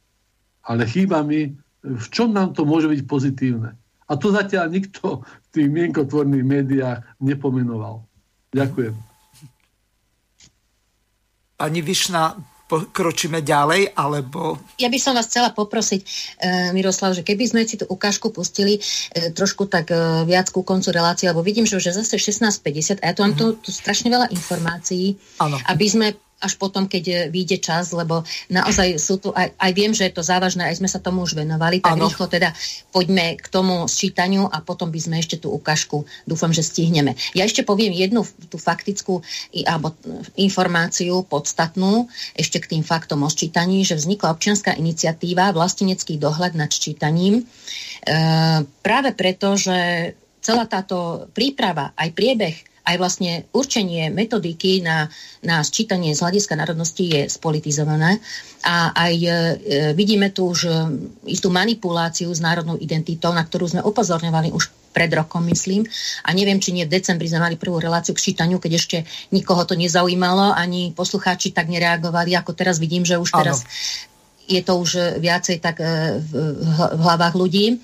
Ale 0.70 0.86
chýba 0.88 1.26
mi, 1.26 1.58
v 1.84 2.08
čom 2.14 2.32
nám 2.32 2.56
to 2.56 2.64
môže 2.64 2.88
byť 2.88 3.02
pozitívne. 3.04 3.76
A 4.08 4.14
to 4.20 4.32
zatiaľ 4.32 4.70
nikto 4.70 5.24
v 5.24 5.48
tých 5.52 5.68
mienkotvorných 5.72 6.46
médiách 6.46 7.00
nepomenoval. 7.24 8.04
Ďakujem. 8.54 8.94
Pani 11.58 11.82
Višna, 11.82 12.36
pokročíme 12.74 13.46
ďalej, 13.46 13.94
alebo... 13.94 14.58
Ja 14.82 14.90
by 14.90 14.98
som 14.98 15.14
vás 15.14 15.30
chcela 15.30 15.54
poprosiť, 15.54 16.02
e, 16.02 16.08
Miroslav, 16.74 17.14
že 17.14 17.22
keby 17.22 17.46
sme 17.46 17.62
si 17.70 17.78
tú 17.78 17.86
ukážku 17.86 18.34
pustili 18.34 18.82
e, 19.14 19.30
trošku 19.30 19.70
tak 19.70 19.94
e, 19.94 20.26
viac 20.26 20.50
ku 20.50 20.66
koncu 20.66 20.90
relácie, 20.90 21.30
lebo 21.30 21.46
vidím, 21.46 21.70
že 21.70 21.78
už 21.78 21.94
je 21.94 21.98
zase 22.02 22.18
16.50 22.18 23.06
a 23.06 23.06
ja 23.06 23.14
tu 23.14 23.22
mám 23.22 23.38
mm-hmm. 23.38 23.62
tu, 23.62 23.62
tu 23.62 23.70
strašne 23.70 24.10
veľa 24.10 24.34
informácií, 24.34 25.22
ano. 25.38 25.62
aby 25.70 25.86
sme 25.86 26.08
až 26.44 26.60
potom, 26.60 26.92
keď 26.92 27.04
e, 27.08 27.16
vyjde 27.32 27.64
čas, 27.64 27.96
lebo 27.96 28.28
naozaj 28.52 29.00
sú 29.00 29.16
tu, 29.24 29.32
aj, 29.32 29.56
aj 29.56 29.72
viem, 29.72 29.96
že 29.96 30.12
je 30.12 30.14
to 30.14 30.28
závažné, 30.28 30.68
aj 30.68 30.84
sme 30.84 30.92
sa 30.92 31.00
tomu 31.00 31.24
už 31.24 31.40
venovali, 31.40 31.80
tak 31.80 31.96
ano. 31.96 32.12
rýchlo 32.12 32.28
teda 32.28 32.52
poďme 32.92 33.40
k 33.40 33.48
tomu 33.48 33.88
sčítaniu 33.88 34.52
a 34.52 34.60
potom 34.60 34.92
by 34.92 35.00
sme 35.00 35.16
ešte 35.24 35.40
tú 35.40 35.56
ukážku, 35.56 36.04
dúfam, 36.28 36.52
že 36.52 36.68
stihneme. 36.68 37.16
Ja 37.32 37.48
ešte 37.48 37.64
poviem 37.64 37.96
jednu 37.96 38.28
tú 38.52 38.60
faktickú 38.60 39.24
alebo 39.64 39.96
informáciu 40.36 41.24
podstatnú 41.24 42.12
ešte 42.36 42.60
k 42.60 42.76
tým 42.76 42.84
faktom 42.84 43.24
o 43.24 43.30
sčítaní, 43.32 43.88
že 43.88 43.96
vznikla 43.96 44.36
občianská 44.36 44.76
iniciatíva 44.76 45.56
Vlastenecký 45.56 46.20
dohľad 46.20 46.60
nad 46.60 46.68
sčítaním 46.68 47.40
e, 47.40 47.44
práve 48.84 49.16
preto, 49.16 49.56
že 49.56 50.12
celá 50.44 50.68
táto 50.68 51.30
príprava, 51.32 51.96
aj 51.96 52.10
priebeh 52.12 52.73
aj 52.84 52.96
vlastne 53.00 53.48
určenie 53.56 54.12
metodiky 54.12 54.84
na, 54.84 55.08
na 55.40 55.64
sčítanie 55.64 56.12
z 56.12 56.20
hľadiska 56.20 56.60
národnosti 56.60 57.08
je 57.08 57.22
spolitizované 57.32 58.20
a 58.64 58.92
aj 58.92 59.14
e, 59.24 59.30
vidíme 59.96 60.36
tu 60.36 60.52
už 60.52 60.60
e, 60.68 60.72
istú 61.32 61.48
manipuláciu 61.48 62.28
s 62.28 62.44
národnou 62.44 62.76
identitou, 62.76 63.32
na 63.32 63.48
ktorú 63.48 63.72
sme 63.72 63.82
upozorňovali 63.88 64.52
už 64.52 64.72
pred 64.94 65.10
rokom, 65.10 65.42
myslím. 65.50 65.88
A 66.22 66.36
neviem, 66.38 66.62
či 66.62 66.76
nie 66.76 66.86
v 66.86 66.94
decembri 66.94 67.26
sme 67.26 67.42
mali 67.42 67.56
prvú 67.58 67.82
reláciu 67.82 68.14
k 68.14 68.30
čítaniu, 68.30 68.62
keď 68.62 68.72
ešte 68.78 68.98
nikoho 69.34 69.66
to 69.66 69.74
nezaujímalo, 69.74 70.54
ani 70.54 70.94
poslucháči 70.94 71.50
tak 71.50 71.72
nereagovali, 71.72 72.38
ako 72.38 72.54
teraz 72.54 72.78
vidím, 72.78 73.02
že 73.02 73.18
už 73.18 73.34
teraz 73.34 73.66
je 74.44 74.60
to 74.60 74.76
už 74.76 75.24
viacej 75.24 75.64
tak 75.64 75.80
e, 75.80 76.20
v 76.20 77.00
hlavách 77.00 77.36
ľudí. 77.40 77.80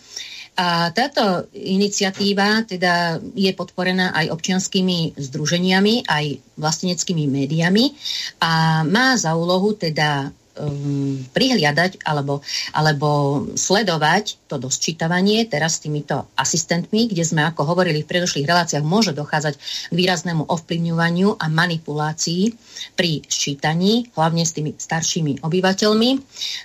A 0.59 0.91
táto 0.91 1.47
iniciatíva 1.55 2.67
teda 2.67 3.15
je 3.31 3.47
podporená 3.55 4.11
aj 4.11 4.35
občianskými 4.35 5.15
združeniami, 5.15 6.03
aj 6.03 6.25
vlasteneckými 6.59 7.31
médiami 7.31 7.95
a 8.43 8.83
má 8.83 9.15
za 9.15 9.39
úlohu 9.39 9.79
teda 9.79 10.35
um, 10.59 11.23
prihliadať 11.31 12.03
alebo, 12.03 12.43
alebo 12.75 13.09
sledovať 13.55 14.49
to 14.51 14.59
dosčítavanie 14.59 15.47
teraz 15.47 15.79
s 15.79 15.87
týmito 15.87 16.27
asistentmi, 16.35 17.07
kde 17.07 17.23
sme, 17.23 17.47
ako 17.47 17.63
hovorili 17.63 18.03
v 18.03 18.09
predošlých 18.11 18.49
reláciách, 18.49 18.83
môže 18.83 19.15
dochádzať 19.15 19.55
k 19.89 19.93
výraznému 19.93 20.45
ovplyvňovaniu 20.49 21.39
a 21.39 21.45
manipulácii 21.47 22.53
pri 22.99 23.23
sčítaní, 23.25 24.11
hlavne 24.13 24.43
s 24.43 24.55
tými 24.57 24.75
staršími 24.75 25.45
obyvateľmi. 25.45 26.09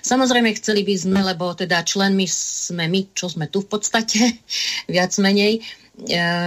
Samozrejme, 0.03 0.49
chceli 0.59 0.83
by 0.83 0.95
sme, 0.97 1.19
lebo 1.23 1.53
teda 1.55 1.85
členmi 1.85 2.27
sme 2.27 2.91
my, 2.91 3.15
čo 3.15 3.31
sme 3.31 3.47
tu 3.47 3.63
v 3.63 3.69
podstate, 3.71 4.19
viac 4.93 5.15
menej, 5.21 5.63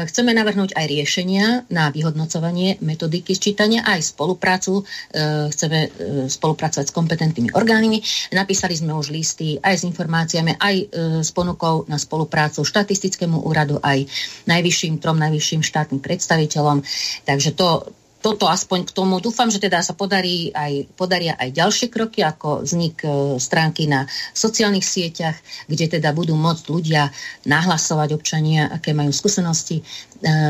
chceme 0.04 0.36
navrhnúť 0.36 0.76
aj 0.76 0.84
riešenia 0.84 1.46
na 1.72 1.88
vyhodnocovanie 1.88 2.76
metodiky 2.84 3.32
sčítania, 3.32 3.80
aj 3.88 4.12
spoluprácu. 4.12 4.82
E, 4.82 5.48
chceme 5.48 5.78
e, 5.86 5.88
spolupracovať 6.28 6.86
s 6.88 6.94
kompetentnými 6.94 7.50
orgánmi. 7.56 7.98
Napísali 8.36 8.76
sme 8.76 8.92
už 8.92 9.08
listy 9.08 9.56
aj 9.56 9.74
s 9.80 9.86
informáciami, 9.88 10.60
aj 10.60 10.76
s 11.24 11.30
ponukou 11.32 11.88
na 11.88 11.96
spoluprácu 11.96 12.60
štatistickému 12.62 13.40
úradu, 13.44 13.80
aj 13.80 14.04
najvyšším, 14.44 15.00
trom 15.00 15.16
najvyšším 15.16 15.64
štátnym 15.64 16.00
predstaviteľom. 16.04 16.84
Takže 17.24 17.50
to, 17.56 17.88
toto 18.18 18.50
aspoň 18.50 18.90
k 18.90 18.94
tomu. 18.94 19.22
Dúfam, 19.22 19.46
že 19.46 19.62
teda 19.62 19.78
sa 19.78 19.94
podarí 19.94 20.50
aj, 20.50 20.90
podaria 20.98 21.38
aj 21.38 21.54
ďalšie 21.54 21.86
kroky, 21.86 22.26
ako 22.26 22.66
vznik 22.66 23.06
e, 23.06 23.38
stránky 23.38 23.86
na 23.86 24.10
sociálnych 24.34 24.82
sieťach, 24.82 25.38
kde 25.70 25.98
teda 25.98 26.10
budú 26.10 26.34
môcť 26.34 26.64
ľudia 26.66 27.14
nahlasovať 27.46 28.18
občania, 28.18 28.66
aké 28.74 28.90
majú 28.90 29.14
skúsenosti 29.14 29.80
e, 29.80 29.82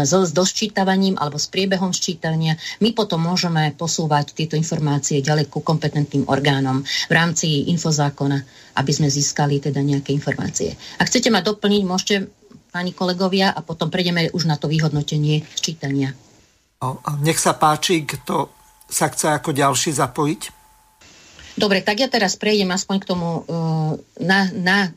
so, 0.08 0.24
s 0.24 0.32
dosčítavaním 0.32 1.20
alebo 1.20 1.36
s 1.36 1.52
priebehom 1.52 1.92
sčítania. 1.92 2.56
My 2.80 2.96
potom 2.96 3.20
môžeme 3.20 3.76
posúvať 3.76 4.32
tieto 4.32 4.56
informácie 4.56 5.20
ďalej 5.20 5.52
ku 5.52 5.60
kompetentným 5.60 6.24
orgánom 6.32 6.80
v 6.84 7.12
rámci 7.12 7.68
infozákona, 7.68 8.40
aby 8.80 8.92
sme 8.96 9.12
získali 9.12 9.60
teda 9.60 9.84
nejaké 9.84 10.16
informácie. 10.16 10.72
Ak 10.96 11.12
chcete 11.12 11.28
ma 11.28 11.44
doplniť, 11.44 11.82
môžete 11.84 12.16
pani 12.72 12.96
kolegovia 12.96 13.52
a 13.52 13.60
potom 13.60 13.92
prejdeme 13.92 14.32
už 14.32 14.48
na 14.48 14.56
to 14.56 14.72
vyhodnotenie 14.72 15.44
sčítania. 15.56 16.16
Nech 17.24 17.42
sa 17.42 17.58
páči, 17.58 18.06
kto 18.06 18.54
sa 18.86 19.10
chce 19.10 19.34
ako 19.34 19.50
ďalší 19.50 19.90
zapojiť. 19.98 20.42
Dobre, 21.58 21.82
tak 21.82 21.98
ja 21.98 22.06
teraz 22.06 22.38
prejdem 22.38 22.70
aspoň 22.70 22.96
k 23.02 23.08
tomu, 23.10 23.42
e, 23.42 23.58
na, 24.22 24.46
na 24.54 24.94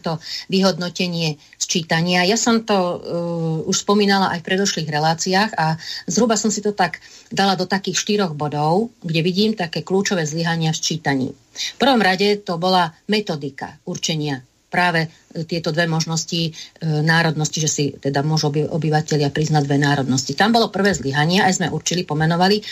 to 0.00 0.16
vyhodnotenie 0.48 1.36
sčítania. 1.60 2.24
Ja 2.24 2.40
som 2.40 2.64
to 2.64 2.72
uh, 2.72 3.68
už 3.68 3.84
spomínala 3.84 4.32
aj 4.32 4.40
v 4.40 4.48
predošlých 4.48 4.88
reláciách 4.88 5.50
a 5.52 5.76
zhruba 6.08 6.40
som 6.40 6.48
si 6.48 6.64
to 6.64 6.72
tak 6.72 7.04
dala 7.28 7.52
do 7.52 7.68
takých 7.68 8.00
štyroch 8.00 8.32
bodov, 8.32 8.94
kde 9.04 9.20
vidím 9.20 9.52
také 9.52 9.84
kľúčové 9.84 10.24
zlyhania 10.24 10.72
v 10.72 10.80
sčítaní. 10.80 11.28
V 11.52 11.76
prvom 11.76 12.00
rade 12.00 12.40
to 12.40 12.56
bola 12.56 12.96
metodika 13.04 13.76
určenia 13.84 14.40
práve 14.74 15.06
e, 15.06 15.08
tieto 15.46 15.70
dve 15.70 15.86
možnosti 15.86 16.50
e, 16.50 16.52
národnosti, 16.82 17.62
že 17.62 17.70
si 17.70 17.84
teda 17.94 18.26
môžu 18.26 18.50
oby, 18.50 18.66
obyvateľia 18.66 19.30
priznať 19.30 19.62
dve 19.62 19.78
národnosti. 19.78 20.34
Tam 20.34 20.50
bolo 20.50 20.74
prvé 20.74 20.90
zlyhanie, 20.90 21.38
aj 21.38 21.62
sme 21.62 21.70
určili, 21.70 22.02
pomenovali 22.02 22.58
e, 22.58 22.62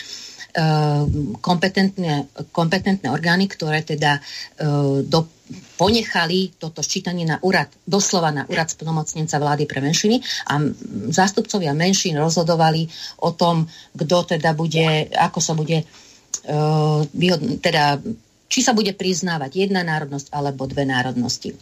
kompetentné, 1.39 2.27
kompetentné 2.51 3.07
orgány, 3.07 3.47
ktoré 3.47 3.87
teda 3.87 4.19
do, 5.07 5.19
ponechali 5.79 6.59
toto 6.59 6.83
ščítanie 6.83 7.23
na 7.23 7.39
úrad, 7.39 7.71
doslova 7.87 8.35
na 8.35 8.43
úrad 8.51 8.67
splnomocnenca 8.67 9.39
vlády 9.39 9.63
pre 9.63 9.79
menšiny 9.79 10.19
a 10.51 10.59
zástupcovia 11.07 11.71
menšín 11.71 12.19
rozhodovali 12.19 12.91
o 13.23 13.31
tom, 13.31 13.63
kto 13.95 14.35
teda 14.35 14.51
bude, 14.51 15.07
ako 15.15 15.39
sa 15.39 15.55
bude 15.55 15.87
teda 17.63 18.03
či 18.53 18.61
sa 18.61 18.77
bude 18.77 18.93
priznávať 18.93 19.65
jedna 19.65 19.81
národnosť 19.81 20.29
alebo 20.29 20.69
dve 20.69 20.85
národnosti. 20.85 21.57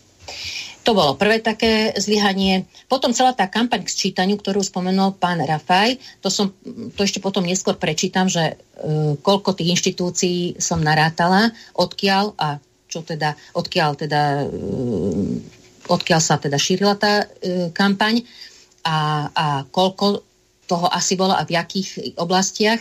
To 0.81 0.97
bolo 0.97 1.13
prvé 1.13 1.37
také 1.37 1.93
zlyhanie. 1.93 2.65
Potom 2.89 3.13
celá 3.13 3.37
tá 3.37 3.45
kampaň 3.45 3.85
k 3.85 3.93
sčítaniu, 3.93 4.33
ktorú 4.41 4.65
spomenul 4.65 5.13
pán 5.13 5.37
Rafaj, 5.37 6.01
to, 6.25 6.33
som, 6.33 6.49
to 6.97 7.05
ešte 7.05 7.21
potom 7.21 7.45
neskôr 7.45 7.77
prečítam, 7.77 8.25
že 8.25 8.57
e, 8.57 9.13
koľko 9.21 9.53
tých 9.53 9.77
inštitúcií 9.77 10.57
som 10.57 10.81
narátala, 10.81 11.53
odkiaľ 11.77 12.33
a 12.33 12.57
čo 12.89 13.05
teda, 13.05 13.37
odkiaľ 13.53 13.89
teda 13.93 14.21
e, 14.41 14.57
odkiaľ 15.87 16.21
sa 16.21 16.41
teda 16.41 16.57
šírila 16.57 16.97
tá 16.97 17.25
e, 17.25 17.69
kampaň 17.75 18.25
a, 18.81 19.29
a 19.29 19.45
koľko 19.69 20.25
toho 20.65 20.87
asi 20.87 21.19
bolo 21.19 21.35
a 21.35 21.43
v 21.43 21.59
jakých 21.59 22.17
oblastiach. 22.17 22.79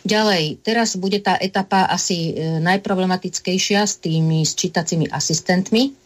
Ďalej, 0.00 0.64
teraz 0.64 0.96
bude 0.96 1.20
tá 1.20 1.36
etapa 1.36 1.86
asi 1.86 2.32
e, 2.32 2.58
najproblematickejšia 2.60 3.80
s 3.84 4.00
tými 4.00 4.42
sčítacími 4.42 5.08
asistentmi, 5.12 5.99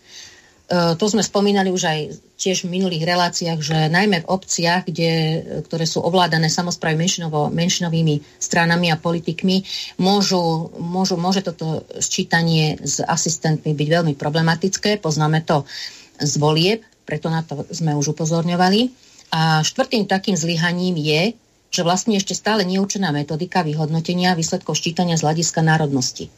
to 0.73 1.05
sme 1.05 1.21
spomínali 1.21 1.69
už 1.69 1.83
aj 1.85 2.01
tiež 2.41 2.65
v 2.65 2.73
minulých 2.81 3.05
reláciách, 3.05 3.61
že 3.61 3.93
najmä 3.93 4.25
v 4.25 4.31
obciach, 4.33 4.89
kde, 4.89 5.45
ktoré 5.69 5.85
sú 5.85 6.01
ovládané 6.01 6.49
samozprávy 6.49 7.05
menšinovými 7.53 8.41
stranami 8.41 8.89
a 8.89 8.97
politikmi, 8.97 9.61
môžu, 10.01 10.73
môžu, 10.81 11.21
môže 11.21 11.45
toto 11.45 11.85
sčítanie 12.01 12.81
s 12.81 13.05
asistentmi 13.05 13.77
byť 13.77 13.89
veľmi 13.89 14.15
problematické. 14.17 15.05
Poznáme 15.05 15.45
to 15.45 15.69
z 16.17 16.33
volieb, 16.41 16.81
preto 17.05 17.29
na 17.29 17.45
to 17.45 17.69
sme 17.69 17.93
už 17.93 18.17
upozorňovali. 18.17 18.89
A 19.37 19.61
štvrtým 19.61 20.09
takým 20.09 20.39
zlyhaním 20.39 20.97
je, 20.97 21.37
že 21.75 21.83
vlastne 21.83 22.15
ešte 22.15 22.33
stále 22.39 22.63
neúčená 22.63 23.11
metodika 23.11 23.67
vyhodnotenia 23.67 24.39
výsledkov 24.39 24.79
ščítania 24.79 25.19
z 25.19 25.27
hľadiska 25.27 25.61
národnosti. 25.61 26.31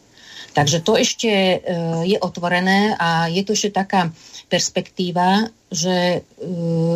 Takže 0.57 0.81
to 0.81 0.97
ešte 0.97 1.29
e, 1.29 1.57
je 2.09 2.17
otvorené 2.17 2.97
a 2.97 3.29
je 3.29 3.45
tu 3.45 3.53
ešte 3.53 3.77
taká 3.77 4.09
perspektíva, 4.49 5.53
že 5.69 6.25
e, 6.25 6.49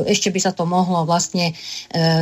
ešte 0.08 0.32
by 0.32 0.40
sa 0.40 0.56
to 0.56 0.64
mohlo 0.64 1.04
vlastne 1.04 1.52
e, 1.52 1.54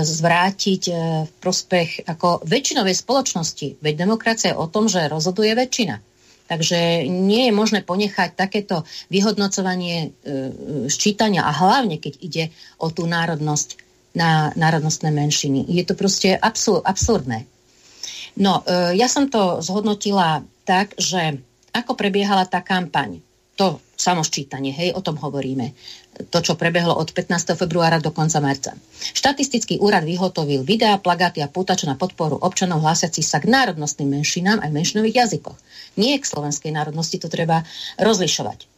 zvrátiť 0.02 0.82
v 1.23 1.31
prospech 1.39 2.10
ako 2.10 2.43
väčšinovej 2.43 2.97
spoločnosti. 2.98 3.78
Veď 3.78 3.94
demokracia 4.02 4.51
je 4.51 4.59
o 4.59 4.66
tom, 4.66 4.90
že 4.90 5.06
rozhoduje 5.06 5.55
väčšina. 5.55 6.02
Takže 6.51 7.06
nie 7.06 7.47
je 7.47 7.52
možné 7.55 7.86
ponechať 7.86 8.32
takéto 8.32 8.89
vyhodnocovanie 9.12 10.16
ščítania 10.89 11.44
a 11.44 11.52
hlavne, 11.52 12.01
keď 12.01 12.15
ide 12.24 12.44
o 12.81 12.89
tú 12.89 13.05
národnosť 13.05 13.77
na 14.16 14.48
národnostné 14.56 15.12
menšiny. 15.12 15.69
Je 15.69 15.85
to 15.85 15.93
proste 15.93 16.40
absurdné. 16.40 17.44
No, 18.40 18.65
ja 18.97 19.12
som 19.12 19.28
to 19.28 19.60
zhodnotila 19.60 20.40
tak, 20.69 20.93
že 21.01 21.40
ako 21.73 21.97
prebiehala 21.97 22.45
tá 22.45 22.61
kampaň, 22.61 23.24
to 23.57 23.81
samoščítanie, 23.99 24.70
hej, 24.70 24.95
o 24.95 25.01
tom 25.01 25.16
hovoríme. 25.19 25.73
To, 26.31 26.39
čo 26.39 26.55
prebehlo 26.55 26.95
od 26.95 27.11
15. 27.11 27.59
februára 27.59 27.99
do 27.99 28.15
konca 28.15 28.39
marca. 28.39 28.77
Štatistický 29.16 29.82
úrad 29.82 30.07
vyhotovil 30.07 30.62
videá, 30.62 31.01
plagáty 31.01 31.43
a 31.43 31.51
pútače 31.51 31.90
na 31.90 31.99
podporu 31.99 32.39
občanov 32.39 32.85
hlásiacich 32.85 33.27
sa 33.27 33.43
k 33.43 33.51
národnostným 33.51 34.20
menšinám 34.20 34.62
aj 34.62 34.70
v 34.70 34.77
menšinových 34.78 35.19
jazykoch. 35.27 35.59
Nie 35.99 36.20
k 36.20 36.28
slovenskej 36.31 36.70
národnosti, 36.70 37.19
to 37.19 37.27
treba 37.27 37.66
rozlišovať. 37.99 38.70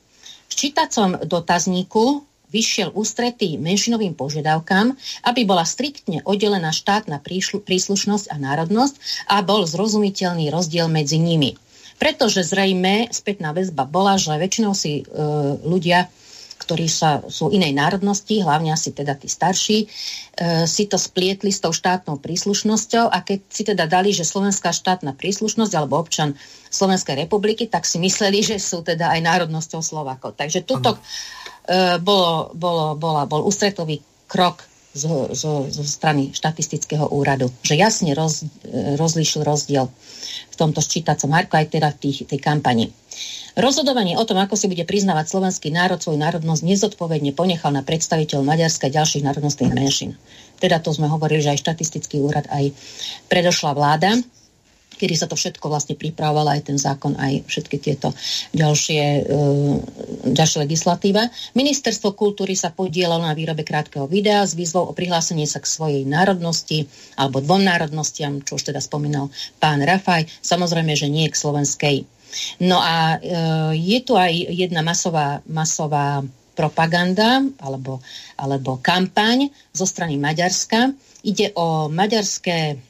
V 0.48 0.54
čítacom 0.56 1.20
dotazníku 1.28 2.24
vyšiel 2.50 2.90
ústretý 2.92 3.56
menšinovým 3.56 4.16
požiadavkám, 4.18 4.96
aby 5.28 5.40
bola 5.46 5.62
striktne 5.62 6.20
oddelená 6.26 6.74
štátna 6.74 7.22
príslušnosť 7.64 8.26
a 8.32 8.36
národnosť 8.36 8.94
a 9.30 9.40
bol 9.40 9.64
zrozumiteľný 9.64 10.50
rozdiel 10.50 10.90
medzi 10.90 11.16
nimi. 11.16 11.56
Pretože 12.00 12.40
zrejme 12.42 13.12
spätná 13.12 13.52
väzba 13.52 13.84
bola, 13.84 14.16
že 14.16 14.32
väčšinou 14.32 14.72
si 14.72 15.04
e, 15.04 15.12
ľudia 15.60 16.08
ktorí 16.60 16.86
sa, 16.92 17.24
sú 17.24 17.48
inej 17.48 17.72
národnosti, 17.72 18.44
hlavne 18.44 18.76
asi 18.76 18.92
teda 18.92 19.16
tí 19.16 19.32
starší, 19.32 19.78
e, 19.82 19.86
si 20.68 20.84
to 20.84 21.00
splietli 21.00 21.48
s 21.48 21.64
tou 21.64 21.72
štátnou 21.72 22.20
príslušnosťou 22.20 23.08
a 23.08 23.18
keď 23.24 23.38
si 23.48 23.62
teda 23.64 23.88
dali, 23.88 24.12
že 24.12 24.28
slovenská 24.28 24.70
štátna 24.70 25.16
príslušnosť 25.16 25.72
alebo 25.72 25.96
občan 25.96 26.36
Slovenskej 26.68 27.26
republiky, 27.26 27.66
tak 27.66 27.88
si 27.88 27.96
mysleli, 27.96 28.44
že 28.44 28.60
sú 28.60 28.84
teda 28.84 29.08
aj 29.16 29.20
národnosťou 29.24 29.80
Slovakov. 29.80 30.36
Takže 30.36 30.68
tuto 30.68 31.00
e, 31.64 31.96
bolo, 31.98 32.52
bolo, 32.52 32.94
bola, 32.94 33.24
bol 33.24 33.42
ústretový 33.48 34.04
krok 34.28 34.62
zo, 34.92 35.32
zo, 35.32 35.70
zo 35.70 35.82
strany 35.86 36.34
štatistického 36.34 37.08
úradu, 37.14 37.48
že 37.62 37.78
jasne 37.78 38.12
roz, 38.12 38.44
e, 38.66 38.94
rozlíšil 39.00 39.42
rozdiel 39.46 39.88
tomto 40.60 40.84
ščítacom 40.84 41.32
hárku 41.32 41.56
aj 41.56 41.72
teda 41.72 41.88
v 41.96 41.98
tých, 42.04 42.18
tej 42.28 42.38
kampani. 42.38 42.92
Rozhodovanie 43.58 44.14
o 44.14 44.24
tom, 44.28 44.38
ako 44.38 44.54
si 44.54 44.70
bude 44.70 44.86
priznávať 44.86 45.32
slovenský 45.32 45.74
národ 45.74 45.98
svoju 45.98 46.20
národnosť, 46.20 46.62
nezodpovedne 46.62 47.34
ponechal 47.34 47.74
na 47.74 47.82
predstaviteľ 47.82 48.46
Maďarska 48.46 48.92
a 48.92 48.94
ďalších 49.00 49.26
národnostných 49.26 49.74
menšín. 49.74 50.14
Teda 50.60 50.78
to 50.78 50.92
sme 50.94 51.08
hovorili, 51.10 51.42
že 51.42 51.56
aj 51.56 51.64
štatistický 51.64 52.20
úrad, 52.20 52.46
aj 52.52 52.70
predošla 53.26 53.72
vláda 53.74 54.20
kedy 55.00 55.16
sa 55.16 55.24
to 55.24 55.32
všetko 55.40 55.72
vlastne 55.72 55.96
pripravovalo, 55.96 56.52
aj 56.52 56.68
ten 56.68 56.76
zákon, 56.76 57.16
aj 57.16 57.48
všetky 57.48 57.80
tieto 57.80 58.12
ďalšie, 58.52 59.24
uh, 59.24 59.80
ďalšie 60.28 60.68
legislatíva. 60.68 61.32
Ministerstvo 61.56 62.12
kultúry 62.12 62.52
sa 62.52 62.68
podielalo 62.68 63.24
na 63.24 63.32
výrobe 63.32 63.64
krátkeho 63.64 64.04
videa 64.04 64.44
s 64.44 64.52
výzvou 64.52 64.92
o 64.92 64.96
prihlásenie 64.96 65.48
sa 65.48 65.64
k 65.64 65.72
svojej 65.72 66.04
národnosti 66.04 66.84
alebo 67.16 67.40
dvom 67.40 67.64
národnostiam, 67.64 68.44
čo 68.44 68.60
už 68.60 68.68
teda 68.68 68.84
spomínal 68.84 69.32
pán 69.56 69.80
Rafaj. 69.80 70.28
Samozrejme, 70.44 70.92
že 70.92 71.08
nie 71.08 71.24
k 71.32 71.40
slovenskej. 71.40 72.04
No 72.60 72.76
a 72.76 73.16
uh, 73.16 73.72
je 73.72 73.98
tu 74.04 74.20
aj 74.20 74.30
jedna 74.52 74.84
masová, 74.84 75.40
masová 75.48 76.20
propaganda 76.54 77.40
alebo, 77.56 78.04
alebo 78.36 78.76
kampaň 78.84 79.48
zo 79.72 79.88
strany 79.88 80.20
Maďarska. 80.20 80.92
Ide 81.24 81.56
o 81.56 81.88
maďarské 81.88 82.76
E, 82.76 82.89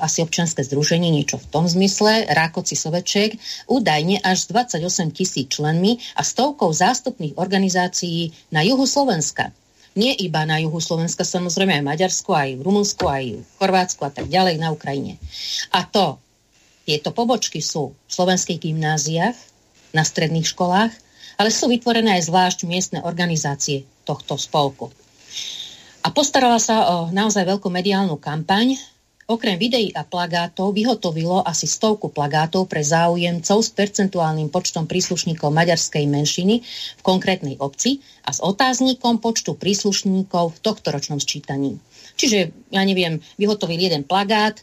asi 0.00 0.24
občianske 0.24 0.64
združenie, 0.64 1.12
niečo 1.12 1.36
v 1.36 1.46
tom 1.52 1.64
zmysle, 1.68 2.24
Rákoci 2.32 2.72
Soveček, 2.72 3.36
údajne 3.68 4.20
až 4.24 4.44
s 4.44 4.46
28 4.48 5.12
tisíc 5.12 5.52
členmi 5.52 6.00
a 6.16 6.24
stovkou 6.24 6.72
zástupných 6.72 7.36
organizácií 7.36 8.32
na 8.48 8.64
juhu 8.64 8.88
Slovenska. 8.88 9.52
Nie 9.92 10.16
iba 10.16 10.48
na 10.48 10.56
juhu 10.56 10.80
Slovenska, 10.80 11.20
samozrejme 11.20 11.76
aj 11.76 11.84
Maďarsko, 11.84 12.32
aj 12.32 12.50
v 12.56 12.64
Rumunsku, 12.64 13.04
aj 13.04 13.24
v 13.44 13.50
Chorvátsku 13.60 14.00
a 14.08 14.10
tak 14.10 14.32
ďalej 14.32 14.56
na 14.56 14.72
Ukrajine. 14.72 15.20
A 15.76 15.84
to, 15.84 16.16
tieto 16.88 17.12
pobočky 17.12 17.60
sú 17.60 17.92
v 17.92 18.10
slovenských 18.10 18.72
gymnáziách, 18.72 19.36
na 19.92 20.02
stredných 20.02 20.48
školách, 20.48 20.92
ale 21.36 21.52
sú 21.52 21.68
vytvorené 21.68 22.16
aj 22.16 22.32
zvlášť 22.32 22.58
miestne 22.64 23.04
organizácie 23.04 23.84
tohto 24.08 24.40
spolku. 24.40 24.88
A 26.02 26.10
postarala 26.10 26.58
sa 26.58 26.88
o 26.88 26.96
naozaj 27.14 27.46
veľkú 27.46 27.70
mediálnu 27.70 28.18
kampaň, 28.18 28.74
Okrem 29.30 29.54
videí 29.54 29.94
a 29.94 30.02
plagátov 30.02 30.74
vyhotovilo 30.74 31.46
asi 31.46 31.70
stovku 31.70 32.10
plagátov 32.10 32.66
pre 32.66 32.82
záujemcov 32.82 33.58
s 33.62 33.70
percentuálnym 33.70 34.50
počtom 34.50 34.90
príslušníkov 34.90 35.54
maďarskej 35.54 36.04
menšiny 36.10 36.54
v 36.98 37.02
konkrétnej 37.06 37.54
obci 37.62 38.02
a 38.26 38.34
s 38.34 38.42
otáznikom 38.42 39.22
počtu 39.22 39.54
príslušníkov 39.54 40.58
v 40.58 40.62
tohtoročnom 40.66 41.22
sčítaní. 41.22 41.78
Čiže, 42.18 42.50
ja 42.74 42.82
neviem, 42.82 43.22
vyhotovil 43.38 43.78
jeden 43.78 44.02
plagát 44.02 44.58
e, 44.58 44.62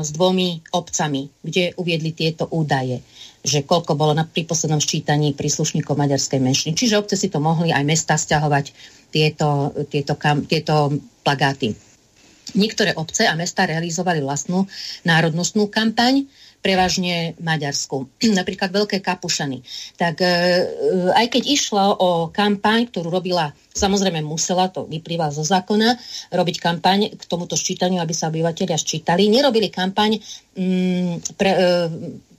s 0.00 0.08
dvomi 0.16 0.64
obcami, 0.72 1.28
kde 1.44 1.76
uviedli 1.76 2.16
tieto 2.16 2.48
údaje 2.48 3.04
že 3.40 3.64
koľko 3.64 3.96
bolo 3.96 4.12
na, 4.12 4.28
pri 4.28 4.44
poslednom 4.44 4.84
sčítaní 4.84 5.32
príslušníkov 5.32 5.96
maďarskej 5.96 6.40
menšiny. 6.44 6.76
Čiže 6.76 7.00
obce 7.00 7.16
si 7.16 7.32
to 7.32 7.40
mohli 7.40 7.72
aj 7.72 7.84
mesta 7.88 8.20
stiahovať 8.20 8.72
tieto, 9.08 9.72
tieto, 9.88 10.12
kam, 10.20 10.44
tieto 10.44 10.92
plagáty. 11.24 11.72
Niektoré 12.54 12.96
obce 12.98 13.26
a 13.26 13.34
mesta 13.38 13.66
realizovali 13.66 14.22
vlastnú 14.22 14.66
národnostnú 15.06 15.70
kampaň, 15.70 16.26
prevažne 16.60 17.34
Maďarsku, 17.40 18.08
napríklad 18.38 18.68
Veľké 18.68 19.00
Kapušany. 19.00 19.64
Tak 19.96 20.20
e, 20.20 20.28
aj 21.16 21.26
keď 21.32 21.42
išlo 21.48 21.84
o 21.96 22.10
kampaň, 22.28 22.92
ktorú 22.92 23.08
robila, 23.08 23.52
samozrejme 23.72 24.20
musela, 24.20 24.68
to 24.68 24.84
vyplýva 24.84 25.32
zo 25.32 25.40
zákona, 25.40 25.96
robiť 26.30 26.56
kampaň 26.60 27.16
k 27.16 27.22
tomuto 27.24 27.56
ščítaniu, 27.56 27.98
aby 27.98 28.12
sa 28.12 28.28
obyvateľia 28.28 28.76
ščítali, 28.76 29.32
nerobili 29.32 29.72
kampaň 29.72 30.20
mm, 30.56 31.34
pre, 31.40 31.50
e, 31.50 31.58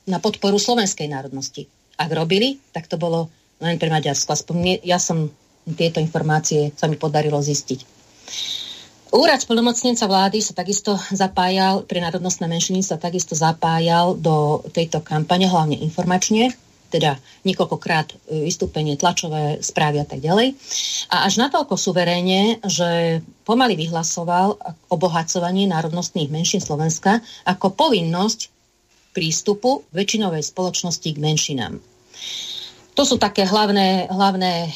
na 0.05 0.17
podporu 0.21 0.61
slovenskej 0.61 1.09
národnosti. 1.09 1.65
Ak 1.97 2.09
robili, 2.13 2.61
tak 2.73 2.89
to 2.89 2.97
bolo 2.97 3.29
len 3.61 3.77
pre 3.77 3.89
Maďarsko. 3.89 4.33
Aspoň 4.33 4.81
ja 4.81 4.97
som 4.97 5.29
tieto 5.77 6.01
informácie 6.01 6.73
sa 6.73 6.89
mi 6.89 6.97
podarilo 6.97 7.37
zistiť. 7.37 7.79
Úrad 9.11 9.43
splnomocnenca 9.43 10.07
vlády 10.07 10.39
sa 10.39 10.55
takisto 10.55 10.95
zapájal, 11.11 11.83
pre 11.83 11.99
národnostné 11.99 12.47
menšiny 12.47 12.79
sa 12.79 12.95
takisto 12.95 13.35
zapájal 13.35 14.15
do 14.15 14.63
tejto 14.71 15.03
kampane, 15.03 15.51
hlavne 15.51 15.75
informačne, 15.83 16.55
teda 16.87 17.19
niekoľkokrát 17.43 18.07
e, 18.07 18.47
vystúpenie, 18.47 18.95
tlačové 18.95 19.59
správy 19.59 19.99
a 19.99 20.07
tak 20.07 20.23
ďalej. 20.23 20.55
A 21.11 21.27
až 21.27 21.43
natoľko 21.43 21.75
suverénne, 21.75 22.63
že 22.63 23.19
pomaly 23.43 23.75
vyhlasoval 23.75 24.55
obohacovanie 24.87 25.67
národnostných 25.67 26.31
menšín 26.31 26.63
Slovenska 26.63 27.19
ako 27.43 27.75
povinnosť 27.75 28.47
prístupu 29.11 29.83
väčšinovej 29.91 30.43
spoločnosti 30.47 31.09
k 31.11 31.19
menšinám. 31.19 31.83
To 32.91 33.07
sú 33.07 33.15
také 33.15 33.47
hlavné, 33.47 34.11
hlavné 34.11 34.67
e, 34.67 34.71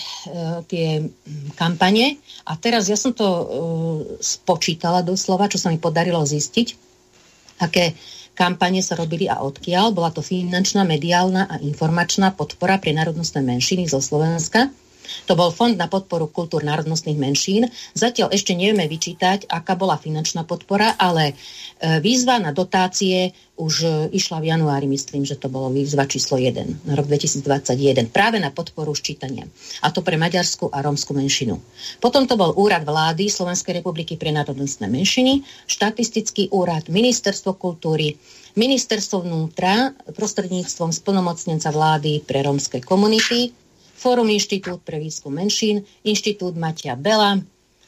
tie 0.71 0.87
kampane. 1.59 2.15
A 2.47 2.55
teraz 2.55 2.87
ja 2.87 2.95
som 2.95 3.11
to 3.11 3.27
e, 3.27 3.45
spočítala 4.23 5.03
doslova, 5.03 5.51
čo 5.51 5.59
sa 5.59 5.67
mi 5.67 5.75
podarilo 5.75 6.23
zistiť, 6.23 6.67
aké 7.59 7.91
kampane 8.31 8.79
sa 8.79 8.95
robili 8.95 9.27
a 9.27 9.43
odkiaľ. 9.43 9.91
Bola 9.91 10.15
to 10.15 10.23
finančná, 10.23 10.87
mediálna 10.87 11.47
a 11.51 11.59
informačná 11.59 12.31
podpora 12.31 12.79
pre 12.79 12.95
národnostné 12.95 13.43
menšiny 13.43 13.91
zo 13.91 13.99
Slovenska 13.99 14.71
to 15.25 15.33
bol 15.33 15.49
Fond 15.53 15.75
na 15.75 15.89
podporu 15.89 16.27
kultúr 16.29 16.61
národnostných 16.65 17.19
menšín. 17.19 17.67
Zatiaľ 17.95 18.33
ešte 18.33 18.53
nevieme 18.53 18.89
vyčítať, 18.89 19.47
aká 19.47 19.73
bola 19.77 19.95
finančná 19.99 20.43
podpora, 20.43 20.93
ale 20.99 21.31
e, 21.31 21.33
výzva 21.99 22.37
na 22.37 22.51
dotácie 22.51 23.31
už 23.55 23.73
e, 23.83 23.89
išla 24.11 24.43
v 24.43 24.51
januári, 24.51 24.85
myslím, 24.91 25.23
že 25.23 25.39
to 25.39 25.47
bolo 25.47 25.71
výzva 25.71 26.03
číslo 26.03 26.35
1 26.35 26.85
na 26.85 26.93
rok 26.93 27.07
2021, 27.07 28.11
práve 28.11 28.37
na 28.37 28.51
podporu 28.51 28.91
ščítania. 28.91 29.47
A 29.81 29.91
to 29.95 30.03
pre 30.03 30.19
maďarskú 30.19 30.67
a 30.71 30.83
rómsku 30.83 31.15
menšinu. 31.15 31.55
Potom 32.03 32.27
to 32.27 32.35
bol 32.35 32.51
úrad 32.59 32.83
vlády 32.83 33.31
Slovenskej 33.31 33.79
republiky 33.79 34.19
pre 34.19 34.35
národnostné 34.35 34.91
menšiny, 34.91 35.47
štatistický 35.71 36.51
úrad, 36.51 36.91
ministerstvo 36.91 37.55
kultúry, 37.55 38.19
ministerstvo 38.55 39.23
vnútra 39.23 39.91
prostredníctvom 40.11 40.91
splnomocnenca 40.91 41.71
vlády 41.71 42.23
pre 42.23 42.43
rómske 42.43 42.79
komunity, 42.83 43.51
Fórum 43.95 44.27
Inštitút 44.29 44.83
pre 44.83 44.99
výskum 44.99 45.33
menšín, 45.33 45.87
Inštitút 46.03 46.59
Matia 46.59 46.99
Bela, 46.99 47.39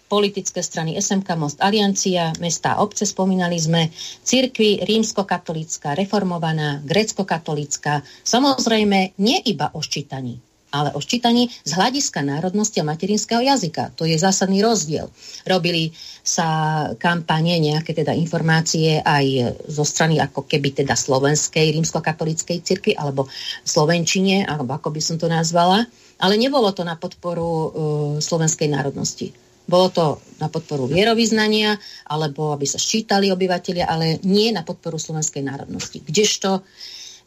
politické 0.08 0.64
strany 0.64 0.96
SMK 0.96 1.36
Most 1.36 1.60
Aliancia, 1.60 2.32
mesta 2.40 2.80
a 2.80 2.82
obce 2.82 3.04
spomínali 3.04 3.60
sme, 3.60 3.92
cirkvi 4.24 4.80
rímsko-katolická, 4.88 5.94
reformovaná, 6.00 6.80
grécko-katolická, 6.88 8.08
samozrejme 8.24 9.20
nie 9.20 9.40
iba 9.44 9.68
o 9.76 9.84
ščítaní, 9.84 10.40
ale 10.72 10.92
o 10.94 11.00
ščítaní 11.00 11.48
z 11.64 11.72
hľadiska 11.74 12.24
národnosti 12.24 12.84
a 12.84 12.88
materinského 12.88 13.40
jazyka. 13.40 13.96
To 13.96 14.04
je 14.04 14.20
zásadný 14.20 14.60
rozdiel. 14.60 15.08
Robili 15.48 15.96
sa 16.24 16.92
kampanie, 17.00 17.60
nejaké 17.64 17.96
teda 17.96 18.12
informácie 18.12 19.00
aj 19.00 19.58
zo 19.68 19.88
strany 19.88 20.20
ako 20.20 20.44
keby 20.44 20.76
teda 20.84 20.96
slovenskej 20.96 21.72
rímsko-katolíckej 21.72 22.64
cirkvi 22.64 22.94
alebo 23.00 23.32
slovenčine, 23.64 24.44
alebo 24.44 24.76
ako 24.76 24.92
by 24.92 25.02
som 25.04 25.16
to 25.16 25.32
nazvala 25.32 25.88
ale 26.18 26.34
nebolo 26.38 26.74
to 26.74 26.82
na 26.82 26.98
podporu 26.98 27.46
uh, 27.46 27.70
slovenskej 28.18 28.70
národnosti. 28.74 29.30
Bolo 29.68 29.88
to 29.92 30.06
na 30.40 30.48
podporu 30.48 30.88
vierovýznania, 30.88 31.76
alebo 32.08 32.56
aby 32.56 32.64
sa 32.64 32.80
ščítali 32.80 33.28
obyvateľia, 33.30 33.86
ale 33.86 34.18
nie 34.24 34.50
na 34.56 34.64
podporu 34.64 34.96
slovenskej 34.96 35.44
národnosti. 35.44 36.00
Kdežto 36.00 36.64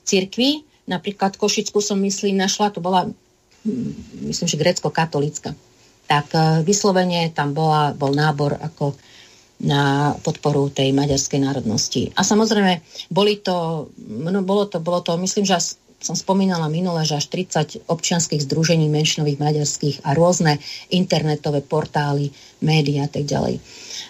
cirkvi, 0.09 0.65
napríklad 0.89 1.37
Košickú 1.37 1.85
som 1.85 2.01
myslím 2.01 2.41
našla, 2.41 2.73
to 2.73 2.81
bola, 2.81 3.13
myslím, 4.25 4.49
že 4.49 4.61
grecko-katolická. 4.61 5.53
Tak 6.09 6.27
uh, 6.35 6.43
vyslovene 6.67 7.31
tam 7.31 7.55
bola, 7.55 7.95
bol 7.95 8.13
nábor 8.13 8.57
ako 8.59 8.97
na 9.61 10.17
podporu 10.25 10.73
tej 10.73 10.97
maďarskej 10.97 11.41
národnosti. 11.45 12.09
A 12.17 12.25
samozrejme, 12.25 12.81
boli 13.13 13.45
to, 13.45 13.89
no, 14.09 14.41
bolo 14.41 14.65
to, 14.65 14.81
bolo 14.81 15.05
to, 15.05 15.21
myslím, 15.21 15.45
že 15.45 15.77
som 16.01 16.17
spomínala 16.17 16.73
minule, 16.73 17.05
že 17.05 17.21
až 17.21 17.29
30 17.29 17.85
občianských 17.85 18.41
združení 18.49 18.89
menšinových 18.89 19.37
maďarských 19.37 19.97
a 20.09 20.17
rôzne 20.17 20.57
internetové 20.89 21.61
portály, 21.61 22.33
médiá 22.65 23.05
a 23.05 23.13
tak 23.13 23.29
ďalej. 23.29 23.61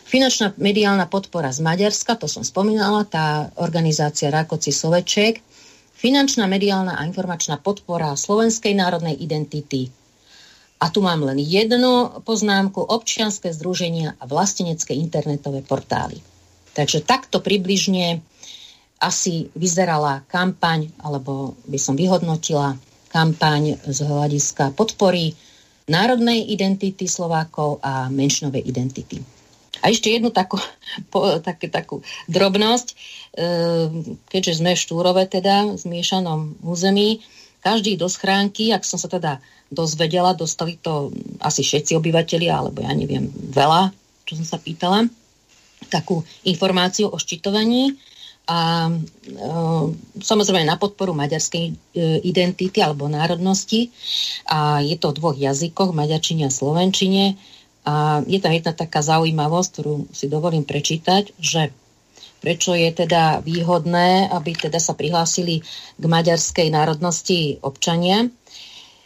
Finančná 0.07 0.55
mediálna 0.55 1.11
podpora 1.11 1.51
z 1.51 1.67
Maďarska, 1.67 2.15
to 2.15 2.31
som 2.31 2.47
spomínala, 2.47 3.11
tá 3.11 3.51
organizácia 3.59 4.31
Rákoci 4.31 4.71
Soveček, 4.71 5.43
finančná 6.01 6.49
mediálna 6.49 6.97
a 6.97 7.05
informačná 7.05 7.61
podpora 7.61 8.17
slovenskej 8.17 8.73
národnej 8.73 9.21
identity. 9.21 9.93
A 10.81 10.89
tu 10.89 11.05
mám 11.05 11.21
len 11.21 11.37
jednu 11.37 12.25
poznámku, 12.25 12.81
občianské 12.81 13.53
združenia 13.53 14.17
a 14.17 14.25
vlastenecké 14.25 14.97
internetové 14.97 15.61
portály. 15.61 16.25
Takže 16.73 17.05
takto 17.05 17.45
približne 17.45 18.25
asi 18.97 19.53
vyzerala 19.53 20.25
kampaň, 20.25 20.89
alebo 21.05 21.53
by 21.69 21.77
som 21.77 22.01
vyhodnotila 22.01 22.81
kampaň 23.13 23.77
z 23.85 23.99
hľadiska 24.01 24.73
podpory 24.73 25.37
národnej 25.85 26.49
identity 26.49 27.05
Slovákov 27.05 27.85
a 27.85 28.09
menšinovej 28.09 28.65
identity. 28.65 29.40
A 29.81 29.89
ešte 29.89 30.13
jednu 30.13 30.29
takú, 30.29 30.61
po, 31.13 31.41
tak, 31.41 31.65
takú 31.73 32.05
drobnosť, 32.29 32.89
e, 32.93 32.95
keďže 34.29 34.61
sme 34.61 34.77
v 34.77 34.83
Štúrove 34.83 35.23
teda, 35.25 35.73
v 35.73 35.79
zmiešanom 35.81 36.61
území, 36.65 37.25
každý 37.61 38.01
do 38.01 38.09
schránky, 38.09 38.73
ak 38.73 38.89
som 38.89 38.97
sa 38.97 39.09
teda 39.09 39.41
dozvedela, 39.69 40.33
dostali 40.33 40.81
to 40.81 41.13
asi 41.45 41.61
všetci 41.61 41.97
obyvateľi, 41.97 42.49
alebo 42.49 42.81
ja 42.83 42.93
neviem, 42.97 43.29
veľa, 43.31 43.93
čo 44.25 44.41
som 44.41 44.47
sa 44.49 44.59
pýtala, 44.59 45.07
takú 45.89 46.25
informáciu 46.45 47.09
o 47.09 47.17
ščitovaní. 47.17 47.97
A 48.51 48.91
e, 48.91 48.95
samozrejme 50.19 50.67
na 50.67 50.75
podporu 50.75 51.15
maďarskej 51.15 51.65
e, 51.71 51.73
identity 52.27 52.83
alebo 52.83 53.07
národnosti. 53.07 53.95
A 54.51 54.83
je 54.83 54.99
to 54.99 55.15
v 55.15 55.17
dvoch 55.23 55.37
jazykoch, 55.39 55.95
maďarčine 55.95 56.51
a 56.51 56.53
slovenčine 56.53 57.39
a 57.85 58.21
je 58.29 58.39
tam 58.41 58.53
jedna 58.53 58.77
taká 58.77 59.01
zaujímavosť, 59.01 59.69
ktorú 59.73 59.95
si 60.13 60.29
dovolím 60.29 60.69
prečítať, 60.69 61.33
že 61.41 61.73
prečo 62.41 62.73
je 62.73 62.89
teda 62.93 63.45
výhodné, 63.45 64.33
aby 64.33 64.57
teda 64.57 64.81
sa 64.81 64.97
prihlásili 64.97 65.61
k 65.97 66.05
maďarskej 66.05 66.69
národnosti 66.73 67.61
občania, 67.61 68.29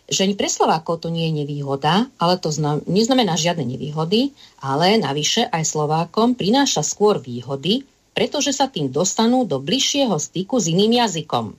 že 0.04 0.28
pre 0.36 0.52
Slovákov 0.52 1.06
to 1.06 1.08
nie 1.08 1.32
je 1.32 1.42
nevýhoda, 1.44 2.06
ale 2.20 2.36
to 2.36 2.52
znam, 2.52 2.84
neznamená 2.84 3.40
žiadne 3.40 3.64
nevýhody, 3.64 4.36
ale 4.60 5.00
navyše 5.00 5.48
aj 5.48 5.64
Slovákom 5.64 6.36
prináša 6.36 6.84
skôr 6.84 7.16
výhody, 7.16 7.88
pretože 8.12 8.54
sa 8.54 8.68
tým 8.68 8.92
dostanú 8.92 9.48
do 9.48 9.58
bližšieho 9.58 10.14
styku 10.20 10.60
s 10.60 10.70
iným 10.70 11.02
jazykom. 11.02 11.56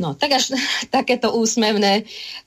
No, 0.00 0.16
tak 0.16 0.40
až 0.40 0.56
takéto 0.96 1.36
úsmevné 1.36 2.02
e, 2.02 2.02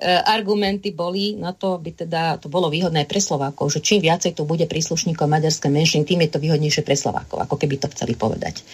argumenty 0.09 0.89
boli 0.89 1.37
na 1.37 1.53
to, 1.53 1.77
by 1.77 1.93
teda 1.93 2.41
to 2.41 2.49
bolo 2.49 2.73
výhodné 2.73 3.05
pre 3.05 3.21
Slovákov, 3.21 3.69
že 3.77 3.85
čím 3.85 4.01
viacej 4.01 4.33
to 4.33 4.49
bude 4.49 4.65
príslušníkov 4.65 5.29
maďarskej 5.29 5.69
menšiny, 5.69 6.03
tým 6.09 6.25
je 6.25 6.33
to 6.33 6.41
výhodnejšie 6.41 6.81
pre 6.81 6.97
Slovákov, 6.97 7.45
ako 7.45 7.55
keby 7.61 7.77
to 7.77 7.87
chceli 7.93 8.17
povedať 8.17 8.65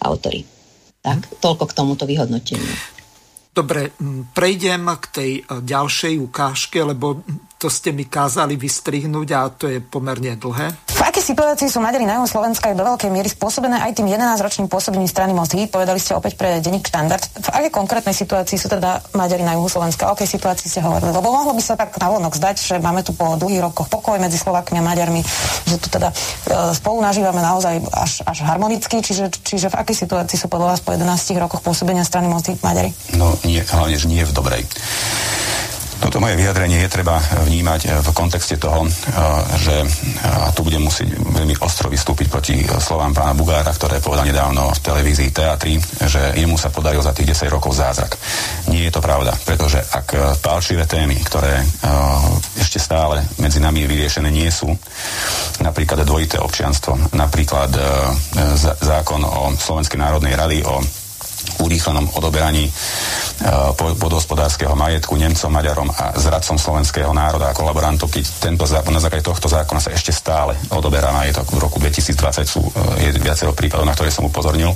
autory. 0.00 0.48
Tak, 1.04 1.42
toľko 1.44 1.68
k 1.68 1.76
tomuto 1.76 2.04
vyhodnoteniu. 2.08 2.72
Dobre, 3.52 3.92
prejdem 4.32 4.88
k 4.96 5.04
tej 5.12 5.30
e, 5.36 5.42
ďalšej 5.60 6.14
ukážke, 6.16 6.80
lebo 6.80 7.20
to 7.62 7.70
ste 7.70 7.94
mi 7.94 8.10
kázali 8.10 8.58
vystrihnúť 8.58 9.28
a 9.38 9.46
to 9.46 9.70
je 9.70 9.78
pomerne 9.78 10.34
dlhé. 10.34 10.74
V 10.90 11.02
akej 11.06 11.30
situácii 11.30 11.70
sú 11.70 11.78
Maďari 11.78 12.02
na 12.02 12.18
Slovenska 12.26 12.74
je 12.74 12.74
do 12.74 12.82
veľkej 12.82 13.06
miery 13.06 13.30
spôsobené 13.30 13.78
aj 13.78 14.02
tým 14.02 14.10
11-ročným 14.10 14.66
pôsobením 14.66 15.06
strany 15.06 15.30
Most 15.30 15.54
povedali 15.70 16.02
ste 16.02 16.18
opäť 16.18 16.34
pre 16.34 16.58
denník 16.58 16.90
štandard. 16.90 17.22
V 17.22 17.48
akej 17.54 17.70
konkrétnej 17.70 18.18
situácii 18.18 18.58
sú 18.58 18.66
teda 18.66 18.98
Maďari 19.14 19.46
na 19.46 19.54
juhu 19.54 19.70
Slovenska? 19.70 20.10
O 20.10 20.18
akej 20.18 20.26
situácii 20.26 20.66
ste 20.66 20.82
hovorili? 20.82 21.14
Lebo 21.14 21.30
mohlo 21.30 21.54
by 21.54 21.62
sa 21.62 21.78
tak 21.78 21.94
navonok 22.02 22.34
zdať, 22.34 22.56
že 22.58 22.74
máme 22.82 23.06
tu 23.06 23.14
po 23.14 23.38
dlhých 23.38 23.62
rokoch 23.70 23.86
pokoj 23.86 24.18
medzi 24.18 24.42
Slovakmi 24.42 24.82
a 24.82 24.84
Maďarmi, 24.86 25.22
že 25.70 25.78
tu 25.78 25.86
teda 25.86 26.10
e, 26.10 26.74
spolu 26.74 26.98
nažívame 26.98 27.38
naozaj 27.38 27.78
až, 27.94 28.26
až 28.26 28.42
harmonicky, 28.42 28.98
čiže, 28.98 29.30
čiže 29.38 29.70
v 29.70 29.78
akej 29.78 30.02
situácii 30.02 30.34
sú 30.34 30.50
podľa 30.50 30.74
vás 30.74 30.80
po 30.82 30.90
11 30.90 31.06
rokoch 31.38 31.62
pôsobenia 31.62 32.02
strany 32.02 32.26
Most 32.26 32.50
Hit 32.50 32.58
Maďari? 32.66 32.90
No 33.14 33.38
nie, 33.46 33.62
hlavne, 33.62 33.94
že 33.94 34.10
nie 34.10 34.26
v 34.26 34.34
dobrej. 34.34 34.66
To 36.02 36.12
toto 36.12 36.28
moje 36.28 36.36
vyjadrenie 36.36 36.84
je 36.84 36.92
treba 36.92 37.16
vnímať 37.48 38.04
v 38.04 38.08
kontexte 38.12 38.60
toho, 38.60 38.84
že 39.56 39.80
tu 40.52 40.60
budem 40.60 40.84
musieť 40.84 41.08
veľmi 41.08 41.56
ostro 41.64 41.88
vystúpiť 41.88 42.28
proti 42.28 42.68
slovám 42.68 43.16
pána 43.16 43.32
Bugára, 43.32 43.72
ktoré 43.72 43.96
povedal 43.96 44.28
nedávno 44.28 44.76
v 44.76 44.82
televízii 44.84 45.32
Teatri, 45.32 45.80
že 46.04 46.36
jemu 46.36 46.60
sa 46.60 46.68
podaril 46.68 47.00
za 47.00 47.16
tých 47.16 47.32
10 47.32 47.48
rokov 47.48 47.80
zázrak. 47.80 48.20
Nie 48.68 48.90
je 48.90 48.92
to 48.92 49.00
pravda, 49.00 49.32
pretože 49.40 49.80
ak 49.80 50.36
pálčivé 50.44 50.84
témy, 50.84 51.16
ktoré 51.24 51.64
ešte 52.60 52.76
stále 52.76 53.24
medzi 53.40 53.56
nami 53.56 53.88
vyriešené 53.88 54.28
nie 54.28 54.52
sú, 54.52 54.68
napríklad 55.64 56.04
dvojité 56.04 56.36
občianstvo, 56.44 57.16
napríklad 57.16 57.72
zákon 58.84 59.24
o 59.24 59.56
Slovenskej 59.56 59.96
národnej 59.96 60.36
rady 60.36 60.60
o 60.60 60.76
urýchlenom 61.62 62.18
odoberaní 62.18 62.72
podhospodárskeho 63.98 64.74
majetku 64.78 65.18
Nemcom, 65.18 65.50
Maďarom 65.50 65.90
a 65.90 66.14
zradcom 66.14 66.58
slovenského 66.58 67.10
národa 67.10 67.50
a 67.50 67.56
kolaborantov, 67.56 68.10
keď 68.10 68.24
tento 68.38 68.64
zákon, 68.66 68.94
na 68.94 69.02
základe 69.02 69.26
tohto 69.26 69.50
zákona 69.50 69.80
sa 69.82 69.90
ešte 69.90 70.14
stále 70.14 70.54
odoberá 70.70 71.10
majetok. 71.10 71.50
V 71.50 71.58
roku 71.58 71.82
2020 71.82 72.46
sú 72.46 72.62
je 73.02 73.10
viacero 73.18 73.50
prípadov, 73.56 73.86
na 73.86 73.94
ktoré 73.94 74.14
som 74.14 74.26
upozornil. 74.26 74.70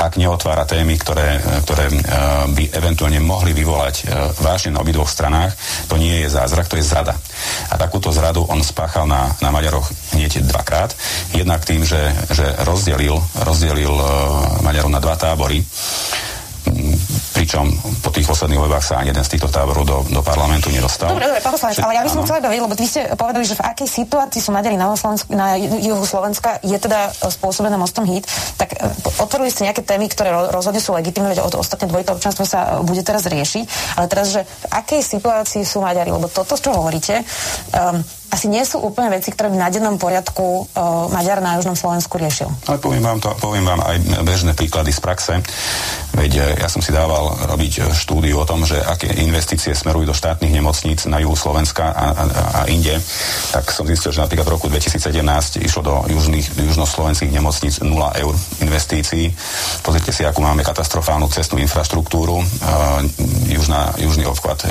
Ak 0.00 0.16
neotvára 0.16 0.64
témy, 0.64 0.96
ktoré, 0.96 1.38
ktoré 1.64 1.86
by 2.50 2.64
eventuálne 2.72 3.20
mohli 3.20 3.52
vyvolať 3.52 4.08
vážne 4.40 4.74
na 4.74 4.82
obidvoch 4.82 5.08
stranách, 5.08 5.54
to 5.86 6.00
nie 6.00 6.24
je 6.24 6.28
zázrak, 6.32 6.66
to 6.66 6.80
je 6.80 6.84
zrada. 6.84 7.14
A 7.70 7.74
takúto 7.76 8.10
zradu 8.10 8.42
on 8.48 8.64
spáchal 8.64 9.04
na, 9.04 9.32
na 9.38 9.52
Maďaroch 9.52 9.86
hneď 10.16 10.44
dvakrát. 10.44 10.96
Jednak 11.36 11.62
tým, 11.62 11.84
že, 11.84 12.00
že 12.32 12.44
rozdelil, 12.64 13.16
rozdelil 13.44 13.92
Maďarov 14.64 14.90
na 14.90 15.00
dva 15.00 15.14
tábory 15.14 15.62
pričom 17.34 17.68
po 18.00 18.08
tých 18.08 18.24
posledných 18.24 18.56
voľbách 18.56 18.84
sa 18.84 18.94
ani 19.02 19.12
jeden 19.12 19.20
z 19.20 19.36
týchto 19.36 19.52
táborov 19.52 19.84
do, 19.84 19.98
do 20.08 20.20
parlamentu 20.24 20.72
nedostal. 20.72 21.12
Dobre, 21.12 21.28
dobre, 21.28 21.44
pán 21.44 21.52
poslanec, 21.52 21.76
ale 21.82 21.92
ja 21.98 22.02
by 22.02 22.10
som 22.10 22.22
chcela 22.24 22.40
vedieť, 22.40 22.62
lebo 22.64 22.74
vy 22.74 22.86
ste 22.88 23.00
povedali, 23.14 23.44
že 23.44 23.58
v 23.58 23.62
akej 23.68 23.88
situácii 23.90 24.40
sú 24.40 24.50
Maďari 24.50 24.80
na, 24.80 24.88
Slovensku, 24.96 25.28
na 25.34 25.58
juhu 25.58 26.02
Slovenska 26.08 26.62
je 26.64 26.78
teda 26.80 27.12
spôsobené 27.12 27.76
mostom 27.76 28.08
hit, 28.08 28.24
tak 28.56 28.72
e, 28.74 28.88
otvorili 29.20 29.52
ste 29.52 29.68
nejaké 29.68 29.84
témy, 29.84 30.08
ktoré 30.08 30.32
rozhodne 30.50 30.80
sú 30.80 30.96
legitimné, 30.96 31.36
veď 31.36 31.44
ostatné 31.52 31.84
dvojité 31.90 32.16
občanstvo 32.16 32.48
sa 32.48 32.80
bude 32.80 33.04
teraz 33.04 33.28
riešiť, 33.28 33.64
ale 34.00 34.06
teraz, 34.08 34.32
že 34.32 34.42
v 34.42 34.66
akej 34.72 35.00
situácii 35.04 35.62
sú 35.68 35.84
Maďari, 35.84 36.10
lebo 36.10 36.32
toto, 36.32 36.56
čo 36.56 36.72
hovoríte, 36.72 37.20
um, 37.76 38.00
asi 38.34 38.50
nie 38.50 38.66
sú 38.66 38.82
úplne 38.82 39.14
veci, 39.14 39.30
ktoré 39.30 39.46
by 39.54 39.58
na 39.62 39.70
dennom 39.70 39.94
poriadku 39.94 40.66
uh, 40.66 41.06
Maďar 41.14 41.38
na 41.38 41.54
Južnom 41.54 41.78
Slovensku 41.78 42.18
riešil. 42.18 42.50
Ale 42.66 42.82
poviem 42.82 43.06
vám, 43.06 43.22
to, 43.22 43.30
poviem 43.38 43.62
vám 43.62 43.78
aj 43.86 43.96
bežné 44.26 44.58
príklady 44.58 44.90
z 44.90 44.98
praxe. 44.98 45.38
Veď 46.14 46.32
e, 46.38 46.42
ja 46.62 46.68
som 46.70 46.78
si 46.78 46.94
dával 46.94 47.34
robiť 47.50 47.72
e, 47.78 47.80
štúdiu 47.90 48.38
o 48.38 48.46
tom, 48.46 48.62
že 48.62 48.78
aké 48.78 49.10
investície 49.18 49.74
smerujú 49.74 50.14
do 50.14 50.16
štátnych 50.16 50.54
nemocníc 50.54 51.10
na 51.10 51.18
juhu 51.18 51.34
Slovenska 51.34 51.90
a, 51.90 52.06
a, 52.14 52.24
a 52.24 52.60
inde. 52.70 52.94
Tak 53.50 53.74
som 53.74 53.82
zistil, 53.84 54.14
že 54.14 54.22
napríklad 54.22 54.46
v 54.46 54.54
roku 54.54 54.66
2017 54.70 55.02
išlo 55.62 55.82
do 55.82 55.94
južných, 56.06 56.54
južnoslovenských 56.54 57.34
nemocníc 57.34 57.82
0 57.82 57.90
eur 58.14 58.34
investícií. 58.62 59.34
Pozrite 59.82 60.14
si, 60.14 60.22
akú 60.22 60.38
máme 60.38 60.62
katastrofálnu 60.62 61.26
cestnú 61.34 61.58
infraštruktúru. 61.58 62.38
Uh, 62.38 63.02
južná, 63.50 63.92
južný 63.98 64.24
obchvat 64.24 64.64
uh, 64.64 64.70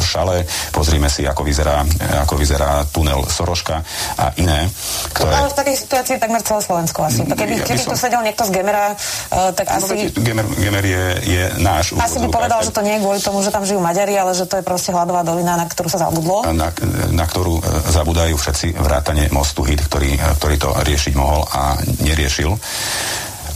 Šale. 0.00 0.48
Pozrime 0.72 1.12
si, 1.12 1.28
ako 1.28 1.44
vyzerá, 1.44 1.84
ako 2.24 2.34
vyzerá 2.40 2.88
tunel 2.90 3.22
Soroška 3.26 3.82
a 4.18 4.34
iné. 4.36 4.68
Ktoré... 5.14 5.32
Ale 5.32 5.48
v 5.50 5.56
takej 5.56 5.76
situácii 5.86 6.12
je 6.18 6.20
takmer 6.20 6.42
celé 6.42 6.60
Slovensko 6.60 6.98
asi. 7.06 7.22
Keby, 7.24 7.54
ja 7.62 7.66
keby 7.66 7.80
som... 7.80 7.90
tu 7.94 7.96
sedel 7.96 8.20
niekto 8.26 8.42
z 8.46 8.50
Gemera, 8.50 8.94
uh, 8.94 9.50
tak 9.54 9.66
no, 9.70 9.76
asi... 9.80 10.10
Gemer, 10.14 10.46
Gemer 10.58 10.84
je, 10.84 11.04
je 11.24 11.44
náš. 11.62 11.94
Asi 11.96 12.18
by 12.18 12.28
povedal, 12.28 12.60
že 12.62 12.74
to 12.74 12.82
nie 12.82 12.98
je 12.98 13.00
kvôli 13.02 13.20
tomu, 13.22 13.40
že 13.40 13.54
tam 13.54 13.64
žijú 13.64 13.80
Maďari, 13.80 14.14
ale 14.18 14.34
že 14.34 14.44
to 14.44 14.58
je 14.60 14.64
proste 14.66 14.90
hladová 14.90 15.22
dolina, 15.22 15.56
na 15.56 15.66
ktorú 15.66 15.88
sa 15.88 16.02
zabudlo. 16.02 16.44
Na, 16.50 16.68
na 17.14 17.24
ktorú 17.24 17.58
e, 17.58 17.62
zabudajú 17.90 18.34
všetci 18.36 18.76
vrátane 18.76 19.30
mostu 19.30 19.62
HIT, 19.62 19.86
ktorý, 19.86 20.10
e, 20.18 20.20
ktorý 20.38 20.54
to 20.58 20.70
riešiť 20.82 21.14
mohol 21.14 21.46
a 21.46 21.78
neriešil 22.02 22.50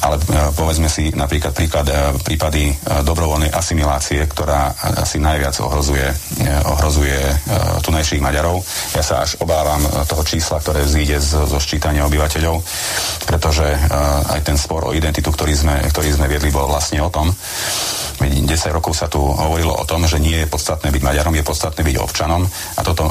ale 0.00 0.16
e, 0.18 0.22
povedzme 0.56 0.88
si 0.90 1.12
napríklad 1.14 1.52
príklad, 1.54 1.86
e, 1.86 1.94
prípady 2.24 2.70
e, 2.70 2.74
dobrovoľnej 3.04 3.52
asimilácie, 3.52 4.24
ktorá 4.26 4.74
asi 4.98 5.20
najviac 5.20 5.54
ohrozuje, 5.60 6.06
ohrozuje 6.64 7.18
tunajších 7.84 8.22
Maďarov. 8.22 8.64
Ja 8.96 9.04
sa 9.04 9.22
až 9.22 9.36
obávam 9.40 9.80
toho 10.08 10.24
čísla, 10.24 10.58
ktoré 10.58 10.82
vzíde 10.82 11.20
zo, 11.20 11.58
ščítania 11.60 12.04
obyvateľov, 12.08 12.60
pretože 13.24 13.64
aj 14.30 14.40
ten 14.44 14.58
spor 14.58 14.90
o 14.90 14.94
identitu, 14.96 15.32
ktorý 15.32 15.54
sme, 15.56 15.76
ktorý 15.88 16.12
sme 16.12 16.26
viedli, 16.28 16.52
bol 16.52 16.68
vlastne 16.68 17.00
o 17.00 17.08
tom, 17.08 17.32
10 18.20 18.76
rokov 18.76 18.94
sa 18.94 19.10
tu 19.10 19.18
hovorilo 19.18 19.74
o 19.74 19.84
tom, 19.88 20.06
že 20.06 20.22
nie 20.22 20.44
je 20.44 20.46
podstatné 20.46 20.94
byť 20.94 21.02
Maďarom, 21.02 21.34
je 21.34 21.44
podstatné 21.44 21.82
byť 21.82 21.96
občanom 21.98 22.46
a 22.46 22.80
toto 22.86 23.10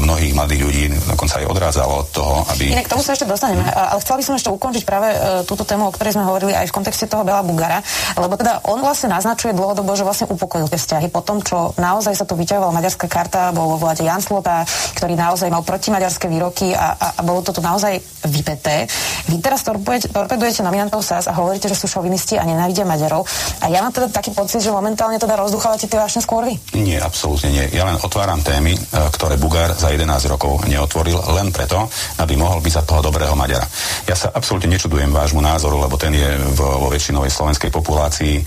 mnohých 0.00 0.32
mladých 0.32 0.62
ľudí 0.64 0.84
dokonca 1.04 1.44
aj 1.44 1.46
odrádzalo 1.50 1.92
od 2.00 2.08
toho, 2.08 2.34
aby... 2.56 2.72
Inak 2.72 2.88
tomu 2.88 3.04
sa 3.04 3.12
ešte 3.12 3.28
dostaneme, 3.28 3.66
ale 3.68 4.00
chcela 4.00 4.18
by 4.18 4.24
som 4.24 4.34
ešte 4.40 4.50
ukončiť 4.50 4.82
práve 4.88 5.08
túto 5.44 5.68
tému, 5.68 5.90
o 5.90 5.92
ktorej 5.92 6.16
sme 6.16 6.19
hovorili 6.26 6.52
aj 6.52 6.68
v 6.68 6.74
kontexte 6.74 7.06
toho 7.06 7.22
Bela 7.22 7.40
Bugara, 7.46 7.78
lebo 8.18 8.34
teda 8.34 8.66
on 8.66 8.82
vlastne 8.82 9.14
naznačuje 9.14 9.54
dlhodobo, 9.54 9.94
že 9.94 10.04
vlastne 10.04 10.26
upokojil 10.28 10.66
tie 10.68 10.76
vzťahy 10.76 11.08
po 11.08 11.22
tom, 11.24 11.40
čo 11.40 11.72
naozaj 11.78 12.18
sa 12.18 12.26
tu 12.26 12.34
vyťahovala 12.34 12.74
maďarská 12.74 13.06
karta, 13.06 13.54
bol 13.54 13.76
vo 13.76 13.78
vláde 13.78 14.02
Jan 14.02 14.20
Slota, 14.20 14.66
ktorý 14.98 15.14
naozaj 15.14 15.48
mal 15.48 15.62
protimaďarské 15.62 16.26
výroky 16.26 16.74
a, 16.74 16.98
a, 16.98 17.06
a 17.16 17.20
bolo 17.22 17.40
to 17.46 17.54
tu 17.54 17.62
naozaj 17.62 18.02
vypeté. 18.26 18.90
Vy 19.30 19.38
teraz 19.38 19.62
torpedujete 19.64 20.66
nominantov 20.66 21.06
SAS 21.06 21.30
a 21.30 21.36
hovoríte, 21.36 21.70
že 21.70 21.78
sú 21.78 21.86
šovinisti 21.86 22.36
a 22.36 22.44
nenávidia 22.44 22.84
Maďarov. 22.84 23.24
A 23.62 23.70
ja 23.70 23.80
mám 23.84 23.94
teda 23.94 24.10
taký 24.10 24.34
pocit, 24.34 24.64
že 24.64 24.74
momentálne 24.74 25.20
teda 25.20 25.36
rozduchávate 25.38 25.86
tie 25.86 26.00
vášne 26.00 26.20
skôr. 26.24 26.40
Nie, 26.72 26.96
absolútne 27.04 27.52
nie. 27.52 27.64
Ja 27.76 27.84
len 27.84 28.00
otváram 28.00 28.40
témy, 28.40 28.72
e, 28.72 28.80
ktoré 29.12 29.36
Bugár 29.36 29.76
za 29.76 29.92
11 29.92 30.08
rokov 30.24 30.64
neotvoril, 30.64 31.20
len 31.36 31.52
preto, 31.52 31.84
aby 32.16 32.32
mohol 32.32 32.64
byť 32.64 32.72
za 32.80 32.82
toho 32.88 33.04
dobrého 33.04 33.36
Maďara. 33.36 33.68
Ja 34.08 34.16
sa 34.16 34.32
absolútne 34.32 34.72
nečudujem 34.72 35.12
vášmu 35.12 35.44
názoru, 35.44 35.84
lebo 35.84 35.99
ten 36.00 36.16
je 36.16 36.30
vo 36.56 36.88
väčšinovej 36.88 37.28
slovenskej 37.28 37.68
populácii 37.68 38.40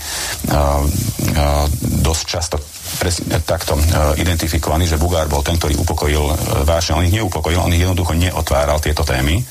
dosť 2.02 2.24
často 2.26 2.58
presne 2.96 3.38
takto 3.42 3.74
uh, 3.76 4.14
identifikovaný, 4.16 4.88
že 4.88 5.00
Bugár 5.00 5.28
bol 5.28 5.42
ten, 5.44 5.58
ktorý 5.58 5.76
upokojil 5.78 6.24
uh, 6.24 6.34
vášne. 6.64 6.96
On 6.96 7.06
ich 7.06 7.14
neupokojil, 7.14 7.60
on 7.60 7.74
ich 7.74 7.82
jednoducho 7.82 8.14
neotváral 8.16 8.80
tieto 8.80 9.02
témy. 9.02 9.42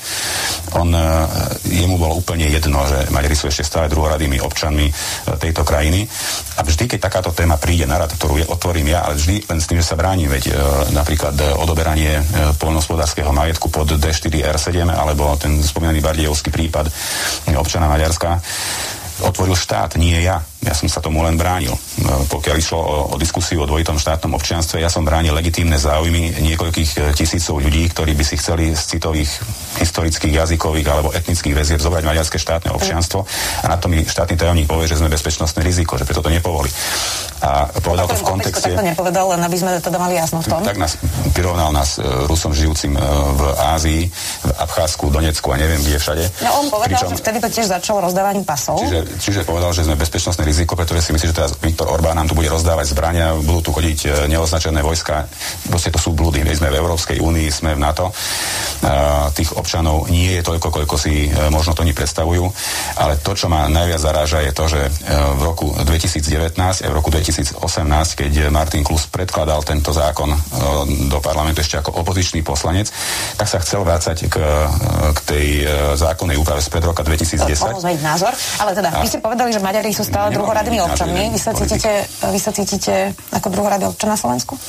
On, 0.74 0.88
uh, 0.90 1.28
jemu 1.68 1.96
bolo 1.96 2.18
úplne 2.18 2.50
jedno, 2.50 2.82
že 2.88 3.08
Maďari 3.12 3.36
sú 3.36 3.46
ešte 3.48 3.64
stále 3.64 3.86
druhoradými 3.92 4.40
občanmi 4.42 4.90
tejto 5.38 5.62
krajiny. 5.62 6.06
A 6.58 6.66
vždy, 6.66 6.90
keď 6.90 6.98
takáto 7.06 7.30
téma 7.30 7.60
príde 7.60 7.84
na 7.86 8.00
rad, 8.00 8.12
ktorú 8.12 8.40
je, 8.40 8.46
otvorím 8.48 8.92
ja, 8.92 9.06
ale 9.06 9.16
vždy 9.16 9.46
len 9.46 9.58
s 9.60 9.68
tým, 9.68 9.78
že 9.80 9.86
sa 9.86 9.98
bránim, 9.98 10.30
veď 10.30 10.54
napríklad 10.92 11.34
odoberanie 11.58 12.20
poľnohospodárskeho 12.58 13.30
majetku 13.34 13.70
pod 13.70 13.96
D4R7 13.98 14.86
alebo 14.88 15.34
ten 15.38 15.62
spomínaný 15.62 16.00
Bardejovský 16.02 16.50
prípad 16.54 16.86
občana 17.58 17.90
Maďarska 17.90 18.38
otvoril 19.22 19.54
štát, 19.54 19.94
nie 19.94 20.18
ja. 20.18 20.42
Ja 20.64 20.72
som 20.72 20.88
sa 20.88 21.04
tomu 21.04 21.20
len 21.20 21.36
bránil. 21.36 21.76
No, 22.00 22.24
pokiaľ 22.26 22.56
išlo 22.56 22.78
o, 22.80 22.96
o 23.12 23.16
diskusiu 23.20 23.62
o 23.62 23.68
dvojitom 23.68 24.00
štátnom 24.00 24.32
občianstve, 24.34 24.80
ja 24.80 24.88
som 24.88 25.04
bránil 25.04 25.36
legitímne 25.36 25.76
záujmy 25.76 26.40
niekoľkých 26.40 26.90
e, 26.96 27.00
tisícov 27.12 27.60
ľudí, 27.60 27.84
ktorí 27.92 28.16
by 28.16 28.24
si 28.24 28.40
chceli 28.40 28.72
z 28.72 28.96
citových, 28.96 29.28
historických, 29.78 30.32
jazykových 30.32 30.86
alebo 30.88 31.12
etnických 31.12 31.54
väzieb 31.54 31.80
zobrať 31.84 32.04
maďarské 32.08 32.40
štátne 32.40 32.72
občianstvo 32.72 33.28
a 33.62 33.66
na 33.68 33.76
to 33.76 33.92
mi 33.92 34.02
štátny 34.04 34.34
tajomník 34.40 34.64
povie, 34.64 34.88
že 34.88 34.96
sme 34.96 35.12
bezpečnostné 35.12 35.60
riziko, 35.60 36.00
že 36.00 36.08
preto 36.08 36.24
to 36.24 36.32
nepovoli. 36.32 36.72
A 37.44 37.68
povedal 37.84 38.08
to 38.08 38.16
v 38.16 38.24
kontexte... 38.24 38.72
Tak 38.72 38.80
to 38.80 38.86
nepovedal, 38.86 39.36
len 39.36 39.40
aby 39.44 39.56
sme 39.60 39.76
teda 39.76 39.98
mali 40.00 40.16
jasno 40.16 40.40
v 40.40 40.48
tom. 40.48 40.64
Tak 40.64 40.80
nás 40.80 40.96
prirovnal 41.36 41.74
nás 41.74 42.00
e, 42.00 42.06
Rusom 42.24 42.54
žijúcim 42.54 42.94
e, 42.94 43.00
v 43.34 43.42
Ázii, 43.58 44.02
v 44.08 44.50
Abcházsku, 44.64 45.10
Donecku 45.10 45.52
a 45.52 45.56
neviem 45.60 45.82
kde 45.82 45.98
všade. 46.00 46.24
No 46.40 46.64
on 46.64 46.66
povedal, 46.72 46.96
Pričom, 46.96 47.10
že 47.12 47.20
vtedy 47.20 47.38
to 47.42 47.48
tiež 47.50 47.66
začalo 47.68 47.98
rozdávaním 48.06 48.46
pasov. 48.46 48.78
Čiže, 48.80 49.00
čiže 49.18 49.40
povedal, 49.42 49.74
že 49.74 49.82
sme 49.82 49.98
bezpečnostné 49.98 50.40
riziko, 50.46 50.53
pretože 50.62 51.02
si 51.02 51.10
myslí, 51.10 51.34
že 51.34 51.38
teraz 51.42 51.58
Viktor 51.58 51.90
Orbán 51.90 52.14
nám 52.14 52.30
tu 52.30 52.38
bude 52.38 52.46
rozdávať 52.46 52.94
zbrania, 52.94 53.34
budú 53.34 53.66
tu 53.66 53.70
chodiť 53.74 53.98
e, 54.06 54.08
neoznačené 54.30 54.78
vojska. 54.86 55.26
Proste 55.66 55.90
to 55.90 55.98
sú 55.98 56.14
blúdy. 56.14 56.46
My 56.46 56.54
sme 56.54 56.70
v 56.70 56.78
Európskej 56.78 57.18
únii, 57.18 57.50
sme 57.50 57.74
v 57.74 57.82
NATO. 57.82 58.14
Tých 59.34 59.50
občanov 59.58 60.06
nie 60.06 60.38
je 60.38 60.46
toľko, 60.46 60.70
koľko 60.70 60.94
si 60.94 61.26
e, 61.26 61.50
možno 61.50 61.74
to 61.74 61.82
oni 61.82 61.90
predstavujú. 61.90 62.46
Ale 63.02 63.18
to, 63.18 63.34
čo 63.34 63.50
ma 63.50 63.66
najviac 63.66 63.98
zaráža, 63.98 64.46
je 64.46 64.52
to, 64.54 64.64
že 64.70 64.80
e, 64.86 64.90
v 65.10 65.42
roku 65.42 65.66
2019 65.74 66.54
a 66.54 66.86
v 66.86 66.94
roku 66.94 67.10
2018, 67.10 67.58
keď 68.14 68.32
Martin 68.54 68.86
Klus 68.86 69.10
predkladal 69.10 69.66
tento 69.66 69.90
zákon 69.90 70.30
do 71.10 71.18
parlamentu 71.18 71.64
ešte 71.64 71.82
ako 71.82 72.06
opozičný 72.06 72.46
poslanec, 72.46 72.94
tak 73.34 73.50
sa 73.50 73.58
chcel 73.58 73.82
vrácať 73.82 74.30
k, 74.30 74.36
k 75.16 75.18
tej 75.24 75.46
zákonnej 75.96 76.36
úprave 76.36 76.60
z 76.60 76.68
pred 76.68 76.84
roka 76.84 77.00
2010. 77.00 77.56
Mohol 77.56 77.80
zmeniť 77.80 78.02
názor, 78.04 78.32
ale 78.60 78.70
teda 78.76 78.88
a... 78.92 79.00
vy 79.00 79.06
ste 79.08 79.18
povedali, 79.24 79.50
že 79.54 79.60
Maďari 79.64 79.90
sú 79.94 80.04
stále 80.04 80.34
druhoradými 80.44 80.78
občanmi. 80.84 81.32
Vy 81.32 81.40
sa, 81.40 81.56
cítite, 81.56 82.04
vy 82.28 82.36
sa 82.36 82.52
cítite 82.52 83.16
ako 83.32 83.48
druhoradý 83.48 83.88
občan 83.88 84.12
na 84.12 84.18
Slovensku? 84.20 84.60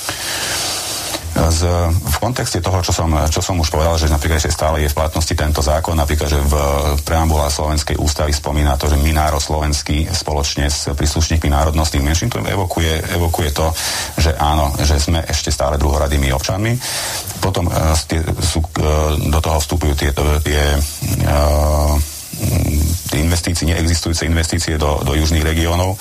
Z, 1.36 1.68
v 1.92 2.18
kontexte 2.24 2.64
toho, 2.64 2.80
čo 2.80 2.96
som, 2.96 3.12
čo 3.28 3.44
som 3.44 3.60
už 3.60 3.68
povedal, 3.68 4.00
že 4.00 4.08
napríklad 4.08 4.40
ešte 4.40 4.56
stále 4.56 4.88
je 4.88 4.88
v 4.88 4.96
platnosti 4.96 5.36
tento 5.36 5.60
zákon, 5.60 5.92
napríklad, 5.92 6.32
že 6.32 6.40
v 6.40 6.56
preambula 7.04 7.52
Slovenskej 7.52 8.00
ústavy 8.00 8.32
spomína 8.32 8.80
to, 8.80 8.88
že 8.88 8.96
my 8.96 9.12
slovenský 9.36 10.08
spoločne 10.16 10.72
s 10.72 10.96
príslušníkmi 10.96 11.52
národnostných 11.52 12.08
menšín, 12.08 12.32
to 12.32 12.40
evokuje, 12.40 13.20
evokuje 13.20 13.52
to, 13.52 13.68
že 14.16 14.32
áno, 14.40 14.72
že 14.80 14.96
sme 14.96 15.28
ešte 15.28 15.52
stále 15.52 15.76
druhoradými 15.76 16.32
občanmi. 16.32 16.72
Potom 17.44 17.68
uh, 17.68 17.92
tie, 18.08 18.24
sú, 18.40 18.64
uh, 18.64 19.20
do 19.20 19.40
toho 19.44 19.60
vstupujú 19.60 19.92
tie, 19.92 20.16
tie 20.40 20.64
uh, 20.80 22.15
investície, 23.16 23.64
neexistujúce 23.70 24.28
investície 24.28 24.76
do, 24.76 25.00
do 25.02 25.16
južných 25.16 25.46
regiónov. 25.46 25.96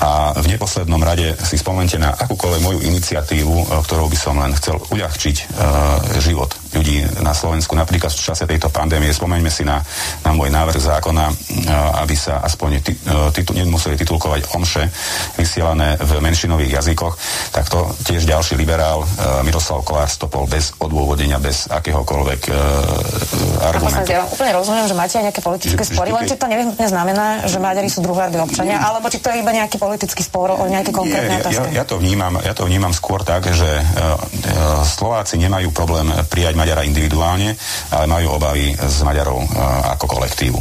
A 0.00 0.32
v 0.32 0.46
neposlednom 0.48 1.00
rade 1.00 1.36
si 1.44 1.60
spomente 1.60 2.00
na 2.00 2.16
akúkoľvek 2.16 2.62
moju 2.64 2.80
iniciatívu, 2.88 3.52
e, 3.52 3.64
ktorou 3.84 4.08
by 4.08 4.16
som 4.16 4.40
len 4.40 4.56
chcel 4.56 4.80
uľahčiť 4.80 5.36
uh, 5.36 6.16
život 6.24 6.59
ľudí 6.74 7.22
na 7.22 7.34
Slovensku, 7.34 7.74
napríklad 7.74 8.10
v 8.10 8.22
čase 8.22 8.46
tejto 8.46 8.70
pandémie. 8.70 9.10
Spomeňme 9.12 9.50
si 9.52 9.62
na, 9.62 9.82
na 10.24 10.30
môj 10.32 10.50
návrh 10.50 10.80
zákona, 10.80 11.24
uh, 11.30 12.02
aby 12.02 12.14
sa 12.16 12.42
aspoň 12.42 12.68
ti, 12.80 12.92
uh, 13.06 13.30
titul, 13.34 13.58
nemuseli 13.58 13.98
titulkovať 14.00 14.54
omše 14.56 14.88
vysielané 15.36 16.00
v 16.00 16.22
menšinových 16.22 16.80
jazykoch, 16.82 17.14
tak 17.54 17.68
to 17.68 17.90
tiež 18.06 18.24
ďalší 18.24 18.54
liberál 18.56 19.02
uh, 19.02 19.42
Miroslav 19.42 19.82
Kolár 19.84 20.08
stopol 20.10 20.46
bez 20.46 20.74
odôvodenia, 20.78 21.42
bez 21.42 21.66
akéhokoľvek 21.70 22.40
uh, 22.50 23.68
argumentu. 23.70 24.10
Ja 24.10 24.26
úplne 24.26 24.52
rozumiem, 24.54 24.86
že 24.86 24.94
máte 24.94 25.18
aj 25.18 25.24
nejaké 25.30 25.42
politické 25.42 25.82
spory, 25.82 26.14
len 26.14 26.26
či 26.28 26.36
to 26.38 26.46
nevyhnutne 26.46 26.86
znamená, 26.86 27.46
že 27.46 27.58
Maďari 27.62 27.90
sú 27.90 28.02
druhá 28.04 28.30
občania, 28.30 28.78
alebo 28.78 29.08
či 29.08 29.18
to 29.18 29.32
je 29.32 29.40
iba 29.40 29.50
nejaký 29.50 29.80
politický 29.80 30.20
spor 30.20 30.52
o 30.54 30.64
nejaké 30.68 30.92
konkrétne 30.92 31.40
otázky? 31.40 31.72
Ja, 31.72 31.82
ja, 31.82 31.84
to 31.88 31.96
vnímam, 31.96 32.36
ja 32.40 32.52
to 32.52 32.68
vnímam 32.68 32.92
skôr 32.92 33.24
tak, 33.24 33.48
že 33.48 33.66
uh, 33.66 34.84
Slováci 34.84 35.40
nemajú 35.40 35.72
problém 35.72 36.12
prijať 36.28 36.59
Maďara 36.60 36.84
individuálne, 36.84 37.56
ale 37.88 38.04
majú 38.04 38.36
obavy 38.36 38.76
z 38.76 38.96
Maďarov 39.00 39.40
uh, 39.40 39.48
ako 39.96 40.04
kolektívu. 40.04 40.58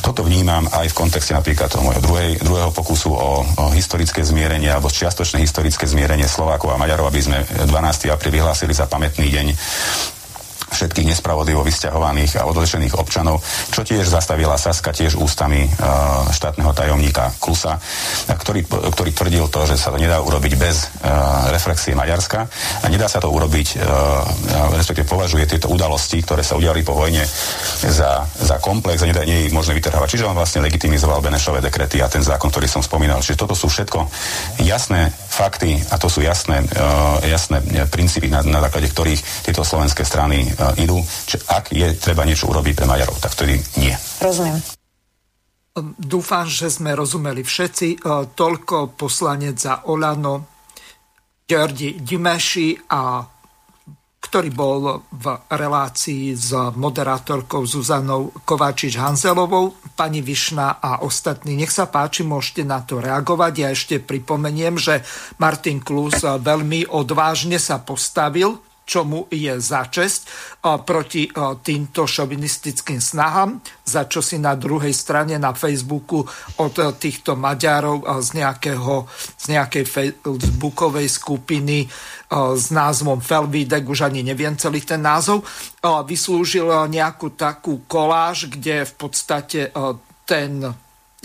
Toto 0.00 0.24
vnímam 0.24 0.64
aj 0.72 0.88
v 0.88 0.96
kontexte 0.96 1.36
napríklad 1.36 1.68
toho 1.68 1.84
môjho 1.84 2.00
druhej, 2.00 2.40
druhého 2.40 2.72
pokusu 2.72 3.12
o, 3.12 3.44
o 3.44 3.64
historické 3.76 4.24
zmierenie 4.24 4.72
alebo 4.72 4.88
čiastočné 4.88 5.44
historické 5.44 5.84
zmierenie 5.84 6.24
Slovákov 6.24 6.72
a 6.72 6.80
Maďarov, 6.80 7.12
aby 7.12 7.20
sme 7.20 7.38
12. 7.44 8.08
apríl 8.08 8.32
vyhlásili 8.32 8.72
za 8.72 8.88
pamätný 8.88 9.28
deň 9.28 9.46
všetkých 10.74 11.14
nespravodlivo 11.14 11.62
vysťahovaných 11.62 12.42
a 12.42 12.46
odlečených 12.50 12.98
občanov, 12.98 13.40
čo 13.70 13.86
tiež 13.86 14.10
zastavila 14.10 14.58
Saska 14.58 14.90
tiež 14.90 15.14
ústami 15.14 15.64
uh, 15.64 16.26
štátneho 16.34 16.74
tajomníka 16.74 17.30
Klusa, 17.38 17.78
ktorý, 18.26 18.66
ktorý 18.66 19.10
tvrdil 19.14 19.46
to, 19.48 19.64
že 19.70 19.78
sa 19.78 19.94
to 19.94 19.98
nedá 20.02 20.18
urobiť 20.18 20.52
bez 20.58 20.90
uh, 21.00 21.48
reflexie 21.54 21.94
Maďarska 21.94 22.50
a 22.82 22.86
nedá 22.90 23.06
sa 23.06 23.22
to 23.22 23.30
urobiť, 23.30 23.78
uh, 23.78 24.74
respektíve 24.74 25.06
považuje 25.06 25.46
tieto 25.46 25.70
udalosti, 25.70 26.20
ktoré 26.20 26.42
sa 26.42 26.58
udiali 26.58 26.82
po 26.82 26.98
vojne 26.98 27.22
za, 27.84 28.26
za 28.26 28.56
komplex 28.58 29.04
a 29.04 29.08
nedá, 29.08 29.22
nie 29.22 29.46
je 29.46 29.54
možné 29.54 29.78
vytrhávať. 29.78 30.18
Čiže 30.18 30.26
on 30.26 30.36
vlastne 30.36 30.64
legitimizoval 30.64 31.22
Benešové 31.22 31.62
dekrety 31.62 32.02
a 32.02 32.10
ten 32.10 32.24
zákon, 32.24 32.50
ktorý 32.50 32.66
som 32.66 32.82
spomínal. 32.82 33.22
Čiže 33.22 33.38
toto 33.38 33.54
sú 33.54 33.70
všetko 33.70 34.08
jasné 34.66 35.12
fakty 35.12 35.78
a 35.90 35.98
to 36.00 36.08
sú 36.10 36.24
jasné, 36.24 36.62
jasné 37.26 37.60
princípy, 37.90 38.30
na, 38.30 38.42
na 38.42 38.62
základe 38.64 38.90
ktorých 38.90 39.44
tieto 39.44 39.62
slovenské 39.66 40.06
strany 40.06 40.46
idú, 40.80 41.04
že 41.28 41.36
ak 41.44 41.76
je 41.76 41.92
treba 42.00 42.24
niečo 42.24 42.48
urobiť 42.48 42.72
pre 42.72 42.88
Maďarov, 42.88 43.20
tak 43.20 43.36
vtedy 43.36 43.60
nie. 43.76 43.92
Rozumiem. 44.24 44.56
Dúfam, 45.98 46.46
že 46.46 46.70
sme 46.70 46.94
rozumeli 46.94 47.42
všetci. 47.42 48.06
Toľko 48.32 48.96
poslanec 48.96 49.58
za 49.58 49.84
Olano, 49.90 50.48
Georgi 51.44 52.00
Dimeši 52.00 52.88
a 52.88 53.26
ktorý 54.24 54.50
bol 54.56 55.04
v 55.12 55.26
relácii 55.52 56.32
s 56.32 56.54
moderátorkou 56.54 57.68
Zuzanou 57.68 58.32
Kováčič-Hanzelovou. 58.48 59.92
Pani 59.92 60.24
Višna 60.24 60.80
a 60.80 61.04
ostatní, 61.04 61.60
nech 61.60 61.68
sa 61.68 61.92
páči, 61.92 62.24
môžete 62.24 62.64
na 62.64 62.80
to 62.80 63.04
reagovať. 63.04 63.52
Ja 63.60 63.68
ešte 63.68 64.00
pripomeniem, 64.00 64.80
že 64.80 65.04
Martin 65.36 65.84
Klus 65.84 66.24
veľmi 66.24 66.88
odvážne 66.88 67.60
sa 67.60 67.84
postavil 67.84 68.56
čo 68.84 69.08
mu 69.08 69.24
je 69.32 69.56
za 69.60 69.88
čest 69.88 70.28
proti 70.60 71.24
týmto 71.64 72.04
šovinistickým 72.04 73.00
snahám, 73.00 73.60
za 73.84 74.04
čo 74.04 74.20
si 74.20 74.36
na 74.36 74.54
druhej 74.54 74.92
strane 74.92 75.38
na 75.40 75.56
Facebooku 75.56 76.20
od 76.60 76.74
týchto 77.00 77.36
Maďarov 77.36 78.04
z, 78.20 78.44
nejakého, 78.44 79.08
z 79.40 79.44
nejakej 79.56 79.84
facebookovej 79.88 81.08
skupiny 81.08 81.88
s 82.34 82.66
názvom 82.68 83.24
Felvidek, 83.24 83.88
už 83.88 84.04
ani 84.08 84.20
neviem 84.20 84.56
celý 84.60 84.84
ten 84.84 85.00
názov, 85.00 85.48
vyslúžil 85.80 86.68
nejakú 86.88 87.36
takú 87.36 87.84
koláž, 87.88 88.52
kde 88.52 88.84
v 88.84 88.94
podstate 89.00 89.72
ten 90.28 90.60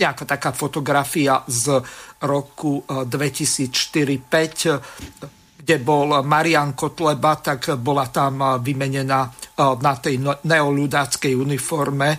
nejaká 0.00 0.24
taká 0.24 0.56
fotografia 0.56 1.44
z 1.44 1.84
roku 2.24 2.80
2004-2005 2.88 5.39
kde 5.70 5.86
bol 5.86 6.26
Marian 6.26 6.74
Kotleba, 6.74 7.38
tak 7.38 7.78
bola 7.78 8.10
tam 8.10 8.58
vymenená 8.58 9.30
na 9.78 9.94
tej 10.02 10.18
neoludáckej 10.18 11.38
uniforme 11.38 12.18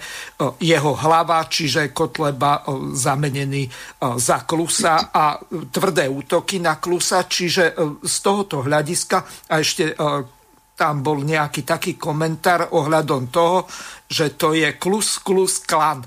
jeho 0.55 0.95
hlava, 0.95 1.43
čiže 1.51 1.91
Kotleba 1.91 2.63
zamenený 2.95 3.67
za 4.15 4.47
Klusa 4.47 5.11
a 5.11 5.35
tvrdé 5.67 6.07
útoky 6.07 6.63
na 6.63 6.79
Klusa, 6.79 7.27
čiže 7.27 7.75
z 7.99 8.15
tohoto 8.23 8.63
hľadiska 8.63 9.51
a 9.51 9.59
ešte 9.59 9.99
tam 10.79 11.03
bol 11.03 11.19
nejaký 11.27 11.67
taký 11.67 11.99
komentár 11.99 12.71
ohľadom 12.71 13.27
toho, 13.27 13.67
že 14.07 14.39
to 14.39 14.55
je 14.55 14.79
Klus 14.79 15.19
Klus 15.19 15.59
klan 15.67 15.99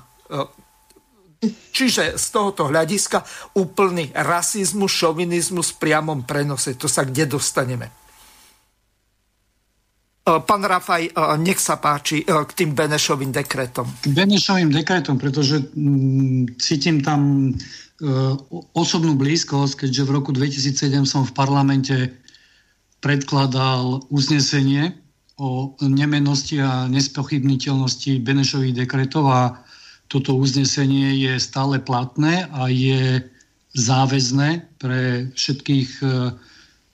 Čiže 1.51 2.16
z 2.16 2.27
tohoto 2.31 2.71
hľadiska 2.71 3.25
úplný 3.59 4.12
rasizmus, 4.15 4.93
šovinizmus 4.93 5.75
v 5.75 5.81
priamom 5.81 6.23
prenose. 6.23 6.79
To 6.79 6.87
sa 6.87 7.03
kde 7.03 7.27
dostaneme? 7.27 8.05
E, 10.25 10.41
pán 10.41 10.65
Rafaj, 10.65 11.03
e, 11.09 11.12
nech 11.45 11.61
sa 11.61 11.77
páči 11.77 12.25
e, 12.25 12.27
k 12.27 12.51
tým 12.57 12.73
Benešovým 12.73 13.29
dekretom. 13.29 13.85
K 14.01 14.09
Benešovým 14.09 14.73
dekretom, 14.73 15.21
pretože 15.21 15.61
mm, 15.61 16.57
cítim 16.57 17.05
tam 17.05 17.53
osobnú 18.75 19.15
blízkosť, 19.15 19.87
keďže 19.87 20.03
v 20.03 20.11
roku 20.11 20.35
2007 20.35 21.07
som 21.07 21.23
v 21.23 21.33
parlamente 21.33 22.11
predkladal 22.99 24.03
uznesenie 24.11 24.99
o 25.39 25.79
nemenosti 25.79 26.59
a 26.59 26.91
nespochybniteľnosti 26.91 28.19
Benešových 28.19 28.83
dekretov 28.83 29.31
a 29.31 29.62
toto 30.15 30.39
uznesenie 30.39 31.27
je 31.27 31.35
stále 31.43 31.82
platné 31.82 32.47
a 32.55 32.70
je 32.70 33.19
záväzné 33.74 34.78
pre 34.78 35.27
všetkých 35.35 35.91
e, 35.99 36.31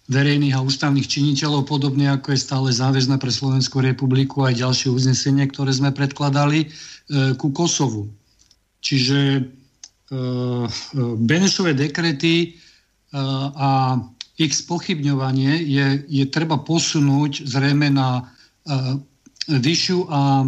verejných 0.09 0.57
a 0.57 0.65
ústavných 0.65 1.05
činiteľov, 1.05 1.69
podobne 1.69 2.09
ako 2.09 2.33
je 2.33 2.41
stále 2.41 2.69
záväzné 2.73 3.21
pre 3.21 3.29
Slovenskú 3.29 3.85
republiku 3.85 4.49
aj 4.49 4.65
ďalšie 4.65 4.89
uznesenie, 4.89 5.45
ktoré 5.53 5.69
sme 5.77 5.93
predkladali 5.93 6.65
e, 6.65 6.69
ku 7.37 7.53
Kosovu. 7.53 8.09
Čiže 8.81 9.19
e, 9.37 9.41
Benešové 11.21 11.77
dekrety 11.77 12.57
a 13.11 13.99
ich 14.39 14.55
spochybňovanie 14.55 15.67
je, 15.67 16.07
je 16.07 16.25
treba 16.31 16.63
posunúť 16.63 17.43
zrejme 17.43 17.91
na 17.91 18.23
vyššiu 19.51 20.07
a 20.07 20.47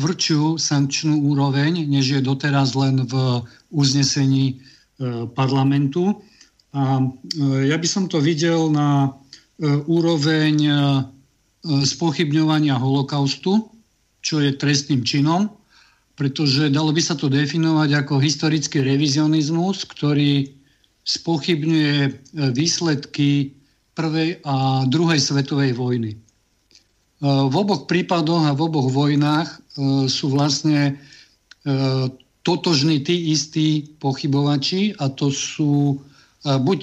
tvrdšiu 0.00 0.56
sankčnú 0.56 1.28
úroveň, 1.28 1.84
než 1.84 2.16
je 2.16 2.20
doteraz 2.24 2.72
len 2.72 3.04
v 3.04 3.44
uznesení 3.68 4.56
e, 4.56 5.28
parlamentu. 5.36 6.16
A 6.72 7.04
e, 7.04 7.68
ja 7.68 7.76
by 7.76 7.84
som 7.84 8.08
to 8.08 8.16
videl 8.24 8.72
na 8.72 9.12
e, 9.60 9.76
úroveň 9.84 10.56
spochybňovania 11.60 12.80
holokaustu, 12.80 13.68
čo 14.24 14.40
je 14.40 14.56
trestným 14.56 15.04
činom, 15.04 15.52
pretože 16.16 16.72
dalo 16.72 16.88
by 16.88 17.04
sa 17.04 17.12
to 17.12 17.28
definovať 17.28 18.00
ako 18.00 18.16
historický 18.16 18.80
revizionizmus, 18.80 19.84
ktorý 19.84 20.56
spochybňuje 21.04 21.96
výsledky 22.56 23.52
prvej 23.92 24.40
a 24.40 24.88
druhej 24.88 25.20
svetovej 25.20 25.76
vojny. 25.76 26.16
V 27.20 27.52
oboch 27.52 27.84
prípadoch 27.84 28.48
a 28.48 28.56
v 28.56 28.64
oboch 28.64 28.88
vojnách 28.88 29.60
sú 30.06 30.26
vlastne 30.32 30.80
e, 30.90 31.72
totožní 32.44 33.00
tí 33.04 33.32
istí 33.32 33.88
pochybovači 34.00 34.96
a 35.00 35.08
to 35.08 35.32
sú 35.32 35.94
e, 35.94 35.96
buď 36.44 36.80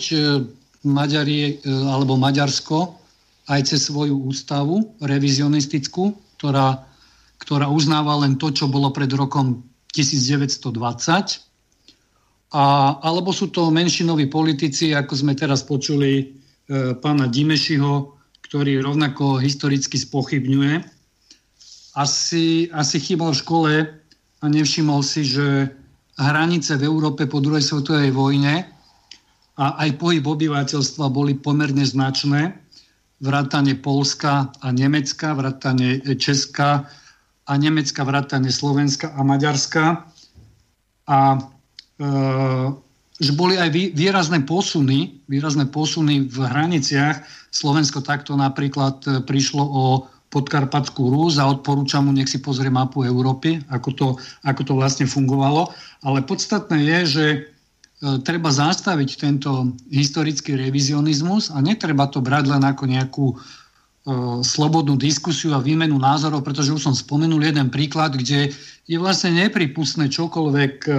Maďari 0.88 1.60
alebo 1.68 2.16
Maďarsko 2.16 2.96
aj 3.48 3.62
cez 3.64 3.88
svoju 3.88 4.28
ústavu 4.28 4.96
revizionistickú, 5.00 6.16
ktorá, 6.38 6.84
ktorá 7.40 7.72
uznáva 7.72 8.20
len 8.24 8.36
to, 8.36 8.52
čo 8.52 8.68
bolo 8.68 8.92
pred 8.92 9.12
rokom 9.16 9.64
1920. 9.96 11.48
A, 12.48 12.64
alebo 13.04 13.36
sú 13.36 13.52
to 13.52 13.72
menšinoví 13.72 14.32
politici, 14.32 14.96
ako 14.96 15.14
sme 15.16 15.34
teraz 15.36 15.64
počuli 15.68 16.12
e, 16.20 16.26
pána 16.96 17.28
Dimešiho, 17.28 18.16
ktorý 18.48 18.80
rovnako 18.80 19.44
historicky 19.44 20.00
spochybňuje. 20.00 20.97
Asi, 21.98 22.70
asi 22.70 23.02
chýbal 23.02 23.34
v 23.34 23.42
škole 23.42 23.74
a 24.38 24.46
nevšimol 24.46 25.02
si, 25.02 25.26
že 25.26 25.74
hranice 26.18 26.78
v 26.78 26.86
Európe 26.86 27.26
po 27.26 27.42
druhej 27.42 27.66
svetovej 27.66 28.14
vojne 28.14 28.70
a 29.58 29.66
aj 29.82 29.98
pohyb 29.98 30.22
obyvateľstva 30.22 31.10
boli 31.10 31.34
pomerne 31.34 31.82
značné. 31.82 32.54
Vrátane 33.18 33.74
Polska 33.82 34.54
a 34.62 34.68
Nemecka, 34.70 35.34
vrátane 35.34 36.06
Česka 36.22 36.86
a 37.50 37.54
Nemecka, 37.58 38.06
vrátane 38.06 38.54
Slovenska 38.54 39.18
a 39.18 39.26
Maďarska. 39.26 40.06
A 41.10 41.20
e, 41.34 41.40
že 43.18 43.34
boli 43.34 43.58
aj 43.58 43.74
výrazné 43.98 44.46
posuny, 44.46 45.26
výrazné 45.26 45.66
posuny 45.66 46.30
v 46.30 46.38
hraniciach. 46.46 47.26
Slovensko 47.50 48.06
takto 48.06 48.38
napríklad 48.38 49.02
e, 49.10 49.26
prišlo 49.26 49.66
o 49.66 49.84
podkarpatskú 50.28 51.08
Rús 51.08 51.40
a 51.40 51.48
odporúčam 51.48 52.08
mu, 52.08 52.12
nech 52.12 52.28
si 52.28 52.44
pozrie 52.44 52.68
mapu 52.68 53.08
Európy, 53.08 53.64
ako 53.72 53.90
to, 53.96 54.08
ako 54.44 54.62
to 54.68 54.74
vlastne 54.76 55.06
fungovalo. 55.08 55.72
Ale 56.04 56.20
podstatné 56.28 56.84
je, 56.84 57.00
že 57.08 57.26
e, 57.32 57.40
treba 58.28 58.52
zastaviť 58.52 59.10
tento 59.16 59.72
historický 59.88 60.60
revizionizmus 60.60 61.48
a 61.56 61.64
netreba 61.64 62.12
to 62.12 62.20
brať 62.20 62.52
len 62.52 62.64
ako 62.68 62.84
nejakú 62.92 63.26
e, 63.32 63.36
slobodnú 64.44 65.00
diskusiu 65.00 65.56
a 65.56 65.64
výmenu 65.64 65.96
názorov, 65.96 66.44
pretože 66.44 66.76
už 66.76 66.92
som 66.92 66.96
spomenul 66.96 67.40
jeden 67.40 67.72
príklad, 67.72 68.20
kde 68.20 68.52
je 68.84 68.98
vlastne 69.00 69.32
nepripustné 69.32 70.12
čokoľvek 70.12 70.74
e, 70.86 70.92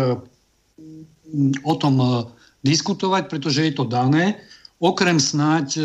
o 1.68 1.74
tom 1.76 1.94
diskutovať, 2.64 3.28
pretože 3.28 3.60
je 3.60 3.72
to 3.76 3.84
dané. 3.84 4.40
Okrem 4.78 5.18
snáď 5.18 5.66
e, 5.74 5.82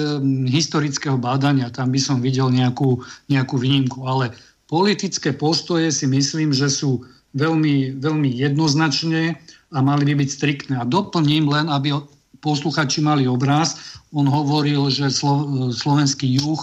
historického 0.53 1.17
bádania, 1.17 1.73
tam 1.73 1.89
by 1.89 1.97
som 1.97 2.21
videl 2.21 2.53
nejakú, 2.53 3.01
nejakú 3.25 3.57
výnimku. 3.57 4.05
Ale 4.05 4.29
politické 4.69 5.33
postoje 5.33 5.89
si 5.89 6.05
myslím, 6.05 6.53
že 6.53 6.69
sú 6.69 7.01
veľmi, 7.33 7.97
veľmi 7.97 8.29
jednoznačné 8.29 9.33
a 9.73 9.77
mali 9.81 10.13
by 10.13 10.21
byť 10.21 10.29
striktné. 10.29 10.75
A 10.77 10.85
doplním 10.85 11.49
len, 11.49 11.73
aby 11.73 11.97
posluchači 12.45 13.01
mali 13.01 13.25
obraz. 13.25 13.97
On 14.13 14.29
hovoril, 14.29 14.93
že 14.93 15.09
slo, 15.09 15.71
slovenský 15.73 16.37
juh 16.37 16.61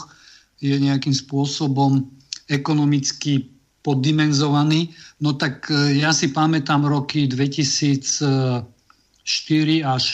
je 0.62 0.78
nejakým 0.78 1.16
spôsobom 1.16 2.06
ekonomicky 2.46 3.50
poddimenzovaný. 3.82 4.94
No 5.18 5.34
tak 5.34 5.66
e, 5.66 5.98
ja 5.98 6.14
si 6.14 6.30
pamätám 6.30 6.86
roky 6.86 7.26
2004 9.24 9.84
až 9.84 10.04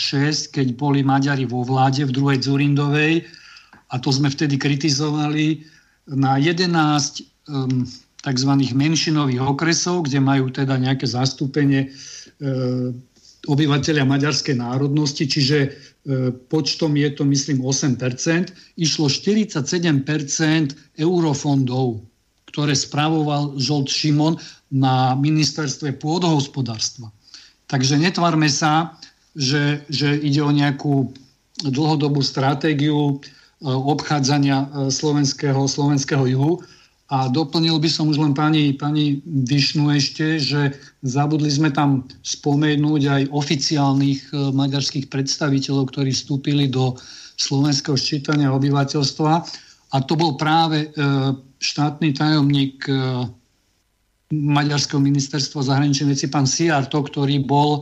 6, 0.50 0.54
keď 0.54 0.66
boli 0.74 1.06
Maďari 1.06 1.46
vo 1.46 1.62
vláde 1.62 2.04
v 2.04 2.14
druhej 2.14 2.38
Zurindovej 2.42 3.24
a 3.90 3.94
to 4.02 4.10
sme 4.10 4.26
vtedy 4.26 4.58
kritizovali 4.58 5.62
na 6.10 6.38
11 6.38 6.70
um, 7.46 7.86
tzv. 8.22 8.50
menšinových 8.74 9.42
okresov, 9.42 10.10
kde 10.10 10.18
majú 10.18 10.50
teda 10.50 10.74
nejaké 10.74 11.06
zastúpenie 11.06 11.86
e, 11.86 11.88
obyvateľia 13.46 14.02
maďarskej 14.02 14.58
národnosti, 14.58 15.30
čiže 15.30 15.58
e, 15.62 15.68
počtom 16.50 16.98
je 16.98 17.14
to 17.14 17.22
myslím 17.22 17.62
8%, 17.62 18.02
išlo 18.74 19.06
47% 19.06 20.02
eurofondov 20.98 22.02
ktoré 22.56 22.72
spravoval 22.72 23.60
Žolt 23.60 23.92
Šimon 23.92 24.40
na 24.72 25.12
ministerstve 25.12 26.00
pôdohospodárstva. 26.00 27.12
Takže 27.66 27.98
netvárme 27.98 28.46
sa, 28.46 28.94
že, 29.36 29.82
že 29.90 30.14
ide 30.16 30.40
o 30.40 30.54
nejakú 30.54 31.12
dlhodobú 31.64 32.20
stratégiu 32.20 32.96
e, 32.96 33.14
obchádzania 33.66 34.64
e, 34.64 34.66
slovenského, 34.92 35.66
slovenského 35.68 36.24
juhu. 36.28 36.60
A 37.06 37.30
doplnil 37.30 37.78
by 37.78 37.86
som 37.86 38.10
už 38.10 38.18
len 38.18 38.34
pani, 38.34 38.74
pani 38.74 39.22
Višnu 39.24 39.94
ešte, 39.94 40.42
že 40.42 40.74
zabudli 41.06 41.46
sme 41.46 41.70
tam 41.70 42.02
spomenúť 42.26 43.02
aj 43.06 43.22
oficiálnych 43.30 44.20
e, 44.30 44.50
maďarských 44.54 45.06
predstaviteľov, 45.10 45.90
ktorí 45.90 46.10
vstúpili 46.10 46.66
do 46.70 46.94
slovenského 47.36 47.94
ščítania 47.94 48.50
obyvateľstva. 48.54 49.32
A 49.94 49.96
to 50.02 50.18
bol 50.18 50.34
práve 50.34 50.90
štátny 51.62 52.10
tajomník 52.10 52.84
Maďarského 54.32 54.98
ministerstva 54.98 55.62
zahraničných 55.62 56.10
vecí, 56.10 56.26
pán 56.26 56.50
Siarto, 56.50 56.98
ktorý 56.98 57.46
bol 57.46 57.70
e, 57.78 57.80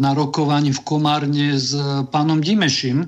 na 0.00 0.16
rokovaní 0.16 0.72
v 0.72 0.80
Komárne 0.80 1.52
s 1.60 1.76
pánom 2.08 2.40
Dimešim, 2.40 3.04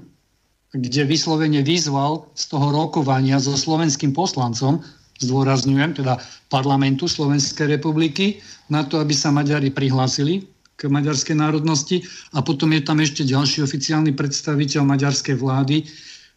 kde 0.76 1.08
vyslovene 1.08 1.64
vyzval 1.64 2.28
z 2.36 2.44
toho 2.52 2.68
rokovania 2.68 3.40
so 3.40 3.56
slovenským 3.56 4.12
poslancom, 4.12 4.84
zdôrazňujem, 5.24 6.04
teda 6.04 6.20
parlamentu 6.52 7.08
Slovenskej 7.08 7.80
republiky, 7.80 8.44
na 8.68 8.84
to, 8.84 9.00
aby 9.00 9.16
sa 9.16 9.32
Maďari 9.32 9.72
prihlásili 9.72 10.44
k 10.78 10.86
maďarskej 10.86 11.34
národnosti. 11.34 12.04
A 12.36 12.44
potom 12.44 12.70
je 12.76 12.84
tam 12.84 13.00
ešte 13.00 13.26
ďalší 13.26 13.64
oficiálny 13.64 14.14
predstaviteľ 14.14 14.84
maďarskej 14.84 15.34
vlády, 15.34 15.88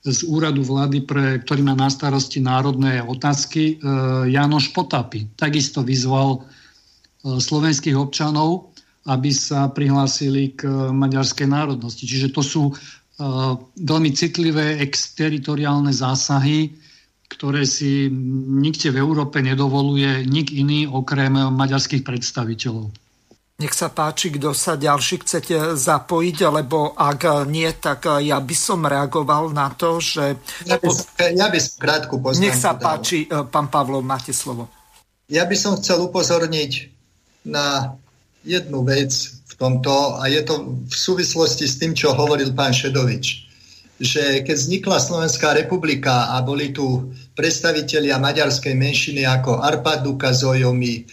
z 0.01 0.19
úradu 0.25 0.65
vlády, 0.65 1.05
pre, 1.05 1.37
ktorý 1.45 1.61
má 1.61 1.77
na 1.77 1.85
starosti 1.85 2.41
národné 2.41 3.05
otázky, 3.05 3.77
e, 3.77 3.85
Janoš 4.33 4.73
Potapy. 4.73 5.29
Takisto 5.37 5.85
vyzval 5.85 6.41
e, 6.41 7.37
slovenských 7.37 7.93
občanov, 7.93 8.73
aby 9.05 9.29
sa 9.29 9.69
prihlásili 9.69 10.57
k 10.57 10.65
maďarskej 10.89 11.45
národnosti. 11.45 12.09
Čiže 12.09 12.33
to 12.33 12.41
sú 12.41 12.63
e, 12.69 12.73
veľmi 13.77 14.09
citlivé 14.17 14.81
exteritoriálne 14.81 15.93
zásahy, 15.93 16.73
ktoré 17.29 17.63
si 17.69 18.09
nikde 18.57 18.89
v 18.91 19.05
Európe 19.05 19.39
nedovoluje 19.39 20.25
nik 20.25 20.49
iný 20.49 20.89
okrem 20.89 21.31
maďarských 21.31 22.01
predstaviteľov. 22.01 22.89
Nech 23.61 23.77
sa 23.77 23.93
páči, 23.93 24.33
kto 24.33 24.57
sa 24.57 24.73
ďalší 24.73 25.21
chcete 25.21 25.77
zapojiť, 25.77 26.37
lebo 26.49 26.97
ak 26.97 27.45
nie, 27.45 27.69
tak 27.77 28.09
ja 28.17 28.41
by 28.41 28.55
som 28.57 28.81
reagoval 28.81 29.53
na 29.53 29.69
to, 29.69 30.01
že... 30.01 30.41
Ja 30.65 30.81
by 30.81 30.89
som, 30.89 31.05
ja 31.21 31.45
by 31.45 31.59
som 31.61 31.73
krátku 31.77 32.17
poznámku 32.17 32.41
Nech 32.41 32.57
sa 32.57 32.73
páči, 32.73 33.29
dal. 33.29 33.45
pán 33.53 33.69
Pavlov, 33.69 34.01
máte 34.01 34.33
slovo. 34.33 34.65
Ja 35.29 35.45
by 35.45 35.53
som 35.53 35.77
chcel 35.77 36.01
upozorniť 36.01 36.89
na 37.45 37.93
jednu 38.41 38.81
vec 38.81 39.13
v 39.45 39.53
tomto 39.61 40.17
a 40.17 40.25
je 40.25 40.41
to 40.41 40.81
v 40.89 40.95
súvislosti 40.95 41.69
s 41.69 41.77
tým, 41.77 41.93
čo 41.93 42.17
hovoril 42.17 42.57
pán 42.57 42.73
Šedovič. 42.73 43.45
Že 44.01 44.41
keď 44.41 44.55
vznikla 44.57 44.97
Slovenská 44.97 45.53
republika 45.53 46.33
a 46.33 46.41
boli 46.41 46.73
tu 46.73 47.13
predstavitelia 47.37 48.17
maďarskej 48.17 48.73
menšiny 48.73 49.21
ako 49.29 49.61
Arpad 49.61 50.01
Duka 50.01 50.33
Zojomi, 50.33 50.97
e, 50.97 51.03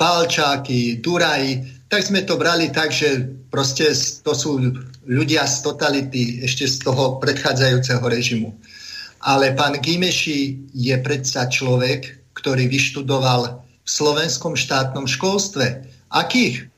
Palčáky, 0.00 0.96
Duraj, 1.04 1.60
tak 1.84 2.00
sme 2.00 2.24
to 2.24 2.40
brali 2.40 2.72
tak, 2.72 2.88
že 2.88 3.20
proste 3.52 3.92
to 4.24 4.32
sú 4.32 4.56
ľudia 5.04 5.44
z 5.44 5.60
totality 5.60 6.40
ešte 6.40 6.64
z 6.64 6.88
toho 6.88 7.20
predchádzajúceho 7.20 8.00
režimu. 8.00 8.56
Ale 9.20 9.52
pán 9.52 9.76
Gimeši 9.76 10.72
je 10.72 10.96
predsa 11.04 11.52
človek, 11.52 12.32
ktorý 12.32 12.64
vyštudoval 12.72 13.60
v 13.60 13.88
slovenskom 13.90 14.56
štátnom 14.56 15.04
školstve. 15.04 15.84
Akých 16.08 16.69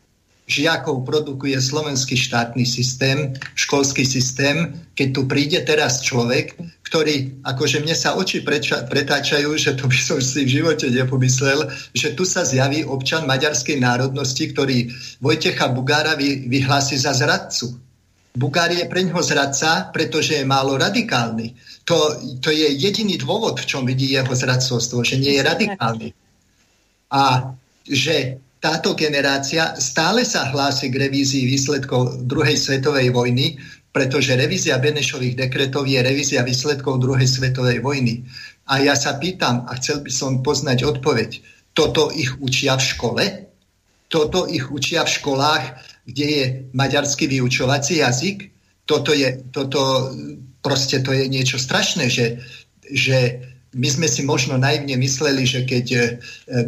žiakov 0.52 1.08
produkuje 1.08 1.56
slovenský 1.56 2.20
štátny 2.20 2.68
systém, 2.68 3.32
školský 3.56 4.04
systém, 4.04 4.76
keď 4.92 5.08
tu 5.16 5.20
príde 5.24 5.58
teraz 5.64 6.04
človek, 6.04 6.60
ktorý, 6.84 7.40
akože 7.40 7.80
mne 7.80 7.96
sa 7.96 8.12
oči 8.20 8.44
preča, 8.44 8.84
pretáčajú, 8.84 9.56
že 9.56 9.72
to 9.72 9.88
by 9.88 9.96
som 9.96 10.20
si 10.20 10.44
v 10.44 10.60
živote 10.60 10.92
nepomyslel, 10.92 11.72
že 11.96 12.12
tu 12.12 12.28
sa 12.28 12.44
zjaví 12.44 12.84
občan 12.84 13.24
maďarskej 13.24 13.80
národnosti, 13.80 14.52
ktorý 14.52 14.92
Vojtecha 15.24 15.72
Bugára 15.72 16.12
vy, 16.20 16.44
vyhlási 16.52 17.00
za 17.00 17.16
zradcu. 17.16 17.80
Bugár 18.32 18.72
je 18.72 18.88
pre 18.88 19.04
ňoho 19.04 19.20
zradca, 19.20 19.92
pretože 19.92 20.40
je 20.40 20.44
málo 20.48 20.80
radikálny. 20.80 21.52
To, 21.84 22.16
to 22.40 22.48
je 22.48 22.64
jediný 22.80 23.20
dôvod, 23.20 23.60
v 23.60 23.68
čom 23.68 23.84
vidí 23.84 24.08
jeho 24.08 24.32
zradcovstvo, 24.32 25.04
že 25.04 25.20
nie 25.20 25.36
je 25.36 25.42
radikálny. 25.44 26.08
A 27.12 27.52
že 27.84 28.40
táto 28.62 28.94
generácia 28.94 29.74
stále 29.82 30.22
sa 30.22 30.46
hlási 30.54 30.86
k 30.86 31.10
revízii 31.10 31.50
výsledkov 31.50 32.30
druhej 32.30 32.54
svetovej 32.54 33.10
vojny, 33.10 33.58
pretože 33.90 34.38
revízia 34.38 34.78
Benešových 34.78 35.34
dekretov 35.34 35.90
je 35.90 35.98
revízia 35.98 36.46
výsledkov 36.46 37.02
druhej 37.02 37.26
svetovej 37.26 37.82
vojny. 37.82 38.22
A 38.70 38.78
ja 38.78 38.94
sa 38.94 39.18
pýtam, 39.18 39.66
a 39.66 39.74
chcel 39.82 40.06
by 40.06 40.10
som 40.14 40.46
poznať 40.46 40.86
odpoveď, 40.86 41.42
toto 41.74 42.14
ich 42.14 42.38
učia 42.38 42.78
v 42.78 42.86
škole? 42.86 43.24
Toto 44.06 44.46
ich 44.46 44.70
učia 44.70 45.02
v 45.02 45.10
školách, 45.10 45.64
kde 46.06 46.26
je 46.30 46.44
maďarský 46.70 47.26
vyučovací 47.26 47.98
jazyk? 47.98 48.46
Toto 48.86 49.10
je, 49.10 49.42
toto, 49.50 50.14
proste 50.62 51.02
to 51.02 51.10
je 51.10 51.26
niečo 51.26 51.58
strašné, 51.58 52.06
že, 52.06 52.38
že 52.86 53.42
my 53.72 53.88
sme 53.88 54.08
si 54.08 54.20
možno 54.22 54.60
naivne 54.60 55.00
mysleli, 55.00 55.48
že 55.48 55.64
keď 55.64 55.86
e, 55.92 56.00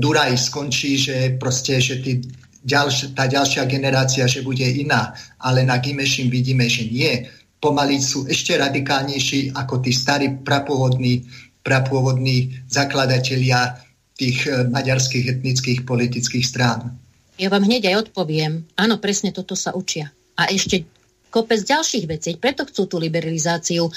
Duraj 0.00 0.40
skončí, 0.40 0.96
že 0.96 1.36
proste, 1.36 1.76
že 1.76 2.00
tí 2.00 2.24
ďalš, 2.64 3.12
tá 3.12 3.28
ďalšia 3.28 3.68
generácia, 3.68 4.24
že 4.24 4.40
bude 4.40 4.64
iná. 4.64 5.12
Ale 5.36 5.68
na 5.68 5.76
Gimešim 5.78 6.32
vidíme, 6.32 6.64
že 6.64 6.88
nie. 6.88 7.28
pomaly 7.60 7.96
sú 8.00 8.28
ešte 8.28 8.56
radikálnejší 8.60 9.56
ako 9.56 9.80
tí 9.80 9.92
starí 9.92 10.28
prapôvodní, 10.32 11.24
prapôvodní 11.64 12.52
zakladatelia 12.68 13.80
tých 14.16 14.48
e, 14.48 14.68
maďarských 14.68 15.40
etnických 15.40 15.80
politických 15.84 16.44
strán. 16.44 16.92
Ja 17.36 17.50
vám 17.50 17.66
hneď 17.66 17.90
aj 17.90 18.08
odpoviem. 18.08 18.64
Áno, 18.78 19.00
presne 19.02 19.34
toto 19.34 19.58
sa 19.58 19.74
učia. 19.74 20.12
A 20.38 20.48
ešte 20.52 20.86
kopec 21.34 21.58
ďalších 21.66 22.04
vecí. 22.06 22.30
Preto 22.38 22.62
chcú 22.62 22.86
tú 22.86 22.96
liberalizáciu 23.02 23.90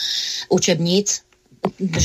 učebníc, 0.50 1.27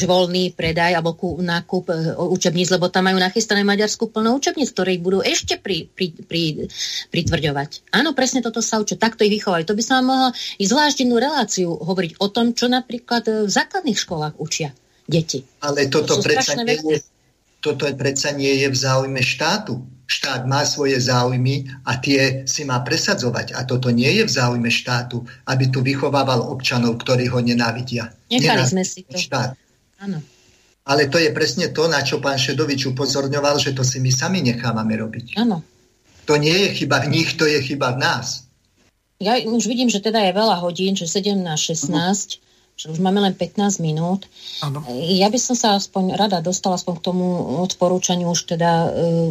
voľný 0.04 0.52
predaj 0.52 0.98
alebo 0.98 1.16
nákup 1.38 1.84
e, 1.88 1.94
učebníc, 2.16 2.68
lebo 2.72 2.88
tam 2.88 3.08
majú 3.10 3.18
nachystané 3.18 3.62
Maďarsku 3.62 4.10
plno 4.10 4.36
učebníc, 4.36 4.70
ktoré 4.72 4.96
ich 4.98 5.04
budú 5.04 5.20
ešte 5.20 5.58
pri, 5.58 5.88
pri, 5.90 6.12
pri, 6.24 6.68
pritvrďovať. 7.10 7.94
Áno, 7.94 8.12
presne 8.12 8.44
toto 8.44 8.60
sa 8.60 8.78
učia, 8.78 9.00
takto 9.00 9.26
ich 9.26 9.34
vychovajú. 9.42 9.64
To 9.68 9.76
by 9.78 9.82
sa 9.82 10.02
mohlo 10.04 10.30
i 10.58 10.64
zvláštnu 10.64 11.14
reláciu 11.16 11.72
hovoriť 11.72 12.20
o 12.22 12.26
tom, 12.30 12.54
čo 12.54 12.70
napríklad 12.70 13.46
v 13.46 13.50
základných 13.50 13.98
školách 13.98 14.38
učia 14.38 14.70
deti. 15.08 15.42
Ale 15.64 15.90
toto 15.90 16.18
to 16.18 16.24
predsa 16.24 16.58
nie 16.62 16.78
je, 16.78 16.98
toto 17.58 17.84
predsa 17.94 18.30
nie 18.34 18.62
je 18.62 18.68
v 18.70 18.76
záujme 18.76 19.20
štátu 19.20 19.82
štát 20.12 20.44
má 20.44 20.60
svoje 20.68 21.00
záujmy 21.00 21.72
a 21.88 21.96
tie 21.96 22.44
si 22.44 22.68
má 22.68 22.84
presadzovať. 22.84 23.56
A 23.56 23.64
toto 23.64 23.88
nie 23.88 24.12
je 24.20 24.28
v 24.28 24.34
záujme 24.36 24.68
štátu, 24.68 25.24
aby 25.48 25.72
tu 25.72 25.80
vychovával 25.80 26.44
občanov, 26.44 27.00
ktorí 27.00 27.32
ho 27.32 27.40
nenávidia. 27.40 28.12
Nechali 28.32 28.64
sme 28.64 28.82
si 28.82 29.04
to. 29.04 29.16
Štát. 29.20 29.52
Áno. 30.00 30.18
Ale 30.82 31.06
to 31.06 31.20
je 31.20 31.30
presne 31.30 31.70
to, 31.70 31.86
na 31.86 32.02
čo 32.02 32.18
pán 32.18 32.40
Šedovič 32.40 32.90
upozorňoval, 32.90 33.60
že 33.60 33.70
to 33.70 33.86
si 33.86 34.02
my 34.02 34.10
sami 34.10 34.42
nechávame 34.42 34.98
robiť. 34.98 35.38
Áno. 35.38 35.62
To 36.26 36.34
nie 36.40 36.54
je 36.66 36.82
chyba 36.82 37.06
v 37.06 37.12
nich, 37.14 37.38
to 37.38 37.46
je 37.46 37.62
chyba 37.62 37.94
v 37.94 38.02
nás. 38.02 38.48
Ja 39.22 39.38
už 39.38 39.70
vidím, 39.70 39.86
že 39.86 40.02
teda 40.02 40.18
je 40.26 40.32
veľa 40.34 40.58
hodín, 40.58 40.98
že 40.98 41.06
7 41.06 41.38
na 41.38 41.54
16. 41.54 41.86
Uh-huh 41.86 42.51
že 42.76 42.90
už 42.90 42.98
máme 42.98 43.22
len 43.22 43.36
15 43.36 43.78
minút. 43.78 44.26
Ano. 44.64 44.82
Ja 44.90 45.30
by 45.30 45.38
som 45.38 45.54
sa 45.54 45.78
aspoň 45.78 46.18
rada 46.18 46.42
dostala 46.42 46.74
aspoň 46.74 46.94
k 46.98 47.04
tomu 47.04 47.26
odporúčaniu 47.62 48.32
už 48.32 48.56
teda 48.56 48.70
e, 48.72 48.88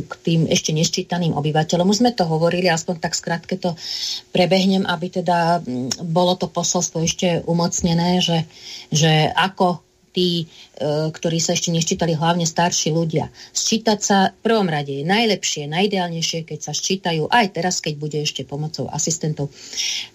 k 0.07 0.13
tým 0.23 0.41
ešte 0.47 0.71
neščítaným 0.71 1.35
obyvateľom. 1.35 1.89
Už 1.89 1.99
sme 2.05 2.15
to 2.15 2.23
hovorili, 2.23 2.71
aspoň 2.71 3.01
tak 3.03 3.17
skrátke 3.17 3.59
to 3.59 3.75
prebehnem, 4.31 4.87
aby 4.87 5.11
teda 5.11 5.59
bolo 6.05 6.39
to 6.39 6.47
posolstvo 6.47 7.03
ešte 7.03 7.43
umocnené, 7.43 8.23
že, 8.23 8.47
že 8.93 9.27
ako 9.35 9.83
tí, 10.11 10.43
e, 10.43 10.45
ktorí 11.11 11.39
sa 11.39 11.55
ešte 11.55 11.71
neščítali, 11.71 12.15
hlavne 12.15 12.43
starší 12.43 12.91
ľudia. 12.91 13.31
Sčítať 13.55 13.99
sa 13.99 14.17
v 14.31 14.39
prvom 14.43 14.67
rade 14.67 14.91
je 14.91 15.07
najlepšie, 15.07 15.71
najideálnejšie, 15.71 16.43
keď 16.43 16.59
sa 16.59 16.71
ščítajú 16.75 17.31
aj 17.31 17.45
teraz, 17.55 17.79
keď 17.79 17.93
bude 17.97 18.19
ešte 18.19 18.43
pomocou 18.43 18.91
asistentov, 18.91 19.49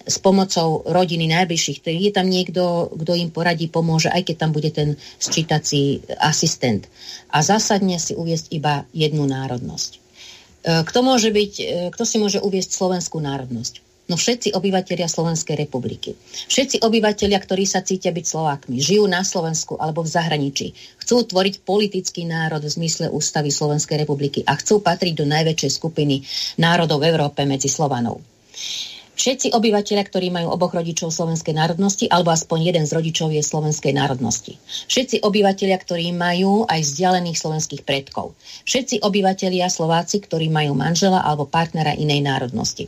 s 0.05 0.17
pomocou 0.21 0.85
rodiny 0.85 1.33
najbližších. 1.33 1.81
Je 1.89 2.13
tam 2.13 2.29
niekto, 2.29 2.93
kto 2.93 3.13
im 3.17 3.33
poradí, 3.33 3.73
pomôže, 3.73 4.13
aj 4.13 4.23
keď 4.29 4.37
tam 4.37 4.51
bude 4.53 4.71
ten 4.71 5.01
sčítací 5.17 6.05
asistent. 6.21 6.87
A 7.33 7.41
zásadne 7.41 7.97
si 7.97 8.13
uviesť 8.13 8.53
iba 8.53 8.85
jednu 8.93 9.25
národnosť. 9.25 9.91
E, 9.97 9.99
kto, 10.85 10.99
môže 11.01 11.33
byť, 11.33 11.53
e, 11.57 11.65
kto 11.95 12.05
si 12.05 12.17
môže 12.21 12.39
uviesť 12.43 12.75
slovenskú 12.75 13.23
národnosť? 13.23 13.86
No 14.07 14.15
všetci 14.15 14.55
obyvateľia 14.55 15.11
Slovenskej 15.11 15.59
republiky. 15.59 16.15
Všetci 16.47 16.79
obyvateľia, 16.87 17.43
ktorí 17.43 17.67
sa 17.67 17.83
cítia 17.83 18.15
byť 18.15 18.23
Slovákmi, 18.23 18.79
žijú 18.79 19.11
na 19.11 19.27
Slovensku 19.27 19.75
alebo 19.83 20.07
v 20.07 20.15
zahraničí, 20.15 20.79
chcú 21.03 21.27
tvoriť 21.27 21.67
politický 21.67 22.23
národ 22.23 22.63
v 22.63 22.71
zmysle 22.71 23.11
ústavy 23.11 23.51
Slovenskej 23.51 24.07
republiky 24.07 24.47
a 24.47 24.55
chcú 24.55 24.79
patriť 24.79 25.11
do 25.11 25.27
najväčšej 25.27 25.71
skupiny 25.75 26.23
národov 26.55 27.03
v 27.03 27.11
Európe 27.11 27.43
medzi 27.43 27.67
Slovanov. 27.67 28.23
Všetci 29.17 29.51
obyvateľia, 29.51 30.05
ktorí 30.07 30.29
majú 30.31 30.55
oboch 30.55 30.77
rodičov 30.77 31.09
slovenskej 31.09 31.57
národnosti, 31.57 32.05
alebo 32.07 32.31
aspoň 32.31 32.69
jeden 32.69 32.85
z 32.87 32.95
rodičov 32.95 33.33
je 33.33 33.43
slovenskej 33.43 33.97
národnosti. 33.97 34.61
Všetci 34.93 35.25
obyvateľia, 35.25 35.79
ktorí 35.83 36.13
majú 36.15 36.69
aj 36.69 36.85
vzdialených 36.85 37.41
slovenských 37.41 37.83
predkov. 37.83 38.37
Všetci 38.69 39.03
obyvateľia 39.03 39.67
Slováci, 39.73 40.23
ktorí 40.23 40.53
majú 40.53 40.77
manžela 40.79 41.25
alebo 41.25 41.49
partnera 41.49 41.97
inej 41.97 42.23
národnosti 42.23 42.87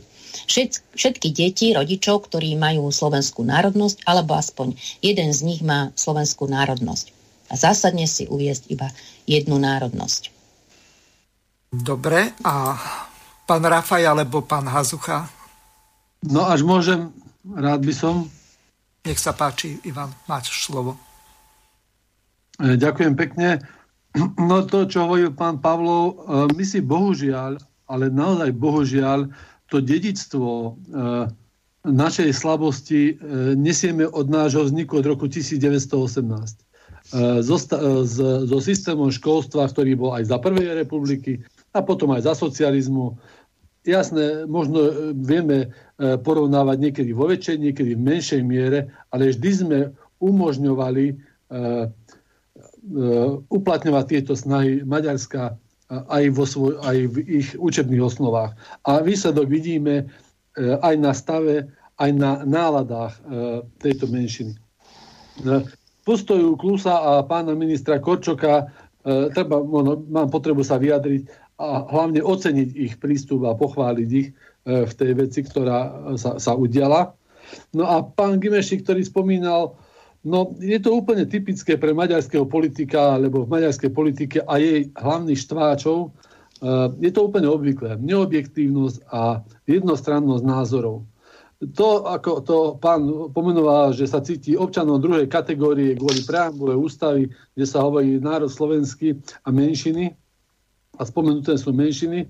všetky 0.49 1.29
deti 1.29 1.71
rodičov, 1.71 2.25
ktorí 2.27 2.57
majú 2.57 2.89
slovenskú 2.89 3.45
národnosť, 3.45 4.03
alebo 4.09 4.33
aspoň 4.35 4.73
jeden 5.05 5.29
z 5.29 5.39
nich 5.45 5.61
má 5.61 5.93
slovenskú 5.93 6.49
národnosť. 6.49 7.13
A 7.49 7.53
zásadne 7.57 8.05
si 8.05 8.25
uviezť 8.25 8.69
iba 8.73 8.89
jednu 9.29 9.61
národnosť. 9.61 10.33
Dobre, 11.69 12.33
a 12.41 12.73
pán 13.45 13.61
Rafaj 13.61 14.01
alebo 14.05 14.41
pán 14.41 14.65
Hazucha? 14.65 15.29
No 16.25 16.49
až 16.49 16.65
môžem, 16.65 17.13
rád 17.45 17.85
by 17.85 17.93
som. 17.93 18.15
Nech 19.05 19.21
sa 19.21 19.37
páči, 19.37 19.77
Ivan, 19.85 20.11
máš 20.25 20.49
slovo. 20.65 20.97
E, 22.59 22.75
ďakujem 22.75 23.13
pekne. 23.15 23.49
No 24.41 24.65
to, 24.65 24.89
čo 24.89 25.05
hovoril 25.05 25.37
pán 25.37 25.61
Pavlov, 25.61 26.05
e, 26.09 26.13
my 26.57 26.63
si 26.65 26.81
bohužiaľ, 26.81 27.61
ale 27.85 28.09
naozaj 28.09 28.49
bohužiaľ, 28.57 29.29
to 29.69 29.81
dedictvo 29.81 30.49
e, 30.49 30.69
našej 31.85 32.33
slabosti 32.33 33.13
e, 33.13 33.23
nesieme 33.55 34.09
od 34.09 34.27
nášho 34.27 34.65
vzniku 34.65 34.99
od 34.99 35.05
roku 35.05 35.25
1918. 35.29 36.67
So, 37.09 37.57
systémom 38.61 39.09
školstva, 39.09 39.65
ktorý 39.65 39.97
bol 39.97 40.13
aj 40.13 40.29
za 40.29 40.37
prvej 40.37 40.77
republiky 40.77 41.41
a 41.73 41.81
potom 41.81 42.13
aj 42.13 42.29
za 42.29 42.33
socializmu. 42.37 43.17
Jasné, 43.81 44.45
možno 44.45 44.77
e, 44.89 44.91
vieme 45.17 45.73
porovnávať 45.99 46.77
niekedy 46.77 47.11
vo 47.13 47.29
väčšej, 47.29 47.57
niekedy 47.59 47.91
v 47.97 48.05
menšej 48.05 48.41
miere, 48.45 48.93
ale 49.09 49.33
vždy 49.33 49.49
sme 49.51 49.79
umožňovali 50.19 51.05
uplatňovať 53.49 54.05
tieto 54.07 54.33
snahy 54.37 54.85
Maďarska 54.87 55.59
aj, 55.89 56.23
vo 56.37 56.45
svoj, 56.45 56.77
aj 56.85 56.97
v 57.09 57.15
ich 57.41 57.49
učebných 57.57 58.03
osnovách. 58.05 58.53
A 58.85 59.01
výsledok 59.01 59.49
vidíme 59.49 60.05
e, 60.05 60.05
aj 60.77 60.95
na 61.01 61.11
stave, 61.17 61.65
aj 61.97 62.11
na 62.13 62.45
náladách 62.45 63.13
e, 63.17 63.21
tejto 63.81 64.05
menšiny. 64.05 64.53
E, 64.53 64.59
postoju 66.05 66.53
Klusa 66.61 66.93
a 66.93 67.11
pána 67.25 67.57
ministra 67.57 67.97
Korčoka 67.97 68.69
treba, 69.33 69.63
mám 70.11 70.27
potrebu 70.27 70.59
sa 70.59 70.75
vyjadriť 70.75 71.23
a 71.55 71.87
hlavne 71.87 72.19
oceniť 72.19 72.69
ich 72.75 72.93
prístup 72.99 73.47
a 73.47 73.55
pochváliť 73.55 74.09
ich 74.11 74.35
v 74.67 74.93
tej 74.93 75.11
veci, 75.15 75.39
ktorá 75.39 76.11
sa, 76.19 76.35
sa 76.35 76.51
udiala. 76.53 77.15
No 77.71 77.87
a 77.87 78.03
pán 78.03 78.43
Gimeši, 78.43 78.83
ktorý 78.83 79.01
spomínal 79.07 79.79
No, 80.19 80.51
je 80.59 80.75
to 80.83 80.99
úplne 80.99 81.23
typické 81.23 81.79
pre 81.79 81.95
maďarského 81.95 82.43
politika, 82.43 83.15
alebo 83.15 83.47
v 83.47 83.55
maďarskej 83.55 83.91
politike 83.95 84.37
a 84.43 84.59
jej 84.59 84.91
hlavných 84.99 85.39
štváčov. 85.39 85.97
E, 86.03 86.09
je 86.99 87.11
to 87.15 87.31
úplne 87.31 87.47
obvyklé. 87.47 87.95
Neobjektívnosť 88.03 89.07
a 89.07 89.39
jednostrannosť 89.63 90.43
názorov. 90.43 91.07
To, 91.59 92.07
ako 92.07 92.31
to 92.43 92.57
pán 92.79 93.31
pomenoval, 93.35 93.91
že 93.91 94.07
sa 94.07 94.23
cíti 94.23 94.55
občanom 94.55 94.99
druhej 94.99 95.27
kategórie 95.27 95.95
kvôli 95.95 96.23
preambule 96.23 96.75
ústavy, 96.75 97.31
kde 97.55 97.65
sa 97.67 97.83
hovorí 97.83 98.19
národ 98.19 98.47
slovenský 98.47 99.19
a 99.43 99.51
menšiny, 99.51 100.15
a 100.99 101.07
spomenuté 101.07 101.55
sú 101.55 101.71
menšiny, 101.71 102.27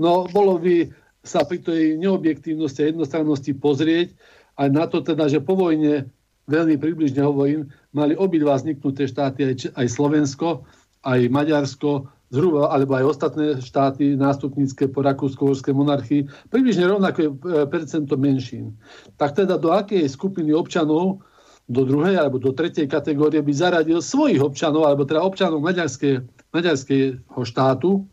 no 0.00 0.24
bolo 0.32 0.56
by 0.56 0.88
sa 1.20 1.44
pri 1.44 1.60
tej 1.60 2.00
neobjektívnosti 2.00 2.80
a 2.80 2.88
jednostrannosti 2.88 3.52
pozrieť 3.52 4.16
aj 4.56 4.68
na 4.72 4.88
to 4.88 5.04
teda, 5.04 5.28
že 5.28 5.44
po 5.44 5.52
vojne 5.52 6.08
veľmi 6.46 6.78
približne 6.78 7.22
hovorím, 7.22 7.70
mali 7.90 8.14
obidva 8.14 8.58
vzniknuté 8.58 9.10
štáty, 9.10 9.54
aj, 9.54 9.54
aj 9.74 9.86
Slovensko, 9.90 10.62
aj 11.06 11.30
Maďarsko, 11.30 12.06
zhruba, 12.30 12.74
alebo 12.74 12.98
aj 12.98 13.04
ostatné 13.06 13.46
štáty 13.62 14.18
nástupnícke 14.18 14.90
po 14.90 15.06
rakúsko 15.06 15.54
monarchii, 15.70 16.26
približne 16.50 16.90
rovnaké 16.90 17.30
e, 17.30 17.32
percento 17.70 18.18
menšín. 18.18 18.74
Tak 19.14 19.38
teda 19.38 19.54
do 19.62 19.70
akej 19.70 20.02
skupiny 20.10 20.50
občanov, 20.50 21.22
do 21.66 21.82
druhej 21.82 22.18
alebo 22.18 22.38
do 22.38 22.54
tretej 22.54 22.86
kategórie 22.86 23.42
by 23.42 23.52
zaradil 23.54 23.98
svojich 23.98 24.38
občanov, 24.42 24.86
alebo 24.86 25.06
teda 25.06 25.22
občanov 25.22 25.62
maďarskej, 25.62 26.22
maďarského 26.50 27.42
štátu, 27.46 28.06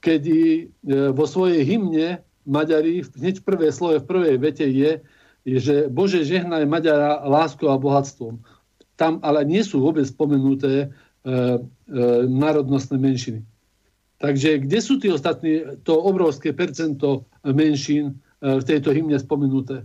keď 0.00 0.22
e, 0.24 0.36
vo 1.12 1.24
svojej 1.28 1.64
hymne 1.64 2.24
Maďari 2.44 3.00
hneď 3.16 3.40
prvé 3.40 3.72
slovo 3.72 4.04
v 4.04 4.08
prvej 4.08 4.36
vete 4.36 4.68
je, 4.68 5.00
je, 5.00 5.00
že 5.44 5.92
Bože 5.92 6.24
žehnaj 6.24 6.64
Maďara 6.64 7.20
láskou 7.28 7.68
a 7.68 7.76
bohatstvom. 7.76 8.40
Tam 8.96 9.20
ale 9.20 9.44
nie 9.44 9.60
sú 9.60 9.84
vôbec 9.84 10.08
spomenuté 10.08 10.72
e, 10.72 10.86
e, 10.86 11.58
národnostné 12.24 12.96
menšiny. 12.96 13.44
Takže 14.24 14.64
kde 14.64 14.78
sú 14.80 14.96
tí 14.96 15.12
ostatní, 15.12 15.84
to 15.84 16.00
obrovské 16.00 16.56
percento 16.56 17.28
menšín 17.44 18.16
e, 18.40 18.56
v 18.56 18.64
tejto 18.64 18.96
hymne 18.96 19.20
spomenuté? 19.20 19.84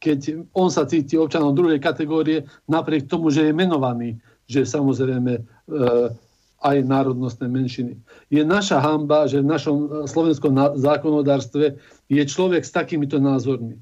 Keď 0.00 0.48
on 0.56 0.72
sa 0.72 0.88
cíti 0.88 1.20
občanom 1.20 1.52
druhej 1.52 1.80
kategórie, 1.80 2.48
napriek 2.64 3.08
tomu, 3.08 3.28
že 3.28 3.48
je 3.48 3.52
menovaný, 3.52 4.16
že 4.48 4.64
samozrejme 4.64 5.32
e, 5.36 5.42
aj 6.64 6.76
národnostné 6.80 7.44
menšiny. 7.44 7.92
Je 8.32 8.40
naša 8.40 8.80
hamba, 8.80 9.28
že 9.28 9.44
v 9.44 9.52
našom 9.52 10.08
slovenskom 10.08 10.80
zákonodárstve 10.80 11.76
je 12.08 12.22
človek 12.24 12.64
s 12.64 12.72
takýmito 12.72 13.20
názormi. 13.20 13.76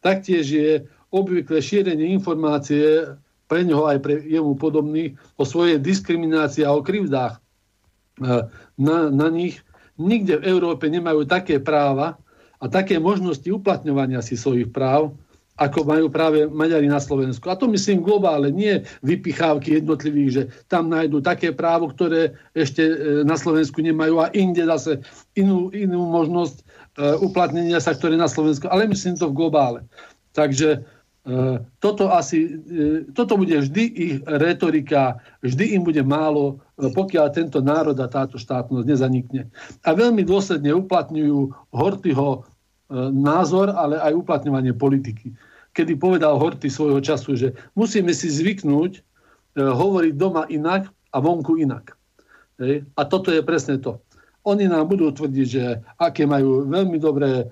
Taktiež 0.00 0.44
je 0.48 0.70
obvykle 1.10 1.62
šírenie 1.62 2.12
informácie 2.12 3.16
pre 3.46 3.62
ňoho 3.62 3.86
aj 3.86 3.98
pre 4.02 4.14
jemu 4.26 4.58
podobných 4.58 5.14
o 5.38 5.46
svojej 5.46 5.78
diskriminácii 5.78 6.66
a 6.66 6.74
o 6.74 6.82
krivdách 6.82 7.38
e, 7.38 7.40
na, 8.76 8.98
na 9.08 9.28
nich. 9.30 9.62
Nikde 9.96 10.42
v 10.42 10.46
Európe 10.50 10.90
nemajú 10.92 11.24
také 11.24 11.56
práva 11.62 12.20
a 12.60 12.64
také 12.68 13.00
možnosti 13.00 13.46
uplatňovania 13.46 14.20
si 14.20 14.36
svojich 14.36 14.68
práv, 14.68 15.14
ako 15.56 15.88
majú 15.88 16.12
práve 16.12 16.44
Maďari 16.44 16.84
na 16.84 17.00
Slovensku. 17.00 17.48
A 17.48 17.56
to 17.56 17.64
myslím 17.72 18.04
globálne, 18.04 18.52
nie 18.52 18.84
vypichávky 19.00 19.80
jednotlivých, 19.80 20.30
že 20.30 20.42
tam 20.68 20.92
nájdú 20.92 21.24
také 21.24 21.56
právo, 21.56 21.88
ktoré 21.88 22.36
ešte 22.52 22.84
e, 22.84 22.94
na 23.24 23.40
Slovensku 23.40 23.80
nemajú 23.80 24.20
a 24.20 24.28
inde 24.36 24.68
zase 24.68 25.00
inú, 25.32 25.72
inú 25.72 26.04
možnosť 26.12 26.65
uplatnenia 27.20 27.78
sa, 27.78 27.92
ktoré 27.92 28.16
na 28.16 28.28
Slovensku, 28.30 28.66
ale 28.72 28.88
myslím 28.88 29.20
to 29.20 29.28
v 29.28 29.36
globále. 29.36 29.80
Takže 30.32 30.80
uh, 30.80 31.60
toto 31.80 32.08
asi, 32.12 32.56
uh, 32.56 33.04
toto 33.12 33.36
bude 33.36 33.56
vždy 33.56 33.84
ich 33.92 34.14
retorika, 34.24 35.20
vždy 35.44 35.76
im 35.76 35.82
bude 35.84 36.00
málo, 36.00 36.60
pokiaľ 36.76 37.26
tento 37.32 37.60
národ 37.60 37.96
a 38.00 38.08
táto 38.08 38.36
štátnosť 38.40 38.86
nezanikne. 38.88 39.48
A 39.84 39.96
veľmi 39.96 40.24
dôsledne 40.24 40.76
uplatňujú 40.76 41.72
Hortyho 41.72 42.44
názor, 43.10 43.74
ale 43.74 43.98
aj 43.98 44.14
uplatňovanie 44.14 44.70
politiky 44.70 45.34
kedy 45.76 46.00
povedal 46.00 46.40
Horty 46.40 46.72
svojho 46.72 47.04
času, 47.04 47.36
že 47.36 47.48
musíme 47.76 48.16
si 48.16 48.32
zvyknúť 48.32 48.92
e, 48.96 49.00
hovoriť 49.60 50.16
doma 50.16 50.48
inak 50.48 50.88
a 51.12 51.20
vonku 51.20 51.60
inak. 51.60 51.92
A 52.96 53.04
toto 53.04 53.28
je 53.28 53.44
presne 53.44 53.76
to. 53.76 54.00
Oni 54.46 54.70
nám 54.70 54.86
budú 54.86 55.10
tvrdiť, 55.10 55.46
že 55.46 55.82
aké 55.98 56.22
majú 56.22 56.70
veľmi 56.70 57.02
dobré 57.02 57.42
e, 57.42 57.46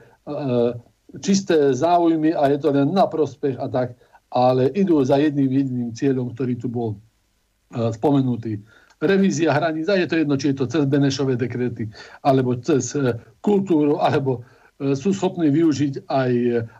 čisté 1.18 1.74
záujmy 1.74 2.32
a 2.32 2.54
je 2.54 2.58
to 2.62 2.70
len 2.70 2.94
na 2.94 3.10
prospech 3.10 3.58
a 3.58 3.66
tak, 3.66 3.98
ale 4.30 4.70
idú 4.78 5.02
za 5.02 5.18
jedným 5.18 5.50
jediným 5.50 5.90
cieľom, 5.90 6.30
ktorý 6.32 6.54
tu 6.54 6.70
bol 6.70 6.94
e, 6.94 6.98
spomenutý. 7.90 8.62
Revízia 9.02 9.52
hraníc, 9.52 9.90
a 9.90 9.98
je 9.98 10.06
to 10.06 10.16
jedno, 10.22 10.38
či 10.38 10.54
je 10.54 10.62
to 10.62 10.70
cez 10.70 10.86
Benešové 10.86 11.34
dekrety, 11.34 11.90
alebo 12.22 12.54
cez 12.62 12.94
e, 12.94 13.18
kultúru, 13.42 13.98
alebo 13.98 14.46
E, 14.82 14.98
sú 14.98 15.14
schopní 15.14 15.54
využiť 15.54 16.10
aj, 16.10 16.32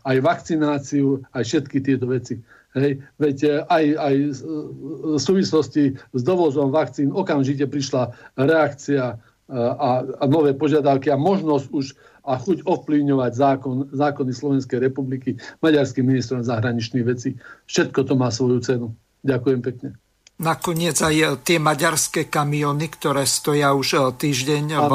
aj 0.03 0.17
vakcináciu, 0.19 1.23
aj 1.31 1.43
všetky 1.47 1.79
tieto 1.79 2.11
veci. 2.11 2.43
Hej. 2.75 2.99
Veď 3.23 3.37
e, 3.47 3.51
aj, 3.71 3.85
aj 3.95 4.15
e, 4.19 4.29
v 5.15 5.21
súvislosti 5.23 5.95
s 5.95 6.23
dovozom 6.27 6.75
vakcín 6.75 7.15
okamžite 7.15 7.71
prišla 7.71 8.11
reakcia 8.35 9.23
a, 9.55 10.03
a 10.03 10.25
nové 10.27 10.53
požiadavky 10.59 11.15
a 11.15 11.17
možnosť 11.17 11.67
už 11.71 11.87
a 12.25 12.41
chuť 12.41 12.65
ovplyvňovať 12.65 13.33
zákon, 13.37 13.75
zákony 13.93 14.33
Slovenskej 14.33 14.81
republiky 14.81 15.37
maďarským 15.61 16.09
ministrom 16.09 16.41
zahraničných 16.41 17.05
vecí. 17.05 17.37
Všetko 17.69 18.01
to 18.09 18.17
má 18.17 18.33
svoju 18.33 18.65
cenu. 18.65 18.87
Ďakujem 19.21 19.61
pekne. 19.61 19.89
Nakoniec 20.41 20.97
aj 20.99 21.45
tie 21.47 21.61
maďarské 21.61 22.27
kamiony, 22.33 22.91
ktoré 22.91 23.29
stoja 23.29 23.77
už 23.77 24.19
týždeň 24.19 24.65
v 24.75 24.93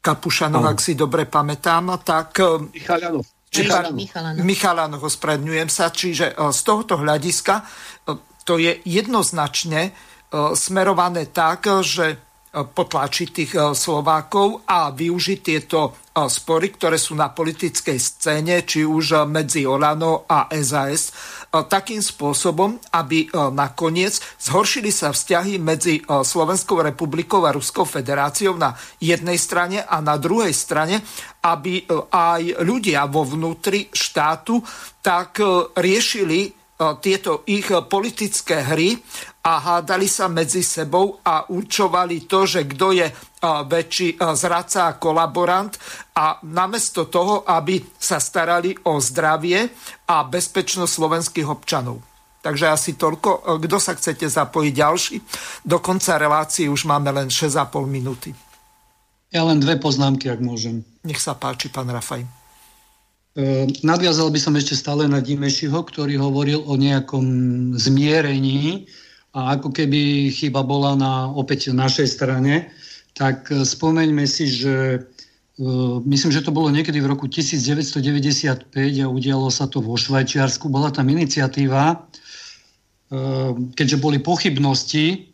Kapušanov, 0.00 0.64
ak 0.64 0.78
si 0.80 0.96
dobre 0.96 1.26
pamätám, 1.26 1.96
tak... 2.04 2.38
Michalanov. 2.72 3.24
Michalanov. 3.50 4.44
Michalanov, 4.46 5.00
ospravedňujem 5.04 5.68
sa. 5.72 5.90
Čiže 5.90 6.32
eh, 6.32 6.52
z 6.52 6.60
tohoto 6.60 7.00
hľadiska 7.00 7.66
to 8.44 8.56
je 8.56 8.80
jednoznačne 8.84 9.92
smerované 10.54 11.26
tak, 11.30 11.66
že 11.82 12.29
potlačiť 12.50 13.28
tých 13.30 13.52
Slovákov 13.78 14.66
a 14.66 14.90
využiť 14.90 15.38
tieto 15.38 15.94
spory, 16.10 16.74
ktoré 16.74 16.98
sú 16.98 17.14
na 17.14 17.30
politickej 17.30 17.94
scéne, 17.94 18.66
či 18.66 18.82
už 18.82 19.30
medzi 19.30 19.62
Olano 19.62 20.26
a 20.26 20.50
SAS, 20.58 21.14
takým 21.50 22.02
spôsobom, 22.02 22.74
aby 22.90 23.30
nakoniec 23.54 24.18
zhoršili 24.42 24.90
sa 24.90 25.14
vzťahy 25.14 25.62
medzi 25.62 26.02
Slovenskou 26.02 26.82
republikou 26.82 27.46
a 27.46 27.54
Ruskou 27.54 27.86
federáciou 27.86 28.58
na 28.58 28.74
jednej 28.98 29.38
strane 29.38 29.86
a 29.86 30.02
na 30.02 30.18
druhej 30.18 30.50
strane, 30.50 30.98
aby 31.46 31.86
aj 32.10 32.66
ľudia 32.66 33.06
vo 33.06 33.22
vnútri 33.22 33.86
štátu 33.94 34.58
tak 34.98 35.38
riešili 35.78 36.58
tieto 36.80 37.44
ich 37.44 37.68
politické 37.68 38.64
hry 38.64 38.96
a 39.40 39.52
hádali 39.56 40.04
sa 40.04 40.28
medzi 40.28 40.60
sebou 40.60 41.16
a 41.24 41.48
určovali 41.48 42.28
to, 42.28 42.44
že 42.44 42.68
kto 42.68 42.92
je 42.92 43.08
väčší 43.40 44.20
zradca 44.36 44.92
a 44.92 44.96
kolaborant 45.00 45.72
a 46.12 46.36
namiesto 46.44 47.08
toho, 47.08 47.48
aby 47.48 47.80
sa 47.96 48.20
starali 48.20 48.76
o 48.84 49.00
zdravie 49.00 49.64
a 50.12 50.28
bezpečnosť 50.28 50.92
slovenských 50.92 51.48
občanov. 51.48 52.04
Takže 52.40 52.72
asi 52.72 52.96
toľko. 52.96 53.60
Kto 53.60 53.76
sa 53.76 53.92
chcete 53.96 54.24
zapojiť 54.28 54.72
ďalší? 54.72 55.16
Do 55.64 55.80
konca 55.80 56.16
relácie 56.16 56.68
už 56.72 56.88
máme 56.88 57.12
len 57.12 57.28
6,5 57.28 57.84
minúty. 57.84 58.32
Ja 59.30 59.44
len 59.44 59.60
dve 59.60 59.76
poznámky, 59.76 60.28
ak 60.32 60.40
môžem. 60.40 60.84
Nech 61.04 61.20
sa 61.20 61.36
páči, 61.36 61.68
pán 61.68 61.86
Rafaj. 61.92 62.24
E, 62.24 62.28
nadviazal 63.86 64.32
by 64.32 64.40
som 64.42 64.56
ešte 64.56 64.74
stále 64.74 65.06
na 65.06 65.22
Dimešiho, 65.22 65.76
ktorý 65.84 66.18
hovoril 66.18 66.64
o 66.66 66.74
nejakom 66.74 67.24
zmierení 67.78 68.90
a 69.30 69.54
ako 69.58 69.70
keby 69.70 70.34
chyba 70.34 70.66
bola 70.66 70.98
na 70.98 71.30
opäť 71.30 71.70
našej 71.70 72.08
strane, 72.10 72.74
tak 73.14 73.50
e, 73.50 73.62
spomeňme 73.62 74.26
si, 74.26 74.50
že 74.50 74.74
e, 74.96 75.00
myslím, 76.02 76.30
že 76.34 76.42
to 76.42 76.50
bolo 76.50 76.70
niekedy 76.74 76.98
v 76.98 77.10
roku 77.10 77.30
1995 77.30 78.74
a 78.74 79.06
udialo 79.06 79.46
sa 79.54 79.70
to 79.70 79.78
vo 79.78 79.94
Švajčiarsku. 79.94 80.66
Bola 80.66 80.90
tam 80.90 81.06
iniciatíva, 81.14 81.94
e, 81.94 81.96
keďže 83.74 83.96
boli 84.02 84.18
pochybnosti 84.18 85.30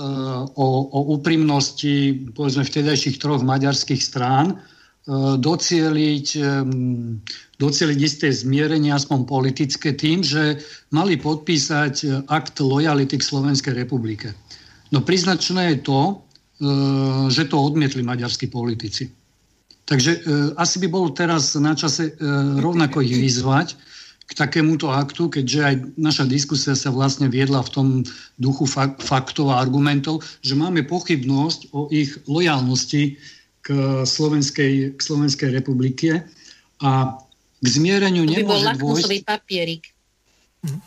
o, 0.00 0.68
o 0.86 0.98
úprimnosti 1.18 2.14
povedzme 2.30 2.62
vtedajších 2.62 3.18
troch 3.18 3.42
maďarských 3.42 3.98
strán, 3.98 4.62
docieliť, 5.34 6.26
docieliť 7.60 7.98
isté 8.00 8.32
zmierenie, 8.32 8.88
aspoň 8.88 9.28
politické, 9.28 9.92
tým, 9.92 10.24
že 10.24 10.56
mali 10.88 11.20
podpísať 11.20 11.94
e, 12.00 12.06
akt 12.32 12.56
lojality 12.56 13.20
k 13.20 13.28
Slovenskej 13.28 13.76
republike. 13.76 14.32
No 14.88 15.04
priznačné 15.04 15.76
je 15.76 15.78
to, 15.84 16.00
e, 16.08 16.12
že 17.28 17.52
to 17.52 17.60
odmietli 17.60 18.00
maďarskí 18.00 18.48
politici. 18.48 19.12
Takže 19.84 20.10
e, 20.16 20.18
asi 20.56 20.80
by 20.80 20.88
bolo 20.88 21.12
teraz 21.12 21.52
na 21.60 21.76
čase 21.76 22.16
rovnako 22.64 23.04
ich 23.04 23.12
vyzvať 23.12 23.76
k 24.24 24.32
takémuto 24.38 24.88
aktu, 24.94 25.28
keďže 25.28 25.60
aj 25.60 25.74
naša 25.98 26.24
diskusia 26.30 26.72
sa 26.78 26.94
vlastne 26.94 27.26
viedla 27.26 27.66
v 27.66 27.72
tom 27.74 27.88
duchu 28.38 28.64
faktov 29.02 29.52
a 29.52 29.58
argumentov, 29.58 30.22
že 30.46 30.54
máme 30.54 30.86
pochybnosť 30.86 31.74
o 31.74 31.90
ich 31.90 32.14
lojalnosti 32.30 33.18
k 33.60 33.68
Slovenskej, 34.06 34.94
k 34.94 35.00
Slovenskej 35.02 35.50
republike 35.50 36.22
a 36.78 37.18
k 37.60 37.66
zmiereniu 37.68 38.24
to 38.24 38.32
by 38.32 38.36
nemôže 38.40 38.68
bol 38.80 38.96
dôjsť... 38.96 39.24
papierik. 39.28 39.92
Mhm. 40.64 40.78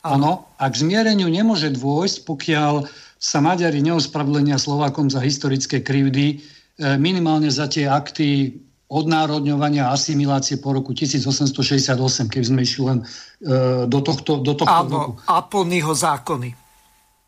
Áno, 0.00 0.48
a 0.56 0.64
k 0.72 0.74
zmiereniu 0.80 1.28
nemôže 1.28 1.68
dôjsť, 1.76 2.24
pokiaľ 2.24 2.88
sa 3.20 3.44
Maďari 3.44 3.84
neospravedlenia 3.84 4.56
Slovákom 4.56 5.12
za 5.12 5.20
historické 5.20 5.84
krivdy, 5.84 6.40
e, 6.80 6.96
minimálne 6.96 7.52
za 7.52 7.68
tie 7.68 7.84
akty 7.84 8.56
odnárodňovania 8.88 9.92
a 9.92 9.94
asimilácie 9.94 10.56
po 10.56 10.72
roku 10.72 10.96
1868, 10.96 12.32
keď 12.32 12.42
sme 12.42 12.64
išli 12.64 12.82
len 12.88 12.98
e, 13.04 13.84
do 13.84 14.00
tohto, 14.00 14.40
do 14.40 14.56
tohto 14.56 14.72
Áno, 14.88 14.88
roku. 14.88 15.10
Aponyho 15.28 15.92
zákony. 15.92 16.50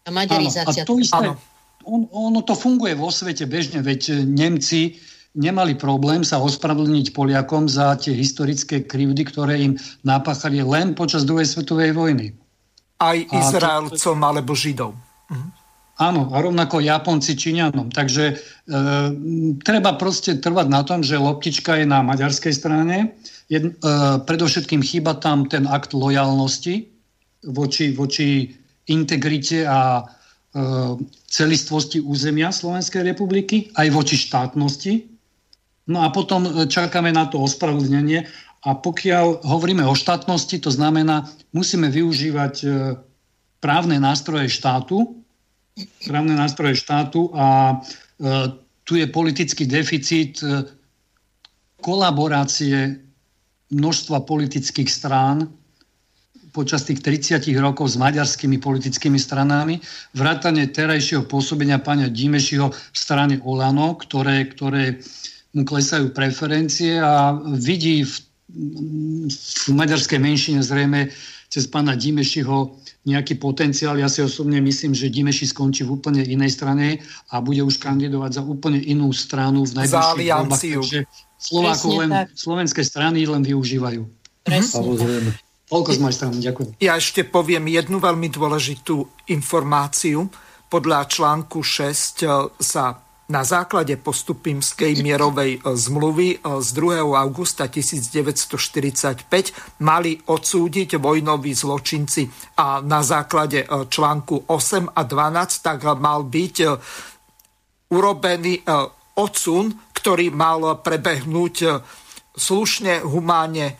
A 0.02 0.10
maďarizácia. 0.10 0.82
Áno, 0.82 0.82
a 0.82 0.88
to 0.88 0.94
isté, 0.96 1.26
on, 1.84 2.08
ono 2.10 2.40
to 2.40 2.56
funguje 2.56 2.96
vo 2.96 3.12
svete 3.12 3.44
bežne, 3.44 3.84
veď 3.84 4.24
Nemci 4.24 4.96
nemali 5.32 5.76
problém 5.76 6.24
sa 6.24 6.40
ospravedlniť 6.40 7.16
Poliakom 7.16 7.68
za 7.68 7.96
tie 7.96 8.12
historické 8.12 8.84
krivdy, 8.84 9.22
ktoré 9.28 9.54
im 9.60 9.72
napáchali 10.04 10.60
len 10.60 10.92
počas 10.92 11.24
druhej 11.24 11.48
svetovej 11.48 11.96
vojny. 11.96 12.36
Aj 13.02 13.18
Izraelcom 13.18 14.16
to, 14.18 14.26
alebo 14.26 14.52
Židom. 14.52 14.94
Mhm. 15.32 15.48
Áno, 16.02 16.34
a 16.34 16.40
rovnako 16.40 16.82
Japonci, 16.82 17.36
Číňanom. 17.36 17.92
Takže 17.92 18.24
e, 18.26 18.34
treba 19.60 19.94
proste 19.94 20.40
trvať 20.40 20.66
na 20.66 20.82
tom, 20.82 21.04
že 21.04 21.20
loptička 21.20 21.78
je 21.78 21.86
na 21.86 22.02
maďarskej 22.02 22.54
strane. 22.56 23.14
Jed, 23.46 23.70
e, 23.70 23.72
predovšetkým 24.24 24.82
chýba 24.82 25.14
tam 25.20 25.46
ten 25.46 25.68
akt 25.68 25.94
lojalnosti 25.94 26.90
voči, 27.44 27.92
voči 27.94 28.50
integrite 28.88 29.62
a 29.68 30.02
E, 30.52 30.60
celistvosti 31.32 31.96
územia 31.96 32.52
Slovenskej 32.52 33.08
republiky, 33.08 33.72
aj 33.72 33.88
voči 33.88 34.20
štátnosti. 34.20 35.11
No 35.88 36.06
a 36.06 36.14
potom 36.14 36.46
e, 36.46 36.50
čakáme 36.70 37.10
na 37.10 37.26
to 37.26 37.42
ospravedlnenie. 37.42 38.26
A 38.62 38.78
pokiaľ 38.78 39.42
hovoríme 39.42 39.82
o 39.82 39.98
štátnosti, 39.98 40.62
to 40.62 40.70
znamená, 40.70 41.26
musíme 41.50 41.90
využívať 41.90 42.54
e, 42.62 42.66
právne 43.58 43.98
nástroje 43.98 44.46
štátu, 44.50 45.18
právne 46.06 46.36
nástroje 46.36 46.76
štátu 46.76 47.32
a 47.32 47.80
tu 48.84 48.92
je 49.00 49.06
politický 49.08 49.64
deficit 49.64 50.38
kolaborácie 51.80 53.00
množstva 53.72 54.28
politických 54.28 54.86
strán 54.86 55.48
počas 56.52 56.84
tých 56.84 57.00
30 57.00 57.48
rokov 57.56 57.96
s 57.96 57.96
maďarskými 57.96 58.60
politickými 58.60 59.16
stranami, 59.16 59.80
vrátane 60.12 60.68
terajšieho 60.68 61.24
pôsobenia 61.24 61.80
pána 61.80 62.12
Dimešiho 62.12 62.68
v 62.68 62.96
strane 62.96 63.40
Olano, 63.40 63.96
ktoré, 63.96 64.52
ktoré 64.52 65.00
mu 65.00 65.31
klesajú 65.52 66.16
preferencie 66.16 66.96
a 66.96 67.36
vidí 67.60 68.08
v, 68.08 68.14
v 69.68 69.72
maďarskej 69.76 70.16
menšine 70.16 70.64
zrejme 70.64 71.12
cez 71.52 71.68
pána 71.68 71.92
Dimešiho 71.92 72.80
nejaký 73.04 73.36
potenciál. 73.36 74.00
Ja 74.00 74.08
si 74.08 74.24
osobne 74.24 74.64
myslím, 74.64 74.96
že 74.96 75.12
Dimeši 75.12 75.52
skončí 75.52 75.84
v 75.84 76.00
úplne 76.00 76.24
inej 76.24 76.56
strane 76.56 77.04
a 77.28 77.44
bude 77.44 77.60
už 77.60 77.76
kandidovať 77.76 78.40
za 78.40 78.42
úplne 78.42 78.80
inú 78.80 79.12
stranu 79.12 79.68
v 79.68 79.84
najbližších 79.84 80.28
voľbách. 80.32 80.62
Takže 80.64 81.00
Slovákov 81.36 81.90
len, 81.98 82.10
slovenské 82.32 82.80
strany 82.86 83.26
len 83.28 83.42
využívajú. 83.44 84.02
Presne 84.46 85.34
Toľko 85.72 85.90
z 85.96 85.98
mojej 86.04 86.16
strany, 86.20 86.34
ďakujem. 86.44 86.68
Ja 86.84 87.00
ešte 87.00 87.24
poviem 87.24 87.64
jednu 87.72 87.96
veľmi 87.96 88.28
dôležitú 88.28 89.08
informáciu. 89.32 90.28
Podľa 90.68 91.08
článku 91.08 91.64
6 91.64 92.60
sa 92.60 92.84
na 93.32 93.48
základe 93.48 93.96
postupimskej 93.96 95.00
mierovej 95.00 95.56
e, 95.56 95.58
zmluvy 95.72 96.36
e, 96.36 96.60
z 96.60 96.68
2. 96.76 97.00
augusta 97.16 97.72
1945 97.72 99.80
mali 99.80 100.20
odsúdiť 100.20 101.00
vojnoví 101.00 101.56
zločinci 101.56 102.28
a 102.60 102.84
na 102.84 103.00
základe 103.00 103.64
e, 103.64 103.88
článku 103.88 104.52
8 104.52 104.92
a 104.92 105.02
12 105.08 105.64
tak 105.64 105.80
mal 105.96 106.28
byť 106.28 106.56
urobený 107.92 108.64
odsun, 109.20 109.92
ktorý 109.92 110.32
mal 110.32 110.80
prebehnúť 110.80 111.84
slušne, 112.32 113.04
humáne. 113.04 113.76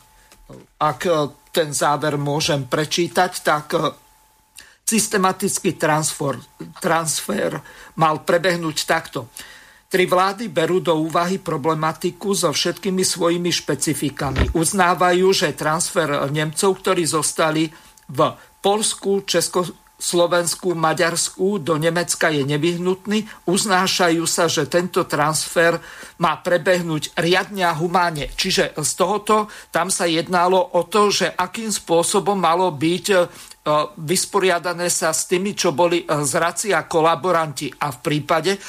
Ak 0.77 1.09
ten 1.49 1.73
záver 1.73 2.21
môžem 2.21 2.69
prečítať, 2.69 3.33
tak 3.41 3.73
systematický 4.85 5.79
transfer, 5.79 6.37
transfer 6.83 7.59
mal 7.97 8.21
prebehnúť 8.23 8.77
takto. 8.85 9.31
Tri 9.93 10.09
vlády 10.09 10.49
berú 10.49 10.81
do 10.81 10.97
úvahy 10.97 11.37
problematiku 11.37 12.33
so 12.33 12.49
všetkými 12.49 13.05
svojimi 13.05 13.53
špecifikami. 13.53 14.57
Uznávajú, 14.57 15.29
že 15.37 15.53
transfer 15.53 16.09
Nemcov, 16.33 16.81
ktorí 16.81 17.05
zostali 17.05 17.69
v 18.09 18.19
Polsku, 18.65 19.21
Československu, 19.29 20.73
Maďarsku 20.73 21.61
do 21.61 21.77
Nemecka 21.77 22.33
je 22.33 22.41
nevyhnutný. 22.41 23.29
Uznášajú 23.45 24.25
sa, 24.25 24.49
že 24.49 24.65
tento 24.65 25.05
transfer 25.05 25.77
má 26.17 26.41
prebehnúť 26.41 27.13
riadne 27.21 27.69
a 27.69 27.77
humáne. 27.77 28.33
Čiže 28.33 28.73
z 28.73 28.91
tohoto 28.97 29.53
tam 29.69 29.93
sa 29.93 30.09
jednalo 30.09 30.73
o 30.73 30.89
to, 30.89 31.13
že 31.13 31.29
akým 31.37 31.69
spôsobom 31.69 32.41
malo 32.41 32.73
byť 32.73 33.07
vysporiadané 33.95 34.91
sa 34.91 35.15
s 35.15 35.31
tými, 35.31 35.55
čo 35.55 35.71
boli 35.71 36.03
e, 36.03 36.07
zraci 36.27 36.75
a 36.75 36.83
kolaboranti. 36.83 37.71
A 37.71 37.95
v 37.95 37.99
prípade 38.03 38.59
e, 38.59 38.61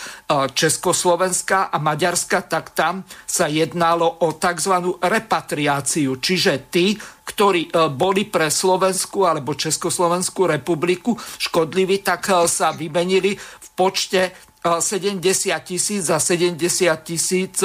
Československa 0.54 1.74
a 1.74 1.82
Maďarska, 1.82 2.46
tak 2.46 2.78
tam 2.78 3.02
sa 3.26 3.50
jednalo 3.50 4.06
o 4.22 4.38
tzv. 4.38 5.02
repatriáciu. 5.02 6.22
Čiže 6.22 6.70
tí, 6.70 6.94
ktorí 7.26 7.72
boli 7.96 8.28
pre 8.28 8.52
Slovensku 8.52 9.26
alebo 9.26 9.58
Československú 9.58 10.46
republiku 10.46 11.16
škodliví, 11.18 12.04
tak 12.04 12.30
sa 12.46 12.76
vymenili 12.76 13.34
v 13.40 13.68
počte 13.80 14.36
70 14.60 15.24
tisíc 15.64 16.12
za 16.12 16.20
70 16.20 16.60
tisíc 17.02 17.64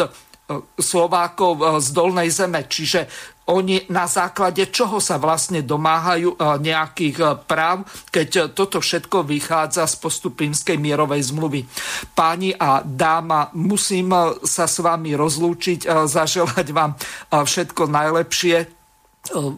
Slovákov 0.79 1.83
z 1.83 1.89
dolnej 1.93 2.31
zeme. 2.33 2.65
Čiže 2.65 3.11
oni 3.49 3.89
na 3.89 4.05
základe 4.05 4.69
čoho 4.69 5.01
sa 5.01 5.17
vlastne 5.17 5.65
domáhajú 5.65 6.37
e, 6.37 6.37
nejakých 6.61 7.17
e, 7.17 7.27
práv, 7.49 7.89
keď 8.13 8.53
toto 8.53 8.85
všetko 8.85 9.25
vychádza 9.25 9.89
z 9.89 9.95
postupínskej 10.05 10.77
mierovej 10.77 11.33
zmluvy. 11.33 11.65
Páni 12.13 12.53
a 12.53 12.85
dáma, 12.85 13.49
musím 13.57 14.13
e, 14.13 14.45
sa 14.45 14.69
s 14.69 14.85
vami 14.85 15.17
rozlúčiť, 15.17 15.89
zaželať 15.89 16.67
vám 16.77 16.93
všetko 17.33 17.89
najlepšie 17.89 18.57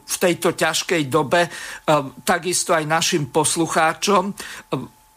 v 0.06 0.16
tejto 0.18 0.56
ťažkej 0.56 1.02
dobe, 1.06 1.46
takisto 2.26 2.74
aj 2.74 2.84
našim 2.90 3.30
poslucháčom 3.30 4.34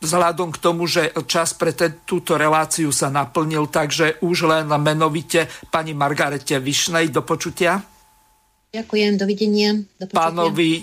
vzhľadom 0.03 0.51
k 0.51 0.61
tomu, 0.61 0.83
že 0.85 1.15
čas 1.25 1.55
pre 1.55 1.71
te, 1.71 2.03
túto 2.03 2.35
reláciu 2.35 2.91
sa 2.91 3.07
naplnil, 3.07 3.71
takže 3.71 4.19
už 4.19 4.37
len 4.45 4.67
menovite 4.67 5.47
pani 5.71 5.95
Margarete 5.95 6.59
Višnej 6.59 7.07
do 7.09 7.23
počutia. 7.23 7.92
Ďakujem, 8.73 9.21
dovidenia. 9.21 9.77
Do 10.01 10.09
Pánovi 10.09 10.81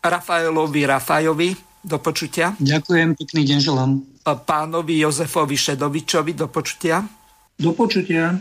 Rafaelovi 0.00 0.88
Rafajovi, 0.88 1.52
do 1.84 2.00
počutia. 2.00 2.56
Ďakujem, 2.56 3.12
pekný 3.12 3.42
deň 3.44 3.58
želám. 3.60 3.90
Pánovi 4.24 5.04
Jozefovi 5.04 5.52
Šedovičovi, 5.52 6.32
do 6.32 6.48
počutia. 6.48 7.04
Do 7.60 7.76
počutia. 7.76 8.40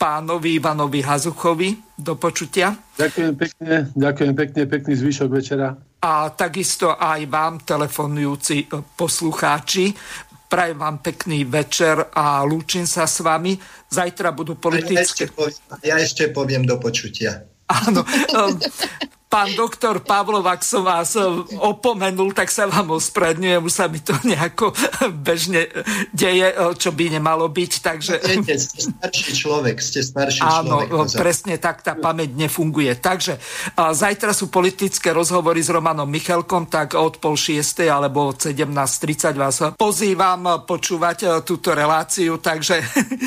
Pánovi 0.00 0.56
Ivanovi 0.56 1.04
Hazuchovi, 1.04 2.00
do 2.00 2.16
počutia. 2.16 2.72
Ďakujem 2.96 3.32
pekne, 3.36 3.92
ďakujem 3.92 4.32
pekne, 4.32 4.60
pekný 4.64 4.92
zvyšok 4.96 5.28
večera. 5.28 5.76
A 6.00 6.32
takisto 6.32 6.96
aj 6.96 7.28
vám, 7.28 7.60
telefonujúci 7.60 8.72
poslucháči, 8.96 9.92
Prajem 10.48 10.80
vám 10.80 11.04
pekný 11.04 11.44
večer 11.44 12.08
a 12.08 12.40
lúčim 12.40 12.88
sa 12.88 13.04
s 13.04 13.20
vami. 13.20 13.52
Zajtra 13.92 14.32
budú 14.32 14.56
politické... 14.56 14.96
Ja 14.96 15.04
ešte 15.04 15.28
poviem, 15.28 15.60
ja 15.84 15.96
ešte 16.00 16.24
poviem 16.32 16.64
do 16.64 16.80
počutia. 16.80 17.44
Áno. 17.68 18.00
Um, 18.32 18.56
pán 19.28 19.52
doktor 19.52 20.00
Pavlov, 20.00 20.40
ak 20.48 20.64
som 20.64 20.88
vás 20.88 21.12
um, 21.20 21.44
opomenul, 21.60 22.32
tak 22.32 22.48
sa 22.48 22.64
vám 22.64 22.96
ospravedňujem, 22.96 23.60
už 23.60 23.74
sa 23.76 23.84
mi 23.92 24.00
to 24.00 24.16
nejako 24.24 24.72
bežne 25.28 25.68
deje, 26.16 26.48
uh, 26.48 26.72
čo 26.72 26.96
by 26.96 27.20
nemalo 27.20 27.44
byť. 27.52 27.72
Takže... 27.84 28.14
Viete, 28.24 28.56
ste 28.56 28.88
starší 28.88 29.30
človek, 29.36 29.76
ste 29.84 30.00
starší 30.00 30.40
Áno, 30.40 30.80
človek. 30.80 30.88
Áno, 30.88 31.12
presne 31.12 31.54
tak 31.60 31.84
tá 31.84 31.92
pamäť 31.92 32.32
nefunguje. 32.40 32.96
Takže 32.96 33.36
zajtra 33.76 34.32
sú 34.32 34.48
politické 34.48 35.12
rozhovory 35.12 35.60
s 35.60 35.68
Romanom 35.68 36.08
Michalkom, 36.08 36.72
tak 36.72 36.96
od 36.96 37.20
pol 37.20 37.36
šiestej 37.36 37.92
alebo 37.92 38.32
od 38.32 38.48
17.30 38.48 39.36
vás 39.36 39.60
pozývam 39.76 40.64
počúvať 40.64 41.44
túto 41.44 41.76
reláciu, 41.76 42.40
takže 42.40 42.80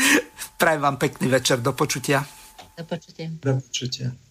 prajem 0.61 0.81
vám 0.81 0.97
pekný 0.97 1.29
večer, 1.29 1.61
do 1.61 1.77
počutia. 1.77 2.25
Do 2.73 2.89
počutia. 2.89 3.29
Do 3.37 3.61
počutia. 3.61 4.30